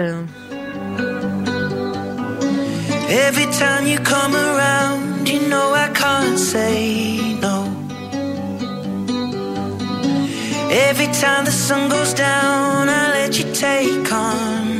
Every 3.27 3.47
time 3.63 3.83
you 3.91 3.99
come 4.15 4.33
around, 4.47 5.27
you 5.33 5.41
know 5.51 5.67
I 5.85 5.87
can't 6.03 6.39
say 6.53 6.77
no. 7.45 7.55
Every 10.89 11.09
time 11.23 11.43
the 11.49 11.55
sun 11.67 11.81
goes 11.95 12.13
down, 12.13 12.87
I 12.99 13.03
let 13.17 13.31
you 13.39 13.45
take 13.67 13.99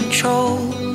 control. 0.10 0.89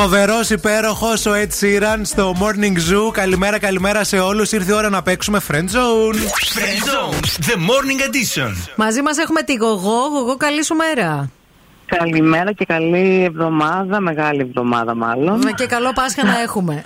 Φοβερός 0.00 0.50
υπέροχος 0.50 1.26
ο 1.26 1.30
Ed 1.34 1.64
Sheeran 1.64 2.00
στο 2.02 2.34
Morning 2.40 2.76
Zoo. 2.76 3.12
Καλημέρα, 3.12 3.58
καλημέρα 3.58 4.04
σε 4.04 4.18
όλους. 4.18 4.52
Ήρθε 4.52 4.72
η 4.72 4.74
ώρα 4.74 4.88
να 4.88 5.02
παίξουμε 5.02 5.40
Friend 5.50 5.54
Zone. 5.54 6.14
Friend 6.14 6.82
Zone, 6.88 7.24
the 7.46 7.56
morning 7.56 8.00
edition. 8.08 8.52
Μαζί 8.76 9.02
μας 9.02 9.18
έχουμε 9.18 9.42
τη 9.42 9.54
Γογό. 9.54 10.08
Γογό, 10.12 10.36
καλή 10.36 10.64
σου 10.64 10.74
μέρα. 10.74 11.30
Καλημέρα 11.86 12.52
και 12.52 12.64
καλή 12.64 13.24
εβδομάδα, 13.24 14.00
μεγάλη 14.00 14.40
εβδομάδα 14.40 14.94
μάλλον. 14.94 15.38
Ναι, 15.38 15.52
Και 15.52 15.66
καλό 15.66 15.92
Πάσχα 15.92 16.24
να 16.24 16.40
έχουμε. 16.40 16.82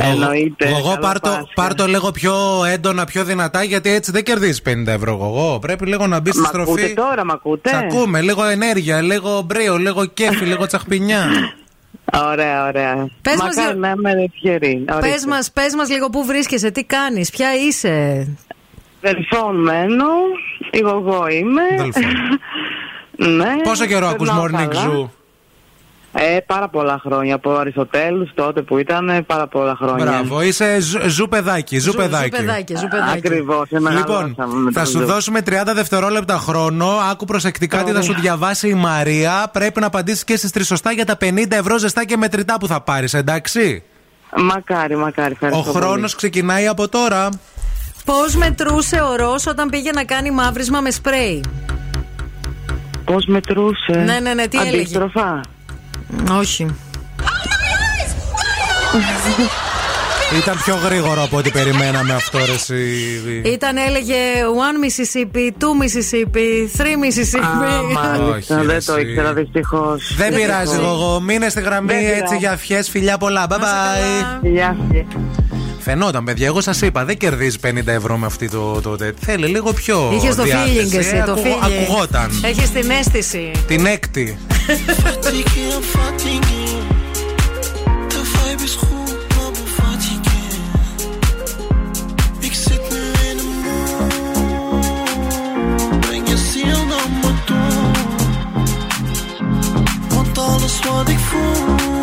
Εννοείται. 0.00 0.66
Εγώ 0.68 0.82
Καλό 0.82 0.98
πάρ 1.00 1.20
το, 1.20 1.28
Πάσχα. 1.28 1.46
πάρ 1.54 1.74
το 1.74 1.86
λίγο 1.86 2.10
πιο 2.10 2.34
έντονα, 2.72 3.04
πιο 3.04 3.24
δυνατά, 3.24 3.62
γιατί 3.62 3.90
έτσι 3.90 4.10
δεν 4.10 4.22
κερδίζεις 4.22 4.62
50 4.62 4.86
ευρώ. 4.86 5.12
Εγώ 5.12 5.58
πρέπει 5.60 5.86
λίγο 5.86 6.06
να 6.06 6.20
μπεις 6.20 6.32
στη 6.32 6.42
Μ' 6.42 6.46
στροφή. 6.46 6.70
ακούτε 6.70 6.88
τώρα, 6.94 7.24
μ' 7.24 7.30
ακούτε; 7.30 7.70
Σ' 7.70 7.74
ακούμε, 7.74 8.20
λίγο 8.20 8.44
ενέργεια, 8.44 9.00
λίγο 9.00 9.42
μπρίο, 9.46 9.76
λίγο 9.76 10.04
κέφι, 10.04 10.44
λίγο 10.52 10.66
τσαχπινιά. 10.66 11.26
Ωραία, 12.12 12.66
ωραία. 12.66 13.08
Πες 13.22 13.36
μας 13.36 13.56
Μακάρι 13.56 13.66
για- 13.66 13.74
να 13.74 13.90
είμαι 13.90 14.12
ευχερή. 14.34 14.84
Πες 15.00 15.24
μας, 15.26 15.50
πες 15.52 15.74
μας 15.74 15.88
λίγο 15.90 16.10
πού 16.10 16.24
βρίσκεσαι, 16.24 16.70
τι 16.70 16.84
κάνεις, 16.84 17.30
ποια 17.30 17.54
είσαι. 17.54 18.28
Δελφών 19.00 19.62
μένω, 19.62 20.06
εγώ 20.70 21.26
είμαι. 21.28 21.62
ναι. 23.36 23.60
Πόσο 23.62 23.86
καιρό 23.86 24.06
ακούς 24.06 24.28
περνάω 24.28 24.44
Morning 24.44 24.68
καλά. 24.68 24.90
Zoo? 24.90 25.08
Ε, 26.16 26.38
πάρα 26.46 26.68
πολλά 26.68 27.00
χρόνια. 27.02 27.34
Από 27.34 27.50
Αριστοτέλους 27.50 28.30
τότε 28.34 28.62
που 28.62 28.78
ήταν, 28.78 29.08
ε, 29.08 29.22
πάρα 29.22 29.46
πολλά 29.46 29.76
χρόνια. 29.76 30.04
Μπράβο, 30.04 30.42
είσαι 30.42 30.80
ζου, 30.80 31.08
ζου 31.08 31.28
παιδάκι, 31.28 31.78
ζου, 31.78 31.92
παιδάκι. 31.92 32.36
Ακριβώς, 33.14 33.68
Λοιπόν, 33.70 34.36
θα 34.72 34.84
σου 34.84 35.04
δώσουμε 35.04 35.40
30 35.40 35.74
δευτερόλεπτα 35.74 36.36
χρόνο. 36.36 36.86
Άκου 37.10 37.24
προσεκτικά 37.24 37.82
τι 37.84 37.92
θα 37.92 38.02
σου 38.02 38.14
διαβάσει 38.20 38.68
η 38.68 38.74
Μαρία. 38.74 39.50
Πρέπει 39.52 39.80
να 39.80 39.86
απαντήσεις 39.86 40.24
και 40.24 40.36
στις 40.36 40.50
τρει 40.50 40.64
σωστά 40.64 40.92
για 40.92 41.04
τα 41.04 41.16
50 41.20 41.56
ευρώ 41.56 41.78
ζεστά 41.78 42.04
και 42.04 42.16
μετρητά 42.16 42.58
που 42.58 42.66
θα 42.66 42.80
πάρεις, 42.80 43.14
εντάξει; 43.14 43.82
Μακάρι, 44.36 44.96
μακάρι. 44.96 45.30
Ο 45.30 45.44
Ευχαριστώ 45.44 45.72
πολύ. 45.72 45.84
χρόνος 45.84 46.14
ξεκινάει 46.14 46.66
από 46.66 46.88
τώρα. 46.88 47.28
Πώς 48.04 48.36
μετρούσε 48.36 49.00
ο 49.00 49.16
Ρος 49.16 49.46
όταν 49.46 49.68
πήγε 49.68 49.90
να 49.90 50.04
κάνει 50.04 50.30
μαύρισμα 50.30 50.80
με 50.80 50.90
σπρέι; 50.90 51.44
Πώς 53.04 53.26
μετρούσε; 53.26 54.02
Ναι, 54.04 54.18
ναι, 54.20 54.34
ναι, 54.34 54.46
τι 54.46 54.58
έλεγε; 54.58 54.98
Αντίστροφα. 56.12 56.38
Όχι. 56.38 56.66
Ήταν 60.42 60.56
πιο 60.64 60.74
γρήγορο 60.84 61.22
από 61.22 61.36
ό,τι 61.36 61.50
περιμέναμε 61.50 62.12
αυτό, 62.14 62.38
ρε, 62.38 62.52
εσύ. 62.52 62.74
Ήταν, 63.44 63.76
έλεγε 63.76 64.14
One 64.66 64.84
Mississippi, 64.84 65.48
Two 65.50 65.82
Mississippi, 65.82 66.78
Three 66.78 66.96
Mississippi. 67.04 67.92
Μάλιστα, 67.92 68.34
Όχι, 68.36 68.54
δεν 68.54 68.66
ρε, 68.66 68.78
το 68.84 68.92
εσύ. 68.94 69.00
ήξερα 69.08 69.32
δυστυχώς. 69.32 70.14
Δεν 70.16 70.34
πειράζει, 70.34 70.74
εγώ. 70.76 71.20
Μείνε 71.20 71.48
στη 71.48 71.60
γραμμή 71.60 71.86
Δεν 71.86 71.96
έτσι 71.98 72.12
πειράζει. 72.16 72.36
για 72.36 72.50
ευχές. 72.52 72.88
Φιλιά 72.88 73.18
πολλά. 73.18 73.46
Bye 73.50 73.54
bye. 73.54 74.38
Γεια 74.42 74.76
Φαινόταν, 75.84 76.24
παιδιά. 76.24 76.46
Εγώ 76.46 76.60
σας 76.60 76.80
είπα, 76.80 77.04
δεν 77.04 77.16
κερδίζει 77.16 77.58
50 77.62 77.86
ευρώ 77.86 78.16
με 78.16 78.26
αυτή 78.26 78.48
το. 78.48 78.80
το, 78.80 78.96
το 78.96 79.12
Θέλει 79.20 79.46
λίγο 79.46 79.72
πιο. 79.72 80.10
Είχες 80.14 80.34
το 80.34 80.42
διάθεση. 80.42 80.88
feeling 80.92 80.98
εσύ, 80.98 81.22
το 81.26 81.32
Ακουγο- 81.32 81.58
feeling. 81.60 81.82
Ακουγόταν. 81.82 82.30
Έχεις 82.44 82.70
την 82.70 82.90
αίσθηση. 82.90 83.50
Την 83.66 83.86
έκτη. 83.86 84.38
Fatigué, 85.04 85.64
I'm 85.76 85.84
fatigué. 85.94 86.64
De 101.06 101.93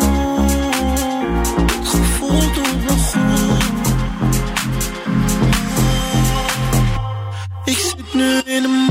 in 8.22 8.62
the 8.62 8.68
morning. 8.68 8.81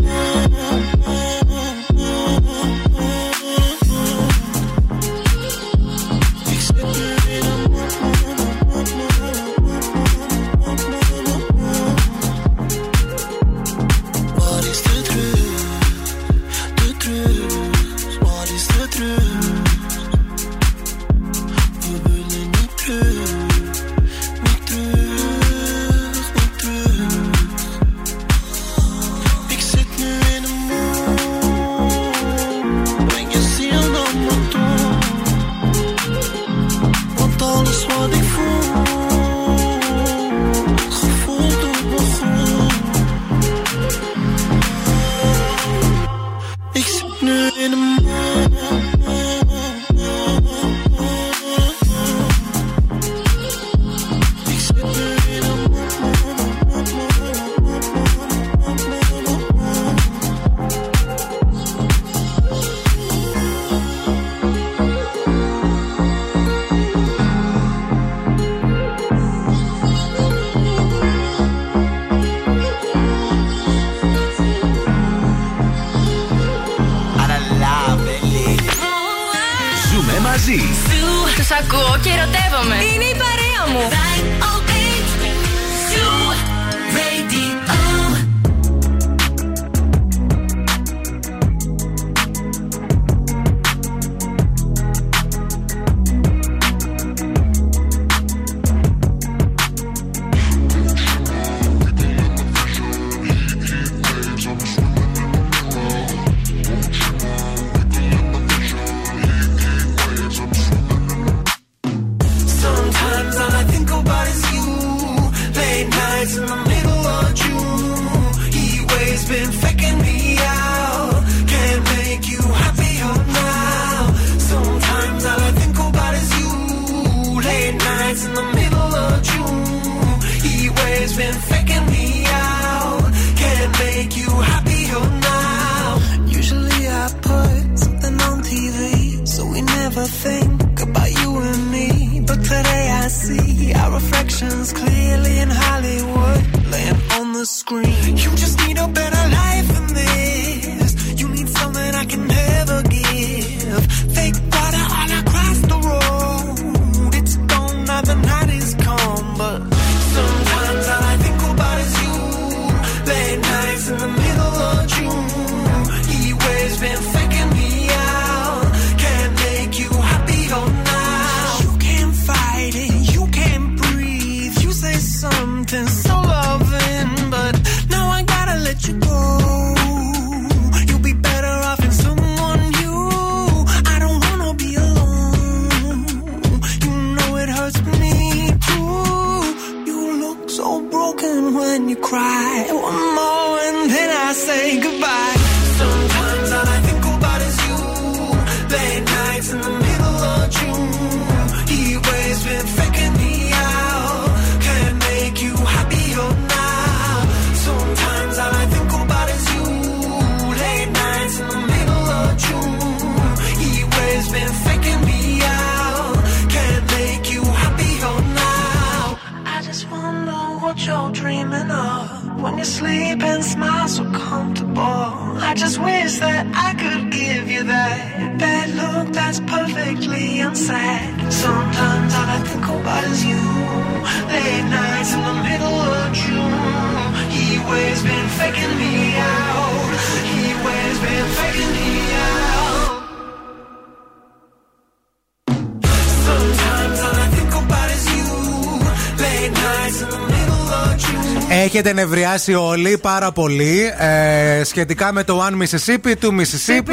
Έχετε 251.83 252.01
νευριάσει 252.01 252.53
όλοι 252.53 252.97
πάρα 252.97 253.31
πολύ 253.31 253.93
ε, 253.97 254.63
σχετικά 254.63 255.13
με 255.13 255.23
το 255.23 255.47
One 255.47 255.61
Mississippi, 255.61 256.13
του 256.19 256.35
Mississippi 256.39 256.91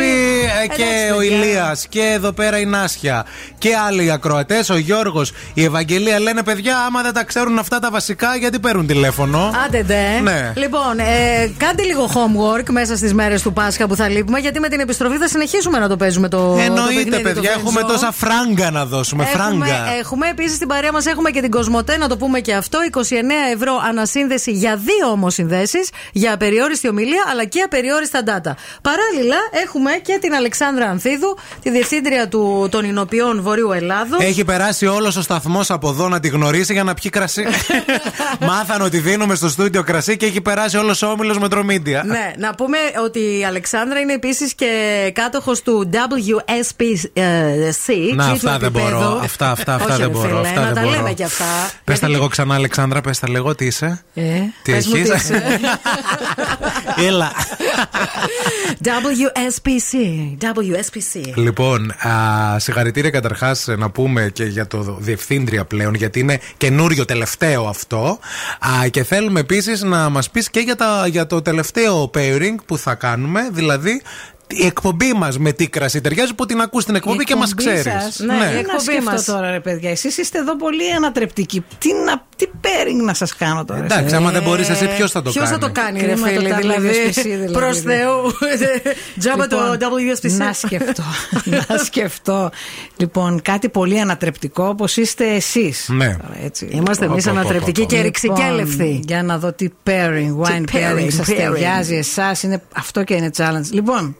ε, 0.62 0.66
και 0.66 0.82
Εντάξει, 0.82 1.12
ο 1.14 1.18
παιδιά. 1.18 1.36
Ηλίας 1.36 1.86
και 1.88 2.00
εδώ 2.02 2.32
πέρα 2.32 2.58
η 2.58 2.64
Νάσια 2.64 3.26
και 3.58 3.76
άλλοι 3.86 4.10
ακροατές, 4.12 4.70
ο 4.70 4.76
Γιώργος, 4.76 5.32
η 5.54 5.64
Ευαγγελία 5.64 6.20
λένε 6.20 6.42
παιδιά 6.42 6.78
άμα 6.78 7.02
δεν 7.02 7.12
τα 7.12 7.24
ξέρουν 7.24 7.58
αυτά 7.58 7.78
τα 7.78 7.90
βασικά 7.90 8.36
γιατί 8.36 8.58
παίρνουν 8.58 8.86
τηλέφωνο; 8.86 9.50
Άντε 9.66 9.82
ντε. 9.82 10.20
Ναι. 10.22 10.52
Λοιπόν, 10.56 10.98
ε, 10.98 11.52
κάντε 11.56 11.82
λίγο 11.82 12.10
homework 12.14 12.70
μέσα 12.70 12.96
στις 12.96 13.14
μέρες 13.14 13.42
του 13.42 13.52
Πάσχα 13.52 13.86
που 13.86 13.96
θα 13.96 14.08
λείπουμε, 14.08 14.38
γιατί 14.38 14.60
με 14.60 14.68
την 14.68 14.80
επιστροφή 14.80 15.16
θα 15.16 15.28
συνεχίσουμε 15.28 15.78
να 15.78 15.88
το 15.88 15.96
παίζουμε 15.96 16.28
το. 16.28 16.36
το 16.36 16.58
Εννοείται 16.60 16.94
παιχνίδι, 16.94 17.10
το 17.10 17.20
παιδιά, 17.20 17.54
Game 17.54 17.58
έχουμε 17.58 17.80
Show. 17.84 17.88
τόσα 17.88 18.12
φράγκα 18.12 18.70
να 18.70 18.84
δώσουμε. 18.86 19.22
Έχουμε, 19.22 19.66
φράγκα. 19.66 19.92
έχουμε 19.98 20.28
επίσης 20.28 20.54
στην 20.54 20.68
παρέα 20.68 20.92
μας 20.92 21.06
έχουμε 21.06 21.30
και 21.30 21.40
την 21.40 21.50
Κοσμοτέ, 21.50 21.96
να 21.96 22.08
το 22.08 22.16
πούμε 22.16 22.40
και 22.40 22.54
αυτό. 22.54 22.78
29 22.92 23.02
ευρώ 23.54 23.72
ανασύνδεση 23.88 24.52
για 24.52 24.76
δύο 24.76 25.10
όμω 25.10 25.30
συνδέσει, 25.30 25.78
για 26.12 26.32
απεριόριστη 26.34 26.88
ομιλία 26.88 27.22
αλλά 27.30 27.44
και 27.44 27.60
απεριόριστα 27.60 28.20
data. 28.24 28.52
Παράλληλα, 28.82 29.36
έχουμε 29.64 29.90
και 30.02 30.18
την 30.20 30.34
Αλεξάνδρα 30.34 30.86
Ανθίδου, 30.86 31.38
τη 31.62 31.70
διευθύντρια 31.70 32.28
του, 32.28 32.68
των 32.70 32.84
Ινοποιών 32.84 33.40
Βορείου 33.48 33.72
Ελλάδος. 33.72 34.18
Έχει 34.24 34.44
περάσει 34.44 34.86
όλος 34.86 35.16
ο 35.16 35.22
σταθμός 35.22 35.70
από 35.70 35.88
εδώ 35.88 36.08
να 36.08 36.20
τη 36.20 36.28
γνωρίσει 36.28 36.72
για 36.72 36.84
να 36.84 36.94
πιει 36.94 37.10
κρασί. 37.10 37.44
Μάθαν 38.48 38.82
ότι 38.82 38.98
δίνουμε 38.98 39.34
στο 39.34 39.48
στούντιο 39.48 39.82
κρασί 39.82 40.16
και 40.16 40.26
έχει 40.26 40.40
περάσει 40.40 40.76
όλος 40.76 41.02
ο 41.02 41.06
όμιλος 41.06 41.38
Μετρομίντια. 41.38 42.02
Ναι, 42.06 42.32
να 42.38 42.54
πούμε 42.54 42.78
ότι 43.04 43.18
η 43.38 43.44
Αλεξάνδρα 43.44 43.98
είναι 43.98 44.12
επίσης 44.12 44.54
και 44.54 44.70
κάτοχος 45.14 45.62
του 45.62 45.90
WSPC. 45.92 47.04
Να, 48.14 48.28
τρίτου 48.28 48.48
αυτά 48.50 48.58
δεν 48.58 48.68
επίπεδου. 48.68 48.96
μπορώ. 48.96 49.20
Αυτά, 49.22 49.50
αυτά, 49.50 49.74
αυτά 49.74 49.86
Όχι, 49.94 49.96
δεν 50.02 50.06
ρε 50.06 50.12
μπορώ. 50.12 50.28
φίλε, 50.28 50.40
Αυτά 50.48 50.60
να 50.60 50.66
δεν 50.66 50.74
τα 50.74 50.80
μπορώ. 50.80 50.94
λέμε 50.96 51.12
και 51.12 51.24
αυτά. 51.24 51.44
Πες 51.44 51.70
τα 51.84 51.92
Γιατί- 51.94 52.12
λίγο 52.12 52.28
ξανά, 52.28 52.54
Αλεξάνδρα, 52.54 53.00
πες 53.00 53.18
τα 53.18 53.28
λίγο, 53.28 53.54
τι 53.54 53.66
είσαι; 53.66 54.02
Ε, 54.14 54.22
Τι 54.62 54.72
πες 54.72 54.86
μου 54.86 54.94
έχεις; 54.96 55.08
είσαι. 55.14 55.42
Έλα. 57.06 57.32
WSPC. 58.82 59.92
WSPC. 60.42 61.32
Λοιπόν, 61.34 61.90
α, 61.90 62.58
συγχαρητήρια 62.58 63.10
καταρχάς 63.10 63.37
να 63.76 63.90
πούμε 63.90 64.30
και 64.32 64.44
για 64.44 64.66
το 64.66 64.96
διευθύντρια 65.00 65.64
πλέον, 65.64 65.94
γιατί 65.94 66.20
είναι 66.20 66.40
καινούριο 66.56 67.04
τελευταίο 67.04 67.66
αυτό. 67.66 68.18
Α, 68.58 68.88
και 68.88 69.04
θέλουμε 69.04 69.40
επίσης 69.40 69.82
να 69.82 70.08
μας 70.08 70.30
πεις 70.30 70.50
και 70.50 70.60
για, 70.60 70.76
τα, 70.76 71.06
για 71.06 71.26
το 71.26 71.42
τελευταίο 71.42 72.10
pairing 72.14 72.54
που 72.66 72.78
θα 72.78 72.94
κάνουμε, 72.94 73.48
δηλαδή 73.52 74.02
η 74.50 74.66
εκπομπή 74.66 75.12
μας 75.12 75.38
με 75.38 75.52
τι 75.52 75.68
κρασί 75.68 76.00
ταιριάζει 76.00 76.34
που 76.34 76.46
την 76.46 76.60
ακούς 76.60 76.84
την 76.84 76.94
εκπομπή 76.94 77.24
και 77.24 77.34
μας 77.36 77.54
ξέρεις. 77.54 77.84
Ναι, 78.18 78.26
Ναι, 78.26 78.34
η 78.34 78.38
ναι. 78.38 78.44
Να 78.52 78.58
εκπομπή 78.58 78.82
σκεφτώ 78.82 79.10
μας. 79.10 79.24
τώρα, 79.24 79.50
ρε 79.50 79.60
παιδιά. 79.60 79.90
Εσείς 79.90 80.16
είστε 80.18 80.38
εδώ 80.38 80.56
πολύ 80.56 80.92
ανατρεπτικοί. 80.96 81.64
Τι, 81.78 81.88
να, 82.06 82.24
τι 82.36 82.46
pairing 82.62 83.04
να 83.04 83.14
σας 83.14 83.34
κάνω 83.36 83.64
τώρα. 83.64 83.80
Εντάξει, 83.84 84.04
εσείς. 84.04 84.12
άμα 84.16 84.30
δεν 84.30 84.42
μπορείς 84.42 84.68
εσύ, 84.68 84.88
ποιος 84.96 85.10
θα 85.10 85.22
το 85.22 85.30
Ποιος 85.30 85.44
κάνει; 85.48 85.60
θα 85.60 85.66
το 85.66 85.72
κάνει, 85.80 86.00
ρε 86.00 86.06
Κρίμα 86.06 86.26
το 86.28 86.32
φίλε, 86.34 86.54
δηλαδή. 86.54 86.88
WSPC, 86.88 87.22
δηλαδή. 87.22 87.52
Προς 87.52 87.80
Θεού. 87.80 88.32
Τζάμπα 89.18 89.46
το 89.46 89.58
WSPC. 89.72 90.30
Να 90.30 90.52
σκεφτώ. 90.52 91.02
να 91.68 91.78
σκεφτώ. 91.78 92.50
Λοιπόν, 92.96 93.42
κάτι 93.42 93.68
πολύ 93.68 94.00
ανατρεπτικό 94.00 94.64
όπως 94.68 94.96
είστε 94.96 95.24
εσείς. 95.34 95.88
Ναι. 95.88 96.16
Είμαστε 96.70 97.04
εμείς 97.04 97.26
ανατρεπτικοί 97.26 97.86
και 97.86 98.00
ρηξικέλευθοι. 98.00 99.00
για 99.06 99.22
να 99.22 99.38
δω 99.38 99.52
τι 99.52 99.68
pairing, 99.86 100.36
wine 100.42 100.62
Τι 100.66 100.72
pairing, 100.72 100.98
pairing, 100.98 101.12
σας 101.12 101.28
pairing. 101.30 101.36
ταιριάζει 101.36 101.94
εσάς. 101.94 102.44
Αυτό 102.76 103.04
και 103.04 103.14
είναι 103.14 103.30
challenge. 103.36 103.70
Λοιπόν, 103.70 104.16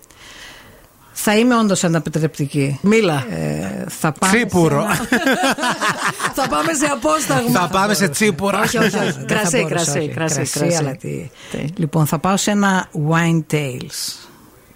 θα 1.21 1.37
είμαι 1.37 1.57
όντως 1.57 1.85
ανατρεπτική. 1.85 2.79
Μίλα. 2.83 3.25
Ε, 3.31 3.85
θα 3.89 4.13
πάμε 4.13 4.37
Τσίπουρο. 4.37 4.81
σε 4.81 5.09
ένα- 5.15 5.57
Θα 6.43 6.49
πάμε 6.49 6.73
σε 6.73 6.87
απόσταγμα. 6.87 7.61
Θα 7.61 7.69
πάμε 7.69 7.95
σε 7.95 8.09
τσίπουρα. 8.09 8.61
Όχι, 8.61 8.79
όχι, 8.79 8.97
όχι. 8.97 9.13
Δεν 9.13 9.27
Κρασί, 9.27 9.57
θα 9.57 9.63
μπορούσα, 9.63 9.69
κρασί, 9.85 9.99
όχι. 9.99 10.09
κρασί, 10.09 10.35
κρασί, 10.35 10.59
κρασί. 10.59 10.77
αλλά 10.77 10.97
τι. 10.97 11.31
Λοιπόν, 11.77 12.07
θα 12.07 12.19
πάω 12.19 12.37
σε 12.37 12.51
ένα 12.51 12.89
wine 13.11 13.53
tales. 13.55 14.27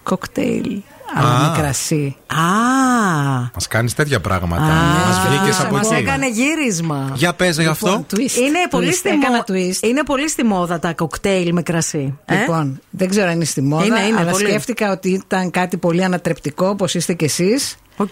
Κοκτέιλ, 0.03 0.81
αλλά 1.15 1.29
Α. 1.35 1.49
με 1.51 1.57
κρασί. 1.57 2.15
Α, 2.27 2.35
Μας 3.53 3.67
κάνεις 3.67 3.93
τέτοια 3.93 4.19
πράγματα. 4.21 4.61
Μας 5.07 5.19
βγήκες 5.27 5.59
από 5.59 5.75
Μας 5.75 5.91
εκεί. 5.91 6.01
έκανε 6.01 6.29
γύρισμα. 6.29 7.11
Για 7.13 7.33
πες 7.33 7.57
για 7.59 7.69
αυτό. 7.69 7.87
Λοιπόν, 7.87 8.05
twist. 8.11 8.37
Είναι 8.37 8.59
πολύ, 8.69 8.87
Twist. 8.89 8.93
στη 8.93 9.09
Έκανα 9.09 9.35
μο- 9.37 9.43
twist. 9.47 9.83
είναι 9.87 10.03
πολύ 10.03 10.29
στη 10.29 10.43
μόδα 10.43 10.79
τα 10.79 10.93
κοκτέιλ 10.93 11.53
με 11.53 11.61
κρασί. 11.61 12.17
Ε; 12.25 12.35
Λοιπόν, 12.37 12.79
δεν 12.89 13.09
ξέρω 13.09 13.27
αν 13.27 13.33
είναι 13.35 13.45
στη 13.45 13.61
μόδα, 13.61 13.85
Είναι, 13.85 13.99
είναι, 13.99 14.19
αλλά 14.19 14.31
πολύ. 14.31 14.45
σκέφτηκα 14.45 14.91
ότι 14.91 15.09
ήταν 15.09 15.51
κάτι 15.51 15.77
πολύ 15.77 16.03
ανατρεπτικό, 16.03 16.67
όπως 16.67 16.93
είστε 16.95 17.13
κι 17.13 17.23
εσείς. 17.25 17.75
Οκ. 17.97 18.11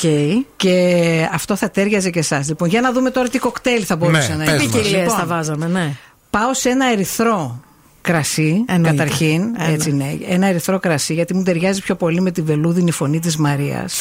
Και 0.55 1.27
αυτό 1.33 1.55
θα 1.55 1.69
ταίριαζε 1.69 2.09
και 2.09 2.19
εσάς. 2.19 2.47
Λοιπόν, 2.47 2.69
για 2.69 2.81
να 2.81 2.91
δούμε 2.91 3.09
τώρα 3.09 3.27
τι 3.29 3.39
κοκτέιλ 3.39 3.83
θα 3.87 3.95
μπορούσε 3.95 4.35
Ναι, 4.35 4.35
να 4.35 4.51
πες 4.51 4.53
είναι. 4.53 4.63
μας. 4.63 4.75
Ποικιλίες 4.75 5.01
Λοιπόν, 5.01 5.17
θα 5.17 5.25
βάζαμε, 5.25 5.67
ναι. 5.67 5.93
Πάω 6.29 6.53
σε 6.53 6.69
ένα 6.69 6.85
ερυθρό 6.91 7.59
κρασί, 8.01 8.63
Εννοείται. 8.67 8.97
καταρχήν. 8.97 9.41
Ένα. 9.59 9.69
Έτσι 9.69 9.91
ναι. 9.93 10.17
Ένα 10.29 10.47
ερυθρό 10.47 10.79
κρασί, 10.79 11.13
γιατί 11.13 11.33
μου 11.35 11.43
ταιριάζει 11.43 11.81
πιο 11.81 11.95
πολύ 11.95 12.21
με 12.21 12.31
τη 12.31 12.41
βελούδινη 12.41 12.91
φωνή 12.91 13.19
της 13.19 13.37
Μαρίας. 13.37 13.93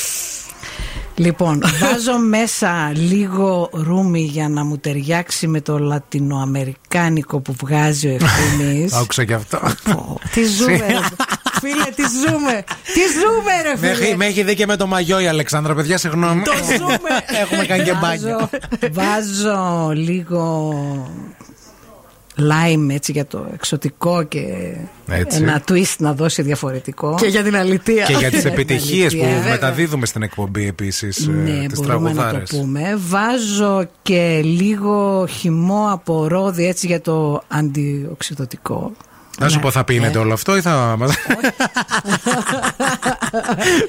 Λοιπόν, 1.14 1.62
βάζω 1.80 2.18
μέσα 2.18 2.92
λίγο 2.94 3.70
ρούμι 3.72 4.20
για 4.20 4.48
να 4.48 4.64
μου 4.64 4.78
ταιριάξει 4.78 5.46
με 5.46 5.60
το 5.60 5.78
λατινοαμερικάνικο 5.78 7.40
που 7.40 7.54
βγάζει 7.60 8.08
ο 8.08 8.14
Ευθύμης. 8.20 8.92
Άκουσα 9.02 9.24
και 9.24 9.34
αυτό. 9.34 9.60
Τι 10.34 10.44
ζούμε. 10.44 10.76
ρε. 10.76 10.86
Φίλε, 11.60 11.84
τι 11.96 12.02
ζούμε. 12.02 12.64
Τι 12.94 13.00
ζούμε, 13.00 13.62
ρε 13.62 13.72
Με 13.80 13.88
έχει, 13.88 14.02
φίλε. 14.02 14.16
με 14.16 14.26
έχει 14.26 14.42
δει 14.42 14.54
και 14.54 14.66
με 14.66 14.76
το 14.76 14.86
μαγιό 14.86 15.20
η 15.20 15.26
Αλεξάνδρα, 15.26 15.74
παιδιά, 15.74 15.98
συγγνώμη. 15.98 16.42
Το 16.42 16.52
ζούμε. 16.78 16.98
Έχουμε 17.42 17.64
κάνει 17.64 17.82
και 17.82 17.94
μπάνιο. 18.00 18.48
Βάζω, 18.92 19.42
βάζω 19.42 19.90
λίγο 19.94 20.72
lime 22.40 22.88
έτσι 22.94 23.12
για 23.12 23.26
το 23.26 23.46
εξωτικό 23.54 24.22
και 24.22 24.44
Έτσι. 25.08 25.42
ένα 25.42 25.62
twist 25.68 25.94
να 25.98 26.12
δώσει 26.14 26.42
διαφορετικό. 26.42 27.14
Και 27.20 27.26
για 27.26 27.42
την 27.42 27.56
αλητία. 27.56 28.04
Και 28.04 28.12
για 28.12 28.30
τις 28.30 28.40
Για 28.42 28.50
την 28.50 28.60
επιτυχίες 28.60 29.12
που 29.16 29.20
αλήθεια, 29.22 29.36
βέβαια. 29.38 29.52
μεταδίδουμε 29.52 30.06
στην 30.06 30.22
εκπομπή 30.22 30.66
επίσης. 30.66 31.26
Ναι, 31.26 31.66
τις 31.66 31.80
μπορούμε 31.80 32.08
να 32.08 32.14
το 32.14 32.20
τραγουδάρες. 32.20 32.50
πούμε. 32.50 32.98
Βάζω 33.08 33.88
και 34.02 34.40
λίγο 34.44 35.26
χυμό 35.26 35.88
από 35.90 36.28
ρόδι 36.28 36.66
έτσι 36.66 36.86
για 36.86 37.00
το 37.00 37.42
αντιοξυδοτικό. 37.48 38.92
Να 39.40 39.48
σου 39.48 39.56
Ναι, 39.56 39.62
πω, 39.62 39.70
θα 39.70 39.84
πίνετε 39.84 40.12
ναι. 40.18 40.18
όλο 40.24 40.32
αυτό 40.32 40.56
ή 40.56 40.60
θα 40.60 40.94
μα. 40.98 41.06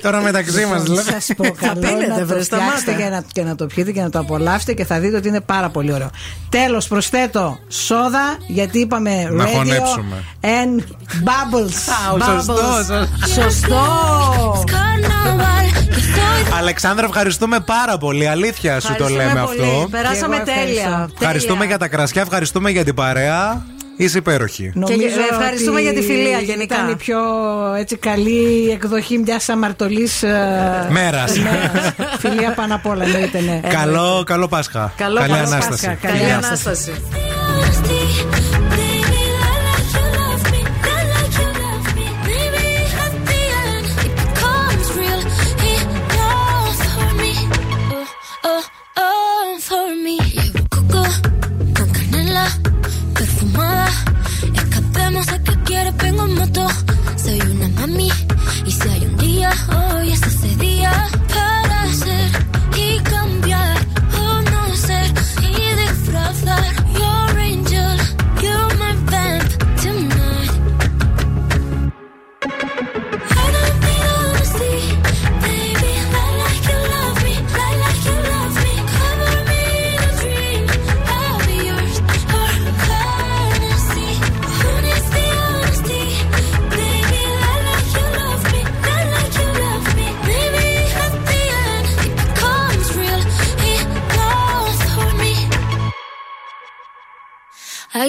Τώρα 0.01 0.21
μεταξύ 0.21 0.65
μας 0.65 0.79
Λοιπόν, 0.79 0.95
λέμε. 0.95 1.11
Σας 1.11 1.29
πω 1.37 1.43
καλό 1.61 1.79
πίνετε, 1.79 2.07
να 2.07 2.19
το 2.19 2.25
βρε, 2.25 2.41
φτιάξετε 2.41 2.43
σταμάτα. 2.43 3.03
και 3.03 3.09
να, 3.09 3.23
και 3.31 3.43
να 3.43 3.55
το 3.55 3.65
πιείτε 3.65 3.91
και 3.91 4.01
να 4.01 4.09
το 4.09 4.19
απολαύσετε 4.19 4.73
και 4.73 4.85
θα 4.85 4.99
δείτε 4.99 5.17
ότι 5.17 5.27
είναι 5.27 5.41
πάρα 5.41 5.69
πολύ 5.69 5.93
ωραίο. 5.93 6.09
Τέλος 6.49 6.87
προσθέτω 6.87 7.57
σόδα 7.67 8.37
γιατί 8.47 8.79
είπαμε 8.79 9.27
Να 9.31 9.45
radio 9.45 9.49
χωνέψουμε. 9.55 10.23
and 10.41 10.79
bubbles. 11.23 11.73
Α, 12.09 12.13
ο 12.13 12.17
Bubbles. 12.17 12.25
σωστός. 12.35 13.07
Σωστό. 13.33 14.63
Αλεξάνδρα, 16.57 17.05
ευχαριστούμε 17.05 17.59
πάρα 17.59 17.97
πολύ. 17.97 18.27
Αλήθεια 18.27 18.79
σου 18.79 18.87
το 18.87 18.93
Ευχαριστούμε 18.93 19.23
λέμε 19.27 19.45
πολύ. 19.45 19.61
αυτό. 19.61 19.87
Περάσαμε 19.91 20.35
Και 20.35 20.51
εγώ 20.51 20.59
τέλεια. 20.59 20.81
ευχαριστώ. 20.81 21.13
Ευχαριστούμε 21.19 21.53
Τέλεια. 21.59 21.65
για 21.69 21.77
τα 21.77 21.87
κρασιά, 21.87 22.21
ευχαριστούμε 22.21 22.69
για 22.69 22.83
την 22.83 22.93
παρέα. 22.93 23.65
Είσαι 24.03 24.17
υπέροχη. 24.17 24.71
Νομίζω 24.73 24.97
Και 24.97 25.27
ευχαριστούμε 25.31 25.71
ότι 25.79 25.81
για 25.81 25.93
τη 25.93 26.01
φιλία 26.01 26.39
γενικά. 26.39 26.75
Ήταν 26.75 26.89
η 26.89 26.95
πιο 26.95 27.17
έτσι, 27.77 27.97
καλή 27.97 28.69
εκδοχή 28.71 29.17
μιας 29.17 29.49
αμαρτωλής 29.49 30.23
Μέρας. 30.89 31.31
Φιλία 32.19 32.53
πάνω 32.55 32.75
απ' 32.75 32.85
όλα, 32.85 33.03
εννοείται, 33.03 33.39
ναι. 33.41 33.59
Καλό, 33.69 34.23
καλό 34.25 34.47
Πάσχα. 34.47 34.93
Καλό 34.97 35.19
Καλή 35.19 35.29
Πάσχα. 35.29 35.45
Ανάσταση. 35.45 35.69
Πάσχα. 35.69 36.07
Καλή 36.07 36.17
Καλή 36.19 36.31
Ανάσταση. 36.31 36.89
Ανάσταση. 36.91 37.30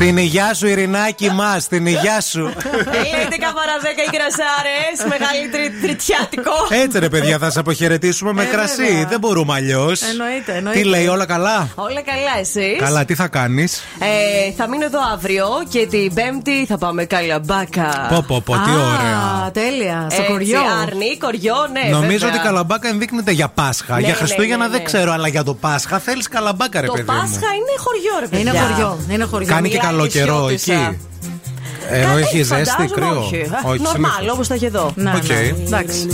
Στην 0.00 0.16
υγειά 0.16 0.54
σου, 0.54 0.66
Ειρηνάκη 0.66 1.30
μα, 1.30 1.58
στην 1.58 1.86
υγειά 1.86 2.20
σου. 2.20 2.38
Είναι 2.40 2.52
11 2.52 3.52
παρά 3.58 3.74
10 3.82 3.86
οι 4.06 4.10
κρασάρε. 4.16 4.78
Μεγάλη 5.08 5.48
τρι, 5.52 5.80
τριτιάτικο. 5.82 6.52
Έτσι 6.84 6.98
ρε 6.98 7.08
παιδιά, 7.08 7.38
θα 7.38 7.50
σε 7.50 7.58
αποχαιρετήσουμε 7.58 8.32
με 8.32 8.42
Ε, 8.42 8.46
κρασί. 8.46 8.82
βέβαια. 8.82 9.04
Δεν 9.06 9.18
μπορούμε 9.20 9.54
αλλιώς. 9.54 10.02
Εννοείται, 10.02 10.52
εννοείται. 10.56 10.80
Τι 10.80 10.86
λέει, 10.86 11.06
όλα 11.06 11.26
καλά; 11.26 11.68
Όλα 11.74 12.02
καλά, 12.02 12.34
εσείς; 12.40 12.78
Καλά, 12.78 13.04
τι 13.04 13.14
θα 13.14 13.28
κάνεις; 13.28 13.82
Ε, 13.98 14.52
θα 14.56 14.68
μείνω 14.68 14.84
εδώ 14.84 14.98
αύριο 15.14 15.46
και 15.68 15.86
την 15.86 16.14
Πέμπτη 16.14 16.66
θα 16.68 16.78
πάμε 16.78 17.04
καλαμπάκα. 17.04 18.06
Πω, 18.08 18.24
πω, 18.26 18.42
πω, 18.44 18.52
τι 18.54 18.70
ωραία. 18.70 19.18
Α, 19.46 19.50
τέλεια. 19.52 20.06
Στο 20.10 20.20
Έτσι, 20.22 20.32
χωριό. 20.32 20.60
Άρνη, 20.82 21.16
κοριό, 21.18 21.56
ναι. 21.72 21.90
Νομίζω 21.90 22.12
βέβαια. 22.18 22.28
ότι 22.28 22.38
η 22.38 22.42
καλαμπάκα 22.42 22.88
ενδείκνυται 22.88 23.30
για 23.32 23.48
Πάσχα. 23.48 23.94
Ναι, 23.94 24.00
για 24.00 24.08
ναι, 24.08 24.14
Χριστούγεννα 24.14 24.64
ναι, 24.64 24.70
δεν 24.70 24.78
ναι. 24.80 24.84
ξέρω, 24.86 25.12
αλλά 25.12 25.28
για 25.28 25.42
το 25.44 25.54
Πάσχα 25.54 25.98
θέλεις 25.98 26.28
καλαμπάκα, 26.28 26.80
ρε 26.80 26.86
Το 26.86 26.92
παιδί 26.92 27.10
μου. 27.10 27.16
Πάσχα 27.18 27.48
είναι 27.58 27.74
χωριό, 27.84 28.14
ρε 28.20 28.26
παιδιά. 28.26 28.50
Είναι 28.50 28.60
χωριό. 28.60 28.98
Είναι 29.10 29.24
χωριό. 29.24 29.46
Κάνει 29.48 29.68
και 29.68 29.76
Μιλάει 29.76 29.87
καλό 29.90 30.06
καιρό 30.06 30.48
νησιώτισσα. 30.48 30.72
εκεί. 30.88 30.98
Ε, 31.90 32.00
Ενώ 32.00 32.16
έχει 32.16 32.42
ζέστη, 32.42 32.70
Φαντάζομαι 32.70 32.88
κρύο. 32.94 33.18
Όχι, 33.20 33.50
Όχι, 33.64 33.82
Νορμάλ, 33.82 34.10
συνήθως. 34.12 34.32
όπως 34.34 34.48
τα 34.48 34.54
έχει 34.54 34.64
εδώ. 34.64 34.92
Ναι, 34.94 35.12
Οκ. 35.16 35.28
ναι. 35.28 35.34
Εντάξει. 35.66 36.06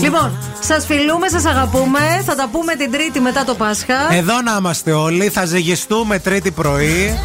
Λοιπόν, 0.00 0.38
σας 0.60 0.86
φιλούμε, 0.86 1.28
σας 1.28 1.44
αγαπούμε. 1.44 1.98
Θα 2.24 2.34
τα 2.34 2.48
πούμε 2.52 2.74
την 2.74 2.92
Τρίτη 2.92 3.20
μετά 3.20 3.44
το 3.44 3.54
Πάσχα. 3.54 3.94
Εδώ 4.12 4.40
να 4.42 4.56
είμαστε 4.58 4.92
όλοι, 4.92 5.28
θα 5.28 5.44
ζυγιστούμε 5.44 6.18
Τρίτη 6.18 6.50
πρωί 6.50 7.18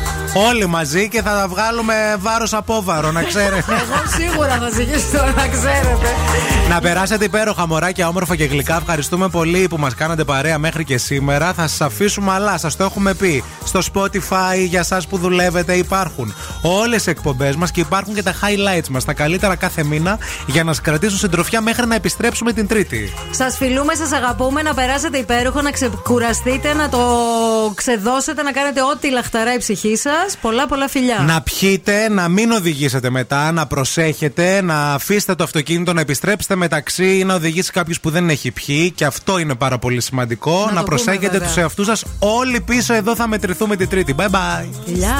όλοι 0.49 0.65
μαζί 0.65 1.09
και 1.09 1.21
θα 1.21 1.31
τα 1.31 1.47
βγάλουμε 1.47 1.93
βάρος 2.19 2.53
απόβαρο, 2.53 3.11
να 3.11 3.23
ξέρετε. 3.23 3.63
Εγώ 3.81 4.01
σίγουρα 4.17 4.57
θα 4.61 4.69
ζυγιστώ, 4.69 5.17
να 5.35 5.47
ξέρετε. 5.47 6.07
να 6.69 6.79
περάσετε 6.79 7.25
υπέροχα 7.25 7.67
μωράκια, 7.67 8.07
όμορφα 8.07 8.35
και 8.35 8.43
γλυκά. 8.45 8.75
Ευχαριστούμε 8.75 9.27
πολύ 9.29 9.67
που 9.67 9.77
μας 9.77 9.95
κάνατε 9.95 10.23
παρέα 10.23 10.57
μέχρι 10.57 10.83
και 10.83 10.97
σήμερα. 10.97 11.53
Θα 11.53 11.67
σας 11.67 11.81
αφήσουμε 11.81 12.31
αλλά, 12.31 12.57
σας 12.57 12.75
το 12.75 12.83
έχουμε 12.83 13.13
πει. 13.13 13.43
Στο 13.63 13.79
Spotify 13.93 14.67
για 14.67 14.79
εσάς 14.79 15.07
που 15.07 15.17
δουλεύετε 15.17 15.73
υπάρχουν 15.73 16.33
όλες 16.61 17.05
οι 17.05 17.09
εκπομπές 17.09 17.55
μας 17.55 17.71
και 17.71 17.79
υπάρχουν 17.79 17.94
και 18.03 18.23
τα 18.23 18.33
highlights 18.33 18.87
μας, 18.89 19.05
τα 19.05 19.13
καλύτερα 19.13 19.55
κάθε 19.55 19.83
μήνα 19.83 20.17
για 20.47 20.63
να 20.63 20.73
σας 20.73 20.81
κρατήσουν 20.81 21.17
συντροφιά 21.17 21.61
μέχρι 21.61 21.85
να 21.87 21.95
επιστρέψουμε 21.95 22.53
την 22.53 22.67
Τρίτη. 22.67 23.13
Σας 23.31 23.57
φιλούμε, 23.57 23.95
σας 23.95 24.11
αγαπούμε, 24.11 24.61
να 24.61 24.73
περάσετε 24.73 25.17
υπέροχο, 25.17 25.61
να 25.61 25.71
ξεκουραστείτε, 25.71 26.73
να 26.73 26.89
το 26.89 26.99
ξεδώσετε, 27.75 28.41
να 28.41 28.51
κάνετε 28.51 28.81
ό,τι 28.81 29.09
λαχταρά 29.11 29.53
η 29.53 29.57
ψυχή 29.57 29.95
σας. 29.95 30.37
Πολλά, 30.41 30.67
πολλά 30.67 30.87
φιλιά. 30.87 31.19
Να 31.27 31.41
πιείτε, 31.41 32.09
να 32.09 32.27
μην 32.27 32.51
οδηγήσετε 32.51 33.09
μετά, 33.09 33.51
να 33.51 33.65
προσέχετε, 33.67 34.61
να 34.61 34.93
αφήσετε 34.93 35.35
το 35.35 35.43
αυτοκίνητο 35.43 35.93
να 35.93 36.01
επιστρέψετε 36.01 36.55
μεταξύ 36.55 37.17
ή 37.17 37.23
να 37.23 37.33
οδηγήσει 37.33 37.71
κάποιος 37.71 37.99
που 37.99 38.09
δεν 38.09 38.29
έχει 38.29 38.51
πιει. 38.51 38.91
Και 38.91 39.05
αυτό 39.05 39.37
είναι 39.37 39.55
πάρα 39.55 39.77
πολύ 39.77 40.01
σημαντικό. 40.01 40.51
Να 40.51 40.57
Να, 40.59 40.65
το 40.65 40.73
πούμε, 40.73 40.83
προσέχετε 40.83 41.29
βέβαια. 41.29 41.47
τους 41.47 41.57
εαυτούς 41.57 41.85
σας. 41.85 42.03
Όλοι 42.19 42.61
πίσω 42.61 42.93
εδώ 42.93 43.15
θα 43.15 43.27
μετρηθούμε 43.27 43.75
την 43.75 43.89
Τρίτη. 43.89 44.15
Bye 44.17 44.23
bye. 44.29 44.65
Φιλιά. 44.85 45.15